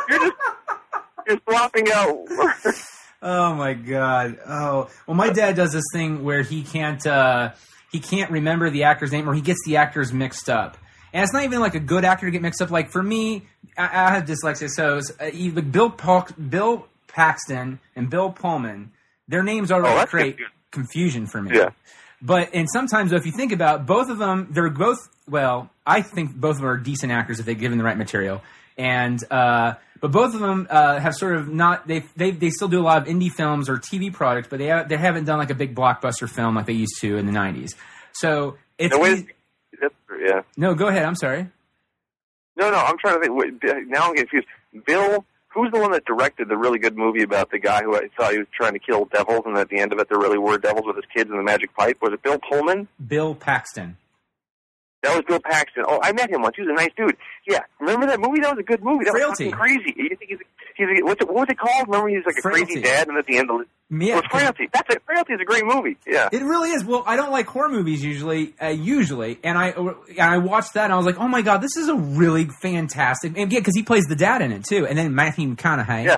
you're 0.10 0.20
just 0.20 0.34
you're 1.28 1.40
swapping 1.50 1.92
out. 1.92 2.26
Oh 3.28 3.56
my 3.56 3.74
god. 3.74 4.38
Oh 4.48 4.88
well, 5.08 5.16
my 5.16 5.30
dad 5.32 5.56
does 5.56 5.72
this 5.74 5.86
thing 5.92 6.24
where 6.24 6.44
he 6.44 6.62
can't 6.62 7.04
uh, 7.08 7.54
he 7.92 8.00
can't 8.00 8.30
remember 8.30 8.70
the 8.70 8.84
actor's 8.84 9.12
name 9.12 9.28
or 9.28 9.34
he 9.34 9.42
gets 9.42 9.60
the 9.66 9.78
actors 9.78 10.14
mixed 10.14 10.48
up. 10.48 10.78
And 11.12 11.24
it's 11.24 11.34
not 11.34 11.44
even 11.44 11.60
like 11.60 11.74
a 11.74 11.80
good 11.80 12.06
actor 12.06 12.28
to 12.28 12.32
get 12.32 12.44
mixed 12.44 12.62
up. 12.62 12.70
Like 12.70 12.92
for 12.92 13.02
me, 13.02 13.48
I, 13.78 13.84
I 13.86 14.14
have 14.14 14.26
dyslexia, 14.26 14.70
so 14.70 14.98
it's, 14.98 15.12
uh, 15.20 15.32
either 15.34 15.64
Bill 15.64 15.90
Paul, 15.90 16.28
Bill 16.50 16.88
Paxton 17.08 17.80
and 17.96 18.12
Bill 18.12 18.32
Pullman. 18.32 18.92
Their 19.28 19.42
names 19.42 19.72
already 19.72 19.96
Oh, 19.98 20.06
create 20.06 20.38
confusing. 20.70 21.24
confusion 21.24 21.26
for 21.26 21.42
me. 21.42 21.58
Yeah. 21.58 21.70
But 22.22 22.50
and 22.54 22.70
sometimes 22.70 23.10
though, 23.10 23.18
if 23.18 23.26
you 23.26 23.32
think 23.32 23.54
about 23.54 23.80
it, 23.80 23.86
both 23.88 24.10
of 24.12 24.20
them, 24.20 24.50
they're 24.52 24.70
both 24.70 25.00
well. 25.28 25.72
I 25.88 26.02
think 26.04 26.36
both 26.36 26.58
of 26.58 26.62
them 26.62 26.68
are 26.70 26.78
decent 26.78 27.12
actors 27.12 27.40
if 27.40 27.46
they're 27.48 27.56
given 27.56 27.80
the 27.80 27.84
right 27.86 27.98
material. 27.98 28.44
And 28.78 29.20
uh, 29.32 29.76
but 30.06 30.12
both 30.12 30.36
of 30.36 30.40
them 30.40 30.68
uh, 30.70 31.00
have 31.00 31.16
sort 31.16 31.36
of 31.36 31.48
not 31.48 31.88
they 31.88 32.04
they 32.16 32.30
they 32.30 32.52
still 32.52 32.68
do 32.68 32.80
a 32.80 32.86
lot 32.86 33.02
of 33.02 33.08
indie 33.08 33.32
films 33.32 33.68
or 33.68 33.78
TV 33.78 34.14
products, 34.14 34.48
but 34.48 34.60
they 34.60 34.68
have, 34.68 34.88
they 34.88 34.98
haven't 34.98 35.26
done 35.26 35.40
like 35.40 35.50
a 35.50 35.56
big 35.56 35.74
blockbuster 35.74 36.30
film 36.30 36.54
like 36.54 36.68
they 36.68 36.74
used 36.74 37.02
to 37.02 37.18
in 37.18 37.26
the 37.26 37.32
'90s. 37.32 37.74
So 38.14 38.56
it's 38.78 38.94
No, 38.94 39.00
wait, 39.02 39.30
yeah. 40.24 40.42
no. 40.58 40.76
Go 40.76 40.90
ahead. 40.90 41.06
I'm 41.06 41.16
sorry. 41.16 41.50
No, 42.56 42.70
no, 42.70 42.78
I'm 42.78 43.00
trying 43.00 43.16
to 43.16 43.20
think. 43.22 43.36
Wait, 43.36 43.88
now 43.88 44.10
I'm 44.10 44.16
confused. 44.16 44.46
Bill, 44.86 45.26
who's 45.48 45.72
the 45.72 45.80
one 45.80 45.92
that 45.94 46.06
directed 46.06 46.50
the 46.50 46.58
really 46.58 46.78
good 46.78 46.96
movie 46.96 47.24
about 47.24 47.50
the 47.50 47.58
guy 47.58 47.82
who 47.82 47.96
I 47.96 48.10
thought 48.16 48.34
he 48.34 48.38
was 48.38 48.48
trying 48.56 48.74
to 48.74 48.80
kill 48.80 49.06
devils, 49.06 49.42
and 49.48 49.58
at 49.58 49.70
the 49.70 49.80
end 49.80 49.92
of 49.92 49.98
it, 49.98 50.08
there 50.08 50.20
really 50.20 50.38
were 50.38 50.60
devils 50.60 50.86
with 50.86 50.98
his 50.98 51.06
kids 51.12 51.32
in 51.32 51.36
the 51.38 51.44
magic 51.44 51.76
pipe? 51.76 51.98
Was 52.04 52.14
it 52.14 52.22
Bill 52.22 52.38
Pullman? 52.38 52.88
Bill 53.08 53.34
Paxton. 53.34 53.98
That 55.06 55.16
was 55.16 55.24
Bill 55.28 55.40
Paxton. 55.40 55.84
Oh, 55.88 56.00
I 56.02 56.12
met 56.12 56.30
him 56.30 56.42
once. 56.42 56.56
He 56.56 56.64
was 56.64 56.72
a 56.72 56.76
nice 56.76 56.90
dude. 56.98 57.16
Yeah, 57.48 57.60
remember 57.80 58.08
that 58.08 58.20
movie? 58.20 58.42
That 58.42 58.56
was 58.56 58.60
a 58.60 58.64
good 58.64 58.84
movie. 58.84 59.06
That 59.06 59.12
Frailty. 59.12 59.46
was 59.46 59.54
fucking 59.54 59.84
crazy. 59.84 59.94
You 59.96 60.10
think 60.18 60.30
he's, 60.32 60.40
he's 60.76 60.88
what's 61.04 61.22
it, 61.22 61.28
what 61.28 61.36
was 61.36 61.48
it 61.50 61.58
called? 61.60 61.88
Remember, 61.88 62.08
he's 62.10 62.26
like 62.26 62.38
a 62.38 62.42
Frailty. 62.42 62.66
crazy 62.66 62.82
dad, 62.82 63.08
and 63.08 63.18
at 63.18 63.26
the 63.28 63.38
end 63.38 63.50
of 63.52 63.62
it, 63.62 63.68
Yeah, 63.92 64.14
it 64.14 64.16
was 64.16 64.26
Frailty. 64.32 64.68
That's 64.74 64.96
it. 64.96 65.04
Frailty 65.06 65.34
is 65.34 65.40
a 65.42 65.46
great 65.46 65.64
movie. 65.66 65.98
Yeah. 66.08 66.30
It 66.32 66.42
really 66.42 66.72
is. 66.72 66.84
Well, 66.84 67.04
I 67.06 67.16
don't 67.16 67.32
like 67.32 67.46
horror 67.48 67.70
movies 67.70 68.04
usually, 68.04 68.54
uh, 68.62 68.68
usually, 68.70 69.40
and 69.44 69.58
I 69.58 69.70
and 69.70 69.96
I 70.20 70.40
watched 70.40 70.74
that 70.74 70.86
and 70.86 70.94
I 70.94 70.98
was 70.98 71.06
like, 71.06 71.20
oh 71.20 71.28
my 71.28 71.42
god, 71.44 71.62
this 71.62 71.78
is 71.78 71.88
a 71.88 71.96
really 71.96 72.50
fantastic. 72.62 73.38
And 73.38 73.52
yeah, 73.52 73.60
because 73.60 73.76
he 73.76 73.84
plays 73.84 74.06
the 74.10 74.16
dad 74.16 74.42
in 74.42 74.52
it 74.52 74.64
too, 74.66 74.88
and 74.88 74.98
then 74.98 75.14
Matthew 75.14 75.54
McConaughey 75.56 76.06
Yeah. 76.06 76.18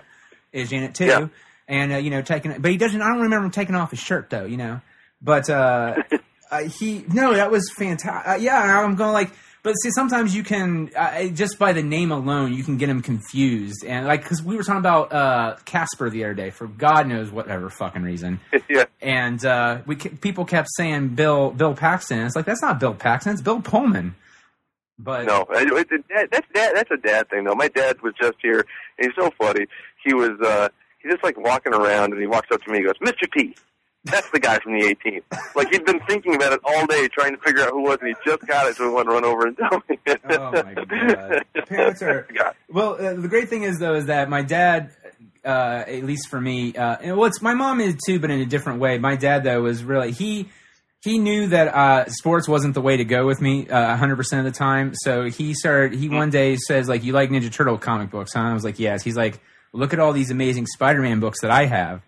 is 0.54 0.72
in 0.72 0.84
it 0.84 0.96
too, 0.96 1.06
Yeah. 1.06 1.28
and 1.68 1.94
uh, 1.94 1.98
you 1.98 2.10
know 2.10 2.22
taking, 2.22 2.54
but 2.62 2.72
he 2.72 2.78
doesn't. 2.78 3.02
I 3.02 3.10
don't 3.10 3.22
remember 3.24 3.46
him 3.46 3.52
taking 3.52 3.76
off 3.76 3.92
his 3.92 4.00
shirt 4.00 4.30
though, 4.30 4.46
you 4.46 4.58
know. 4.58 4.80
But 5.22 5.50
uh, 5.50 5.96
uh, 6.52 6.64
he 6.64 7.04
no, 7.12 7.34
that 7.34 7.52
was 7.52 7.72
fantastic. 7.78 8.32
Uh, 8.32 8.36
yeah, 8.36 8.82
I'm 8.82 8.95
going 8.95 9.14
like. 9.14 9.32
But 9.64 9.74
see, 9.74 9.89
sometimes 9.89 10.34
you 10.34 10.43
can 10.43 10.91
uh, 10.95 11.26
just 11.26 11.60
by 11.60 11.74
the 11.74 11.84
name 11.84 12.12
alone, 12.12 12.54
you 12.54 12.64
can 12.64 12.78
get 12.78 12.88
him 12.88 13.02
confused, 13.02 13.84
and 13.86 14.06
like 14.06 14.22
because 14.22 14.41
we 14.41 14.56
were 14.56 14.64
talking 14.64 14.80
about 14.80 15.12
uh, 15.12 15.56
Casper 15.66 16.10
the 16.10 16.24
other 16.24 16.34
day 16.34 16.52
for 16.52 16.68
God 16.68 17.06
knows 17.08 17.32
whatever 17.32 17.70
fucking 17.70 18.04
reason, 18.04 18.39
yeah. 18.70 18.86
and 19.02 19.43
uh, 19.43 19.80
we 19.86 19.98
people 19.98 20.45
kept 20.45 20.70
saying 20.78 21.16
Bill 21.16 21.52
Bill 21.52 21.74
Paxton. 21.74 22.20
It's 22.20 22.36
like 22.36 22.45
that's 22.45 22.62
not 22.62 22.80
Bill 22.80 22.93
Paxton. 22.93 23.34
It's 23.34 23.41
Bill 23.41 23.60
Pullman. 23.60 24.16
But 25.00 25.26
No, 25.26 25.45
it, 25.52 25.91
it, 25.91 26.04
it, 26.10 26.32
that's 26.32 26.48
dad, 26.54 26.76
that's 26.76 26.91
a 26.91 26.98
dad 26.98 27.30
thing 27.30 27.43
though. 27.43 27.56
My 27.56 27.68
dad 27.68 28.02
was 28.02 28.14
just 28.20 28.36
here. 28.41 28.66
And 28.98 29.08
he's 29.08 29.16
so 29.16 29.32
funny. 29.38 29.68
He 30.04 30.14
was 30.14 30.39
uh 30.43 30.70
he's 31.00 31.12
just 31.12 31.24
like 31.24 31.38
walking 31.38 31.74
around 31.74 32.14
and 32.14 32.22
he 32.22 32.28
walks 32.28 32.50
up 32.52 32.62
to 32.64 32.72
me 32.72 32.80
and 32.80 32.88
goes, 32.88 32.98
Mr. 33.00 33.30
P. 33.32 33.56
That's 34.12 34.30
the 34.32 34.39
guy 34.39 34.60
from 34.60 34.74
the 34.74 34.95
18th. 35.05 35.55
Like 35.55 35.70
he'd 35.70 35.86
been 35.86 35.99
thinking 36.08 36.36
about 36.36 36.53
it 36.53 36.60
all 36.64 36.86
day, 36.88 37.08
trying 37.08 37.36
to 37.36 37.41
figure 37.41 37.62
out 37.64 37.72
who 37.72 37.80
it 37.80 37.89
was, 37.89 37.97
and 38.01 38.10
he 38.10 38.16
just 38.26 38.45
got 38.47 38.68
it, 38.68 38.76
so 38.76 38.88
he 38.88 38.93
wanted 38.93 39.10
to 39.10 39.16
run 39.16 39.26
over 39.26 39.47
and 39.47 39.58
tell 39.58 39.84
me. 39.89 39.97
Oh, 40.30 40.51
my 40.51 40.74
God. 40.74 41.45
Parents 41.68 42.01
are- 42.01 42.28
well, 42.70 42.93
uh, 42.93 43.14
the 43.14 43.28
great 43.28 43.49
thing 43.49 43.64
is 43.64 43.78
though 43.80 43.95
is 43.95 44.05
that 44.08 44.30
my 44.30 44.41
dad, 44.41 44.91
uh, 45.45 45.84
at 45.88 46.03
least 46.03 46.28
for 46.30 46.39
me, 46.41 46.76
uh, 46.76 46.97
and 47.01 47.18
well, 47.18 47.26
it's 47.28 47.41
my 47.41 47.53
mom 47.53 47.80
is 47.82 47.95
too, 48.05 48.20
but 48.20 48.30
in 48.32 48.39
a 48.41 48.45
different 48.45 48.80
way. 48.80 48.97
My 48.97 49.16
dad 49.16 49.43
though 49.43 49.62
was 49.62 49.84
really 49.84 50.12
he. 50.12 50.49
He 51.03 51.20
knew 51.20 51.47
that 51.47 51.68
uh, 51.74 52.05
sports 52.10 52.47
wasn't 52.49 52.74
the 52.74 52.82
way 52.82 52.97
to 52.97 53.05
go 53.05 53.28
with 53.28 53.39
me 53.39 53.70
uh, 53.70 53.95
100% 53.97 54.39
of 54.39 54.45
the 54.45 54.51
time. 54.51 54.93
So 54.95 55.26
he 55.30 55.53
started, 55.53 55.93
he 55.97 56.10
one 56.10 56.32
day 56.32 56.55
says, 56.58 56.89
like, 56.89 57.03
you 57.03 57.14
like 57.14 57.30
Ninja 57.30 57.51
Turtle 57.51 57.78
comic 57.78 58.10
books, 58.10 58.34
huh? 58.34 58.39
I 58.41 58.53
was 58.53 58.64
like, 58.64 58.80
yes. 58.80 59.03
He's 59.03 59.16
like, 59.16 59.39
look 59.74 59.93
at 59.93 59.99
all 59.99 60.12
these 60.12 60.32
amazing 60.32 60.66
Spider 60.66 61.01
Man 61.03 61.20
books 61.20 61.41
that 61.41 61.51
I 61.51 61.66
have. 61.66 62.01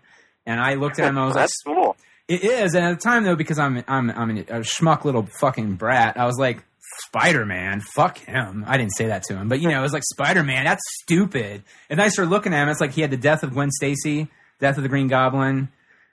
And 0.46 0.60
I 0.60 0.74
looked 0.74 0.98
at 0.98 1.08
him, 1.08 1.18
I 1.18 1.26
was 1.26 1.34
like, 1.34 1.42
That's 1.42 1.62
cool. 1.64 1.96
It 2.28 2.44
is, 2.44 2.74
and 2.74 2.84
at 2.84 2.98
the 2.98 3.02
time 3.02 3.24
though, 3.24 3.36
because 3.36 3.58
I'm 3.58 3.82
I'm 3.88 4.10
I'm 4.10 4.30
a 4.30 4.60
schmuck 4.60 5.04
little 5.04 5.26
fucking 5.40 5.74
brat, 5.74 6.16
I 6.16 6.26
was 6.26 6.38
like, 6.38 6.62
Spider 7.06 7.44
Man, 7.44 7.80
fuck 7.80 8.18
him. 8.18 8.64
I 8.66 8.76
didn't 8.76 8.94
say 8.96 9.06
that 9.08 9.24
to 9.24 9.36
him, 9.36 9.48
but 9.48 9.60
you 9.60 9.68
know, 9.68 9.78
it 9.78 9.82
was 9.82 9.92
like 9.92 10.04
Spider 10.04 10.44
Man, 10.44 10.64
that's 10.64 10.82
stupid. 11.02 11.64
And 11.88 12.00
I 12.00 12.08
started 12.08 12.30
looking 12.30 12.54
at 12.54 12.62
him, 12.62 12.68
it's 12.68 12.80
like 12.80 12.92
he 12.92 13.00
had 13.00 13.10
the 13.10 13.16
death 13.16 13.42
of 13.42 13.52
Gwen 13.52 13.70
Stacy 13.72 14.28
Death 14.60 14.76
of 14.76 14.82
the 14.82 14.88
Green 14.88 15.08
Goblin, 15.08 15.70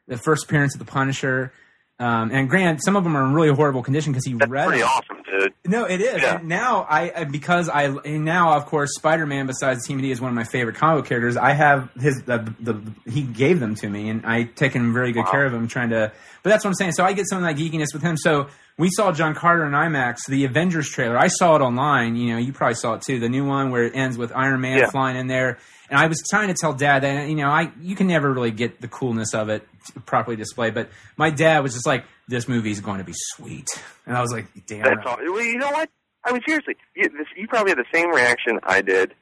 the 0.07 0.17
first 0.17 0.45
appearance 0.45 0.73
of 0.73 0.80
the 0.80 0.86
Punisher. 0.86 1.51
Um, 1.99 2.32
and 2.32 2.49
Grant, 2.49 2.84
some 2.84 2.95
of 2.95 3.03
them 3.03 3.15
are 3.15 3.25
in 3.25 3.34
really 3.34 3.53
horrible 3.53 3.84
condition 3.84 4.13
because 4.13 4.25
he 4.25 4.34
That's 4.34 4.49
read 4.49 4.67
pretty 4.67 4.84
awesome, 4.84 5.16
dude. 5.30 5.53
No, 5.65 5.86
it 5.86 6.01
is. 6.01 6.21
Yeah. 6.21 6.38
And 6.39 6.47
now 6.47 6.86
I 6.89 7.23
because 7.25 7.69
I 7.69 7.84
and 7.86 8.25
now 8.25 8.53
of 8.55 8.65
course 8.65 8.95
Spider 8.95 9.25
Man 9.25 9.45
besides 9.47 9.86
Team 9.86 9.99
D 10.01 10.11
is 10.11 10.19
one 10.21 10.30
of 10.30 10.36
my 10.36 10.43
favorite 10.45 10.75
comic 10.75 11.05
characters. 11.05 11.38
I 11.38 11.51
have 11.53 11.89
his 11.99 12.21
the, 12.25 12.53
the, 12.59 12.82
he 13.09 13.21
gave 13.23 13.59
them 13.59 13.75
to 13.75 13.89
me 13.89 14.09
and 14.09 14.25
I 14.25 14.43
taken 14.43 14.93
very 14.93 15.11
good 15.11 15.25
Wow. 15.25 15.32
care 15.32 15.45
of 15.45 15.53
him 15.53 15.67
trying 15.67 15.89
to. 15.89 16.11
But 16.43 16.49
that's 16.51 16.63
what 16.63 16.69
I'm 16.69 16.75
saying. 16.75 16.93
So 16.93 17.03
I 17.03 17.13
get 17.13 17.28
some 17.30 17.43
of 17.43 17.43
that 17.43 17.61
geekiness 17.61 17.88
with 17.93 18.01
him. 18.01 18.15
So 18.17 18.47
we 18.78 18.89
saw 18.91 19.11
John 19.11 19.34
Carter 19.36 19.65
in 19.65 19.71
IMAX, 19.73 20.19
the 20.28 20.45
Avengers 20.45 20.88
trailer. 20.89 21.17
I 21.17 21.28
saw 21.28 21.55
it 21.55 21.61
online. 21.61 22.15
You 22.15 22.34
know, 22.34 22.38
you 22.39 22.53
probably 22.53 22.75
saw 22.75 22.93
it 22.93 23.01
too. 23.01 23.19
The 23.19 23.28
new 23.30 23.45
one 23.45 23.71
where 23.71 23.84
it 23.84 23.95
ends 23.95 24.17
with 24.17 24.32
Iron 24.36 24.61
Man 24.61 24.78
Yeah. 24.78 24.89
flying 24.91 25.17
in 25.17 25.28
there. 25.28 25.57
And 25.89 25.97
I 25.99 26.07
was 26.07 26.21
trying 26.30 26.49
to 26.49 26.53
tell 26.53 26.73
Dad 26.73 27.03
that 27.03 27.28
you 27.30 27.36
know 27.36 27.47
I 27.49 27.71
you 27.82 27.95
can 27.95 28.07
never 28.07 28.32
really 28.32 28.51
get 28.51 28.82
the 28.82 28.88
coolness 28.88 29.34
of 29.34 29.49
it 29.49 29.67
properly 30.05 30.36
displayed. 30.36 30.73
But 30.73 30.89
my 31.15 31.30
dad 31.30 31.63
was 31.63 31.73
just 31.73 31.88
like, 31.88 32.03
"This 32.28 32.47
movie 32.47 32.71
is 32.71 32.82
going 32.82 32.97
to 32.99 33.03
be 33.03 33.13
sweet," 33.15 33.67
and 34.05 34.15
I 34.17 34.21
was 34.21 34.32
like, 34.32 34.47
"Damn." 34.65 34.84
That's 34.84 34.97
right. 34.97 35.07
all. 35.07 35.17
Well, 35.19 35.41
you 35.43 35.57
know 35.57 35.69
what? 35.71 35.89
I 36.23 36.32
mean, 36.34 36.41
seriously, 36.47 36.75
you, 36.95 37.03
this, 37.09 37.28
you 37.36 37.47
probably 37.47 37.71
had 37.71 37.78
the 37.80 37.86
same 37.93 38.09
reaction 38.09 38.59
I 38.63 38.82
did 38.82 39.13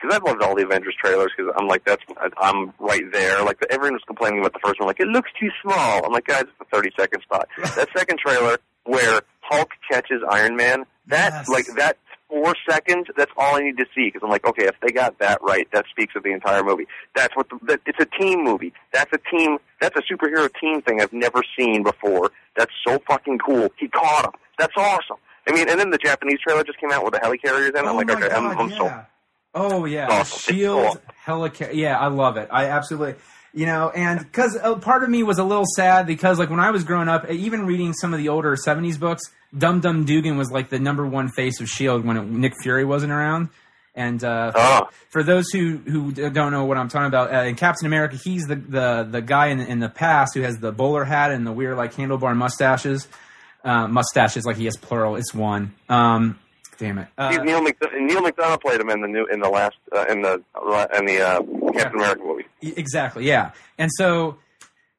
because 0.00 0.16
I've 0.16 0.22
loved 0.22 0.42
all 0.42 0.54
the 0.54 0.64
Avengers 0.64 0.94
trailers 1.02 1.30
because 1.36 1.52
I'm 1.58 1.66
like, 1.68 1.84
that's 1.84 2.02
I'm 2.38 2.72
right 2.78 3.02
there. 3.12 3.42
Like 3.44 3.58
everyone 3.70 3.94
was 3.94 4.02
complaining 4.06 4.40
about 4.40 4.52
the 4.54 4.60
first 4.64 4.80
one, 4.80 4.86
like 4.86 5.00
it 5.00 5.08
looks 5.08 5.30
too 5.38 5.48
small. 5.62 6.04
I'm 6.06 6.12
like, 6.12 6.26
guys, 6.26 6.42
it's 6.42 6.52
a 6.60 6.64
30 6.76 6.90
second 6.98 7.22
spot. 7.22 7.48
that 7.76 7.88
second 7.96 8.18
trailer 8.18 8.58
where 8.84 9.20
Hulk 9.42 9.68
catches 9.90 10.22
Iron 10.30 10.56
Man, 10.56 10.84
that 11.06 11.32
Yes. 11.32 11.48
like 11.48 11.66
that 11.76 11.98
four 12.34 12.54
seconds, 12.68 13.06
that's 13.16 13.30
all 13.36 13.54
I 13.54 13.60
need 13.60 13.76
to 13.76 13.86
see 13.94 14.06
because 14.08 14.22
I'm 14.24 14.30
like, 14.30 14.44
okay, 14.44 14.64
if 14.66 14.74
they 14.82 14.90
got 14.90 15.18
that 15.20 15.40
right, 15.40 15.68
that 15.72 15.84
speaks 15.88 16.14
of 16.16 16.24
the 16.24 16.32
entire 16.32 16.64
movie. 16.64 16.86
That's 17.14 17.34
what 17.36 17.48
the, 17.48 17.58
that, 17.66 17.80
it's 17.86 18.00
a 18.00 18.06
team 18.20 18.42
movie. 18.42 18.72
That's 18.92 19.12
a 19.12 19.18
team. 19.30 19.58
That's 19.80 19.96
a 19.96 20.02
superhero 20.12 20.50
team 20.60 20.82
thing 20.82 21.00
I've 21.00 21.12
never 21.12 21.42
seen 21.56 21.84
before. 21.84 22.32
That's 22.56 22.72
so 22.86 23.00
fucking 23.06 23.38
cool. 23.38 23.68
He 23.78 23.86
caught 23.86 24.24
him. 24.24 24.32
That's 24.58 24.72
awesome. 24.76 25.16
I 25.46 25.52
mean, 25.52 25.68
and 25.68 25.78
then 25.78 25.90
the 25.90 25.98
Japanese 25.98 26.38
trailer 26.40 26.64
just 26.64 26.80
came 26.80 26.90
out 26.90 27.04
with 27.04 27.14
the 27.14 27.20
helicarriers 27.20 27.70
in. 27.70 27.76
I'm 27.76 27.86
oh 27.86 27.96
like, 27.96 28.10
Oh 28.10 28.18
my 28.18 28.26
okay, 28.26 28.34
I'm, 28.34 28.58
I'm 28.58 28.70
yeah. 28.70 28.78
so 28.78 29.06
Oh 29.56 29.84
yeah, 29.84 30.08
awesome. 30.08 30.54
shield 30.54 30.98
cool. 30.98 31.00
helica. 31.26 31.70
Yeah, 31.72 31.98
I 31.98 32.08
love 32.08 32.36
it. 32.36 32.48
I 32.50 32.66
absolutely. 32.66 33.14
You 33.56 33.66
know, 33.66 33.88
and 33.90 34.18
because 34.18 34.58
uh, 34.60 34.74
part 34.76 35.04
of 35.04 35.10
me 35.10 35.22
was 35.22 35.38
a 35.38 35.44
little 35.44 35.64
sad 35.76 36.08
because, 36.08 36.40
like, 36.40 36.50
when 36.50 36.58
I 36.58 36.72
was 36.72 36.82
growing 36.82 37.08
up, 37.08 37.30
even 37.30 37.66
reading 37.66 37.92
some 37.92 38.12
of 38.12 38.18
the 38.18 38.28
older 38.28 38.56
'70s 38.56 38.98
books, 38.98 39.22
Dum 39.56 39.78
Dum 39.80 40.04
Dugan 40.04 40.36
was 40.36 40.50
like 40.50 40.70
the 40.70 40.80
number 40.80 41.06
one 41.06 41.28
face 41.28 41.60
of 41.60 41.68
Shield 41.68 42.04
when 42.04 42.16
it, 42.16 42.24
Nick 42.24 42.52
Fury 42.62 42.84
wasn't 42.84 43.12
around. 43.12 43.50
And 43.94 44.24
uh, 44.24 44.50
for, 44.50 44.58
Oh. 44.58 44.88
for 45.10 45.22
those 45.22 45.50
who 45.52 45.76
who 45.76 46.10
don't 46.10 46.50
know 46.50 46.64
what 46.64 46.76
I'm 46.78 46.88
talking 46.88 47.06
about, 47.06 47.32
uh, 47.32 47.44
in 47.46 47.54
Captain 47.54 47.86
America, 47.86 48.16
he's 48.16 48.42
the 48.46 48.56
the 48.56 49.06
the 49.08 49.22
guy 49.22 49.46
in 49.46 49.58
the, 49.58 49.66
in 49.70 49.78
the 49.78 49.88
past 49.88 50.34
who 50.34 50.40
has 50.40 50.58
the 50.58 50.72
bowler 50.72 51.04
hat 51.04 51.30
and 51.30 51.46
the 51.46 51.52
weird 51.52 51.76
like 51.76 51.94
handlebar 51.94 52.34
mustaches. 52.36 53.06
Uh, 53.62 53.86
mustaches, 53.86 54.44
like 54.44 54.56
he 54.56 54.64
has 54.64 54.76
plural. 54.76 55.14
It's 55.14 55.32
one. 55.32 55.72
Um, 55.88 56.40
damn 56.78 56.98
it. 56.98 57.06
Uh, 57.16 57.30
Neal 57.42 57.60
McDonough. 57.64 58.00
Neal 58.00 58.20
McDonough 58.20 58.60
played 58.60 58.80
him 58.80 58.90
in 58.90 59.00
the 59.00 59.06
new 59.08 59.26
in 59.26 59.38
the 59.38 59.48
last 59.48 59.76
uh, 59.94 60.06
in 60.08 60.22
the 60.22 60.42
in 60.98 61.06
the 61.06 61.20
uh, 61.22 61.40
Captain 61.72 62.00
America 62.00 62.22
movie. 62.24 62.43
Exactly, 62.76 63.26
yeah. 63.26 63.52
And 63.78 63.90
so, 63.96 64.38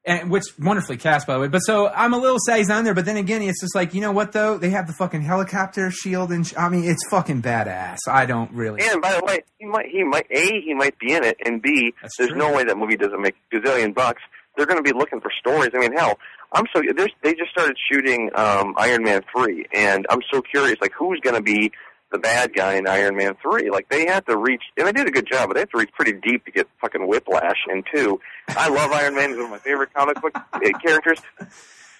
and 0.06 0.30
which 0.30 0.44
wonderfully 0.60 0.98
cast 0.98 1.26
by 1.26 1.34
the 1.34 1.40
way. 1.40 1.48
But 1.48 1.60
so 1.60 1.88
I'm 1.88 2.14
a 2.14 2.18
little 2.18 2.38
sad 2.46 2.58
he's 2.60 2.70
on 2.70 2.84
there. 2.84 2.94
But 2.94 3.06
then 3.06 3.18
again, 3.18 3.42
it's 3.42 3.62
just 3.62 3.76
like 3.76 3.94
you 3.94 4.02
know 4.02 4.12
what 4.12 4.32
though? 4.32 4.58
They 4.58 4.70
have 4.70 4.88
the 4.88 4.94
fucking 4.94 5.22
helicopter 5.22 5.90
shield, 5.92 6.32
and 6.32 6.46
sh- 6.46 6.54
I 6.58 6.70
mean 6.70 6.84
it's 6.86 7.08
fucking 7.10 7.42
badass. 7.42 7.98
I 8.08 8.26
don't 8.26 8.52
really. 8.52 8.82
And 8.84 9.02
by 9.02 9.14
the 9.14 9.26
way, 9.26 9.40
he 9.58 9.66
might 9.66 9.88
he 9.88 10.04
might 10.04 10.28
a 10.30 10.62
he 10.62 10.74
might 10.74 10.98
be 11.00 11.14
in 11.14 11.24
it, 11.24 11.38
and 11.46 11.62
b 11.62 11.94
That's 12.02 12.16
there's 12.18 12.30
true. 12.30 12.40
no 12.40 12.54
way 12.54 12.64
that 12.64 12.78
movie 12.78 12.98
doesn't 12.98 13.22
make 13.22 13.36
a 13.52 13.56
gazillion 13.56 13.94
bucks. 13.94 14.22
They're 14.56 14.66
going 14.66 14.82
to 14.82 14.84
be 14.84 14.98
looking 14.98 15.20
for 15.20 15.32
stories. 15.38 15.72
I 15.76 15.80
mean, 15.80 15.92
hell, 15.92 16.18
I'm 16.54 16.64
so 16.74 16.82
they 17.24 17.34
just 17.34 17.52
started 17.52 17.76
shooting 17.92 18.30
um, 18.36 18.74
Iron 18.78 19.04
Man 19.04 19.22
three, 19.36 19.66
and 19.74 20.06
I'm 20.10 20.22
so 20.32 20.42
curious, 20.42 20.78
like 20.82 20.94
who's 20.98 21.20
going 21.20 21.36
to 21.36 21.42
be 21.42 21.72
the 22.16 22.22
bad 22.22 22.54
guy 22.54 22.76
in 22.76 22.88
Iron 22.88 23.16
Man 23.16 23.36
three? 23.42 23.70
Like 23.70 23.90
they 23.90 24.06
had 24.06 24.26
to 24.28 24.38
reach, 24.38 24.64
and 24.78 24.88
they 24.88 24.92
did 24.92 25.08
a 25.08 25.12
good 25.12 25.28
job, 25.30 25.50
but 25.50 25.56
they 25.56 25.62
have 25.62 25.70
to 25.72 25.78
reach 25.78 25.92
pretty 25.94 26.14
deep 26.14 26.46
to 26.46 26.52
get 26.52 26.68
fucking 26.80 27.08
Whiplash 27.08 27.58
in 27.70 27.84
two. 27.94 28.20
I 28.50 28.70
love 28.70 28.92
Iron 28.92 29.16
Man; 29.16 29.30
he's 29.30 29.38
one 29.38 29.46
of 29.46 29.52
my 29.52 29.58
favorite 29.60 29.94
comic 29.94 30.22
book 30.22 30.32
uh, 30.36 30.60
characters. 30.84 31.20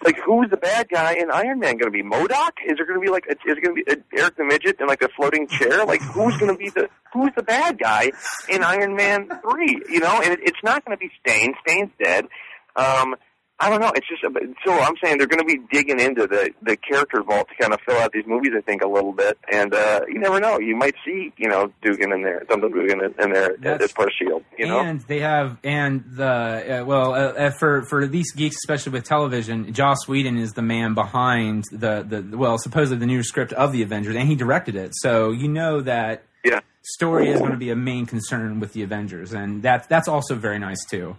Like, 0.04 0.18
who's 0.20 0.50
the 0.50 0.58
bad 0.58 0.90
guy 0.90 1.14
in 1.14 1.32
Iron 1.32 1.60
Man 1.60 1.78
going 1.78 1.92
to 1.92 2.04
be? 2.04 2.04
MODOK? 2.04 2.52
Is 2.68 2.78
there 2.78 2.86
going 2.86 3.00
to 3.00 3.04
be 3.04 3.10
like, 3.10 3.26
is 3.28 3.38
it 3.46 3.64
going 3.64 3.76
to 3.76 3.84
be 3.84 3.92
uh, 3.92 3.96
Eric 4.22 4.36
the 4.36 4.44
Midget 4.44 4.80
in 4.80 4.88
like 4.88 5.02
a 5.02 5.08
floating 5.10 5.48
chair? 5.48 5.86
Like, 5.86 6.02
who's 6.02 6.38
going 6.38 6.52
to 6.52 6.58
be 6.58 6.70
the 6.70 6.90
who's 7.12 7.32
the 7.36 7.44
bad 7.44 7.80
guy 7.80 8.12
in 8.50 8.64
Iron 8.64 8.96
Man 8.96 9.30
three? 9.42 9.82
You 9.90 10.00
know, 10.00 10.22
and 10.22 10.34
it, 10.34 10.40
it's 10.44 10.60
not 10.64 10.86
going 10.86 10.98
to 10.98 11.00
be 11.00 11.12
Stane. 11.22 11.56
Stane's 11.66 11.92
dead. 12.02 12.28
Um, 12.76 13.16
I 13.60 13.70
don't 13.70 13.80
know. 13.80 13.92
It's 13.96 14.08
just 14.08 14.22
so 14.22 14.74
I'm 14.74 14.96
saying 15.02 15.18
they're 15.18 15.28
going 15.28 15.40
to 15.40 15.46
be 15.46 15.60
digging 15.72 16.00
into 16.00 16.28
the 16.28 16.52
the 16.62 16.76
character 16.76 17.24
vault 17.24 17.48
to 17.50 17.56
kind 17.56 17.74
of 17.74 17.80
fill 17.86 17.98
out 17.98 18.12
these 18.12 18.26
movies. 18.28 18.52
I 18.56 18.60
think 18.62 18.84
a 18.84 18.88
little 18.88 19.14
bit, 19.14 19.38
and 19.50 19.74
uh, 19.74 20.02
you 20.10 20.20
never 20.20 20.42
know. 20.42 20.60
You 20.60 20.76
might 20.76 20.96
see 21.06 21.32
you 21.38 21.48
know 21.48 21.72
Dugan 21.82 22.12
in 22.12 22.22
there, 22.22 22.44
Dum 22.50 22.60
Dum 22.60 22.74
Dugan 22.74 23.02
in, 23.02 23.32
there 23.32 23.56
That's- 23.58 23.82
as 23.82 23.92
part 23.94 24.10
of 24.10 24.14
Shield. 24.20 24.44
You 24.58 24.68
know, 24.68 24.80
and 24.80 25.02
they 25.02 25.22
have 25.22 25.58
and 25.64 26.04
the 26.06 26.82
uh, 26.82 26.86
well 26.86 27.14
uh, 27.14 27.18
uh, 27.18 27.52
for 27.52 27.86
for 27.86 28.08
these 28.08 28.34
geeks 28.34 28.58
especially 28.58 28.92
with 28.92 29.04
television 29.04 29.74
joss 29.74 30.08
whedon 30.08 30.38
is 30.38 30.54
the 30.54 30.62
man 30.62 30.94
behind 30.94 31.66
the 31.72 32.06
the 32.08 32.38
well 32.38 32.58
supposedly 32.58 32.98
the 32.98 33.06
new 33.06 33.24
script 33.24 33.54
of 33.54 33.72
the 33.72 33.82
avengers 33.82 34.16
and 34.16 34.28
he 34.28 34.36
directed 34.36 34.76
it 34.76 34.92
so 34.94 35.32
you 35.32 35.48
know 35.48 35.82
that 35.82 36.24
yeah. 36.44 36.60
story 36.84 37.30
is 37.30 37.40
going 37.40 37.52
to 37.52 37.58
be 37.58 37.70
a 37.70 37.76
main 37.76 38.06
concern 38.06 38.60
with 38.60 38.74
the 38.74 38.84
avengers 38.84 39.34
and 39.34 39.62
that's 39.62 39.88
that's 39.88 40.08
also 40.08 40.36
very 40.36 40.60
nice 40.60 40.84
too 40.86 41.16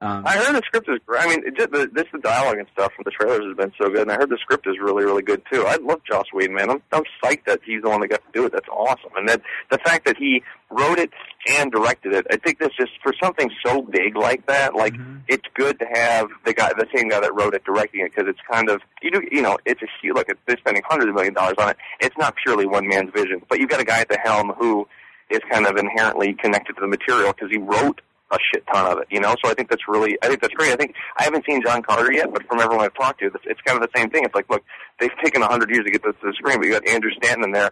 um, 0.00 0.22
I 0.26 0.36
heard 0.36 0.54
the 0.54 0.62
script 0.66 0.88
is 0.88 0.98
great. 1.06 1.22
I 1.22 1.28
mean, 1.28 1.46
it 1.46 1.56
just, 1.56 1.70
the, 1.70 1.88
this 1.92 2.04
the 2.12 2.18
dialogue 2.18 2.58
and 2.58 2.68
stuff 2.72 2.92
from 2.94 3.04
the 3.04 3.10
trailers 3.10 3.44
has 3.46 3.56
been 3.56 3.72
so 3.80 3.88
good, 3.88 4.02
and 4.02 4.12
I 4.12 4.16
heard 4.16 4.28
the 4.28 4.38
script 4.38 4.66
is 4.66 4.76
really, 4.78 5.04
really 5.04 5.22
good 5.22 5.42
too. 5.50 5.64
I 5.66 5.76
love 5.76 6.00
Joss 6.04 6.26
Whedon, 6.32 6.54
man. 6.54 6.68
I'm, 6.68 6.82
I'm 6.92 7.04
psyched 7.22 7.46
that 7.46 7.60
he's 7.64 7.82
the 7.82 7.88
one 7.88 8.00
that 8.00 8.08
got 8.08 8.20
to 8.20 8.38
do 8.38 8.44
it. 8.44 8.52
That's 8.52 8.68
awesome, 8.68 9.12
and 9.16 9.28
that 9.28 9.40
the 9.70 9.78
fact 9.78 10.04
that 10.06 10.16
he 10.18 10.42
wrote 10.70 10.98
it 10.98 11.10
and 11.48 11.70
directed 11.70 12.12
it, 12.12 12.26
I 12.30 12.36
think 12.36 12.58
that's 12.58 12.76
just 12.76 12.92
for 13.02 13.14
something 13.22 13.50
so 13.64 13.82
big 13.82 14.16
like 14.16 14.46
that. 14.46 14.74
Like, 14.74 14.94
it's 15.28 15.46
good 15.54 15.78
to 15.78 15.86
have 15.94 16.28
the 16.44 16.52
guy, 16.52 16.70
the 16.76 16.86
same 16.94 17.08
guy 17.08 17.20
that 17.20 17.34
wrote 17.34 17.54
it, 17.54 17.64
directing 17.64 18.00
it, 18.00 18.12
because 18.14 18.28
it's 18.28 18.40
kind 18.50 18.68
of 18.68 18.82
you 19.00 19.10
do, 19.10 19.22
you 19.30 19.42
know, 19.42 19.58
it's 19.64 19.80
a 19.80 19.88
huge. 20.02 20.16
Look, 20.16 20.28
they're 20.46 20.58
spending 20.58 20.82
hundreds 20.86 21.08
of 21.08 21.14
million 21.14 21.34
dollars 21.34 21.54
on 21.58 21.70
it. 21.70 21.76
It's 22.00 22.16
not 22.18 22.34
purely 22.44 22.66
one 22.66 22.88
man's 22.88 23.10
vision, 23.14 23.40
but 23.48 23.58
you've 23.58 23.70
got 23.70 23.80
a 23.80 23.84
guy 23.84 24.00
at 24.00 24.08
the 24.08 24.18
helm 24.18 24.52
who 24.58 24.86
is 25.30 25.40
kind 25.50 25.66
of 25.66 25.76
inherently 25.76 26.34
connected 26.34 26.74
to 26.74 26.80
the 26.80 26.88
material 26.88 27.32
because 27.32 27.50
he 27.50 27.58
wrote 27.58 28.02
a 28.30 28.38
shit 28.52 28.64
ton 28.72 28.90
of 28.92 28.98
it, 28.98 29.08
you 29.10 29.20
know. 29.20 29.34
So 29.44 29.50
I 29.50 29.54
think 29.54 29.68
that's 29.70 29.86
really, 29.88 30.16
I 30.22 30.28
think 30.28 30.40
that's 30.40 30.54
great. 30.54 30.72
I 30.72 30.76
think 30.76 30.94
I 31.18 31.24
haven't 31.24 31.44
seen 31.46 31.62
John 31.62 31.82
Carter 31.82 32.12
yet, 32.12 32.32
but 32.32 32.46
from 32.48 32.60
everyone 32.60 32.84
I've 32.84 32.94
talked 32.94 33.20
to, 33.20 33.26
it's, 33.26 33.36
it's 33.44 33.60
kind 33.62 33.80
of 33.80 33.88
the 33.88 33.98
same 33.98 34.10
thing. 34.10 34.24
It's 34.24 34.34
like, 34.34 34.48
look, 34.50 34.62
they've 35.00 35.10
taken 35.22 35.42
a 35.42 35.46
hundred 35.46 35.70
years 35.70 35.84
to 35.84 35.90
get 35.90 36.02
this 36.02 36.14
to 36.22 36.28
the 36.28 36.32
screen, 36.32 36.58
but 36.58 36.66
you 36.66 36.72
got 36.72 36.86
Andrew 36.88 37.10
Stanton 37.18 37.44
in 37.44 37.52
there, 37.52 37.70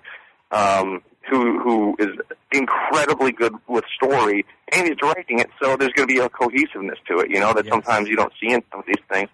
um, 0.51 1.03
who 1.31 1.59
who 1.61 1.97
is 1.99 2.11
incredibly 2.53 3.33
good 3.33 3.55
with 3.69 3.85
story, 3.97 4.45
and 4.73 4.87
he's 4.87 4.97
directing 4.97 5.39
it. 5.39 5.49
So 5.61 5.77
there's 5.77 5.93
going 5.93 6.07
to 6.09 6.15
be 6.15 6.21
a 6.21 6.29
cohesiveness 6.29 6.99
to 7.09 7.19
it, 7.21 7.31
you 7.31 7.41
know, 7.41 7.53
that 7.55 7.65
Yes. 7.65 7.73
sometimes 7.73 8.09
you 8.09 8.17
don't 8.17 8.33
see 8.41 8.53
in 8.53 8.63
some 8.71 8.81
of 8.81 8.87
these 8.87 9.03
things. 9.13 9.29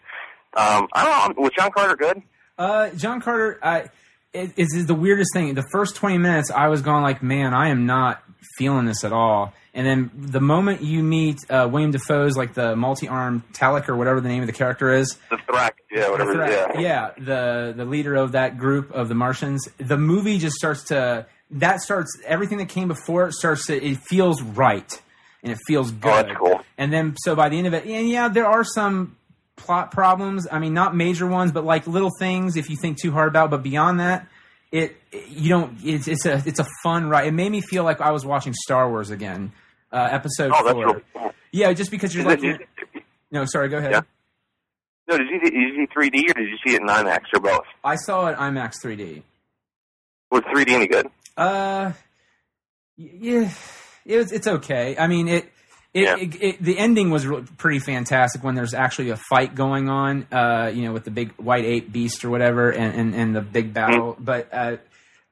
Um, 0.57 0.89
I 0.93 1.05
don't 1.05 1.37
know. 1.37 1.43
Was 1.43 1.53
John 1.59 1.71
Carter 1.73 1.97
good? 1.97 2.23
Uh, 2.57 2.91
John 2.91 3.21
Carter, 3.21 3.59
I, 3.63 3.81
it, 4.33 4.53
it's 4.57 4.87
the 4.87 4.95
weirdest 4.95 5.31
thing. 5.35 5.55
The 5.55 5.67
first 5.73 5.97
twenty 5.97 6.19
minutes, 6.19 6.51
I 6.51 6.69
was 6.69 6.83
going 6.83 7.03
like, 7.03 7.23
"Man, 7.23 7.55
I 7.55 7.69
am 7.69 7.87
not 7.87 8.23
feeling 8.57 8.87
this 8.87 9.05
at 9.05 9.13
all." 9.13 9.53
And 9.75 9.87
then 9.87 10.11
the 10.15 10.41
moment 10.41 10.83
you 10.83 11.03
meet 11.03 11.39
uh, 11.51 11.69
Willem 11.71 11.91
Dafoe's 11.93 12.37
like 12.37 12.55
the 12.55 12.75
multi-armed 12.75 13.43
Talik 13.53 13.89
or 13.89 13.97
whatever 13.97 14.21
the 14.21 14.29
name 14.29 14.43
of 14.43 14.47
the 14.47 14.53
character 14.53 14.93
is, 14.93 15.17
The 15.31 15.37
Thark, 15.37 15.71
yeah, 15.91 16.11
whatever. 16.11 16.33
the 16.33 16.43
it 16.45 16.49
is, 16.49 16.67
yeah. 16.75 16.81
yeah, 16.81 17.11
the 17.19 17.75
the 17.77 17.85
leader 17.85 18.15
of 18.15 18.33
that 18.33 18.59
group 18.59 18.91
of 18.93 19.09
the 19.09 19.15
Martians. 19.15 19.69
The 19.79 19.99
movie 19.99 20.39
just 20.39 20.57
starts 20.57 20.85
to 20.85 21.27
that 21.51 21.81
starts 21.81 22.19
everything 22.27 22.59
that 22.59 22.69
came 22.69 22.89
before 22.89 23.27
it 23.29 23.33
starts 23.35 23.67
to 23.67 23.83
it 23.83 23.99
feels 23.99 24.43
right 24.43 25.03
and 25.43 25.53
it 25.53 25.59
feels 25.67 25.91
good. 25.93 26.11
Oh, 26.11 26.23
that's 26.29 26.39
cool. 26.39 26.61
And 26.77 26.93
then 26.93 27.17
so 27.19 27.37
by 27.37 27.49
the 27.49 27.59
end 27.59 27.67
of 27.67 27.75
it, 27.75 27.87
and 27.87 28.09
yeah, 28.09 28.29
there 28.29 28.47
are 28.47 28.65
some 28.65 29.17
plot 29.57 29.91
problems. 29.91 30.47
I 30.51 30.59
mean, 30.59 30.75
not 30.75 30.97
major 30.97 31.27
ones, 31.27 31.53
but 31.53 31.65
like 31.65 31.87
little 31.87 32.11
things 32.19 32.57
if 32.57 32.71
you 32.71 32.77
think 32.77 32.99
too 33.01 33.13
hard 33.13 33.29
about. 33.29 33.51
But 33.51 33.63
beyond 33.63 34.01
that, 34.01 34.27
it 34.73 34.97
you 35.29 35.49
don't. 35.49 35.79
It's 35.85 36.09
it's 36.09 36.27
a 36.27 36.43
it's 36.47 36.59
a 36.61 36.67
fun 36.83 37.09
ride. 37.09 37.27
It 37.29 37.33
made 37.33 37.51
me 37.51 37.61
feel 37.61 37.85
like 37.85 38.01
I 38.01 38.11
was 38.11 38.25
watching 38.27 38.53
Star 38.55 38.89
Wars 38.91 39.11
again. 39.11 39.53
Uh, 39.91 40.09
episode 40.11 40.53
Oh, 40.55 40.71
four. 40.73 40.87
really 40.87 41.01
cool. 41.15 41.33
Yeah, 41.53 41.73
just 41.73 41.91
because 41.91 42.15
you're 42.15 42.25
like, 42.27 42.43
it- 42.45 42.61
no, 43.31 43.45
sorry, 43.47 43.69
go 43.71 43.79
ahead. 43.79 43.93
Yeah. 43.93 44.01
No, 45.09 45.17
did 45.17 45.29
you, 45.31 45.41
see, 45.43 45.51
did 45.51 45.55
you 45.55 45.75
see 45.77 45.87
3D 45.87 46.31
or 46.31 46.35
did 46.35 46.49
you 46.51 46.59
see 46.67 46.75
it 46.75 46.83
in 46.83 46.87
IMAX 46.87 47.21
or 47.35 47.41
both? 47.41 47.65
I 47.83 47.97
saw 47.97 48.27
it 48.27 48.37
IMAX 48.37 48.75
3D. 48.85 49.23
Was 50.31 50.43
3D 50.43 50.69
any 50.71 50.87
good? 50.87 51.07
Uh, 51.35 51.93
yeah, 52.99 53.51
it 54.05 54.17
was, 54.19 54.33
it's 54.33 54.47
okay. 54.47 54.95
I 54.99 55.07
mean, 55.07 55.29
it. 55.29 55.51
It, 55.99 56.03
Yeah. 56.03 56.17
it, 56.17 56.43
it, 56.43 56.63
the 56.63 56.79
ending 56.79 57.11
was 57.11 57.27
re- 57.27 57.45
pretty 57.57 57.79
fantastic 57.79 58.43
when 58.45 58.55
there's 58.55 58.75
actually 58.75 59.11
a 59.11 59.17
fight 59.17 59.55
going 59.55 59.89
on, 59.89 60.27
uh, 60.33 60.71
you 60.75 60.83
know, 60.85 60.93
with 60.93 61.05
the 61.05 61.11
big 61.11 61.33
white 61.33 61.65
ape 61.65 61.91
beast 61.93 62.25
or 62.25 62.31
whatever, 62.31 62.71
and, 62.71 62.95
and, 62.95 63.15
and 63.15 63.37
the 63.37 63.41
big 63.41 63.73
battle. 63.75 64.17
But 64.19 64.49
uh, 64.53 64.77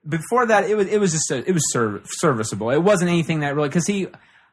before 0.08 0.46
that, 0.46 0.68
it 0.70 0.76
was 0.76 0.86
it 0.88 0.98
was 0.98 1.12
just 1.12 1.30
a, 1.30 1.36
it 1.48 1.52
was 1.52 1.62
serv- 1.72 2.04
serviceable. 2.06 2.70
It 2.70 2.82
wasn't 2.82 3.10
anything 3.10 3.40
that 3.40 3.54
really 3.56 3.68
because 3.68 3.86
he, 3.86 4.06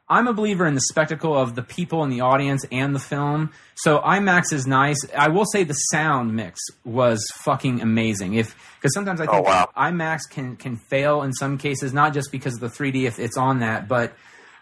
I'm 0.09 0.27
a 0.27 0.33
believer 0.33 0.65
in 0.67 0.75
the 0.75 0.81
spectacle 0.81 1.37
of 1.37 1.55
the 1.55 1.63
people 1.63 2.03
in 2.03 2.09
the 2.09 2.21
audience 2.21 2.65
and 2.71 2.93
the 2.93 2.99
film. 2.99 3.51
So 3.75 3.99
IMAX 3.99 4.51
is 4.51 4.67
nice. 4.67 4.97
I 5.17 5.29
will 5.29 5.45
say 5.45 5.63
the 5.63 5.73
sound 5.73 6.35
mix 6.35 6.59
was 6.83 7.25
fucking 7.43 7.81
amazing. 7.81 8.33
If 8.35 8.55
because 8.79 8.93
sometimes 8.93 9.21
I 9.21 9.25
Oh, 9.27 9.31
think 9.35 9.47
wow. 9.47 9.69
IMAX 9.77 10.21
can 10.29 10.55
can 10.57 10.77
fail 10.77 11.21
in 11.23 11.33
some 11.33 11.57
cases, 11.57 11.93
not 11.93 12.13
just 12.13 12.31
because 12.31 12.55
of 12.55 12.59
the 12.59 12.67
3D 12.67 13.03
if 13.05 13.17
it's 13.19 13.37
on 13.37 13.59
that, 13.59 13.87
but 13.87 14.13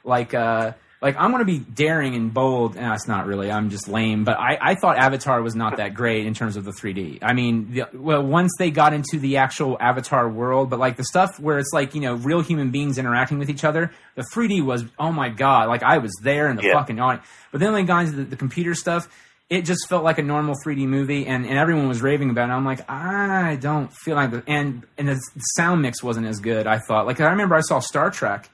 like 0.04 0.34
uh 0.34 0.74
like 1.02 1.16
I'm 1.18 1.32
gonna 1.32 1.46
be 1.46 1.60
daring 1.60 2.16
and 2.16 2.34
bold. 2.34 2.76
And 2.78 2.94
it's 2.94 3.08
not 3.08 3.26
really. 3.26 3.52
I'm 3.52 3.70
just 3.70 3.88
lame. 3.88 4.24
But 4.24 4.38
I, 4.40 4.58
I 4.62 4.76
thought 4.76 4.98
Avatar 4.98 5.42
was 5.42 5.56
not 5.56 5.78
that 5.78 5.94
great 5.94 6.26
in 6.28 6.34
terms 6.34 6.58
of 6.58 6.64
the 6.64 6.72
3D. 6.72 7.20
I 7.22 7.34
mean, 7.34 7.74
the, 7.74 7.86
well, 7.94 8.24
once 8.24 8.52
they 8.60 8.70
got 8.72 8.94
into 8.94 9.18
the 9.18 9.38
actual 9.38 9.78
Avatar 9.80 10.30
world, 10.30 10.70
but 10.70 10.80
like 10.80 10.98
the 10.98 11.04
stuff 11.04 11.40
where 11.40 11.58
it's 11.58 11.72
like 11.74 11.96
you 11.96 12.02
know 12.02 12.14
real 12.16 12.42
human 12.42 12.72
beings 12.72 12.98
interacting 12.98 13.40
with 13.40 13.50
each 13.50 13.64
other, 13.64 13.92
the 14.16 14.24
3D 14.34 14.64
was 14.64 14.86
oh 15.00 15.12
my 15.12 15.30
god, 15.30 15.68
like 15.70 15.84
I 15.84 15.98
was 15.98 16.12
there 16.24 16.50
in 16.50 16.56
the 16.56 16.64
Yeah. 16.64 16.74
fucking 16.74 17.00
audience. 17.00 17.26
But 17.52 17.60
then 17.62 17.74
when 17.74 17.84
they 17.84 17.88
got 17.88 18.06
into 18.06 18.18
the, 18.18 18.24
the 18.24 18.36
computer 18.38 18.76
stuff. 18.76 19.08
It 19.50 19.66
just 19.66 19.90
felt 19.90 20.06
like 20.06 20.18
a 20.18 20.24
normal 20.24 20.56
3D 20.66 20.88
movie, 20.88 21.28
and, 21.28 21.46
and 21.46 21.58
everyone 21.58 21.90
was 21.90 22.02
raving 22.02 22.30
about 22.30 22.48
it. 22.50 22.54
I'm 22.54 22.64
like, 22.64 22.90
I 22.90 23.58
don't 23.60 23.92
feel 23.92 24.16
like, 24.16 24.32
the, 24.32 24.42
and 24.48 24.84
and 24.98 25.10
the 25.10 25.20
sound 25.58 25.82
mix 25.82 26.02
wasn't 26.02 26.26
as 26.28 26.40
good. 26.40 26.68
I 26.68 26.80
thought, 26.80 27.06
like 27.06 27.20
I 27.20 27.30
remember 27.32 27.56
I 27.56 27.60
saw 27.60 27.80
Star 27.80 28.10
Trek, 28.12 28.50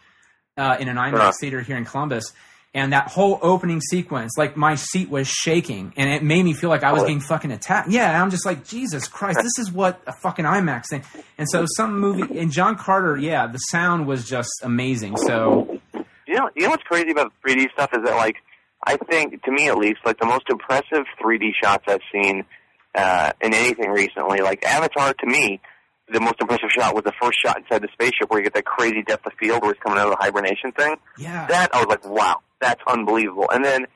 uh, 0.57 0.77
in 0.79 0.87
an 0.89 0.97
IMAX 0.97 1.13
Uh-huh. 1.19 1.31
theater 1.39 1.61
here 1.61 1.77
in 1.77 1.85
Columbus. 1.85 2.33
And 2.73 2.93
that 2.93 3.07
whole 3.07 3.39
opening 3.41 3.81
sequence, 3.81 4.33
like 4.37 4.55
my 4.55 4.75
seat 4.75 5.09
was 5.09 5.27
shaking, 5.27 5.93
and 5.97 6.09
it 6.11 6.21
made 6.21 6.43
me 6.43 6.53
feel 6.53 6.69
like 6.69 6.83
I 6.83 6.91
was 6.93 7.03
being 7.05 7.21
fucking 7.21 7.49
attacked. 7.51 7.89
Yeah, 7.89 8.21
I'm 8.21 8.29
just 8.29 8.45
like, 8.45 8.67
Jesus 8.67 9.07
Christ, 9.07 9.39
this 9.41 9.57
is 9.57 9.71
what 9.71 9.99
a 10.05 10.13
fucking 10.21 10.45
IMAX 10.45 10.83
thing. 10.89 11.03
And 11.39 11.49
so 11.49 11.65
some 11.75 11.97
movie, 11.99 12.37
and 12.37 12.51
John 12.51 12.75
Carter, 12.75 13.17
yeah, 13.17 13.47
the 13.47 13.57
sound 13.57 14.05
was 14.05 14.27
just 14.29 14.51
amazing. 14.63 15.15
So 15.17 15.79
You 16.27 16.35
know, 16.35 16.49
you 16.55 16.63
know 16.63 16.69
what's 16.71 16.83
crazy 16.83 17.09
about 17.09 17.31
3D 17.47 17.71
stuff 17.71 17.89
is 17.93 18.03
that, 18.03 18.15
like, 18.17 18.35
I 18.85 18.97
think, 18.97 19.41
to 19.43 19.51
me 19.51 19.69
at 19.69 19.77
least, 19.77 19.99
like 20.05 20.19
the 20.19 20.25
most 20.27 20.43
impressive 20.49 21.05
3D 21.19 21.53
shots 21.63 21.85
I've 21.87 22.01
seen 22.13 22.43
uh, 22.93 23.31
in 23.41 23.53
anything 23.55 23.89
recently, 23.91 24.41
like 24.41 24.63
Avatar, 24.65 25.13
to 25.13 25.25
me, 25.25 25.61
the 26.11 26.19
most 26.19 26.35
impressive 26.39 26.69
shot 26.71 26.95
was 26.95 27.03
the 27.03 27.13
first 27.21 27.37
shot 27.43 27.57
inside 27.57 27.81
the 27.81 27.89
spaceship 27.93 28.29
where 28.29 28.39
you 28.39 28.43
get 28.45 28.53
that 28.53 28.65
crazy 28.65 29.03
depth 29.03 29.25
of 29.25 29.33
field 29.39 29.61
where 29.61 29.73
he's 29.73 29.81
coming 29.83 29.99
out 29.99 30.05
of 30.07 30.11
the 30.11 30.17
hibernation 30.23 30.71
thing. 30.71 30.95
yeah, 31.17 31.47
That 31.47 31.73
I 31.73 31.79
was 31.79 31.87
like, 31.87 32.05
wow, 32.05 32.37
that's 32.61 32.81
unbelievable. 32.87 33.49
And 33.51 33.63
then, 33.63 33.87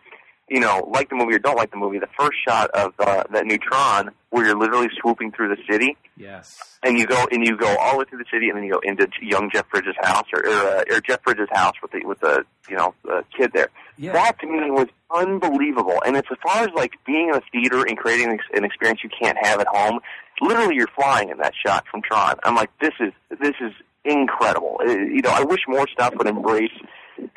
you 0.49 0.59
know, 0.59 0.87
like 0.91 1.09
the 1.09 1.15
movie 1.15 1.35
or 1.35 1.39
don't 1.39 1.55
like 1.55 1.71
the 1.71 1.77
movie, 1.77 1.99
the 1.99 2.09
first 2.19 2.37
shot 2.45 2.69
of 2.71 2.93
uh, 2.99 3.23
that 3.31 3.45
new 3.45 3.57
Tron 3.57 4.11
where 4.29 4.45
you're 4.45 4.57
literally 4.57 4.89
swooping 5.01 5.31
through 5.31 5.49
the 5.49 5.57
city 5.69 5.97
yes, 6.17 6.77
and 6.83 6.97
you 6.97 7.05
go 7.05 7.27
and 7.31 7.45
you 7.45 7.57
go 7.57 7.75
all 7.77 7.93
the 7.93 7.97
way 7.99 8.05
through 8.09 8.19
the 8.19 8.25
city, 8.31 8.47
and 8.49 8.57
then 8.57 8.63
you 8.63 8.71
go 8.73 8.79
into 8.83 9.07
young 9.21 9.49
Jeff 9.51 9.69
Bridges' 9.69 9.95
house 10.01 10.25
or 10.33 10.39
or, 10.39 10.49
uh, 10.49 10.83
or 10.89 11.01
Jeff 11.01 11.21
Bridges' 11.23 11.49
house 11.51 11.73
with 11.81 11.91
the 11.91 12.05
with 12.05 12.19
the 12.19 12.43
you 12.69 12.77
know 12.77 12.93
the 13.03 13.23
kid 13.37 13.51
there. 13.53 13.67
Yeah. 13.97 14.13
That 14.13 14.39
to 14.39 14.47
me 14.47 14.71
was 14.71 14.87
unbelievable. 15.13 16.01
And 16.05 16.15
it's 16.15 16.27
as 16.31 16.37
far 16.41 16.63
as 16.63 16.69
like 16.75 16.93
being 17.05 17.29
in 17.29 17.35
a 17.35 17.41
theater 17.51 17.85
and 17.85 17.97
creating 17.97 18.31
an 18.31 18.39
an 18.53 18.63
experience 18.63 19.01
you 19.03 19.09
can't 19.09 19.37
have 19.41 19.59
at 19.59 19.67
home. 19.67 19.99
Literally, 20.39 20.75
you're 20.75 20.87
flying 20.95 21.29
in 21.29 21.37
that 21.37 21.53
shot 21.65 21.85
from 21.89 22.01
Tron. 22.01 22.35
I'm 22.43 22.55
like, 22.55 22.71
this 22.79 22.93
is 22.99 23.13
this 23.29 23.53
is 23.61 23.73
incredible. 24.03 24.79
Uh, 24.81 24.91
you 24.91 25.21
know, 25.21 25.29
I 25.29 25.43
wish 25.43 25.59
more 25.67 25.87
stuff 25.91 26.13
would 26.17 26.27
embrace 26.27 26.71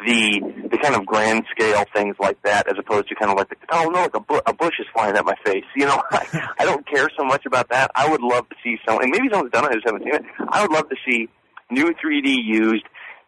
the 0.07 0.41
the 0.71 0.79
kind 0.79 0.95
of 0.95 1.05
grand 1.05 1.45
scale 1.51 1.85
things 1.95 2.17
like 2.19 2.41
that, 2.43 2.67
as 2.69 2.75
opposed 2.79 3.09
to 3.09 3.15
kind 3.15 3.31
of 3.31 3.37
like 3.37 3.51
the, 3.51 3.57
oh 3.71 3.85
no, 3.89 4.03
like 4.03 4.15
a, 4.15 4.21
bu- 4.21 4.41
a 4.47 4.55
bush 4.55 4.75
is 4.79 4.87
flying 4.95 5.17
at 5.17 5.25
my 5.25 5.35
face. 5.45 5.65
You 5.77 5.87
know, 5.87 6.03
I, 6.11 6.49
I 6.61 6.65
don't 6.65 6.87
care 6.87 7.09
so 7.19 7.25
much 7.25 7.45
about 7.47 7.69
that. 7.71 7.91
I 7.95 8.09
would 8.09 8.23
love 8.23 8.49
to 8.49 8.57
see 8.63 8.77
some, 8.87 9.01
and 9.01 9.11
maybe 9.11 9.29
someone's 9.31 9.53
done 9.53 9.65
it. 9.65 9.71
I 9.71 9.75
just 9.75 9.87
haven't 9.87 10.05
seen 10.05 10.15
it. 10.15 10.23
I 10.49 10.63
would 10.63 10.71
love 10.73 10.89
to 10.89 10.97
see 11.07 11.29
new 11.71 11.93
3D 11.93 12.39
used 12.43 12.85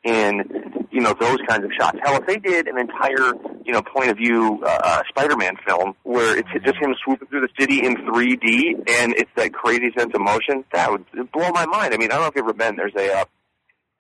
in 0.07 0.86
you 0.90 1.00
know 1.00 1.14
those 1.18 1.38
kinds 1.48 1.64
of 1.64 1.70
shots. 1.78 1.98
Hell, 2.02 2.16
if 2.16 2.26
they 2.26 2.36
did 2.36 2.68
an 2.68 2.78
entire 2.78 3.34
you 3.64 3.72
know 3.72 3.82
point 3.82 4.11
of 4.11 4.16
view 4.16 4.62
uh, 4.64 4.78
uh, 4.82 5.02
Spider-Man 5.09 5.57
film 5.66 5.94
where 6.04 6.38
it's 6.38 6.48
just 6.64 6.76
him 6.76 6.94
swooping 7.04 7.28
through 7.28 7.42
the 7.42 7.48
city 7.59 7.84
in 7.84 7.96
3D 7.96 8.88
and 9.02 9.12
it's 9.14 9.30
that 9.36 9.52
crazy 9.52 9.92
sense 9.98 10.12
of 10.14 10.20
motion, 10.20 10.64
that 10.72 10.90
would 10.90 11.04
blow 11.32 11.50
my 11.50 11.66
mind. 11.66 11.92
I 11.92 11.96
mean, 11.96 12.11
I 12.11 12.14
don't 12.14 12.22
know 12.22 12.28
if 12.28 12.36
you've 12.36 12.44
ever 12.44 12.54
been. 12.54 12.76
There's 12.76 12.94
a 12.96 13.20
uh, 13.20 13.24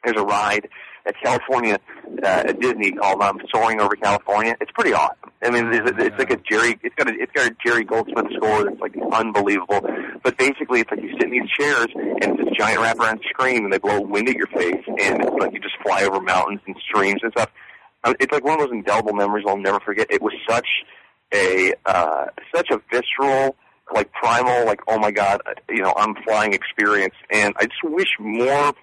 there's 0.04 0.16
a 0.16 0.24
ride 0.24 0.68
at 1.06 1.14
California 1.22 1.78
uh, 2.22 2.26
at 2.48 2.60
Disney 2.60 2.92
called 2.92 3.22
um, 3.22 3.40
Soaring 3.54 3.80
Over 3.80 3.96
California. 3.96 4.56
It's 4.60 4.72
pretty 4.72 4.92
awesome. 4.92 5.30
I 5.42 5.50
mean, 5.50 5.72
it's, 5.72 5.90
it's 5.98 6.18
like 6.18 6.30
a 6.30 6.36
Jerry. 6.36 6.78
It's 6.82 6.94
got 6.96 7.08
a 7.08 7.14
it's 7.14 7.32
got 7.32 7.50
a 7.50 7.56
Jerry 7.64 7.84
Goldsmith 7.84 8.26
score 8.36 8.64
that's 8.64 8.80
like 8.80 8.94
unbelievable. 9.12 9.80
But 10.22 10.36
basically, 10.38 10.80
it's 10.80 10.90
like 10.90 11.02
you 11.02 11.10
sit 11.12 11.24
in 11.24 11.30
these 11.30 11.50
chairs 11.58 11.86
and 11.94 12.22
it's 12.22 12.44
this 12.44 12.56
giant 12.58 12.80
wraparound 12.80 13.20
screen, 13.28 13.64
and 13.64 13.72
they 13.72 13.78
blow 13.78 14.00
wind 14.00 14.28
at 14.28 14.36
your 14.36 14.48
face, 14.48 14.82
and 14.86 15.22
it's 15.22 15.36
like 15.38 15.52
you 15.52 15.60
just 15.60 15.76
fly 15.82 16.04
over 16.04 16.20
mountains 16.20 16.60
and 16.66 16.76
streams 16.88 17.20
and 17.22 17.32
stuff. 17.32 17.50
Uh, 18.02 18.14
It's 18.18 18.32
like 18.32 18.44
one 18.44 18.54
of 18.54 18.60
those 18.60 18.72
indelible 18.72 19.12
memories 19.12 19.44
I'll 19.48 19.56
never 19.56 19.80
forget. 19.80 20.08
It 20.10 20.22
was 20.22 20.32
such 20.48 20.66
a 21.34 21.72
uh, 21.84 22.26
such 22.54 22.70
a 22.70 22.80
visceral 22.90 23.56
like 23.94 24.12
primal, 24.12 24.66
like 24.66 24.80
oh 24.88 24.98
my 24.98 25.10
god, 25.10 25.42
you 25.68 25.82
know, 25.82 25.94
I'm 25.96 26.14
flying 26.24 26.52
experience, 26.52 27.14
and 27.30 27.54
I 27.58 27.66
just 27.66 27.84
wish 27.84 28.08
more, 28.18 28.48
I 28.48 28.74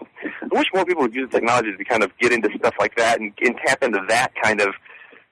wish 0.51 0.67
more 0.73 0.85
people 0.85 1.03
would 1.03 1.13
use 1.13 1.29
the 1.31 1.39
technology 1.39 1.75
to 1.77 1.83
kind 1.85 2.03
of 2.03 2.11
get 2.19 2.31
into 2.31 2.49
stuff 2.57 2.75
like 2.79 2.95
that 2.95 3.19
and, 3.19 3.33
and 3.41 3.55
tap 3.65 3.83
into 3.83 3.99
that 4.07 4.31
kind 4.41 4.61
of 4.61 4.73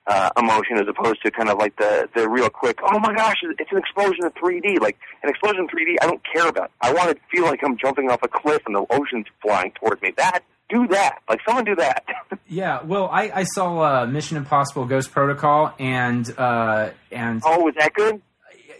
uh, 0.07 0.29
emotion 0.37 0.77
as 0.77 0.87
opposed 0.87 1.21
to 1.23 1.31
kind 1.31 1.49
of 1.49 1.57
like 1.57 1.75
the 1.77 2.09
the 2.15 2.27
real 2.27 2.49
quick, 2.49 2.79
oh 2.83 2.99
my 2.99 3.13
gosh, 3.13 3.37
it's 3.43 3.71
an 3.71 3.77
explosion 3.77 4.25
in 4.25 4.31
3D, 4.31 4.81
like 4.81 4.97
an 5.23 5.29
explosion 5.29 5.61
in 5.61 5.67
3D. 5.67 5.95
I 6.01 6.07
don't 6.07 6.21
care 6.33 6.47
about. 6.47 6.71
I 6.81 6.93
want 6.93 7.09
to 7.09 7.17
feel 7.31 7.45
like 7.45 7.59
I'm 7.63 7.77
jumping 7.77 8.09
off 8.09 8.19
a 8.23 8.27
cliff 8.27 8.61
and 8.65 8.75
the 8.75 8.85
ocean's 8.89 9.27
flying 9.41 9.71
towards 9.79 10.01
me. 10.01 10.13
That 10.17 10.43
do 10.69 10.87
that, 10.87 11.19
like 11.29 11.39
someone 11.45 11.65
do 11.65 11.75
that. 11.75 12.05
yeah. 12.47 12.81
Well, 12.83 13.09
I, 13.11 13.31
I 13.33 13.43
saw 13.43 13.79
uh, 13.79 14.05
Mission 14.05 14.37
Impossible: 14.37 14.85
Ghost 14.85 15.11
Protocol, 15.11 15.73
and 15.79 16.27
uh, 16.37 16.91
and 17.11 17.41
oh, 17.45 17.63
was 17.63 17.75
that 17.77 17.93
good? 17.93 18.21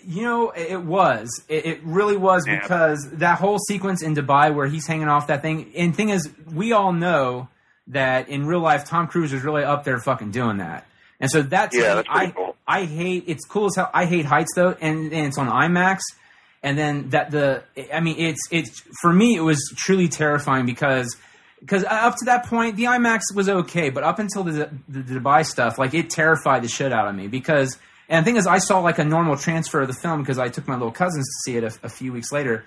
You 0.06 0.24
know, 0.24 0.50
it 0.52 0.82
was. 0.82 1.30
It, 1.48 1.66
it 1.66 1.80
really 1.84 2.18
was 2.18 2.46
Yeah. 2.48 2.60
because 2.62 3.08
that 3.14 3.40
whole 3.40 3.60
sequence 3.60 4.02
in 4.02 4.16
Dubai 4.16 4.54
where 4.54 4.68
he's 4.68 4.88
hanging 4.88 5.08
off 5.08 5.28
that 5.28 5.42
thing. 5.42 5.72
And 5.76 5.96
thing 5.96 6.10
is, 6.10 6.30
we 6.52 6.72
all 6.72 6.94
know 6.94 7.50
that 7.88 8.30
in 8.30 8.46
real 8.46 8.60
life, 8.62 8.86
Tom 8.86 9.08
Cruise 9.08 9.34
is 9.34 9.44
really 9.44 9.64
up 9.64 9.84
there 9.84 10.00
fucking 10.00 10.32
doing 10.32 10.58
that. 10.58 10.86
And 11.20 11.30
so 11.30 11.42
that's 11.42 11.76
Yeah, 11.76 11.96
that's 11.96 12.08
I 12.10 12.32
cool. 12.32 12.56
I 12.68 12.86
hate. 12.86 13.26
It's 13.28 13.46
cool 13.46 13.66
as 13.68 13.76
hell. 13.76 13.90
I 13.94 14.06
hate 14.06 14.26
heights 14.26 14.52
though, 14.56 14.76
and, 14.82 15.12
and 15.14 15.28
it's 15.28 15.38
on 15.38 15.48
IMAX. 15.50 16.00
And 16.64 16.78
then 16.78 17.10
that 17.10 17.32
the 17.32 17.64
I 17.94 18.00
mean, 18.00 18.18
it's 18.20 18.42
it's 18.52 18.82
for 19.02 19.12
me 19.14 19.36
it 19.36 19.42
was 19.42 19.60
truly 19.76 20.08
terrifying 20.08 20.66
because 20.66 21.16
because 21.60 21.84
up 21.84 22.16
to 22.18 22.26
that 22.26 22.46
point 22.46 22.76
the 22.76 22.86
IMAX 22.86 23.22
was 23.36 23.50
okay, 23.50 23.90
but 23.92 24.04
up 24.04 24.18
until 24.20 24.44
the, 24.44 24.70
the 24.90 25.02
Dubai 25.02 25.46
stuff, 25.46 25.78
like 25.78 25.94
it 25.94 26.10
terrified 26.10 26.64
the 26.64 26.68
shit 26.70 26.92
out 26.92 27.08
of 27.08 27.16
me 27.16 27.28
because. 27.28 27.78
And 28.12 28.24
the 28.24 28.30
thing 28.30 28.36
is, 28.38 28.46
I 28.46 28.60
saw 28.60 28.80
like 28.82 29.00
a 29.00 29.06
normal 29.06 29.38
transfer 29.38 29.82
of 29.82 29.88
the 29.88 29.94
film 30.04 30.22
because 30.22 30.38
I 30.38 30.50
took 30.50 30.68
my 30.68 30.74
little 30.76 30.92
cousins 30.92 31.26
to 31.26 31.36
see 31.46 31.58
it 31.58 31.64
a, 31.64 31.72
a 31.82 31.90
few 31.90 32.12
weeks 32.14 32.32
later, 32.32 32.66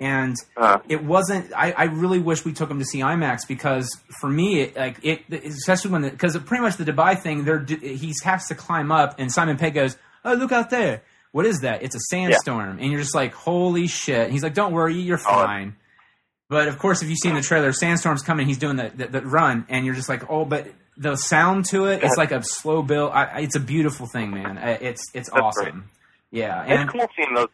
and 0.00 0.34
Uh. 0.56 0.78
it 0.88 1.04
wasn't. 1.04 1.52
I, 1.54 1.72
I 1.72 1.84
really 1.84 2.18
wish 2.18 2.44
we 2.44 2.52
took 2.52 2.68
them 2.68 2.78
to 2.78 2.84
see 2.84 3.00
IMAX 3.00 3.46
because 3.46 3.88
for 4.20 4.28
me, 4.30 4.60
it, 4.62 4.74
like 4.76 4.96
it, 5.02 5.20
especially 5.44 5.90
when 5.92 6.02
because 6.02 6.36
pretty 6.38 6.62
much 6.62 6.76
the 6.78 6.84
Dubai 6.84 7.20
thing, 7.20 7.44
there 7.44 7.64
he 7.64 8.12
has 8.24 8.48
to 8.48 8.54
climb 8.54 8.90
up, 8.90 9.16
and 9.20 9.30
Simon 9.30 9.56
Pegg 9.58 9.74
goes, 9.74 9.96
"Oh, 10.24 10.32
look 10.34 10.50
out 10.52 10.70
there! 10.70 11.02
What 11.32 11.44
is 11.44 11.60
that? 11.60 11.82
It's 11.82 11.94
a 11.94 12.00
sandstorm!" 12.10 12.78
And 12.80 12.90
you're 12.90 13.00
just 13.02 13.14
like, 13.14 13.34
"Holy 13.34 13.86
shit!" 13.88 14.24
And 14.24 14.32
he's 14.32 14.42
like, 14.42 14.54
"Don't 14.54 14.72
worry, 14.72 14.94
you're 14.94 15.18
Oh, 15.18 15.44
fine." 15.44 15.76
But 16.48 16.68
of 16.68 16.78
course, 16.78 17.02
if 17.02 17.08
you've 17.10 17.18
seen 17.18 17.34
the 17.34 17.42
trailer, 17.42 17.72
sandstorm's 17.72 18.22
coming. 18.22 18.46
He's 18.46 18.58
doing 18.58 18.76
the, 18.76 18.90
the, 18.94 19.06
the 19.08 19.20
run, 19.22 19.66
and 19.68 19.84
you're 19.84 19.94
just 19.96 20.08
like, 20.08 20.22
"Oh!" 20.30 20.44
But 20.46 20.68
the 20.96 21.16
sound 21.16 21.66
to 21.66 21.86
it, 21.86 22.02
it's 22.02 22.16
like 22.16 22.32
a 22.32 22.42
slow 22.42 22.82
build. 22.82 23.12
I, 23.12 23.40
it's 23.40 23.56
a 23.56 23.60
beautiful 23.60 24.06
thing, 24.06 24.30
man. 24.30 24.58
It's 24.58 25.02
it's 25.14 25.30
That's 25.30 25.42
awesome. 25.42 25.64
great. 25.64 25.84
Yeah, 26.32 26.62
and 26.62 26.82
It's 26.82 26.92
cool 26.92 27.08
seeing 27.16 27.34
those. 27.34 27.48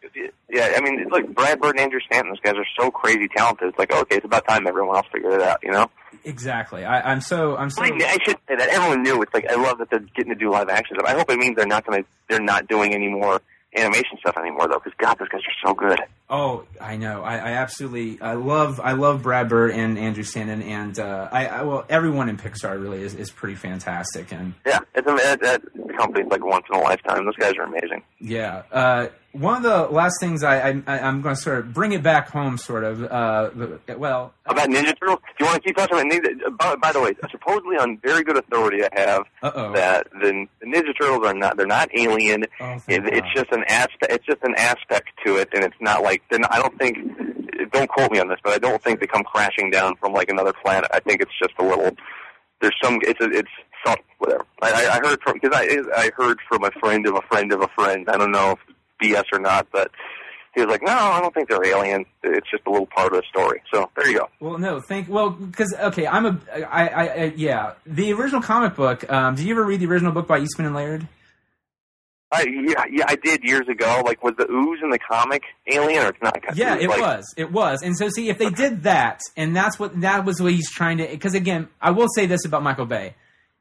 Yeah, 0.49 0.73
I 0.75 0.81
mean, 0.81 0.99
it's 0.99 1.11
like 1.11 1.33
Brad 1.33 1.61
Bird 1.61 1.71
and 1.71 1.81
Andrew 1.81 1.99
Stanton. 2.05 2.29
Those 2.31 2.39
guys 2.39 2.55
are 2.55 2.65
so 2.77 2.89
crazy 2.91 3.27
talented. 3.27 3.69
It's 3.69 3.77
like, 3.77 3.93
okay, 3.93 4.15
it's 4.17 4.25
about 4.25 4.47
time 4.47 4.67
everyone 4.67 4.95
else 4.95 5.07
figured 5.13 5.33
it 5.33 5.41
out. 5.41 5.59
You 5.63 5.71
know? 5.71 5.89
exactly. 6.25 6.83
I, 6.83 7.11
I'm 7.11 7.21
so 7.21 7.55
I'm 7.55 7.69
so. 7.69 7.83
I, 7.83 7.87
I 7.87 8.17
should 8.25 8.37
say 8.47 8.55
that 8.55 8.69
everyone 8.69 9.03
knew. 9.03 9.21
It's 9.21 9.33
like 9.33 9.45
I 9.49 9.55
love 9.55 9.77
that 9.77 9.89
they're 9.89 9.99
getting 9.99 10.33
to 10.33 10.35
do 10.39 10.49
live 10.49 10.69
action 10.69 10.95
stuff. 10.97 11.07
I 11.09 11.13
hope 11.13 11.29
it 11.29 11.37
means 11.37 11.55
they're 11.55 11.65
not 11.67 11.85
to. 11.85 12.03
They're 12.29 12.39
not 12.41 12.67
doing 12.67 12.93
any 12.93 13.09
more 13.09 13.41
animation 13.75 14.17
stuff 14.19 14.37
anymore, 14.37 14.67
though. 14.67 14.79
Because 14.79 14.93
God, 14.97 15.15
those 15.19 15.29
guys 15.29 15.41
are 15.41 15.67
so 15.67 15.73
good. 15.73 15.99
Oh, 16.29 16.65
I 16.81 16.97
know. 16.97 17.23
I, 17.23 17.35
I 17.35 17.51
absolutely. 17.53 18.21
I 18.21 18.33
love. 18.33 18.79
I 18.79 18.93
love 18.93 19.21
Brad 19.23 19.49
Bird 19.49 19.71
and 19.71 19.97
Andrew 19.97 20.23
Stanton, 20.23 20.61
and 20.61 20.97
uh, 20.99 21.29
I, 21.31 21.47
I 21.47 21.63
well, 21.63 21.85
everyone 21.89 22.29
in 22.29 22.37
Pixar 22.37 22.81
really 22.81 23.03
is, 23.03 23.13
is 23.15 23.29
pretty 23.29 23.55
fantastic, 23.55 24.31
and 24.31 24.53
Yeah, 24.65 24.79
it's 24.95 25.07
a 25.07 25.37
that, 25.41 25.61
that 25.93 25.97
company's 25.99 26.29
like 26.29 26.45
once 26.45 26.65
in 26.71 26.77
a 26.79 26.81
lifetime. 26.81 27.25
Those 27.25 27.35
guys 27.35 27.53
are 27.57 27.63
amazing. 27.63 28.03
yeah. 28.19 28.63
Uh, 28.71 29.07
one 29.31 29.57
of 29.57 29.63
the 29.63 29.87
last 29.91 30.19
things 30.19 30.43
I, 30.43 30.69
I 30.85 30.99
I'm 30.99 31.23
going 31.23 31.33
to 31.33 31.41
sort 31.41 31.57
of 31.57 31.73
bring 31.73 31.91
it 31.93 32.03
back 32.03 32.29
home, 32.29 32.59
sort 32.59 32.83
of. 32.83 33.03
Uh, 33.03 33.49
the- 33.87 33.97
well, 33.97 34.31
About 34.45 34.69
Ninja 34.69 34.93
Turtles, 34.99 35.19
do 35.39 35.43
you 35.43 35.45
want 35.47 35.55
to 35.55 35.61
keep 35.61 35.75
talking 35.75 35.97
about 35.97 36.11
Ninja? 36.11 36.55
By, 36.55 36.75
by 36.75 36.91
the 36.91 37.01
way, 37.01 37.13
supposedly 37.31 37.77
on 37.77 37.97
very 38.03 38.23
good 38.23 38.37
authority, 38.37 38.83
I 38.83 38.89
have 38.99 39.23
uh 39.41 39.51
oh. 39.55 39.73
that 39.73 40.07
the, 40.11 40.45
the 40.61 40.67
Ninja 40.67 40.93
Turtles 40.99 41.25
are 41.25 41.33
not. 41.33 41.57
They're 41.57 41.65
not 41.65 41.89
alien. 41.97 42.45
Oh, 42.59 42.75
It, 42.87 43.01
it's 43.11 43.27
just 43.33 43.51
an 43.51 43.63
aspect. 43.69 44.11
It's 44.11 44.25
just 44.25 44.43
an 44.43 44.53
aspect 44.55 45.09
to 45.25 45.37
it, 45.37 45.49
and 45.55 45.63
it's 45.63 45.75
not 45.81 46.03
like 46.03 46.21
not, 46.31 46.53
I 46.53 46.59
don't 46.61 46.77
think. 46.77 46.97
Don't 47.71 47.89
quote 47.89 48.11
me 48.11 48.19
on 48.19 48.27
this, 48.27 48.37
but 48.43 48.53
I 48.53 48.59
don't 48.59 48.83
think 48.83 48.99
they 48.99 49.07
come 49.07 49.23
crashing 49.23 49.71
down 49.71 49.95
from 49.95 50.13
like 50.13 50.29
another 50.29 50.53
planet. 50.63 50.91
I 50.93 50.99
think 50.99 51.21
it's 51.21 51.31
just 51.41 51.53
a 51.57 51.63
little. 51.63 51.89
There's 52.61 52.75
some. 52.83 52.99
It's 53.01 53.19
a, 53.19 53.29
it's 53.31 53.49
Whatever. 54.17 54.45
I, 54.61 54.71
I 54.71 54.95
I 54.95 55.07
heard 55.07 55.21
from 55.21 55.33
because 55.33 55.51
I 55.53 55.67
I 55.95 56.11
heard 56.15 56.39
from 56.47 56.63
a 56.63 56.71
friend 56.79 57.05
of 57.07 57.15
a 57.15 57.21
friend 57.21 57.51
of 57.51 57.61
a 57.61 57.67
friend. 57.69 58.09
I 58.09 58.17
don't 58.17 58.31
know 58.31 58.51
if 58.51 58.59
BS 59.01 59.25
or 59.33 59.39
not, 59.39 59.67
but 59.71 59.91
he 60.55 60.61
was 60.61 60.69
like, 60.69 60.81
"No, 60.83 60.93
I 60.93 61.19
don't 61.19 61.33
think 61.33 61.49
they're 61.49 61.65
alien. 61.65 62.05
It's 62.23 62.49
just 62.49 62.63
a 62.65 62.69
little 62.69 62.87
part 62.87 63.13
of 63.13 63.21
the 63.21 63.23
story." 63.29 63.61
So 63.73 63.89
there 63.95 64.09
you 64.09 64.19
go. 64.19 64.29
Well, 64.39 64.57
no, 64.57 64.79
thank. 64.79 65.09
Well, 65.09 65.31
because 65.31 65.73
okay, 65.77 66.07
I'm 66.07 66.25
a, 66.25 66.39
I, 66.53 66.87
I, 66.87 67.05
I, 67.05 67.33
yeah. 67.35 67.73
The 67.85 68.13
original 68.13 68.41
comic 68.41 68.75
book. 68.75 69.09
Um, 69.11 69.35
did 69.35 69.45
you 69.45 69.53
ever 69.53 69.65
read 69.65 69.79
the 69.79 69.87
original 69.87 70.11
book 70.11 70.27
by 70.27 70.39
Eastman 70.39 70.67
and 70.67 70.75
Laird? 70.75 71.07
I 72.33 72.45
yeah 72.47 72.85
yeah 72.91 73.05
I 73.07 73.15
did 73.15 73.43
years 73.43 73.67
ago. 73.67 74.01
Like 74.03 74.23
was 74.23 74.33
the 74.37 74.49
ooze 74.49 74.79
in 74.83 74.89
the 74.89 74.99
comic 74.99 75.43
alien 75.71 76.05
or 76.05 76.09
it's 76.09 76.21
not? 76.21 76.35
Yeah, 76.55 76.75
it 76.75 76.89
like, 76.89 76.99
was. 76.99 77.25
It 77.37 77.51
was. 77.51 77.83
And 77.83 77.95
so, 77.95 78.09
see, 78.09 78.29
if 78.29 78.39
they 78.39 78.49
did 78.49 78.83
that, 78.83 79.21
and 79.37 79.55
that's 79.55 79.77
what 79.77 80.01
that 80.01 80.25
was 80.25 80.41
what 80.41 80.51
he's 80.51 80.71
trying 80.71 80.97
to. 80.97 81.07
Because 81.07 81.35
again, 81.35 81.67
I 81.81 81.91
will 81.91 82.07
say 82.15 82.25
this 82.25 82.45
about 82.45 82.63
Michael 82.63 82.85
Bay: 82.85 83.13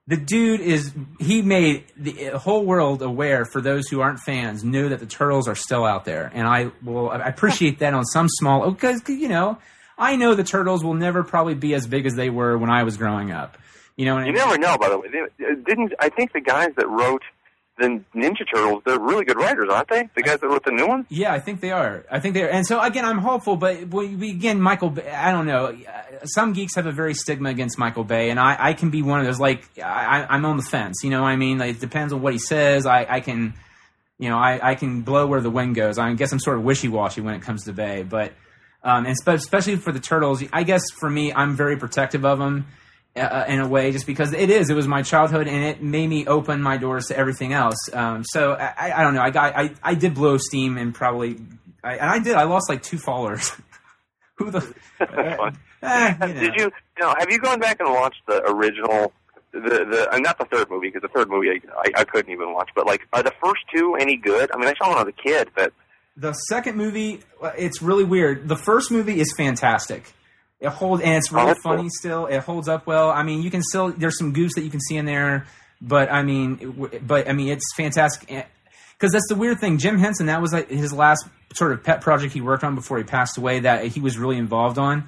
the 0.08 0.16
dude 0.16 0.60
is 0.60 0.92
he 1.20 1.42
made 1.42 1.84
the 1.96 2.30
whole 2.38 2.64
world 2.64 3.02
aware. 3.02 3.44
For 3.44 3.60
those 3.60 3.88
who 3.88 4.00
aren't 4.00 4.18
fans, 4.20 4.64
know 4.64 4.88
that 4.88 4.98
the 4.98 5.06
turtles 5.06 5.46
are 5.46 5.54
still 5.54 5.84
out 5.84 6.04
there, 6.04 6.30
and 6.34 6.46
I 6.46 6.72
will. 6.82 7.10
I 7.10 7.18
appreciate 7.18 7.78
that 7.78 7.94
on 7.94 8.04
some 8.06 8.28
small 8.28 8.64
oh, 8.64 8.70
because 8.72 9.08
you 9.08 9.28
know 9.28 9.58
I 9.96 10.16
know 10.16 10.34
the 10.34 10.44
turtles 10.44 10.82
will 10.82 10.94
never 10.94 11.22
probably 11.22 11.54
be 11.54 11.74
as 11.74 11.86
big 11.86 12.06
as 12.06 12.14
they 12.14 12.30
were 12.30 12.58
when 12.58 12.70
I 12.70 12.82
was 12.82 12.96
growing 12.96 13.30
up. 13.30 13.56
You 13.96 14.06
know, 14.06 14.16
and 14.16 14.26
You 14.26 14.32
never 14.32 14.58
know. 14.58 14.76
By 14.76 14.88
the 14.88 14.98
way, 14.98 15.08
didn't 15.38 15.94
I 16.00 16.08
think 16.08 16.32
the 16.32 16.40
guys 16.40 16.70
that 16.76 16.88
wrote 16.88 17.22
the 17.82 18.18
Ninja 18.18 18.44
Turtles? 18.50 18.82
They're 18.86 18.98
really 18.98 19.24
good 19.24 19.36
writers, 19.36 19.68
aren't 19.70 19.88
they? 19.88 20.08
The 20.14 20.22
guys 20.22 20.40
that 20.40 20.48
wrote 20.48 20.64
the 20.64 20.70
new 20.70 20.86
ones. 20.86 21.06
Yeah, 21.08 21.32
I 21.34 21.40
think 21.40 21.60
they 21.60 21.70
are. 21.72 22.04
I 22.10 22.20
think 22.20 22.34
they 22.34 22.42
are. 22.42 22.48
And 22.48 22.66
so 22.66 22.80
again, 22.80 23.04
I'm 23.04 23.18
hopeful, 23.18 23.56
but 23.56 23.88
we, 23.88 24.30
again, 24.30 24.60
Michael. 24.60 24.96
I 25.12 25.32
don't 25.32 25.46
know. 25.46 25.66
Uh, 25.66 26.24
Some 26.24 26.52
geeks 26.52 26.74
have 26.76 26.86
a 26.86 26.92
very 26.92 27.14
stigma 27.14 27.50
against 27.50 27.78
Michael 27.78 28.04
Bay, 28.04 28.30
and 28.30 28.40
I, 28.40 28.56
I 28.58 28.72
can 28.72 28.90
be 28.90 29.02
one 29.02 29.20
of 29.20 29.26
those. 29.26 29.40
Like 29.40 29.68
I, 29.78 30.26
I'm 30.28 30.44
on 30.46 30.56
the 30.56 30.62
fence. 30.62 31.00
You 31.02 31.10
know 31.10 31.22
what 31.22 31.28
I 31.28 31.36
mean? 31.36 31.58
Like, 31.58 31.76
it 31.76 31.80
depends 31.80 32.12
on 32.12 32.22
what 32.22 32.32
he 32.32 32.38
says. 32.38 32.86
I, 32.86 33.06
I 33.08 33.20
can, 33.20 33.54
you 34.18 34.30
know, 34.30 34.38
I, 34.38 34.70
I 34.70 34.74
can 34.76 35.02
blow 35.02 35.26
where 35.26 35.40
the 35.40 35.50
wind 35.50 35.74
goes. 35.74 35.98
I 35.98 36.12
guess 36.14 36.32
I'm 36.32 36.38
sort 36.40 36.56
of 36.58 36.64
wishy 36.64 36.88
washy 36.88 37.20
when 37.20 37.34
it 37.34 37.42
comes 37.42 37.64
to 37.64 37.72
Bay, 37.72 38.02
but 38.04 38.32
um, 38.84 39.06
and 39.06 39.16
spe- 39.16 39.28
especially 39.28 39.76
for 39.76 39.92
the 39.92 40.00
turtles, 40.00 40.42
I 40.52 40.62
guess 40.62 40.82
for 40.98 41.10
me, 41.10 41.32
I'm 41.32 41.56
very 41.56 41.76
protective 41.76 42.24
of 42.24 42.38
them. 42.38 42.66
Uh, 43.14 43.44
in 43.46 43.60
a 43.60 43.68
way, 43.68 43.92
just 43.92 44.06
because 44.06 44.32
it 44.32 44.48
is, 44.48 44.70
it 44.70 44.74
was 44.74 44.88
my 44.88 45.02
childhood, 45.02 45.46
and 45.46 45.62
it 45.62 45.82
made 45.82 46.08
me 46.08 46.26
open 46.26 46.62
my 46.62 46.78
doors 46.78 47.08
to 47.08 47.16
everything 47.18 47.52
else. 47.52 47.76
Um, 47.92 48.24
so 48.24 48.52
I, 48.52 49.00
I, 49.00 49.02
don't 49.02 49.12
know. 49.12 49.20
I 49.20 49.28
got, 49.28 49.54
I, 49.54 49.74
I 49.82 49.94
did 49.94 50.14
blow 50.14 50.38
steam, 50.38 50.78
and 50.78 50.94
probably, 50.94 51.36
I, 51.84 51.96
and 51.96 52.08
I 52.08 52.20
did. 52.20 52.36
I 52.36 52.44
lost 52.44 52.70
like 52.70 52.82
two 52.82 52.96
followers. 52.96 53.52
Who 54.36 54.50
the? 54.50 54.74
Eh, 55.82 56.14
you 56.28 56.34
know. 56.34 56.40
Did 56.40 56.54
you? 56.56 56.70
No. 57.00 57.12
Have 57.18 57.28
you 57.28 57.38
gone 57.38 57.58
back 57.58 57.80
and 57.80 57.92
watched 57.92 58.22
the 58.28 58.40
original? 58.48 59.12
The 59.52 59.58
the 59.60 60.08
uh, 60.14 60.18
not 60.18 60.38
the 60.38 60.44
third 60.44 60.70
movie 60.70 60.88
because 60.88 61.02
the 61.02 61.08
third 61.08 61.28
movie 61.28 61.50
I, 61.50 61.60
I 61.76 62.00
I 62.00 62.04
couldn't 62.04 62.32
even 62.32 62.54
watch. 62.54 62.70
But 62.74 62.86
like, 62.86 63.02
are 63.12 63.22
the 63.22 63.32
first 63.44 63.62
two 63.74 63.96
any 64.00 64.16
good? 64.16 64.50
I 64.54 64.58
mean, 64.58 64.68
I 64.68 64.74
saw 64.74 64.88
when 64.88 64.98
I 64.98 65.02
was 65.02 65.12
a 65.18 65.22
kid, 65.22 65.48
but 65.54 65.72
The 66.16 66.32
second 66.48 66.76
movie, 66.76 67.20
uh, 67.42 67.50
it's 67.58 67.82
really 67.82 68.04
weird. 68.04 68.48
The 68.48 68.56
first 68.56 68.90
movie 68.92 69.18
is 69.20 69.34
fantastic. 69.36 70.14
It 70.62 70.68
holds, 70.70 71.02
and 71.02 71.14
it's 71.14 71.32
Oh, 71.32 71.36
really 71.36 71.54
funny 71.62 71.82
cool. 71.82 71.90
still. 71.90 72.26
It 72.26 72.38
holds 72.40 72.68
up 72.68 72.86
well. 72.86 73.10
I 73.10 73.22
mean, 73.24 73.42
you 73.42 73.50
can 73.50 73.62
still 73.62 73.90
there's 73.90 74.16
some 74.16 74.32
goofs 74.32 74.54
that 74.54 74.62
you 74.62 74.70
can 74.70 74.80
see 74.80 74.96
in 74.96 75.04
there, 75.06 75.44
but 75.80 76.10
I 76.10 76.22
mean, 76.22 76.88
but 77.06 77.28
I 77.28 77.32
mean, 77.32 77.48
it's 77.48 77.66
fantastic. 77.76 78.28
Because 78.96 79.12
that's 79.12 79.26
the 79.28 79.34
weird 79.34 79.58
thing. 79.58 79.78
Jim 79.78 79.98
Henson, 79.98 80.26
that 80.26 80.40
was 80.40 80.52
like 80.52 80.70
his 80.70 80.92
last 80.92 81.26
sort 81.54 81.72
of 81.72 81.82
pet 81.82 82.00
project 82.00 82.32
he 82.32 82.40
worked 82.40 82.62
on 82.62 82.76
before 82.76 82.96
he 82.98 83.04
passed 83.04 83.36
away. 83.36 83.58
That 83.60 83.86
he 83.86 83.98
was 84.00 84.16
really 84.16 84.38
involved 84.38 84.78
on, 84.78 85.04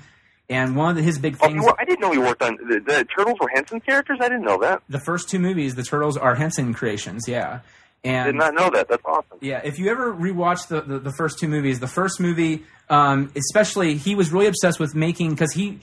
and 0.51 0.75
one 0.75 0.91
of 0.91 0.97
the, 0.97 1.03
his 1.03 1.19
big 1.21 1.37
oh, 1.41 1.47
things. 1.47 1.61
you 1.63 1.67
were, 1.67 1.81
I 1.81 1.85
didn't 1.85 2.01
know 2.01 2.11
he 2.11 2.19
worked 2.19 2.43
on 2.43 2.57
the, 2.57 2.81
the 2.85 3.07
Turtles 3.17 3.39
were 3.41 3.49
Henson 3.55 3.79
characters. 3.81 4.19
I 4.21 4.25
didn't 4.29 4.43
know 4.45 4.59
that. 4.59 4.83
the 4.89 4.99
first 4.99 5.29
two 5.31 5.39
movies, 5.39 5.77
the 5.77 5.85
Turtles 5.85 6.17
are 6.17 6.35
Henson 6.35 6.75
creations. 6.75 7.29
Yeah, 7.29 7.61
and 8.05 8.27
Did 8.27 8.35
not 8.35 8.55
know 8.55 8.71
that. 8.71 8.89
That's 8.89 9.03
awesome. 9.05 9.39
Yeah, 9.41 9.61
if 9.65 9.79
you 9.79 9.91
ever 9.91 10.13
rewatch 10.13 10.69
the, 10.69 10.83
the, 10.83 10.99
the 10.99 11.13
first 11.17 11.39
two 11.39 11.49
movies, 11.49 11.81
the 11.81 11.87
first 11.89 12.21
movie, 12.21 12.65
um, 12.91 13.33
especially, 13.35 13.97
he 13.97 14.15
was 14.15 14.31
really 14.33 14.47
obsessed 14.47 14.79
with 14.79 14.95
making 14.95 15.31
because 15.31 15.53
he 15.53 15.81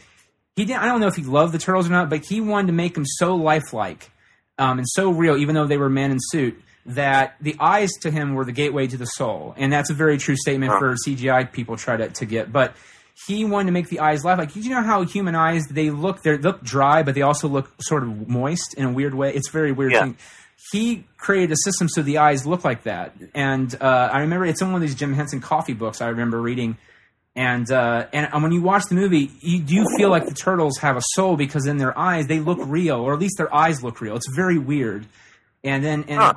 he 0.56 0.66
didn't. 0.66 0.82
I 0.82 0.86
don't 0.86 1.00
know 1.02 1.08
if 1.08 1.16
he 1.16 1.24
loved 1.24 1.54
the 1.54 1.58
turtles 1.60 1.88
or 1.88 1.92
not, 1.92 2.10
but 2.10 2.24
he 2.26 2.40
wanted 2.42 2.68
to 2.68 2.74
make 2.74 2.94
them 2.94 3.06
so 3.06 3.36
lifelike 3.36 4.12
um, 4.58 4.78
and 4.78 4.88
so 4.88 5.10
real, 5.12 5.36
even 5.38 5.56
though 5.56 5.66
they 5.68 5.78
were 5.78 5.90
men 5.90 6.12
in 6.12 6.18
suit. 6.20 6.62
That 6.88 7.36
the 7.40 7.56
eyes 7.60 7.92
to 8.02 8.10
him 8.10 8.34
were 8.34 8.44
the 8.44 8.52
gateway 8.52 8.88
to 8.88 8.98
the 8.98 9.06
soul, 9.06 9.54
and 9.56 9.72
that's 9.72 9.92
a 9.92 9.94
very 9.94 10.18
true 10.18 10.36
statement 10.36 10.72
Huh. 10.72 10.80
for 10.80 10.96
CGI 10.96 11.52
people 11.52 11.78
try 11.78 11.96
to, 11.96 12.10
to 12.10 12.26
get. 12.26 12.52
But 12.52 12.76
he 13.28 13.46
wanted 13.46 13.68
to 13.68 13.72
make 13.72 13.90
the 13.90 14.00
eyes 14.00 14.26
lifelike. 14.26 14.56
You 14.56 14.68
know 14.72 14.82
how 14.82 15.04
human 15.04 15.36
eyes 15.36 15.68
they 15.70 15.92
look 15.92 16.24
they 16.24 16.38
look 16.40 16.64
dry, 16.64 17.04
but 17.04 17.14
they 17.14 17.22
also 17.22 17.48
look 17.48 17.72
sort 17.82 18.02
of 18.02 18.28
moist 18.28 18.74
in 18.76 18.86
a 18.86 18.92
weird 18.92 19.14
way. 19.14 19.32
It's 19.32 19.50
very 19.50 19.72
weird 19.72 19.92
Yeah. 19.92 20.02
thing 20.06 20.18
he 20.72 21.06
created 21.18 21.52
a 21.52 21.58
system 21.58 21.90
so 21.90 22.02
the 22.02 22.20
eyes 22.20 22.46
look 22.46 22.64
like 22.64 22.84
that. 22.84 23.14
And 23.36 23.76
uh, 23.82 24.10
I 24.12 24.22
remember 24.22 24.46
it's 24.46 24.62
in 24.62 24.68
one 24.72 24.76
of 24.76 24.82
these 24.82 24.96
Jim 24.96 25.14
Henson 25.14 25.42
coffee 25.42 25.74
books 25.74 26.02
I 26.02 26.08
remember 26.10 26.42
reading. 26.42 26.78
And 27.36 27.72
uh, 27.72 28.08
and 28.12 28.44
when 28.44 28.52
you 28.52 28.62
watch 28.62 28.84
the 28.90 28.96
movie, 28.96 29.32
you 29.40 29.60
do 29.62 29.86
feel 29.98 30.10
like 30.10 30.26
the 30.26 30.34
turtles 30.34 30.80
have 30.80 30.98
a 30.98 31.02
soul 31.14 31.38
because 31.38 31.66
in 31.66 31.78
their 31.78 31.98
eyes 31.98 32.28
they 32.28 32.40
look 32.40 32.60
real, 32.62 33.00
or 33.00 33.14
at 33.14 33.20
least 33.20 33.36
their 33.38 33.54
eyes 33.54 33.82
look 33.82 34.02
real. 34.02 34.16
It's 34.18 34.30
very 34.36 34.58
weird. 34.58 35.06
And 35.64 35.82
then 35.84 36.04
and 36.10 36.20
Huh. 36.20 36.34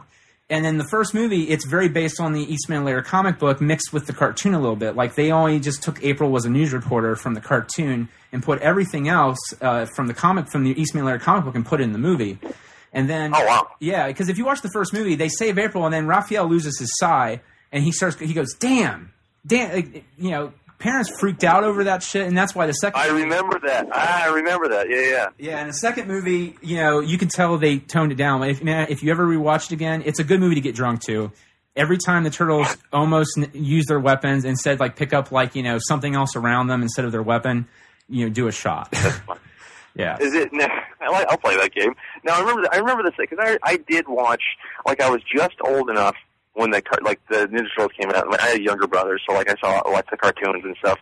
and 0.49 0.64
then 0.64 0.78
the 0.78 0.87
first 0.89 1.12
movie, 1.12 1.45
it's 1.51 1.64
very 1.66 1.89
based 1.89 2.20
on 2.20 2.32
the 2.32 2.43
Eastman 2.43 2.85
Laird 2.85 3.07
comic 3.07 3.41
book 3.41 3.61
mixed 3.61 3.93
with 3.93 4.07
the 4.07 4.12
cartoon 4.12 4.55
a 4.55 4.61
little 4.61 4.76
bit. 4.76 4.95
Like 4.95 5.16
they 5.16 5.32
only 5.32 5.59
just 5.59 5.82
took 5.82 6.01
April 6.05 6.30
was 6.30 6.45
a 6.45 6.51
news 6.51 6.72
reporter 6.72 7.16
from 7.16 7.35
the 7.35 7.41
cartoon 7.41 8.09
and 8.30 8.41
put 8.41 8.61
everything 8.61 9.09
else 9.09 9.39
uh, 9.61 9.87
from 9.97 10.07
the 10.07 10.14
comic 10.14 10.47
from 10.49 10.62
the 10.62 10.80
Eastman 10.80 11.05
Laird 11.07 11.22
comic 11.22 11.45
book 11.45 11.57
and 11.57 11.66
put 11.66 11.80
it 11.80 11.85
in 11.85 11.93
the 11.93 11.99
movie. 11.99 12.39
And 12.95 13.11
then 13.11 13.32
Oh, 13.34 13.45
wow. 13.45 13.68
yeah, 13.80 14.07
because 14.07 14.28
if 14.28 14.38
you 14.38 14.45
watch 14.45 14.62
the 14.62 14.70
first 14.72 14.92
movie, 14.95 15.16
they 15.16 15.28
save 15.28 15.59
April, 15.59 15.84
and 15.84 15.92
then 15.92 16.07
Raphael 16.07 16.47
loses 16.49 16.78
his 16.78 16.90
sigh, 16.97 17.40
and 17.72 17.82
he 17.84 17.90
starts. 17.92 18.16
He 18.18 18.32
goes, 18.32 18.55
"Damn, 18.55 19.12
damn!" 19.47 19.74
Like, 19.74 20.05
you 20.16 20.30
know, 20.30 20.53
parents 20.78 21.11
freaked 21.18 21.42
out 21.45 21.64
over 21.64 21.84
that 21.84 22.03
shit, 22.05 22.26
and 22.26 22.38
that's 22.38 22.55
why 22.55 22.66
the 22.66 22.72
second. 22.72 23.01
I 23.01 23.09
remember 23.09 23.59
that. 23.66 23.88
I 23.95 24.28
remember 24.28 24.68
that. 24.68 24.88
Yeah, 24.88 25.01
yeah. 25.01 25.26
yeah, 25.38 25.61
in 25.62 25.66
the 25.66 25.72
second 25.74 26.07
movie, 26.07 26.57
you 26.62 26.76
know, 26.76 27.01
you 27.01 27.18
can 27.18 27.26
tell 27.28 27.59
they 27.59 27.78
toned 27.78 28.12
it 28.12 28.14
down. 28.16 28.42
If 28.45 28.62
man, 28.62 28.86
if 28.90 29.03
you 29.03 29.11
ever 29.11 29.26
rewatch 29.26 29.66
it 29.66 29.72
again, 29.72 30.03
it's 30.07 30.20
a 30.20 30.24
good 30.24 30.38
movie 30.38 30.55
to 30.55 30.61
get 30.61 30.76
drunk 30.76 31.03
to. 31.07 31.32
Every 31.76 31.99
time 31.99 32.22
the 32.22 32.30
turtles 32.30 32.76
almost 32.92 33.36
n- 33.36 33.51
use 33.55 33.86
their 33.86 33.99
weapons, 33.99 34.45
instead 34.45 34.78
like 34.78 34.95
pick 34.95 35.12
up 35.12 35.32
like 35.32 35.57
you 35.57 35.64
know 35.64 35.78
something 35.80 36.14
else 36.14 36.36
around 36.36 36.68
them 36.68 36.80
instead 36.82 37.05
of 37.05 37.11
their 37.11 37.22
weapon, 37.24 37.66
you 38.09 38.26
know, 38.26 38.32
do 38.32 38.47
a 38.47 38.53
shot. 38.53 38.95
Yeah. 39.95 40.16
Is 40.20 40.34
it? 40.34 40.51
No, 40.53 40.66
I 41.01 41.09
like, 41.11 41.26
I'll 41.28 41.36
play 41.38 41.57
that 41.57 41.74
game. 41.74 41.95
Now 42.24 42.36
I 42.36 42.40
remember. 42.40 42.68
I 42.72 42.78
remember 42.78 43.03
this 43.03 43.12
because 43.18 43.38
I 43.40 43.59
I 43.62 43.76
did 43.76 44.09
watch. 44.09 44.42
Like 44.86 45.01
I 45.03 45.11
was 45.11 45.20
just 45.22 45.55
old 45.64 45.90
enough 45.90 46.16
when 46.55 46.70
the 46.70 46.82
like 47.03 47.20
the 47.28 47.47
Ninja 47.49 47.66
Turtles 47.76 47.92
came 48.01 48.11
out. 48.11 48.40
I 48.40 48.51
had 48.53 48.61
younger 48.62 48.86
brothers, 48.86 49.22
so 49.28 49.34
like 49.34 49.51
I 49.51 49.55
saw 49.61 49.82
lots 49.90 50.09
of 50.12 50.18
cartoons 50.18 50.64
and 50.64 50.74
stuff. 50.78 50.99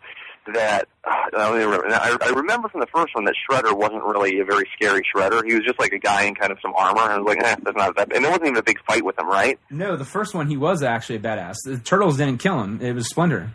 That 0.53 0.88
uh, 1.05 1.11
I 1.26 1.30
don't 1.30 1.57
even 1.61 1.68
remember. 1.70 1.95
I, 1.95 2.16
I 2.20 2.30
remember 2.30 2.68
from 2.68 2.80
the 2.80 2.88
first 2.93 3.14
one 3.14 3.24
that 3.26 3.34
Shredder 3.49 3.72
wasn't 3.76 4.03
really 4.03 4.40
a 4.40 4.45
very 4.45 4.68
scary 4.74 5.03
Shredder. 5.14 5.45
He 5.47 5.55
was 5.55 5.62
just 5.64 5.78
like 5.78 5.93
a 5.93 6.01
guy 6.01 6.24
in 6.24 6.34
kind 6.34 6.51
of 6.51 6.59
some 6.61 6.74
armor, 6.74 7.03
and 7.03 7.12
I 7.12 7.18
was 7.18 7.26
like, 7.28 7.45
eh, 7.45 7.57
that's 7.62 7.76
not 7.76 7.95
that. 7.97 8.12
And 8.12 8.24
there 8.24 8.30
wasn't 8.32 8.49
even 8.49 8.57
a 8.59 8.62
big 8.64 8.78
fight 8.84 9.05
with 9.05 9.16
him, 9.16 9.28
right? 9.28 9.61
No, 9.70 9.95
the 9.97 10.05
first 10.05 10.34
one 10.34 10.49
he 10.49 10.57
was 10.57 10.82
actually 10.82 11.16
a 11.16 11.20
badass. 11.20 11.55
The 11.64 11.78
turtles 11.78 12.16
didn't 12.16 12.38
kill 12.38 12.61
him; 12.61 12.80
it 12.82 12.93
was 12.95 13.07
Splinter. 13.09 13.53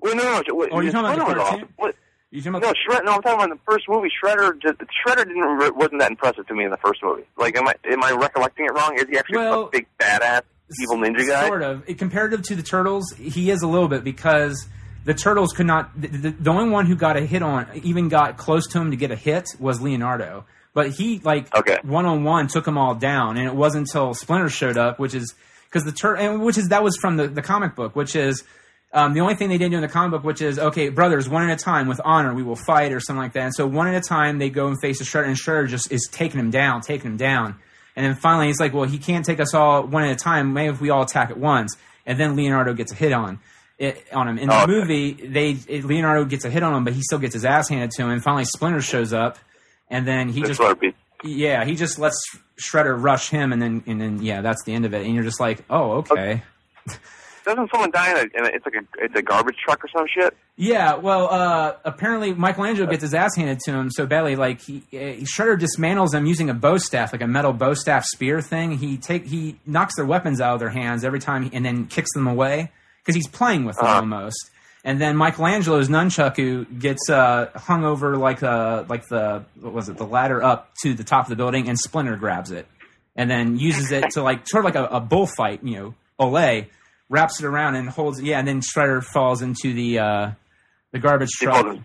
Well, 0.00 0.16
no, 0.16 0.42
no. 0.46 0.54
What, 0.54 0.70
Oh, 0.72 0.80
you're 0.80 0.90
talking 0.90 1.14
about 1.14 1.28
the 1.28 1.34
cartoon? 1.34 1.68
What? 1.76 1.94
You 2.30 2.40
talking 2.40 2.52
No, 2.52 2.58
about 2.58 2.76
Shredder. 2.76 3.04
No, 3.04 3.12
I'm 3.14 3.22
talking 3.22 3.44
about 3.44 3.50
the 3.50 3.72
first 3.72 3.88
movie. 3.88 4.08
Shredder. 4.22 4.60
Just, 4.60 4.78
Shredder 5.04 5.24
didn't 5.26 5.76
wasn't 5.76 6.00
that 6.00 6.10
impressive 6.10 6.46
to 6.46 6.54
me 6.54 6.64
in 6.64 6.70
the 6.70 6.76
first 6.76 7.02
movie. 7.02 7.24
Like, 7.36 7.56
am 7.56 7.66
I 7.66 7.74
am 7.90 8.04
I 8.04 8.12
recollecting 8.12 8.66
it 8.66 8.72
wrong? 8.72 8.94
Is 8.96 9.06
he 9.08 9.18
actually 9.18 9.38
Well, 9.38 9.64
a 9.64 9.70
big 9.70 9.86
badass 9.98 10.42
evil 10.80 10.96
ninja 10.98 11.26
guy? 11.26 11.46
Sort 11.48 11.62
of. 11.62 11.82
It- 11.88 11.98
Comparative 11.98 12.42
to 12.42 12.54
the 12.54 12.62
turtles, 12.62 13.12
he 13.18 13.50
is 13.50 13.62
a 13.62 13.66
little 13.66 13.88
bit 13.88 14.04
because 14.04 14.68
the 15.04 15.14
turtles 15.14 15.52
could 15.52 15.66
not. 15.66 16.00
The, 16.00 16.06
the, 16.08 16.30
the 16.30 16.50
only 16.50 16.70
one 16.70 16.86
who 16.86 16.94
got 16.94 17.16
a 17.16 17.22
hit 17.26 17.42
on, 17.42 17.66
even 17.82 18.08
got 18.08 18.36
close 18.36 18.66
to 18.68 18.80
him 18.80 18.92
to 18.92 18.96
get 18.96 19.10
a 19.10 19.16
hit, 19.16 19.48
was 19.58 19.80
Leonardo. 19.80 20.44
But 20.72 20.90
he 20.90 21.18
like 21.24 21.48
one 21.84 22.06
on 22.06 22.22
one 22.22 22.46
took 22.46 22.64
them 22.64 22.78
all 22.78 22.94
down, 22.94 23.38
and 23.38 23.48
it 23.48 23.56
wasn't 23.56 23.88
until 23.88 24.14
Splinter 24.14 24.48
showed 24.48 24.78
up, 24.78 25.00
which 25.00 25.14
is 25.16 25.34
because 25.64 25.82
the 25.82 25.90
tur 25.90 26.14
and 26.16 26.42
which 26.42 26.58
is 26.58 26.68
that 26.68 26.84
was 26.84 26.96
from 27.00 27.16
the, 27.16 27.26
the 27.26 27.42
comic 27.42 27.74
book, 27.74 27.96
which 27.96 28.14
is. 28.14 28.44
Um, 28.92 29.14
the 29.14 29.20
only 29.20 29.34
thing 29.36 29.48
they 29.48 29.58
didn't 29.58 29.70
do 29.70 29.76
in 29.76 29.82
the 29.82 29.88
comic 29.88 30.10
book, 30.10 30.24
which 30.24 30.42
is 30.42 30.58
okay, 30.58 30.88
brothers, 30.88 31.28
one 31.28 31.48
at 31.48 31.60
a 31.60 31.62
time 31.62 31.86
with 31.86 32.00
honor, 32.04 32.34
we 32.34 32.42
will 32.42 32.56
fight 32.56 32.92
or 32.92 32.98
something 32.98 33.20
like 33.22 33.34
that. 33.34 33.42
And 33.44 33.54
so 33.54 33.66
one 33.66 33.86
at 33.86 33.94
a 33.94 34.00
time, 34.00 34.38
they 34.38 34.50
go 34.50 34.66
and 34.66 34.76
face 34.80 34.98
the 34.98 35.04
Shredder, 35.04 35.26
and 35.26 35.36
Shredder 35.36 35.68
just 35.68 35.92
is 35.92 36.08
taking 36.10 36.40
him 36.40 36.50
down, 36.50 36.80
taking 36.80 37.12
him 37.12 37.16
down. 37.16 37.54
And 37.94 38.04
then 38.04 38.14
finally, 38.16 38.48
he's 38.48 38.58
like, 38.58 38.72
well, 38.74 38.84
he 38.84 38.98
can't 38.98 39.24
take 39.24 39.38
us 39.38 39.54
all 39.54 39.84
one 39.86 40.02
at 40.04 40.10
a 40.10 40.16
time. 40.16 40.52
Maybe 40.54 40.72
if 40.72 40.80
we 40.80 40.90
all 40.90 41.02
attack 41.02 41.30
at 41.30 41.38
once. 41.38 41.76
And 42.06 42.18
then 42.18 42.34
Leonardo 42.34 42.72
gets 42.74 42.90
a 42.92 42.94
hit 42.96 43.12
on 43.12 43.38
it, 43.78 44.04
on 44.12 44.26
him. 44.26 44.38
In 44.38 44.48
the 44.48 44.54
Oh, 44.58 44.62
okay. 44.64 44.72
movie, 44.72 45.12
they 45.12 45.50
it, 45.68 45.84
Leonardo 45.84 46.24
gets 46.24 46.44
a 46.44 46.50
hit 46.50 46.62
on 46.64 46.74
him, 46.74 46.82
but 46.84 46.92
he 46.92 47.02
still 47.02 47.18
gets 47.18 47.34
his 47.34 47.44
ass 47.44 47.68
handed 47.68 47.90
to 47.92 48.02
him. 48.02 48.10
And 48.10 48.22
finally, 48.22 48.44
Splinter 48.44 48.80
shows 48.80 49.12
up, 49.12 49.38
and 49.88 50.06
then 50.06 50.28
he 50.30 50.42
That's 50.42 50.58
just 50.58 50.94
yeah, 51.22 51.64
he 51.64 51.76
just 51.76 51.98
lets 51.98 52.16
Shredder 52.60 53.00
rush 53.00 53.28
him, 53.30 53.52
and 53.52 53.60
then 53.62 53.84
and 53.86 54.00
then 54.00 54.22
yeah, 54.22 54.40
that's 54.40 54.64
the 54.64 54.72
end 54.74 54.84
of 54.86 54.94
it. 54.94 55.04
And 55.04 55.14
you're 55.14 55.22
just 55.24 55.38
like, 55.40 55.62
oh, 55.70 55.98
okay. 55.98 56.42
doesn't 57.44 57.70
someone 57.70 57.90
die 57.90 58.10
in 58.10 58.16
a, 58.16 58.38
in 58.38 58.44
a 58.44 58.48
it's 58.56 58.64
like 58.66 58.74
a 58.74 59.04
it's 59.04 59.14
a 59.16 59.22
garbage 59.22 59.56
truck 59.64 59.84
or 59.84 59.88
some 59.88 60.06
shit? 60.08 60.36
Yeah, 60.56 60.96
well, 60.96 61.28
uh, 61.30 61.74
apparently 61.84 62.34
Michelangelo 62.34 62.86
gets 62.90 63.02
his 63.02 63.14
ass 63.14 63.34
handed 63.36 63.60
to 63.60 63.72
him 63.72 63.90
so 63.90 64.04
badly, 64.06 64.36
like 64.36 64.60
he, 64.60 64.82
uh, 64.92 65.24
Shredder 65.24 65.58
dismantles 65.58 66.10
them 66.10 66.26
using 66.26 66.50
a 66.50 66.54
bow 66.54 66.76
staff, 66.76 67.12
like 67.12 67.22
a 67.22 67.26
metal 67.26 67.52
bow 67.52 67.74
staff 67.74 68.04
spear 68.04 68.40
thing. 68.42 68.76
He 68.78 68.96
take 68.98 69.26
he 69.26 69.58
knocks 69.66 69.96
their 69.96 70.04
weapons 70.06 70.40
out 70.40 70.54
of 70.54 70.60
their 70.60 70.68
hands 70.70 71.04
every 71.04 71.20
time, 71.20 71.48
and 71.52 71.64
then 71.64 71.86
kicks 71.86 72.12
them 72.14 72.26
away 72.26 72.70
because 73.02 73.14
he's 73.14 73.28
playing 73.28 73.64
with 73.64 73.76
them 73.76 73.86
Uh-huh. 73.86 73.96
almost. 74.00 74.50
And 74.82 74.98
then 74.98 75.16
Michelangelo's 75.16 75.88
nunchaku 75.90 76.78
gets 76.80 77.10
uh, 77.10 77.50
hung 77.54 77.84
over 77.84 78.16
like 78.16 78.42
uh, 78.42 78.84
like 78.88 79.06
the 79.08 79.44
what 79.60 79.72
was 79.72 79.88
it 79.88 79.96
the 79.98 80.06
ladder 80.06 80.42
up 80.42 80.72
to 80.82 80.94
the 80.94 81.04
top 81.04 81.24
of 81.26 81.30
the 81.30 81.36
building, 81.36 81.68
and 81.68 81.78
Splinter 81.78 82.16
grabs 82.16 82.50
it 82.50 82.66
and 83.16 83.30
then 83.30 83.58
uses 83.58 83.90
it 83.92 84.10
to 84.10 84.22
like 84.22 84.46
sort 84.48 84.64
of 84.64 84.74
like 84.74 84.90
a, 84.90 84.96
a 84.96 85.00
bullfight, 85.00 85.62
you 85.64 85.76
know, 85.76 85.94
Olay 86.18 86.66
wraps 87.10 87.40
it 87.40 87.44
around 87.44 87.74
and 87.74 87.90
holds 87.90 88.22
yeah, 88.22 88.38
and 88.38 88.48
then 88.48 88.62
Shredder 88.62 89.04
falls 89.04 89.42
into 89.42 89.74
the 89.74 89.98
uh, 89.98 90.30
the 90.92 90.98
garbage 90.98 91.30
They 91.38 91.44
truck. 91.46 91.78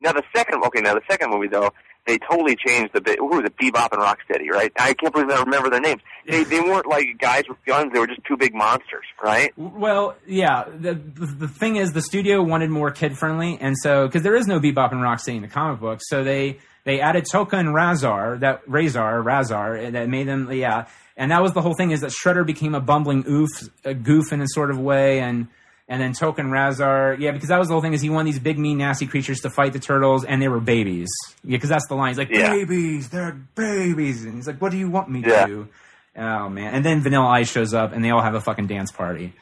Now 0.00 0.12
the 0.12 0.24
second, 0.34 0.64
okay, 0.64 0.80
now 0.80 0.94
the 0.94 1.02
second 1.08 1.30
movie 1.30 1.48
though, 1.48 1.70
they 2.06 2.18
totally 2.18 2.56
changed 2.56 2.92
the 2.92 3.00
bit. 3.00 3.18
Who 3.18 3.26
was 3.26 3.44
it? 3.44 3.56
Bebop 3.56 3.92
and 3.92 4.00
Rocksteady, 4.02 4.50
right? 4.50 4.72
I 4.78 4.94
can't 4.94 5.12
believe 5.12 5.30
I 5.30 5.40
remember 5.40 5.70
their 5.70 5.80
names. 5.80 6.00
They 6.26 6.42
they 6.42 6.60
weren't 6.60 6.88
like 6.88 7.06
guys 7.20 7.44
with 7.48 7.58
guns; 7.64 7.92
they 7.92 8.00
were 8.00 8.08
just 8.08 8.24
two 8.24 8.36
big 8.36 8.52
monsters, 8.52 9.04
right? 9.22 9.56
Well, 9.56 10.16
yeah. 10.26 10.64
The, 10.64 10.94
the 10.94 11.26
the 11.26 11.46
thing 11.46 11.76
is, 11.76 11.92
the 11.92 12.02
studio 12.02 12.42
wanted 12.42 12.68
more 12.68 12.90
kid 12.90 13.16
friendly, 13.16 13.56
and 13.60 13.76
so 13.78 14.08
because 14.08 14.24
there 14.24 14.34
is 14.34 14.48
no 14.48 14.58
Bebop 14.58 14.90
and 14.90 15.00
Rocksteady 15.00 15.36
in 15.36 15.42
the 15.42 15.48
comic 15.48 15.78
book, 15.78 16.00
so 16.02 16.24
they 16.24 16.58
they 16.82 17.00
added 17.00 17.26
Tokka 17.32 17.54
and 17.54 17.68
Rahzar, 17.68 18.40
that 18.40 18.66
Rahzar, 18.66 19.22
Rahzar, 19.22 19.92
that 19.92 20.08
made 20.08 20.26
them 20.26 20.50
yeah. 20.50 20.86
And 21.16 21.30
that 21.30 21.42
was 21.42 21.52
the 21.52 21.62
whole 21.62 21.74
thing 21.74 21.92
is 21.92 22.00
that 22.02 22.10
Shredder 22.10 22.44
became 22.46 22.74
a 22.74 22.80
bumbling 22.80 23.24
oof, 23.28 23.48
a 23.84 23.94
goof 23.94 24.32
in 24.32 24.40
a 24.42 24.46
sort 24.48 24.70
of 24.70 24.78
way, 24.78 25.20
and 25.20 25.48
and 25.88 26.02
then 26.02 26.12
Token 26.12 26.46
Rahzar, 26.46 27.18
yeah, 27.20 27.30
because 27.30 27.48
that 27.48 27.58
was 27.58 27.68
the 27.68 27.74
whole 27.74 27.80
thing 27.80 27.92
is 27.94 28.02
he 28.02 28.10
wanted 28.10 28.32
these 28.32 28.40
big 28.40 28.58
mean 28.58 28.78
nasty 28.78 29.06
creatures 29.06 29.40
to 29.40 29.50
fight 29.50 29.72
the 29.72 29.78
turtles, 29.78 30.24
and 30.24 30.42
they 30.42 30.48
were 30.48 30.60
babies, 30.60 31.08
yeah, 31.44 31.56
because 31.56 31.70
that's 31.70 31.86
the 31.88 31.94
line. 31.94 32.08
He's 32.08 32.18
like 32.18 32.30
Yeah. 32.30 32.50
babies, 32.50 33.08
they're 33.08 33.32
babies, 33.54 34.24
and 34.24 34.34
he's 34.34 34.46
like, 34.46 34.60
what 34.60 34.72
do 34.72 34.78
you 34.78 34.90
want 34.90 35.08
me 35.08 35.22
Yeah. 35.24 35.46
to 35.46 35.46
do? 35.46 35.68
Oh 36.16 36.48
man! 36.48 36.74
And 36.74 36.84
then 36.84 37.02
Vanilla 37.02 37.28
Ice 37.28 37.50
shows 37.50 37.72
up, 37.74 37.92
and 37.92 38.04
they 38.04 38.10
all 38.10 38.22
have 38.22 38.34
a 38.34 38.40
fucking 38.40 38.66
dance 38.66 38.90
party. 38.90 39.32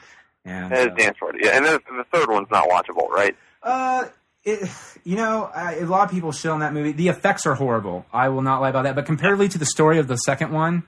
And 0.45 0.73
uh, 0.73 0.87
dance 0.89 1.17
party. 1.19 1.39
Yeah, 1.43 1.57
and 1.57 1.65
then 1.65 1.79
the 1.97 2.05
third 2.13 2.29
one's 2.29 2.51
not 2.51 2.69
watchable, 2.69 3.09
right? 3.09 3.35
uh, 3.63 4.05
it, 4.45 4.69
you 5.05 5.17
know, 5.17 5.51
I, 5.55 5.77
a 5.77 5.87
lot 5.87 6.05
of 6.05 6.11
people 6.11 6.31
shit 6.31 6.51
on 6.51 6.61
that 6.61 6.75
movie. 6.75 6.93
The 6.93 7.09
effects 7.09 7.47
are 7.47 7.55
horrible. 7.55 8.05
I 8.13 8.29
will 8.29 8.43
not 8.43 8.61
lie 8.61 8.69
about 8.69 8.83
that. 8.85 8.95
But 8.95 9.07
comparatively 9.07 9.49
to 9.49 9.59
the 9.59 9.65
story 9.65 9.99
of 9.99 10.07
the 10.07 10.17
second 10.17 10.53
one, 10.53 10.83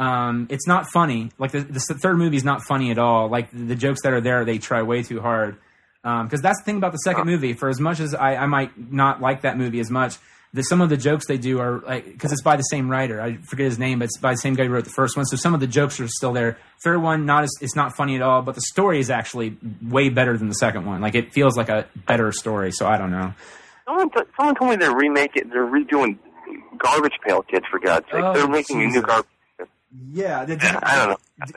um, 0.00 0.46
it's 0.48 0.66
not 0.66 0.86
funny. 0.90 1.30
Like 1.38 1.52
the, 1.52 1.60
the 1.60 1.78
third 1.78 2.16
movie 2.16 2.36
is 2.36 2.44
not 2.44 2.62
funny 2.62 2.90
at 2.90 2.98
all. 2.98 3.28
Like 3.28 3.50
the, 3.52 3.74
jokes 3.74 4.00
that 4.04 4.14
are 4.14 4.20
there, 4.22 4.46
they 4.46 4.56
try 4.56 4.80
way 4.80 5.02
too 5.02 5.20
hard. 5.20 5.58
Because 6.02 6.40
that's 6.40 6.58
the 6.60 6.64
thing 6.64 6.78
about 6.78 6.92
the 6.92 6.98
second 6.98 7.26
movie. 7.26 7.52
For 7.52 7.68
as 7.68 7.78
much 7.78 8.00
as 8.00 8.14
I, 8.14 8.36
I 8.36 8.46
might 8.46 8.76
not 8.90 9.20
like 9.20 9.42
that 9.42 9.58
movie 9.58 9.78
as 9.78 9.90
much, 9.90 10.16
the, 10.54 10.62
some 10.62 10.80
of 10.80 10.88
the 10.88 10.96
jokes 10.96 11.26
they 11.26 11.36
do 11.36 11.60
are 11.60 11.80
like 11.80 12.06
because 12.06 12.32
it's 12.32 12.42
by 12.42 12.56
the 12.56 12.62
same 12.62 12.88
writer. 12.88 13.20
I 13.20 13.36
forget 13.36 13.66
his 13.66 13.78
name, 13.78 13.98
but 13.98 14.06
it's 14.06 14.16
by 14.16 14.32
the 14.32 14.38
same 14.38 14.54
guy 14.54 14.64
who 14.64 14.70
wrote 14.70 14.84
the 14.84 14.90
first 14.90 15.18
one. 15.18 15.26
So 15.26 15.36
some 15.36 15.52
of 15.52 15.60
the 15.60 15.66
jokes 15.66 16.00
are 16.00 16.08
still 16.08 16.32
there. 16.32 16.56
Third 16.82 17.00
one, 17.02 17.26
not 17.26 17.44
as 17.44 17.50
it's 17.60 17.76
not 17.76 17.94
funny 17.94 18.16
at 18.16 18.22
all, 18.22 18.40
but 18.40 18.54
the 18.54 18.62
story 18.62 19.00
is 19.00 19.10
actually 19.10 19.58
way 19.82 20.08
better 20.08 20.38
than 20.38 20.48
the 20.48 20.54
second 20.54 20.86
one. 20.86 21.02
Like 21.02 21.14
it 21.14 21.34
feels 21.34 21.58
like 21.58 21.68
a 21.68 21.86
better 22.06 22.32
story. 22.32 22.72
So 22.72 22.86
I 22.86 22.96
don't 22.96 23.10
know. 23.10 23.34
Someone, 23.84 24.10
t- 24.10 24.22
someone 24.36 24.54
told 24.54 24.70
me 24.70 24.76
they're 24.76 24.90
remaking, 24.94 25.50
they're 25.50 25.66
redoing 25.66 26.18
Garbage 26.78 27.18
Pail 27.24 27.42
Kids 27.42 27.66
for 27.70 27.78
God's 27.78 28.06
sake. 28.06 28.24
Oh, 28.24 28.32
they're 28.32 28.48
making 28.48 28.82
a 28.82 28.86
new 28.86 29.02
garbage. 29.02 29.28
Yeah, 30.12 30.40
I 30.40 30.96
don't 31.06 31.10
know. 31.10 31.56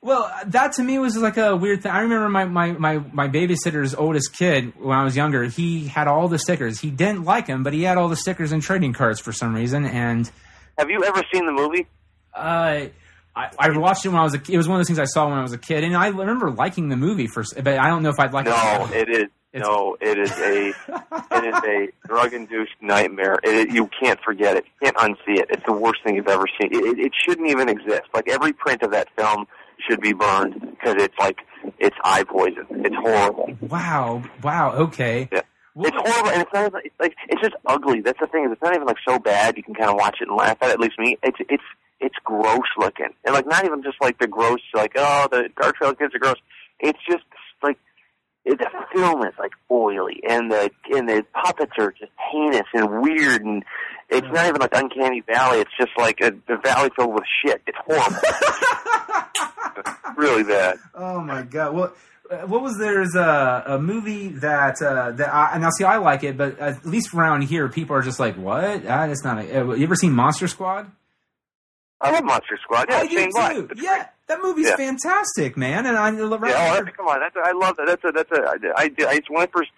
Well, 0.00 0.32
that 0.46 0.74
to 0.74 0.82
me 0.84 0.98
was 1.00 1.16
like 1.16 1.36
a 1.38 1.56
weird 1.56 1.82
thing. 1.82 1.90
I 1.90 2.02
remember 2.02 2.28
my, 2.28 2.44
my, 2.44 2.70
my, 2.72 2.98
my 3.12 3.28
babysitter's 3.28 3.96
oldest 3.96 4.32
kid 4.32 4.72
when 4.78 4.96
I 4.96 5.02
was 5.02 5.16
younger. 5.16 5.44
He 5.44 5.88
had 5.88 6.06
all 6.06 6.28
the 6.28 6.38
stickers. 6.38 6.78
He 6.80 6.90
didn't 6.90 7.24
like 7.24 7.46
them, 7.46 7.64
but 7.64 7.72
he 7.72 7.82
had 7.82 7.98
all 7.98 8.08
the 8.08 8.14
stickers 8.16 8.52
and 8.52 8.62
trading 8.62 8.92
cards 8.92 9.18
for 9.18 9.32
some 9.32 9.54
reason. 9.54 9.84
And 9.84 10.30
Have 10.78 10.88
you 10.88 11.02
ever 11.02 11.22
seen 11.32 11.46
the 11.46 11.52
movie? 11.52 11.88
uh, 12.32 12.86
I, 13.34 13.50
I 13.58 13.76
watched 13.76 14.04
it 14.06 14.10
when 14.10 14.18
I 14.18 14.22
was 14.22 14.34
a. 14.34 14.40
It 14.48 14.56
was 14.56 14.66
one 14.68 14.76
of 14.76 14.80
those 14.80 14.86
things 14.86 14.98
I 15.00 15.04
saw 15.04 15.28
when 15.28 15.36
I 15.38 15.42
was 15.42 15.52
a 15.52 15.58
kid, 15.58 15.84
and 15.84 15.96
I 15.96 16.08
remember 16.08 16.50
liking 16.50 16.88
the 16.88 16.96
movie 16.96 17.26
for. 17.26 17.44
But 17.56 17.78
I 17.78 17.88
don't 17.88 18.02
know 18.02 18.08
if 18.10 18.18
I'd 18.18 18.32
like 18.32 18.46
it. 18.46 18.50
No, 18.50 18.56
now. 18.56 18.90
it 18.92 19.08
is. 19.08 19.28
It's- 19.52 19.66
No, 19.66 19.96
it 20.00 20.18
is 20.18 20.30
a 20.38 20.68
it 20.68 21.44
is 21.44 21.64
a 21.64 21.88
drug-induced 22.06 22.72
nightmare. 22.82 23.38
It, 23.42 23.70
you 23.72 23.88
can't 24.00 24.20
forget 24.20 24.56
it. 24.56 24.64
You 24.80 24.90
can't 24.92 24.96
unsee 24.98 25.38
it. 25.38 25.46
It's 25.50 25.64
the 25.66 25.72
worst 25.72 26.00
thing 26.04 26.16
you've 26.16 26.28
ever 26.28 26.44
seen. 26.60 26.70
It, 26.72 26.98
it 26.98 27.12
shouldn't 27.26 27.48
even 27.48 27.68
exist. 27.68 28.02
Like 28.14 28.28
every 28.28 28.52
print 28.52 28.82
of 28.82 28.90
that 28.92 29.08
film 29.16 29.46
should 29.88 30.00
be 30.00 30.12
burned 30.12 30.60
because 30.60 31.02
it's 31.02 31.14
like 31.18 31.38
it's 31.78 31.96
eye 32.04 32.24
poison. 32.24 32.66
It's 32.70 32.96
horrible. 32.96 33.56
Wow! 33.62 34.22
Wow! 34.42 34.72
Okay. 34.72 35.28
Yeah. 35.32 35.42
It's 35.80 35.96
horrible, 35.96 36.30
and 36.30 36.42
it's 36.42 36.52
not 36.52 36.66
even, 36.66 36.80
it's 36.84 36.94
like 36.98 37.14
it's 37.28 37.40
just 37.40 37.54
ugly. 37.64 38.00
That's 38.00 38.18
the 38.18 38.26
thing 38.26 38.44
is, 38.46 38.52
it's 38.52 38.62
not 38.62 38.74
even 38.74 38.86
like 38.86 38.96
so 39.06 39.18
bad 39.20 39.56
you 39.56 39.62
can 39.62 39.74
kind 39.74 39.88
of 39.90 39.94
watch 39.96 40.16
it 40.20 40.26
and 40.28 40.36
laugh 40.36 40.58
at 40.60 40.70
it. 40.70 40.72
At 40.72 40.80
least 40.80 40.98
me, 40.98 41.16
it's 41.22 41.38
it's 41.48 41.62
it's 42.00 42.16
gross 42.24 42.66
looking, 42.76 43.10
and 43.24 43.32
like 43.34 43.46
not 43.46 43.64
even 43.64 43.82
just 43.84 43.96
like 44.00 44.18
the 44.18 44.26
gross, 44.26 44.58
like 44.74 44.92
oh 44.96 45.28
the 45.30 45.48
Trail 45.78 45.94
kids 45.94 46.14
are 46.14 46.18
gross. 46.18 46.34
It's 46.80 46.98
just 47.08 47.22
the 48.56 48.70
film 48.94 49.22
is 49.24 49.34
like 49.38 49.52
oily, 49.70 50.20
and 50.28 50.50
the 50.50 50.70
and 50.90 51.08
the 51.08 51.24
puppets 51.34 51.72
are 51.78 51.92
just 51.92 52.12
heinous 52.32 52.66
and 52.74 53.02
weird, 53.02 53.42
and 53.44 53.64
it's 54.08 54.26
not 54.28 54.46
even 54.46 54.60
like 54.60 54.74
Uncanny 54.74 55.20
Valley. 55.20 55.58
It's 55.58 55.76
just 55.78 55.92
like 55.98 56.20
a, 56.20 56.32
a 56.48 56.56
valley 56.58 56.90
filled 56.96 57.14
with 57.14 57.24
shit. 57.44 57.62
It's 57.66 57.78
horrible, 57.86 58.20
really 60.16 60.44
bad. 60.44 60.78
Oh 60.94 61.20
my 61.20 61.42
god! 61.42 61.74
Well, 61.74 61.92
uh, 62.30 62.46
what 62.46 62.62
was 62.62 62.76
there's 62.78 63.14
a, 63.14 63.64
a 63.66 63.78
movie 63.78 64.28
that 64.28 64.80
uh, 64.82 65.12
that 65.12 65.34
I 65.34 65.58
now 65.58 65.70
see 65.70 65.84
I 65.84 65.96
like 65.96 66.24
it, 66.24 66.36
but 66.36 66.58
at 66.58 66.84
least 66.84 67.14
around 67.14 67.42
here 67.42 67.68
people 67.68 67.96
are 67.96 68.02
just 68.02 68.20
like, 68.20 68.36
what? 68.36 68.86
Ah, 68.86 69.06
that's 69.06 69.24
not. 69.24 69.38
A, 69.38 69.60
uh, 69.60 69.74
you 69.74 69.84
ever 69.84 69.96
seen 69.96 70.12
Monster 70.12 70.48
Squad? 70.48 70.90
I 72.00 72.10
love 72.12 72.24
Monster 72.24 72.58
Squad. 72.62 72.86
Yeah, 72.88 72.98
I 72.98 73.06
do 73.06 73.16
Shane 73.16 73.30
Black. 73.32 73.54
too. 73.54 73.68
It's 73.72 73.82
Yeah, 73.82 74.06
that 74.28 74.40
movie's 74.42 74.68
Yeah. 74.68 74.76
fantastic, 74.76 75.56
man. 75.56 75.86
And 75.86 75.96
I 75.96 76.10
around 76.10 76.20
Yeah, 76.20 76.28
oh, 76.78 76.84
that's, 76.84 76.96
come 76.96 77.08
on, 77.08 77.20
that's 77.20 77.36
I 77.36 77.52
love 77.52 77.76
that. 77.76 77.86
That's 77.86 78.04
a 78.04 78.12
that's 78.12 78.30
a 78.30 78.42
I, 78.76 78.82
I, 78.84 78.90
I 79.08 79.12
used 79.14 79.26
when 79.28 79.42
I 79.42 79.46
first 79.46 79.70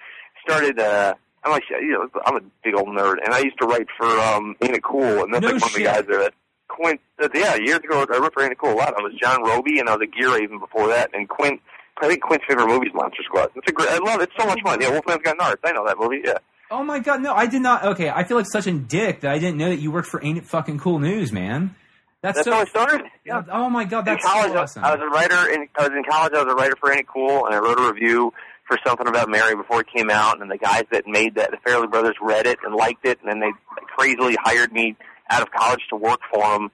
started. 0.43 0.79
uh 0.79 1.15
I'm 1.43 1.53
like 1.53 1.63
you 1.71 1.93
know 1.93 2.09
I'm 2.27 2.37
a 2.37 2.41
big 2.63 2.75
old 2.77 2.89
nerd, 2.89 3.17
and 3.25 3.33
I 3.33 3.39
used 3.39 3.59
to 3.61 3.67
write 3.67 3.87
for 3.97 4.07
um 4.07 4.55
Ain't 4.61 4.75
It 4.77 4.83
Cool, 4.83 5.25
and 5.25 5.33
that's 5.33 5.43
No 5.43 5.49
like 5.53 5.63
one 5.63 5.71
of 5.71 5.75
the 5.75 5.85
guys 5.85 6.05
there. 6.07 6.19
That 6.21 6.35
Quint, 6.69 7.01
that, 7.19 7.31
yeah, 7.35 7.57
years 7.57 7.79
ago 7.79 8.07
I 8.13 8.19
wrote 8.19 8.35
for 8.35 8.43
Ain't 8.43 8.53
It 8.53 8.59
Cool 8.59 8.75
a 8.75 8.75
lot. 8.75 8.95
I 8.97 9.03
was 9.03 9.15
John 9.21 9.43
Roby, 9.43 9.79
and 9.81 9.89
I 9.89 9.97
was 9.97 10.03
a 10.07 10.07
Gear 10.07 10.37
even 10.43 10.59
before 10.59 10.89
that. 10.89 11.11
And 11.15 11.29
Quint, 11.29 11.61
I 12.03 12.09
think 12.09 12.23
Quint's 12.23 12.45
favorite 12.47 12.67
movie 12.69 12.89
is 12.89 12.95
Monster 12.95 13.23
Squad. 13.25 13.51
It's 13.57 13.67
a 13.69 13.73
great. 13.73 13.89
I 13.89 13.97
love 13.99 14.21
it. 14.21 14.25
It's 14.25 14.33
so 14.39 14.47
much 14.47 14.61
fun. 14.63 14.81
Yeah, 14.83 14.91
Wolfman's 14.91 15.23
Got 15.23 15.39
Nards. 15.39 15.57
I 15.65 15.73
know 15.73 15.87
that 15.87 15.99
movie. 15.99 16.21
Yeah. 16.25 16.35
Oh 16.71 16.85
my 16.85 16.99
god, 17.01 17.23
no, 17.23 17.35
I 17.35 17.47
did 17.47 17.63
not. 17.63 17.85
Okay, 17.85 18.11
I 18.11 18.23
feel 18.25 18.37
like 18.37 18.47
such 18.47 18.67
a 18.67 18.73
dick 18.73 19.23
that 19.23 19.31
I 19.33 19.39
didn't 19.39 19.57
know 19.57 19.71
that 19.71 19.81
you 19.81 19.91
worked 19.91 20.09
for 20.09 20.23
Ain't 20.25 20.39
It 20.39 20.45
Fucking 20.45 20.79
Cool 20.79 20.99
News, 21.01 21.33
man. 21.33 21.75
That's, 22.23 22.37
That's 22.37 22.45
so. 22.45 22.53
how 22.53 22.61
I 22.61 22.65
started. 22.67 23.07
Yeah. 23.25 23.43
Oh 23.51 23.71
my 23.71 23.85
god, 23.85 24.05
that's 24.05 24.23
in 24.23 24.31
college, 24.31 24.53
so 24.53 24.59
awesome. 24.59 24.85
I 24.85 24.95
was 24.95 25.01
a 25.03 25.09
writer. 25.09 25.53
In, 25.53 25.69
I 25.79 25.89
was 25.89 25.97
in 25.97 26.05
college. 26.05 26.33
I 26.35 26.43
was 26.45 26.53
a 26.53 26.55
writer 26.57 26.77
for 26.79 26.93
Ain't 26.93 27.09
Cool, 27.09 27.47
and 27.47 27.55
I 27.55 27.59
wrote 27.59 27.81
a 27.81 27.91
review 27.91 28.33
for 28.69 28.79
something 28.87 29.07
about 29.07 29.31
Mary 29.31 29.57
before 29.57 29.81
it 29.81 29.87
came 29.95 30.11
out. 30.11 30.41
And 30.41 30.51
the 30.51 30.59
guys 30.59 30.85
that 30.93 31.07
made 31.07 31.37
that, 31.37 31.51
the 31.51 31.57
Farrelly 31.57 31.91
Brothers, 31.91 32.17
read 32.21 32.47
it 32.47 32.59
and 32.63 32.75
liked 32.75 33.07
it, 33.07 33.19
and 33.23 33.31
then 33.31 33.41
they 33.41 33.51
crazily 33.97 34.37
hired 34.39 34.71
me 34.71 34.97
out 35.31 35.41
of 35.41 35.51
college 35.51 35.81
to 35.89 35.97
work 35.97 36.21
for 36.33 36.43
them 36.43 36.71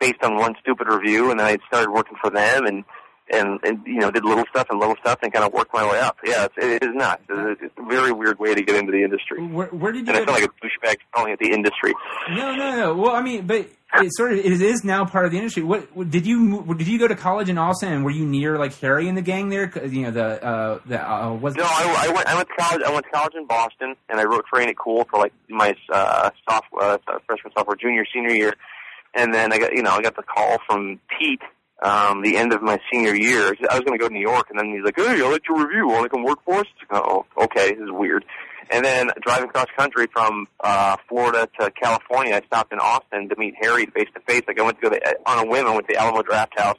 based 0.00 0.22
on 0.22 0.36
one 0.36 0.54
stupid 0.60 0.86
review. 0.86 1.30
And 1.30 1.40
then 1.40 1.46
I 1.46 1.56
started 1.66 1.90
working 1.90 2.18
for 2.20 2.28
them, 2.28 2.66
and 2.66 2.84
and, 3.32 3.58
and 3.64 3.80
you 3.86 3.98
know 3.98 4.10
did 4.10 4.24
little 4.24 4.44
stuff 4.50 4.66
and 4.70 4.78
little 4.78 4.96
stuff, 5.00 5.18
and 5.22 5.32
kind 5.32 5.44
of 5.44 5.52
worked 5.52 5.72
my 5.72 5.90
way 5.90 5.98
up. 6.00 6.18
Yeah, 6.24 6.44
it's, 6.44 6.54
it 6.58 6.82
is 6.82 6.90
nuts. 6.94 7.22
It's, 7.28 7.62
it's 7.62 7.74
a 7.78 7.84
very 7.88 8.12
weird 8.12 8.38
way 8.38 8.54
to 8.54 8.62
get 8.62 8.76
into 8.76 8.92
the 8.92 9.02
industry. 9.02 9.44
where, 9.46 9.66
where 9.68 9.92
did 9.92 10.06
you 10.06 10.12
And 10.14 10.16
I 10.16 10.24
feel 10.24 10.26
to- 10.26 10.32
like 10.32 10.44
a 10.44 10.66
douchebag 10.88 10.96
calling 11.14 11.32
it 11.32 11.38
the 11.38 11.52
industry. 11.52 11.94
No, 12.30 12.54
no, 12.54 12.76
no. 12.76 12.94
Well, 12.94 13.14
I 13.14 13.22
mean, 13.22 13.46
but 13.46 13.68
it 13.96 14.10
sort 14.16 14.32
of 14.32 14.38
it 14.38 14.46
is 14.60 14.82
now 14.84 15.04
part 15.04 15.24
of 15.24 15.30
the 15.30 15.38
industry. 15.38 15.62
What, 15.62 16.10
did 16.10 16.26
you 16.26 16.64
did 16.76 16.86
you 16.88 16.98
go 16.98 17.06
to 17.08 17.14
college 17.16 17.48
in 17.48 17.58
Austin? 17.58 17.92
And 17.92 18.04
were 18.04 18.10
you 18.10 18.26
near 18.26 18.58
like 18.58 18.74
Harry 18.80 19.08
and 19.08 19.16
the 19.16 19.22
gang 19.22 19.48
there? 19.48 19.72
You 19.86 20.02
know 20.02 20.10
the 20.10 20.44
uh, 20.44 20.78
the 20.86 21.00
uh, 21.12 21.32
was 21.32 21.54
No, 21.54 21.64
I, 21.64 22.08
I 22.08 22.12
went. 22.12 22.26
I 22.28 22.34
went 22.34 22.48
to 22.48 22.54
college. 22.56 22.82
I 22.86 22.92
went 22.92 23.04
to 23.06 23.10
college 23.12 23.34
in 23.36 23.46
Boston, 23.46 23.94
and 24.08 24.20
I 24.20 24.24
wrote 24.24 24.44
for 24.50 24.60
Ain't 24.60 24.70
It 24.70 24.76
Cool 24.76 25.06
for 25.10 25.18
like 25.20 25.32
my 25.48 25.74
uh, 25.92 26.30
sophomore, 26.48 26.82
uh, 26.82 26.98
freshman, 27.26 27.52
sophomore, 27.56 27.76
junior, 27.76 28.04
senior 28.12 28.34
year, 28.34 28.54
and 29.14 29.32
then 29.32 29.52
I 29.52 29.58
got 29.58 29.72
you 29.72 29.82
know 29.82 29.90
I 29.92 30.02
got 30.02 30.16
the 30.16 30.24
call 30.24 30.58
from 30.66 31.00
Pete. 31.18 31.40
Um, 31.82 32.22
the 32.22 32.36
end 32.36 32.52
of 32.52 32.62
my 32.62 32.78
senior 32.90 33.14
year, 33.14 33.54
I 33.68 33.74
was 33.74 33.80
going 33.80 33.98
to 33.98 33.98
go 33.98 34.08
to 34.08 34.14
New 34.14 34.20
York, 34.20 34.46
and 34.48 34.58
then 34.58 34.72
he's 34.74 34.84
like, 34.84 34.96
"Hey, 34.96 35.22
I 35.22 35.28
like 35.28 35.42
your 35.48 35.66
review. 35.66 35.88
Want 35.88 36.04
to 36.04 36.08
come 36.08 36.24
work 36.24 36.38
for 36.44 36.60
us?" 36.60 36.66
Oh, 36.90 37.26
okay, 37.36 37.70
this 37.74 37.82
is 37.82 37.90
weird. 37.90 38.24
And 38.70 38.84
then 38.84 39.10
driving 39.20 39.50
cross 39.50 39.66
country 39.76 40.06
from 40.12 40.46
uh, 40.60 40.96
Florida 41.08 41.48
to 41.60 41.70
California, 41.72 42.34
I 42.34 42.46
stopped 42.46 42.72
in 42.72 42.78
Austin 42.78 43.28
to 43.28 43.36
meet 43.36 43.54
Harry 43.60 43.86
face 43.86 44.08
to 44.14 44.20
face. 44.20 44.42
Like 44.46 44.58
I 44.58 44.62
went 44.62 44.80
to 44.80 44.88
go 44.88 44.96
to, 44.96 45.16
on 45.26 45.46
a 45.46 45.50
whim. 45.50 45.66
I 45.66 45.70
went 45.74 45.86
to 45.88 45.94
the 45.94 46.00
Alamo 46.00 46.22
Drafthouse, 46.22 46.78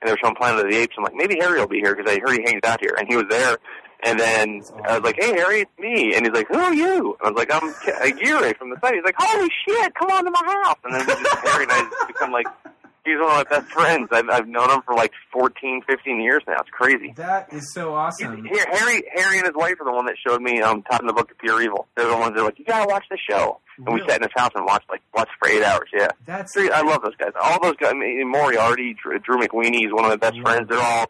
and 0.00 0.06
they 0.06 0.12
were 0.12 0.18
showing 0.22 0.36
Planet 0.36 0.64
of 0.64 0.70
the 0.70 0.76
Apes. 0.76 0.94
I'm 0.96 1.04
like, 1.04 1.14
maybe 1.14 1.36
Harry 1.40 1.58
will 1.58 1.66
be 1.66 1.80
here 1.80 1.96
because 1.96 2.10
I 2.10 2.20
heard 2.20 2.38
he 2.38 2.44
hangs 2.44 2.60
out 2.64 2.80
here, 2.80 2.94
and 2.96 3.08
he 3.08 3.16
was 3.16 3.26
there. 3.28 3.58
And 4.04 4.20
then 4.20 4.62
I 4.84 4.98
was 4.98 5.02
like, 5.02 5.16
"Hey, 5.18 5.32
Harry, 5.32 5.60
it's 5.62 5.78
me." 5.78 6.14
And 6.14 6.26
he's 6.26 6.34
like, 6.34 6.46
"Who 6.48 6.58
are 6.58 6.74
you?" 6.74 7.16
And 7.20 7.28
I 7.28 7.30
was 7.30 7.38
like, 7.38 7.50
"I'm 7.50 7.70
uh, 7.70 8.16
Gary 8.22 8.52
from 8.54 8.68
the 8.68 8.76
site." 8.80 8.94
He's 8.94 9.04
like, 9.04 9.14
"Holy 9.16 9.48
shit, 9.66 9.94
come 9.94 10.10
on 10.10 10.24
to 10.26 10.30
my 10.30 10.42
house!" 10.64 10.76
And 10.84 10.94
then 10.94 11.06
Harry 11.06 11.62
and 11.64 11.72
I 11.72 11.88
just 11.90 12.08
become 12.08 12.30
like 12.30 12.46
He's 13.04 13.16
one 13.20 13.30
of 13.30 13.36
my 13.36 13.58
best 13.58 13.70
friends. 13.70 14.08
I've, 14.12 14.30
I've 14.30 14.48
known 14.48 14.70
him 14.70 14.80
for 14.82 14.94
like 14.94 15.12
14, 15.30 15.82
15 15.86 16.20
years 16.22 16.42
now. 16.46 16.54
It's 16.60 16.70
crazy. 16.70 17.12
That 17.16 17.52
is 17.52 17.72
so 17.74 17.94
awesome. 17.94 18.44
Here, 18.46 18.64
Harry, 18.72 19.02
Harry 19.14 19.36
and 19.38 19.46
his 19.46 19.54
wife 19.54 19.74
are 19.80 19.84
the 19.84 19.92
one 19.92 20.06
that 20.06 20.16
showed 20.26 20.40
me 20.40 20.62
um, 20.62 20.82
Todd 20.82 21.00
and 21.00 21.08
the 21.08 21.12
Book 21.12 21.30
of 21.30 21.36
Pure 21.36 21.62
Evil. 21.62 21.86
They're 21.96 22.08
the 22.08 22.16
ones 22.16 22.34
that 22.34 22.40
are 22.40 22.44
like, 22.44 22.58
you 22.58 22.64
gotta 22.64 22.88
watch 22.88 23.04
the 23.10 23.18
show. 23.28 23.60
And 23.76 23.92
we 23.92 24.00
sat 24.08 24.16
in 24.16 24.22
his 24.22 24.32
house 24.34 24.52
and 24.54 24.64
watched 24.64 24.88
like 24.88 25.02
watched 25.14 25.32
for 25.38 25.48
eight 25.48 25.62
hours. 25.62 25.88
Yeah, 25.92 26.08
That's 26.24 26.52
Three- 26.54 26.70
I 26.70 26.80
love 26.82 27.02
those 27.02 27.16
guys. 27.16 27.32
All 27.40 27.60
those 27.60 27.76
guys. 27.76 27.90
I 27.90 27.94
mean, 27.94 28.26
Moriarty, 28.30 28.94
Drew, 28.94 29.18
Drew 29.18 29.36
McWeeny, 29.38 29.80
he's 29.80 29.92
one 29.92 30.04
of 30.04 30.10
my 30.10 30.16
best 30.16 30.40
friends. 30.40 30.68
They're 30.68 30.80
all, 30.80 31.06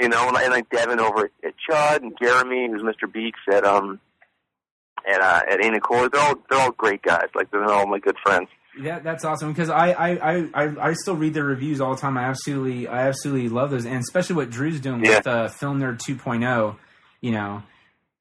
you 0.00 0.08
know, 0.08 0.26
and, 0.28 0.36
and 0.36 0.52
like 0.52 0.70
Devin 0.70 0.98
over 0.98 1.26
at, 1.26 1.30
at 1.44 1.54
Chud 1.70 2.02
and 2.02 2.14
Jeremy, 2.20 2.68
who's 2.70 2.82
Mr. 2.82 3.12
Beaks 3.12 3.40
at 3.52 3.64
um 3.64 4.00
at 5.06 5.20
uh, 5.20 5.42
at 5.50 5.64
Ain't 5.64 5.80
They're 5.82 6.20
all 6.22 6.34
they're 6.50 6.58
all 6.60 6.72
great 6.72 7.02
guys. 7.02 7.28
Like 7.34 7.50
they're 7.50 7.64
all 7.64 7.86
my 7.86 7.98
good 7.98 8.16
friends. 8.24 8.48
Yeah, 8.80 9.00
that's 9.00 9.24
awesome 9.24 9.52
because 9.52 9.68
I, 9.68 9.90
I, 9.92 10.48
I, 10.54 10.88
I, 10.88 10.92
still 10.94 11.14
read 11.14 11.34
their 11.34 11.44
reviews 11.44 11.80
all 11.80 11.94
the 11.94 12.00
time. 12.00 12.16
I 12.16 12.24
absolutely 12.24 12.88
I 12.88 13.06
absolutely 13.08 13.50
love 13.50 13.70
those, 13.70 13.84
and 13.84 13.96
especially 13.96 14.36
what 14.36 14.48
Drew's 14.50 14.80
doing 14.80 15.04
Yeah. 15.04 15.16
with 15.18 15.26
uh, 15.26 15.48
Film 15.48 15.78
Nerd 15.80 15.98
2.0. 15.98 16.76
You 17.20 17.30
know, 17.32 17.62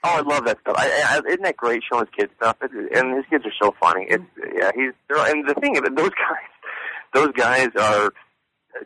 Oh, 0.03 0.09
I 0.17 0.21
love 0.21 0.45
that 0.45 0.59
stuff. 0.61 0.75
I, 0.77 0.87
I, 1.07 1.21
isn't 1.29 1.43
that 1.43 1.55
great 1.57 1.83
showing 1.89 2.05
his 2.05 2.13
kids 2.17 2.31
stuff? 2.35 2.57
It, 2.61 2.71
and 2.73 3.15
his 3.15 3.25
kids 3.29 3.45
are 3.45 3.53
so 3.61 3.73
funny. 3.79 4.07
It's 4.09 4.23
yeah, 4.55 4.71
he's 4.75 4.91
they're, 5.07 5.17
and 5.31 5.47
the 5.47 5.53
thing 5.55 5.73
those 5.73 5.83
guys, 6.09 6.49
those 7.13 7.31
guys 7.33 7.69
are. 7.79 8.11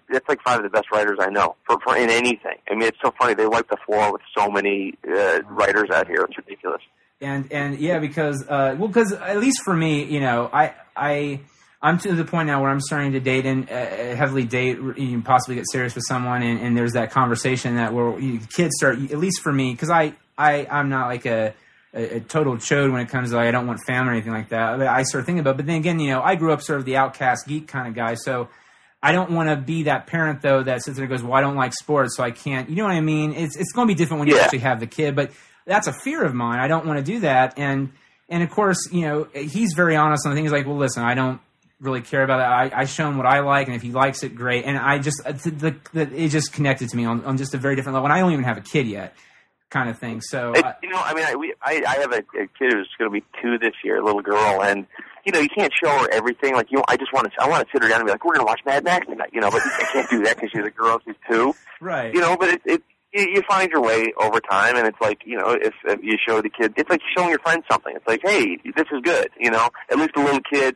It's 0.09 0.27
like 0.27 0.41
five 0.43 0.57
of 0.57 0.63
the 0.63 0.69
best 0.69 0.87
writers 0.91 1.19
I 1.21 1.29
know 1.29 1.55
for, 1.65 1.77
for 1.85 1.95
in 1.95 2.09
anything. 2.09 2.57
I 2.69 2.73
mean, 2.73 2.83
it's 2.83 2.97
so 3.03 3.13
funny. 3.19 3.33
They 3.35 3.45
wipe 3.47 3.69
the 3.69 3.77
floor 3.85 4.11
with 4.11 4.21
so 4.37 4.49
many 4.49 4.95
uh, 5.07 5.41
writers 5.47 5.89
out 5.93 6.07
here. 6.07 6.25
It's 6.27 6.37
ridiculous. 6.37 6.81
and 7.21 7.51
and 7.51 7.79
yeah, 7.79 7.99
because 7.99 8.43
uh, 8.49 8.75
well, 8.77 8.87
because 8.87 9.13
at 9.13 9.39
least 9.39 9.61
for 9.63 9.75
me, 9.75 10.03
you 10.03 10.19
know, 10.19 10.49
I 10.53 10.73
I. 10.95 11.39
I'm 11.81 11.97
to 11.99 12.13
the 12.15 12.25
point 12.25 12.47
now 12.47 12.61
where 12.61 12.71
I'm 12.71 12.79
starting 12.81 13.11
to 13.11 13.19
date 13.19 13.45
and 13.45 13.69
uh, 13.69 14.15
heavily 14.15 14.43
date, 14.45 14.77
you 14.77 15.17
know, 15.17 15.21
possibly 15.23 15.55
get 15.55 15.65
serious 15.71 15.93
with 15.93 16.03
someone, 16.07 16.41
and, 16.41 16.59
and 16.59 16.75
there's 16.77 16.93
that 16.93 17.11
conversation 17.11 17.75
that 17.75 17.93
where 17.93 18.17
you, 18.19 18.39
kids 18.39 18.73
start, 18.77 18.97
at 19.11 19.17
least 19.19 19.41
for 19.41 19.51
me, 19.53 19.71
because 19.71 19.89
I, 19.89 20.13
I, 20.37 20.65
I'm 20.69 20.89
not 20.89 21.07
like 21.07 21.25
a, 21.25 21.53
a, 21.93 22.17
a 22.17 22.19
total 22.21 22.55
chode 22.55 22.91
when 22.91 23.01
it 23.01 23.09
comes 23.09 23.29
to 23.29 23.35
like, 23.35 23.47
I 23.47 23.51
don't 23.51 23.67
want 23.67 23.79
family 23.85 24.09
or 24.09 24.13
anything 24.13 24.31
like 24.33 24.49
that. 24.49 24.77
But 24.79 24.87
I 24.87 25.03
start 25.03 25.25
thinking 25.25 25.41
about, 25.41 25.57
but 25.57 25.65
then 25.67 25.75
again, 25.77 25.99
you 25.99 26.09
know, 26.11 26.21
I 26.21 26.35
grew 26.35 26.51
up 26.53 26.61
sort 26.61 26.79
of 26.79 26.85
the 26.85 26.97
outcast 26.97 27.47
geek 27.47 27.67
kind 27.67 27.87
of 27.87 27.93
guy, 27.93 28.15
so 28.15 28.49
I 29.03 29.11
don't 29.11 29.31
want 29.31 29.49
to 29.49 29.55
be 29.55 29.83
that 29.83 30.07
parent 30.07 30.41
though 30.41 30.63
that 30.63 30.81
sits 30.83 30.97
there 30.97 31.03
and 31.05 31.11
goes, 31.11 31.21
"Well, 31.21 31.33
I 31.33 31.41
don't 31.41 31.55
like 31.55 31.73
sports, 31.75 32.17
so 32.17 32.23
I 32.23 32.31
can't." 32.31 32.67
You 32.71 32.77
know 32.77 32.85
what 32.85 32.93
I 32.93 33.01
mean? 33.01 33.33
It's 33.33 33.55
it's 33.55 33.71
going 33.71 33.87
to 33.87 33.93
be 33.93 33.95
different 33.95 34.19
when 34.21 34.29
you 34.29 34.35
Yeah. 34.35 34.43
actually 34.43 34.59
have 34.59 34.79
the 34.79 34.87
kid, 34.87 35.15
but 35.15 35.31
that's 35.67 35.85
a 35.85 35.93
fear 35.93 36.23
of 36.23 36.33
mine. 36.33 36.57
I 36.59 36.67
don't 36.67 36.87
want 36.87 36.97
to 36.97 37.03
do 37.05 37.19
that, 37.19 37.59
and 37.59 37.91
and 38.29 38.41
of 38.41 38.49
course, 38.49 38.89
you 38.91 39.01
know, 39.01 39.27
he's 39.35 39.73
very 39.75 39.95
honest 39.95 40.25
on 40.25 40.31
the 40.31 40.35
thing. 40.35 40.45
He's 40.45 40.51
like, 40.51 40.65
"Well, 40.65 40.77
listen, 40.77 41.03
I 41.03 41.13
don't 41.13 41.39
really 41.79 42.01
care 42.01 42.23
about 42.23 42.37
that. 42.37 42.51
I, 42.51 42.81
I 42.81 42.85
show 42.85 43.07
him 43.07 43.17
what 43.17 43.25
I 43.25 43.39
like, 43.39 43.67
and 43.67 43.75
if 43.75 43.81
he 43.81 43.91
likes 43.91 44.23
it, 44.23 44.35
great." 44.35 44.65
And 44.65 44.77
I 44.77 44.99
just 44.99 45.21
uh, 45.25 45.31
the, 45.33 45.75
the, 45.93 46.01
it 46.15 46.29
just 46.29 46.53
connected 46.53 46.89
to 46.89 46.97
me 46.97 47.05
on, 47.05 47.23
on 47.25 47.37
just 47.37 47.53
a 47.53 47.57
very 47.57 47.75
different 47.75 47.95
level. 47.95 48.05
And 48.05 48.13
I 48.13 48.19
don't 48.19 48.31
even 48.31 48.45
have 48.45 48.57
a 48.57 48.61
kid 48.61 48.87
yet, 48.87 49.15
kind 49.69 49.89
of 49.89 49.99
thing. 49.99 50.21
So 50.21 50.53
It, 50.53 50.65
you 50.83 50.89
know, 50.89 51.01
I 51.01 51.13
mean, 51.13 51.25
I, 51.25 51.35
we, 51.35 51.53
I, 51.61 51.83
I 51.87 51.95
have 51.99 52.11
a, 52.11 52.19
a 52.19 52.47
kid 52.57 52.73
who's 52.73 52.89
going 52.97 53.09
to 53.09 53.13
be 53.13 53.23
two 53.41 53.57
this 53.57 53.73
year, 53.83 53.99
a 53.99 54.03
little 54.05 54.21
girl, 54.21 54.61
and 54.63 54.87
you 55.25 55.31
know, 55.31 55.39
you 55.39 55.49
can't 55.49 55.73
show 55.83 55.89
her 55.89 56.09
everything. 56.11 56.53
Like, 56.53 56.71
you 56.71 56.77
know, 56.77 56.85
I 56.87 56.97
just 56.97 57.11
want 57.11 57.31
to, 57.31 57.41
I 57.41 57.49
want 57.49 57.65
to 57.65 57.71
sit 57.73 57.81
her 57.83 57.89
down 57.89 57.99
and 57.99 58.05
be 58.05 58.11
like, 58.11 58.23
"We're 58.23 58.35
going 58.35 58.45
to 58.45 58.49
watch 58.49 58.61
Mad 58.65 58.83
Max 58.83 59.07
tonight," 59.07 59.29
you 59.33 59.41
know. 59.41 59.51
But 59.51 59.61
I 59.63 59.89
can't 59.91 60.09
do 60.09 60.23
that 60.23 60.35
because 60.35 60.51
she's 60.51 60.65
a 60.65 60.69
girl, 60.69 60.99
she's 61.05 61.15
two. 61.29 61.53
right, 61.81 62.13
you 62.13 62.21
know, 62.21 62.37
but 62.37 62.49
it, 62.49 62.61
it 62.65 62.83
you, 63.15 63.27
you 63.35 63.41
find 63.47 63.71
your 63.71 63.81
way 63.81 64.13
over 64.17 64.39
time, 64.39 64.75
and 64.75 64.85
it's 64.85 64.99
like 65.01 65.21
you 65.25 65.37
know, 65.37 65.51
if, 65.51 65.73
if 65.85 66.03
you 66.03 66.17
show 66.25 66.41
the 66.41 66.49
kid, 66.49 66.73
it's 66.77 66.89
like 66.89 67.01
showing 67.17 67.29
your 67.29 67.39
friend 67.39 67.63
something. 67.69 67.95
It's 67.95 68.07
like, 68.07 68.21
hey, 68.23 68.57
this 68.75 68.85
is 68.91 69.01
good, 69.03 69.29
you 69.39 69.49
know. 69.49 69.69
At 69.89 69.97
least 69.97 70.11
a 70.15 70.21
little 70.21 70.41
kid, 70.41 70.75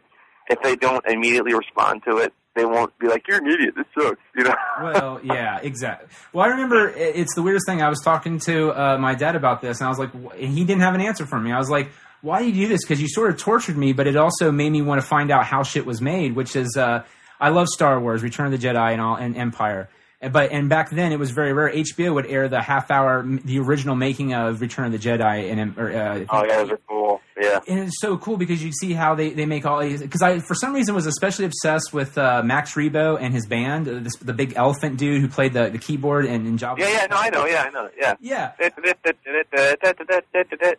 if 0.49 0.61
they 0.61 0.76
don't 0.76 1.05
immediately 1.07 1.53
respond 1.53 2.03
to 2.05 2.17
it, 2.17 2.34
they 2.55 2.65
won't 2.65 2.97
be 2.99 3.07
like, 3.07 3.27
you're 3.27 3.38
an 3.38 3.47
idiot. 3.47 3.76
This 3.77 3.85
sucks, 3.97 4.19
you 4.35 4.43
know. 4.43 4.55
well, 4.81 5.19
yeah, 5.23 5.59
exactly. 5.61 6.09
Well, 6.34 6.45
I 6.45 6.49
remember 6.49 6.89
it's 6.89 7.34
the 7.35 7.41
weirdest 7.41 7.65
thing. 7.67 7.81
I 7.81 7.89
was 7.89 8.01
talking 8.03 8.39
to 8.39 8.71
uh, 8.71 8.97
my 8.97 9.15
dad 9.15 9.35
about 9.35 9.61
this, 9.61 9.80
and 9.80 9.85
I 9.85 9.89
was 9.89 9.99
like, 9.99 10.13
and 10.13 10.51
he 10.53 10.65
didn't 10.65 10.81
have 10.81 10.95
an 10.95 11.01
answer 11.01 11.26
for 11.26 11.39
me. 11.39 11.51
I 11.51 11.57
was 11.57 11.69
like, 11.69 11.89
why 12.21 12.39
do 12.39 12.47
you 12.49 12.53
do 12.53 12.67
this? 12.67 12.84
Because 12.84 13.01
you 13.01 13.07
sort 13.07 13.30
of 13.31 13.38
tortured 13.38 13.77
me, 13.77 13.93
but 13.93 14.07
it 14.07 14.17
also 14.17 14.51
made 14.51 14.71
me 14.71 14.81
want 14.81 14.99
to 14.99 15.07
find 15.07 15.31
out 15.31 15.45
how 15.45 15.63
shit 15.63 15.85
was 15.85 16.01
made. 16.01 16.35
Which 16.35 16.55
is, 16.55 16.76
uh, 16.76 17.03
I 17.39 17.49
love 17.49 17.67
Star 17.67 17.97
Wars, 17.99 18.23
Return 18.23 18.51
of 18.51 18.59
the 18.59 18.67
Jedi, 18.67 18.91
and 18.91 18.99
all, 18.99 19.15
and 19.15 19.38
Empire. 19.38 19.88
And- 20.19 20.34
But 20.34 20.51
and 20.51 20.67
back 20.67 20.89
then 20.89 21.13
it 21.13 21.19
was 21.19 21.31
very 21.31 21.53
rare. 21.53 21.69
HBO 21.73 22.13
would 22.15 22.26
air 22.26 22.49
the 22.49 22.61
half 22.61 22.91
hour, 22.91 23.23
the 23.26 23.59
original 23.59 23.95
making 23.95 24.34
of 24.34 24.59
Return 24.59 24.88
of 24.88 24.91
the 24.91 24.97
Jedi, 24.97 25.49
and 25.49 25.77
or, 25.77 25.89
uh, 25.95 26.26
oh 26.30 26.43
yeah, 26.45 26.57
those 26.57 26.71
are 26.71 26.80
cool. 26.89 26.98
Yeah. 27.40 27.60
and 27.68 27.80
it's 27.80 27.99
so 28.02 28.18
cool 28.18 28.38
because 28.38 28.64
you 28.64 28.72
see 28.72 28.94
how 28.94 29.16
they, 29.16 29.30
they 29.30 29.45
make 29.45 29.66
all 29.66 29.80
these. 29.80 30.02
Because 30.02 30.22
I, 30.22 30.40
for 30.40 30.56
some 30.56 30.74
reason, 30.74 30.94
was 30.94 31.06
especially 31.06 31.45
obsessed 31.45 31.94
with 31.94 32.18
uh, 32.18 32.41
Max 32.44 32.74
Rebo 32.74 33.18
and 33.20 33.34
his 33.34 33.45
band, 33.48 33.88
uh, 33.88 33.99
this, 33.99 34.16
the 34.18 34.34
big 34.34 34.53
elephant 34.56 34.98
dude 34.98 35.22
who 35.22 35.28
played 35.28 35.53
the, 35.53 35.70
the 35.70 35.78
keyboard 35.78 36.26
and, 36.26 36.45
and 36.45 36.60
Jabba. 36.60 36.80
Yeah, 36.80 36.90
yeah, 36.90 37.06
no, 37.10 37.16
I 37.18 37.30
know, 37.30 37.45
yeah, 37.45 37.64
I 37.64 37.70
know, 37.70 37.90
yeah. 37.98 38.16
Yeah, 38.20 38.52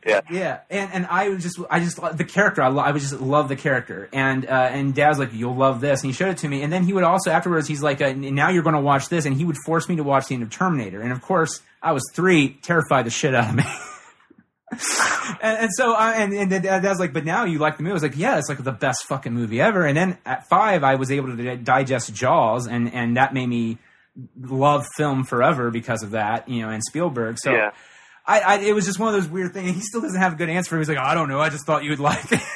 Yeah. 0.06 0.20
yeah, 0.30 0.60
and 0.70 0.90
and 0.92 1.06
I 1.06 1.28
was 1.30 1.42
just 1.42 1.58
I 1.70 1.80
just 1.80 1.98
the 2.16 2.24
character 2.24 2.62
I, 2.62 2.68
lo- 2.68 2.82
I 2.82 2.92
just 2.92 3.20
love 3.20 3.48
the 3.48 3.56
character 3.56 4.08
and 4.12 4.46
uh, 4.46 4.50
and 4.72 4.94
Dad 4.94 5.08
was 5.10 5.18
like 5.18 5.32
you'll 5.32 5.56
love 5.56 5.80
this 5.80 6.02
and 6.02 6.08
he 6.10 6.12
showed 6.12 6.30
it 6.30 6.38
to 6.38 6.48
me 6.48 6.62
and 6.62 6.72
then 6.72 6.84
he 6.84 6.92
would 6.92 7.04
also 7.04 7.30
afterwards 7.30 7.66
he's 7.68 7.82
like 7.82 8.00
uh, 8.00 8.12
now 8.12 8.50
you're 8.50 8.62
going 8.62 8.74
to 8.74 8.80
watch 8.80 9.08
this 9.08 9.24
and 9.26 9.36
he 9.36 9.44
would 9.44 9.56
force 9.66 9.88
me 9.88 9.96
to 9.96 10.02
watch 10.04 10.26
the 10.28 10.34
end 10.34 10.42
of 10.42 10.50
Terminator 10.50 11.00
and 11.00 11.12
of 11.12 11.20
course 11.22 11.62
I 11.82 11.92
was 11.92 12.02
three 12.14 12.50
terrified 12.62 13.06
the 13.06 13.10
shit 13.10 13.34
out 13.34 13.48
of 13.50 13.54
me. 13.54 13.64
and, 15.42 15.58
and 15.58 15.70
so 15.74 15.92
I, 15.92 16.12
and 16.12 16.32
and 16.32 16.52
then 16.52 16.66
uh, 16.66 16.78
Dad 16.78 16.88
was 16.88 17.00
like, 17.00 17.12
but 17.12 17.24
now 17.24 17.44
you 17.44 17.58
like 17.58 17.76
the 17.76 17.82
movie. 17.82 17.92
I 17.92 17.94
was 17.94 18.02
like, 18.02 18.16
yeah, 18.16 18.38
it's 18.38 18.48
like 18.48 18.62
the 18.62 18.72
best 18.72 19.04
fucking 19.06 19.32
movie 19.32 19.60
ever. 19.60 19.84
And 19.84 19.96
then 19.96 20.18
at 20.24 20.48
five, 20.48 20.84
I 20.84 20.94
was 20.94 21.10
able 21.10 21.36
to 21.36 21.56
digest 21.56 22.14
Jaws, 22.14 22.66
and 22.66 22.92
and 22.94 23.16
that 23.16 23.34
made 23.34 23.48
me 23.48 23.78
love 24.40 24.86
film 24.96 25.24
forever 25.24 25.70
because 25.70 26.02
of 26.02 26.12
that, 26.12 26.48
you 26.48 26.62
know, 26.62 26.68
and 26.70 26.82
Spielberg. 26.82 27.38
So 27.38 27.52
Yeah. 27.52 27.70
I, 28.26 28.40
I 28.40 28.58
it 28.58 28.74
was 28.74 28.84
just 28.86 28.98
one 28.98 29.12
of 29.14 29.20
those 29.20 29.30
weird 29.30 29.52
things. 29.52 29.74
He 29.74 29.80
still 29.80 30.00
doesn't 30.02 30.20
have 30.20 30.34
a 30.34 30.36
good 30.36 30.48
answer. 30.50 30.68
for 30.70 30.76
me. 30.76 30.80
He's 30.82 30.88
like, 30.88 30.98
oh, 30.98 31.02
I 31.02 31.14
don't 31.14 31.28
know. 31.28 31.40
I 31.40 31.48
just 31.48 31.66
thought 31.66 31.82
you 31.84 31.90
would 31.90 32.00
like 32.00 32.30
it. 32.32 32.40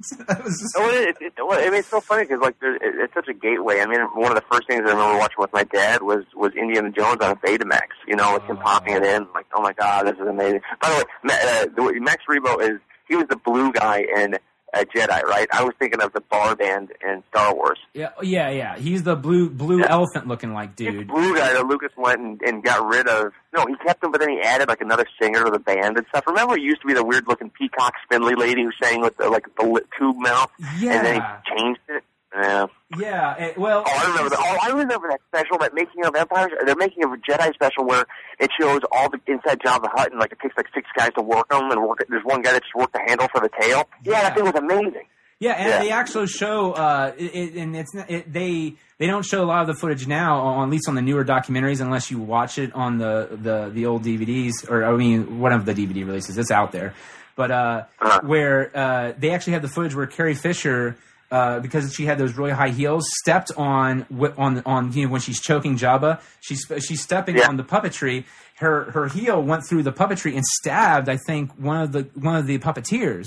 it 0.10 0.44
was 0.44 0.58
just, 0.58 0.74
Well, 0.76 0.90
it, 0.90 1.16
it, 1.20 1.32
well, 1.38 1.58
I 1.58 1.70
mean, 1.70 1.74
it's 1.80 1.88
so 1.88 2.00
funny 2.00 2.24
because 2.24 2.40
like 2.40 2.58
there, 2.60 2.74
it, 2.76 2.80
it's 2.82 3.14
such 3.14 3.28
a 3.28 3.34
gateway. 3.34 3.80
I 3.80 3.86
mean, 3.86 4.00
one 4.14 4.30
of 4.30 4.36
the 4.36 4.44
first 4.50 4.66
things 4.66 4.80
I 4.80 4.90
remember 4.90 5.18
watching 5.18 5.36
with 5.38 5.52
my 5.52 5.64
dad 5.64 6.02
was 6.02 6.24
was 6.34 6.52
Indiana 6.54 6.90
Jones 6.90 7.18
on 7.20 7.32
a 7.32 7.36
Betamax. 7.36 7.88
You 8.06 8.16
know, 8.16 8.34
with 8.34 8.44
him 8.44 8.56
popping 8.56 8.94
it 8.94 9.04
in, 9.04 9.26
like, 9.34 9.46
oh 9.54 9.62
my 9.62 9.72
god, 9.72 10.06
this 10.06 10.14
is 10.14 10.26
amazing. 10.26 10.60
By 10.80 10.90
the 10.90 10.96
way, 10.96 11.02
Ma- 11.24 11.34
uh, 11.34 11.66
the, 11.92 12.00
Max 12.00 12.24
Rebo 12.28 12.60
is 12.60 12.80
he 13.08 13.16
was 13.16 13.26
the 13.28 13.36
blue 13.36 13.72
guy 13.72 14.04
in 14.16 14.38
uh, 14.74 14.84
Jedi, 14.94 15.22
right? 15.24 15.46
I 15.52 15.64
was 15.64 15.74
thinking 15.78 16.00
of 16.00 16.12
the 16.12 16.20
bar 16.22 16.56
band 16.56 16.92
in 17.06 17.22
Star 17.30 17.54
Wars. 17.54 17.78
yeah, 17.94 18.10
yeah, 18.22 18.48
yeah. 18.50 18.76
He's 18.76 19.02
the 19.02 19.16
blue 19.16 19.50
blue 19.50 19.80
Yeah. 19.80 19.86
elephant 19.90 20.26
looking 20.28 20.52
like 20.54 20.76
dude. 20.76 21.08
blue 21.08 21.36
guy 21.36 21.52
that 21.52 21.66
Lucas 21.66 21.92
went 21.96 22.20
and, 22.20 22.40
and 22.42 22.62
got 22.64 22.86
rid 22.86 23.06
of. 23.08 23.32
No, 23.54 23.66
he 23.66 23.74
kept 23.86 24.02
him, 24.02 24.12
but 24.12 24.20
then 24.20 24.30
he 24.30 24.40
added 24.40 24.68
like 24.68 24.80
another 24.80 25.06
singer 25.20 25.44
to 25.44 25.50
the 25.50 25.58
band 25.58 25.96
and 25.98 26.06
stuff. 26.08 26.24
Remember, 26.26 26.56
it 26.56 26.62
used 26.62 26.80
to 26.82 26.86
be 26.86 26.94
the 26.94 27.04
weird 27.04 27.28
looking 27.28 27.50
peacock 27.50 27.94
spindly 28.04 28.34
lady 28.34 28.62
who 28.62 28.70
sang 28.82 29.00
with 29.02 29.16
the, 29.18 29.28
like 29.28 29.44
the 29.56 29.82
tube 29.98 30.16
mouth, 30.18 30.50
yeah. 30.78 30.92
and 30.94 31.06
then 31.06 31.14
he 31.14 31.56
changed 31.56 31.80
it. 31.88 32.02
Yeah. 32.34 32.66
yeah. 32.98 33.34
it- 33.36 33.58
well, 33.58 33.82
Oh, 33.86 33.90
I 33.94 34.08
remember 34.10 34.30
that. 34.30 34.38
Oh, 34.40 34.58
I 34.62 34.68
remember 34.70 35.08
that 35.08 35.20
special, 35.28 35.58
that 35.58 35.74
making 35.74 36.04
of 36.04 36.14
Empires. 36.14 36.50
They're 36.64 36.76
making 36.76 37.04
of 37.04 37.12
a 37.12 37.16
Jedi 37.16 37.52
special 37.54 37.84
where 37.86 38.04
it 38.40 38.50
shows 38.58 38.80
all 38.90 39.08
the 39.10 39.18
inside 39.26 39.60
Jabba 39.60 39.82
the 39.82 39.90
Hutt, 39.92 40.10
and 40.12 40.20
like 40.20 40.32
it 40.32 40.38
takes 40.40 40.56
like 40.56 40.66
six 40.74 40.88
guys 40.96 41.10
to 41.16 41.22
work 41.22 41.48
them, 41.50 41.70
and 41.70 41.82
work. 41.82 42.00
it. 42.00 42.06
There's 42.10 42.24
one 42.24 42.42
guy 42.42 42.52
that 42.52 42.62
just 42.62 42.74
worked 42.74 42.92
the 42.94 43.00
handle 43.06 43.28
for 43.34 43.40
the 43.40 43.50
tail. 43.60 43.88
Yeah, 44.02 44.12
Yeah. 44.12 44.22
that 44.22 44.34
thing 44.34 44.44
was 44.44 44.54
amazing. 44.54 45.06
Yeah, 45.40 45.52
and 45.54 45.68
Yeah. 45.70 45.78
they 45.80 45.90
actually 45.90 46.28
show, 46.28 46.70
uh, 46.72 47.12
it, 47.18 47.54
and 47.56 47.74
it's 47.76 47.90
it, 48.08 48.32
they 48.32 48.74
they 48.98 49.06
don't 49.08 49.24
show 49.24 49.42
a 49.42 49.44
lot 49.44 49.60
of 49.62 49.66
the 49.66 49.74
footage 49.74 50.06
now, 50.06 50.36
on, 50.38 50.68
at 50.68 50.70
least 50.70 50.88
on 50.88 50.94
the 50.94 51.02
newer 51.02 51.24
documentaries, 51.24 51.80
unless 51.80 52.10
you 52.12 52.18
watch 52.18 52.58
it 52.58 52.72
on 52.74 52.98
the 52.98 53.28
the, 53.32 53.70
the 53.74 53.86
old 53.86 54.04
DVDs 54.04 54.52
or 54.70 54.84
I 54.84 54.92
mean 54.96 55.40
one 55.40 55.52
of 55.52 55.64
the 55.64 55.74
DVD 55.74 56.06
releases. 56.06 56.38
It's 56.38 56.52
out 56.52 56.70
there, 56.72 56.94
but 57.36 57.50
uh, 57.50 57.82
Uh-huh. 58.00 58.20
where 58.24 58.70
uh, 58.76 59.12
they 59.18 59.30
actually 59.32 59.54
have 59.54 59.62
the 59.62 59.68
footage 59.68 59.94
where 59.94 60.06
Carrie 60.06 60.34
Fisher. 60.34 60.96
Uh, 61.32 61.60
because 61.60 61.94
she 61.94 62.04
had 62.04 62.18
those 62.18 62.34
really 62.36 62.50
high 62.50 62.68
heels, 62.68 63.06
stepped 63.22 63.50
on 63.56 64.04
on 64.36 64.62
on 64.66 64.92
you 64.92 65.06
know 65.06 65.10
when 65.12 65.20
she's 65.22 65.40
choking 65.40 65.78
Jabba, 65.78 66.20
she's 66.40 66.66
she's 66.86 67.00
stepping 67.00 67.38
Yeah. 67.38 67.48
on 67.48 67.56
the 67.56 67.64
puppetry. 67.64 68.24
Her 68.58 68.90
her 68.90 69.08
heel 69.08 69.42
went 69.42 69.62
through 69.66 69.82
the 69.82 69.92
puppetry 69.92 70.36
and 70.36 70.44
stabbed, 70.44 71.08
I 71.08 71.16
think, 71.16 71.50
one 71.56 71.80
of 71.80 71.92
the 71.92 72.02
one 72.14 72.36
of 72.36 72.46
the 72.46 72.58
puppeteers 72.58 73.24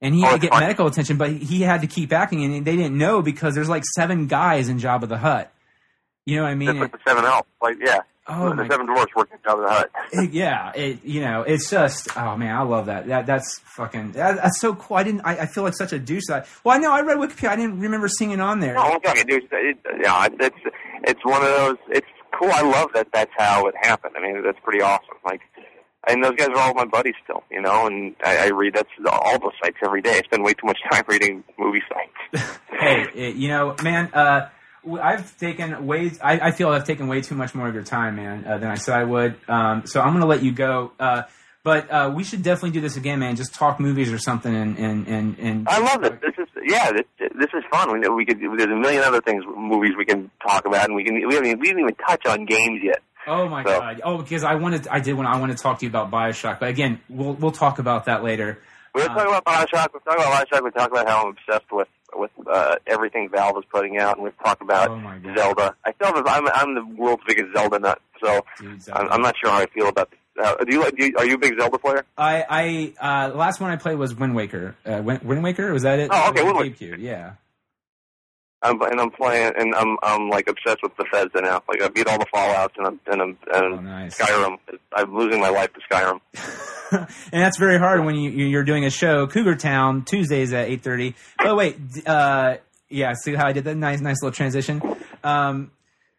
and 0.00 0.14
he 0.16 0.22
Oh, 0.24 0.26
had 0.26 0.32
to 0.34 0.38
get 0.40 0.50
funny. 0.50 0.64
medical 0.66 0.86
attention, 0.88 1.16
but 1.16 1.30
he 1.32 1.62
had 1.62 1.80
to 1.82 1.86
keep 1.86 2.12
acting, 2.12 2.44
and 2.44 2.64
they 2.64 2.76
didn't 2.76 2.96
know 2.98 3.22
because 3.22 3.54
there's 3.54 3.68
like 3.68 3.84
seven 3.96 4.26
guys 4.26 4.68
in 4.68 4.78
Jabba 4.78 5.08
the 5.08 5.18
Hutt. 5.18 5.52
You 6.26 6.36
know 6.36 6.42
what 6.42 6.50
I 6.50 6.54
mean? 6.56 6.68
Just 6.68 6.80
like 6.80 6.92
the 6.92 6.98
Seven 7.06 7.24
Elves. 7.24 7.48
Like, 7.62 7.76
yeah. 7.80 8.00
Oh, 8.28 8.50
the 8.50 8.54
my- 8.56 8.68
Seven 8.68 8.86
Dwarfs 8.86 9.14
working 9.16 9.38
Jabba 9.44 9.66
the 9.66 9.72
Hutt. 9.72 9.90
It- 10.12 10.32
yeah, 10.32 10.72
it, 10.74 11.04
you 11.04 11.20
know, 11.22 11.42
it's 11.42 11.70
just 11.70 12.08
oh 12.16 12.36
man, 12.36 12.54
I 12.54 12.62
love 12.62 12.86
that. 12.86 13.06
That 13.06 13.26
that's 13.26 13.58
fucking 13.64 14.12
that, 14.12 14.36
that's 14.36 14.60
so 14.60 14.74
cool. 14.74 14.96
I 14.98 15.02
didn't. 15.02 15.22
I, 15.22 15.38
I 15.38 15.46
feel 15.46 15.64
like 15.64 15.74
such 15.74 15.92
a 15.92 15.98
douche. 15.98 16.24
That 16.28 16.46
well, 16.64 16.76
I 16.76 16.78
know 16.78 16.92
I 16.92 17.00
read 17.00 17.18
Wikipedia. 17.18 17.48
I 17.48 17.56
didn't 17.56 17.80
remember 17.80 18.08
seeing 18.08 18.30
it 18.32 18.40
on 18.40 18.60
there. 18.60 18.74
No, 18.74 18.80
I'm 18.82 19.00
talking, 19.00 19.26
dude. 19.26 19.48
It, 19.50 19.78
yeah, 20.02 20.26
it's 20.40 20.56
it's 21.04 21.24
one 21.24 21.42
of 21.42 21.48
those. 21.48 21.76
It's 21.90 22.06
cool. 22.38 22.50
I 22.52 22.62
love 22.62 22.90
that. 22.94 23.08
That's 23.12 23.32
how 23.36 23.66
it 23.66 23.74
happened. 23.80 24.14
I 24.16 24.20
mean, 24.22 24.42
that's 24.44 24.58
pretty 24.62 24.82
awesome. 24.82 25.16
Like, 25.24 25.40
and 26.06 26.22
those 26.22 26.34
guys 26.36 26.48
are 26.48 26.58
all 26.58 26.74
my 26.74 26.84
buddies 26.84 27.14
still, 27.24 27.42
you 27.50 27.60
know. 27.62 27.86
And 27.86 28.14
I, 28.24 28.46
I 28.46 28.48
read 28.48 28.74
that's 28.74 28.88
all 29.10 29.38
those 29.38 29.52
sites 29.62 29.76
every 29.84 30.02
day. 30.02 30.18
I 30.18 30.22
spend 30.22 30.44
way 30.44 30.52
too 30.52 30.66
much 30.66 30.78
time 30.90 31.04
reading 31.08 31.44
movie 31.58 31.82
sites. 31.88 32.58
hey, 32.70 33.30
you 33.32 33.48
know, 33.48 33.74
man, 33.82 34.10
uh, 34.12 34.48
I've 34.96 35.36
taken 35.38 35.86
way. 35.86 36.10
I, 36.22 36.40
I 36.48 36.50
feel 36.52 36.68
I've 36.70 36.84
taken 36.86 37.08
way 37.08 37.20
too 37.20 37.34
much 37.34 37.54
more 37.54 37.68
of 37.68 37.74
your 37.74 37.82
time, 37.84 38.16
man, 38.16 38.44
uh, 38.46 38.58
than 38.58 38.70
I 38.70 38.76
said 38.76 38.94
I 38.98 39.04
would. 39.04 39.36
Um, 39.48 39.86
so 39.86 40.00
I'm 40.00 40.10
going 40.10 40.20
to 40.22 40.26
let 40.26 40.42
you 40.42 40.52
go. 40.52 40.92
Uh, 40.98 41.22
but 41.64 41.90
uh, 41.90 42.12
we 42.14 42.24
should 42.24 42.42
definitely 42.42 42.70
do 42.70 42.80
this 42.80 42.96
again, 42.96 43.18
man. 43.18 43.36
Just 43.36 43.54
talk 43.54 43.78
movies 43.80 44.10
or 44.12 44.18
something, 44.18 44.54
and 44.54 44.78
and 44.78 45.06
and, 45.06 45.38
and 45.38 45.68
I 45.68 45.80
love 45.80 46.02
it. 46.04 46.20
This 46.22 46.34
is 46.38 46.46
yeah, 46.64 46.92
this, 46.92 47.04
this 47.18 47.48
is 47.52 47.64
fun. 47.70 47.92
We, 48.00 48.08
we 48.08 48.24
could 48.24 48.38
there's 48.40 48.64
a 48.70 48.76
million 48.76 49.02
other 49.02 49.20
things, 49.20 49.44
movies 49.46 49.90
we 49.98 50.04
can 50.06 50.30
talk 50.46 50.64
about, 50.66 50.86
and 50.86 50.94
we 50.94 51.04
can 51.04 51.14
we 51.26 51.34
haven't 51.34 51.58
we 51.60 51.66
didn't 51.66 51.80
even 51.80 51.94
touch 51.96 52.24
on 52.26 52.44
games 52.46 52.80
yet. 52.82 53.02
Oh 53.26 53.48
my 53.48 53.62
So- 53.64 53.78
god! 53.80 54.00
Oh, 54.04 54.18
because 54.18 54.44
I 54.44 54.54
wanted, 54.54 54.88
I 54.88 55.00
did 55.00 55.12
want, 55.14 55.28
I 55.28 55.38
want 55.38 55.52
to 55.52 55.58
talk 55.58 55.80
to 55.80 55.84
you 55.84 55.90
about 55.90 56.10
Bioshock, 56.10 56.60
but 56.60 56.70
again, 56.70 57.00
we'll 57.10 57.34
we'll 57.34 57.52
talk 57.52 57.78
about 57.78 58.06
that 58.06 58.22
later. 58.24 58.58
We're 58.94 59.02
Uh, 59.02 59.08
talking 59.08 59.26
about 59.26 59.44
Bioshock. 59.44 59.88
We're 59.92 60.00
talking 60.00 60.24
about 60.24 60.48
Bioshock. 60.48 60.64
We 60.64 60.70
talk 60.70 60.90
about 60.90 61.06
how 61.08 61.22
I'm 61.24 61.28
obsessed 61.36 61.70
with 61.70 61.88
with 62.14 62.30
uh, 62.50 62.76
everything 62.86 63.28
Valve 63.28 63.58
is 63.58 63.64
putting 63.70 63.98
out, 63.98 64.16
and 64.16 64.24
we've 64.24 64.38
talked 64.38 64.62
about 64.62 64.90
Oh 64.90 65.34
Zelda. 65.36 65.74
I 65.84 65.92
still 65.92 66.14
have, 66.14 66.26
I'm 66.26 66.48
I'm 66.48 66.74
the 66.74 66.84
world's 66.96 67.22
biggest 67.26 67.54
Zelda 67.56 67.78
nut, 67.78 68.00
so 68.22 68.44
dude! 68.58 68.80
I'm, 68.92 69.12
I'm 69.12 69.22
not 69.22 69.34
sure 69.42 69.50
how 69.50 69.58
I 69.58 69.66
feel 69.66 69.88
about. 69.88 70.10
This. 70.10 70.18
Uh, 70.40 70.54
do 70.64 70.72
you, 70.72 70.90
do 70.92 71.06
you 71.06 71.14
are 71.18 71.26
you 71.26 71.34
a 71.34 71.38
big 71.38 71.58
Zelda 71.58 71.78
player? 71.78 72.04
I 72.16 72.44
I 72.48 72.94
uh, 73.00 73.28
the 73.30 73.36
last 73.36 73.60
one 73.60 73.70
I 73.70 73.76
played 73.76 73.98
was 73.98 74.14
Wind 74.14 74.34
Waker. 74.34 74.76
Uh, 74.86 75.02
Wind, 75.02 75.22
Wind 75.22 75.42
Waker 75.42 75.72
was 75.72 75.82
that 75.82 75.98
it? 75.98 76.10
Oh, 76.12 76.30
okay, 76.30 76.44
Wind 76.44 76.76
GameCube, 76.76 76.98
Yeah. 76.98 77.32
I'm, 78.62 78.80
and 78.82 79.00
I'm 79.00 79.10
playing, 79.10 79.52
and 79.58 79.74
I'm 79.74 79.96
I'm 80.02 80.28
like 80.30 80.48
obsessed 80.48 80.78
with 80.82 80.96
Bethesda 80.96 81.40
now. 81.42 81.62
Like 81.68 81.80
I 81.82 81.88
beat 81.88 82.08
all 82.08 82.18
the 82.18 82.26
Fallout's, 82.32 82.74
and 82.76 82.86
I'm 82.86 83.00
and 83.06 83.22
I'm 83.22 83.38
and 83.54 83.74
Oh, 83.74 83.80
nice. 83.80 84.18
Skyrim. 84.18 84.58
I'm 84.94 85.14
losing 85.16 85.40
my 85.40 85.48
life 85.50 85.70
to 85.74 85.80
Skyrim. 85.94 86.20
and 87.32 87.42
that's 87.42 87.56
very 87.58 87.78
hard 87.78 88.04
when 88.04 88.16
you 88.16 88.30
you're 88.30 88.64
doing 88.64 88.84
a 88.84 88.90
show, 88.90 89.26
Cougar 89.28 89.56
Town, 89.56 90.04
Tuesdays 90.04 90.52
at 90.52 90.68
eight 90.68 90.82
thirty. 90.82 91.14
Oh 91.40 91.54
wait, 91.54 91.76
uh, 92.06 92.56
yeah. 92.88 93.12
See 93.14 93.34
how 93.34 93.46
I 93.46 93.52
did 93.52 93.64
that? 93.64 93.76
Nice, 93.76 94.00
nice 94.00 94.22
little 94.22 94.34
transition. 94.34 94.82
Um, 95.22 95.70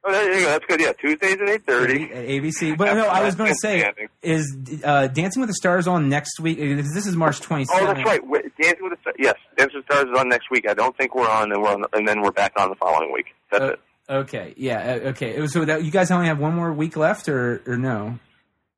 Oh, 0.03 0.11
there 0.13 0.33
you 0.33 0.45
go. 0.45 0.51
That's 0.51 0.65
good. 0.65 0.79
Yeah, 0.79 0.93
Tuesdays 0.93 1.33
at 1.41 1.49
eight 1.49 1.65
thirty. 1.65 2.03
at 2.05 2.25
ABC. 2.27 2.77
But 2.77 2.93
no, 2.93 3.07
I 3.07 3.21
was 3.23 3.35
going 3.35 3.49
to 3.49 3.55
say, 3.61 3.91
is 4.21 4.55
uh, 4.83 5.07
Dancing 5.07 5.41
with 5.41 5.49
the 5.49 5.53
Stars 5.53 5.87
on 5.87 6.07
next 6.07 6.39
week? 6.39 6.57
This 6.57 7.05
is 7.05 7.15
March 7.17 7.41
twenty 7.41 7.65
Oh, 7.71 7.85
that's 7.85 8.05
right. 8.05 8.25
Wait, 8.25 8.45
Dancing 8.61 8.83
with 8.83 8.93
the 8.93 8.97
Stars. 9.01 9.15
Yes, 9.19 9.35
Dancing 9.57 9.79
with 9.79 9.87
the 9.87 9.93
Stars 9.95 10.09
is 10.13 10.17
on 10.17 10.29
next 10.29 10.49
week. 10.51 10.69
I 10.69 10.73
don't 10.73 10.95
think 10.97 11.15
we're 11.15 11.29
on, 11.29 11.51
and 11.51 11.61
we're 11.61 11.69
on, 11.69 11.83
and 11.93 12.07
then 12.07 12.21
we're 12.21 12.31
back 12.31 12.53
on 12.57 12.69
the 12.69 12.75
following 12.75 13.11
week. 13.11 13.27
That's 13.51 13.63
Uh, 13.63 13.67
it. 13.73 13.79
Okay, 14.09 14.53
yeah, 14.57 14.77
uh, 15.03 15.09
okay. 15.09 15.45
So 15.47 15.65
that, 15.65 15.83
you 15.83 15.91
guys 15.91 16.09
only 16.11 16.27
have 16.27 16.39
one 16.39 16.55
more 16.55 16.71
week 16.73 16.95
left, 16.95 17.27
or 17.27 17.61
or 17.67 17.77
no? 17.77 18.17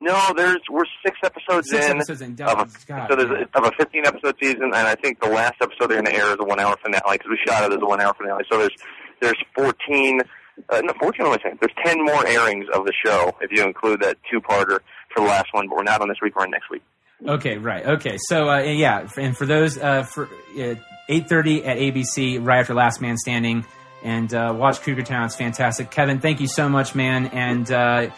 No, 0.01 0.33
there's 0.35 0.59
we're 0.71 0.83
six 1.05 1.19
episodes 1.23 1.69
Six 1.69 1.85
in. 1.85 1.91
episodes 1.97 2.21
in. 2.21 2.31
of 2.41 2.59
a, 2.59 2.67
God, 2.87 3.07
so 3.11 3.15
there's 3.15 3.47
of 3.53 3.63
a 3.63 3.71
15 3.77 4.07
episode 4.07 4.35
season, 4.41 4.63
and 4.63 4.73
I 4.75 4.95
think 4.95 5.21
the 5.21 5.29
last 5.29 5.53
episode 5.61 5.91
they're 5.91 6.01
going 6.01 6.05
to 6.05 6.15
air 6.15 6.31
is 6.31 6.37
a 6.39 6.43
one 6.43 6.59
hour 6.59 6.75
finale 6.83 7.19
because 7.19 7.29
we 7.29 7.37
shot 7.47 7.63
it 7.71 7.75
as 7.75 7.79
a 7.81 7.85
one 7.85 8.01
hour 8.01 8.11
finale. 8.15 8.43
So 8.51 8.57
there's 8.57 8.75
there's 9.21 9.37
14, 9.55 10.21
uh, 10.69 10.81
no 10.81 10.93
14. 10.99 11.27
What 11.27 11.45
am 11.45 11.51
I? 11.53 11.57
There's 11.59 11.73
10 11.85 12.03
more 12.03 12.25
airings 12.27 12.65
of 12.73 12.85
the 12.85 12.93
show 13.05 13.35
if 13.41 13.51
you 13.51 13.63
include 13.63 14.01
that 14.01 14.17
two 14.29 14.41
parter 14.41 14.79
for 15.13 15.21
the 15.21 15.27
last 15.27 15.47
one. 15.51 15.67
But 15.67 15.77
we're 15.77 15.83
not 15.83 16.01
on 16.01 16.07
this 16.07 16.17
week. 16.21 16.35
We're 16.35 16.43
on 16.43 16.51
next 16.51 16.69
week. 16.69 16.83
Okay, 17.27 17.57
right. 17.57 17.85
Okay, 17.85 18.17
so 18.17 18.49
uh, 18.49 18.61
yeah, 18.61 19.07
and 19.17 19.37
for 19.37 19.45
those 19.45 19.77
uh, 19.77 20.03
for 20.03 20.27
uh, 20.59 20.75
eight 21.07 21.29
thirty 21.29 21.63
at 21.63 21.77
ABC, 21.77 22.43
right 22.43 22.59
after 22.59 22.73
Last 22.73 22.99
Man 22.99 23.15
Standing, 23.17 23.63
and 24.03 24.33
uh, 24.33 24.55
watch 24.57 24.81
Cougar 24.81 25.03
Town. 25.03 25.25
It's 25.25 25.35
fantastic. 25.35 25.91
Kevin, 25.91 26.19
thank 26.19 26.39
you 26.39 26.47
so 26.47 26.67
much, 26.67 26.95
man. 26.95 27.27
And 27.27 27.71
uh, 27.71 28.09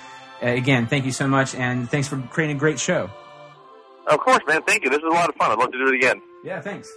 again, 0.41 0.87
thank 0.87 1.03
you 1.03 1.11
so 1.11 1.27
much, 1.27 1.53
and 1.53 1.89
thanks 1.89 2.07
for 2.07 2.17
creating 2.17 2.55
a 2.55 2.59
great 2.59 2.79
show. 2.79 3.09
Of 4.07 4.19
course, 4.19 4.39
man. 4.47 4.61
Thank 4.63 4.85
you. 4.85 4.89
This 4.89 4.99
is 4.99 5.09
a 5.09 5.13
lot 5.13 5.27
of 5.27 5.35
fun. 5.35 5.51
I'd 5.51 5.57
love 5.59 5.71
to 5.71 5.77
do 5.77 5.87
it 5.87 5.95
again. 5.95 6.21
Yeah, 6.43 6.61
thanks. 6.61 6.89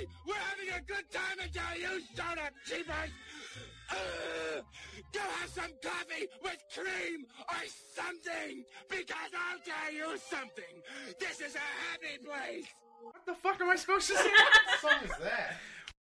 Go 0.00 0.06
away! 0.06 0.10
We're 0.26 0.34
having 0.34 0.68
a 0.74 0.80
good 0.86 1.10
time 1.10 1.38
until 1.42 1.80
you 1.80 2.00
start 2.14 2.38
up, 2.38 2.52
cheapers! 2.66 3.10
Ugh. 3.90 4.64
go 5.12 5.20
have 5.20 5.50
some 5.50 5.72
coffee 5.82 6.26
with 6.42 6.58
cream 6.74 7.26
or 7.48 7.64
something! 7.94 8.64
Because 8.88 9.30
I'll 9.34 9.60
tell 9.64 9.92
you 9.92 10.18
something! 10.18 10.82
This 11.18 11.40
is 11.40 11.56
a 11.56 11.58
happy 11.58 12.24
place! 12.24 12.66
What 13.02 13.26
the 13.26 13.34
fuck 13.34 13.60
am 13.60 13.70
I 13.70 13.76
supposed 13.76 14.08
to 14.08 14.16
say? 14.16 14.30
what 14.30 14.80
song 14.80 15.04
is 15.04 15.10
that? 15.22 15.56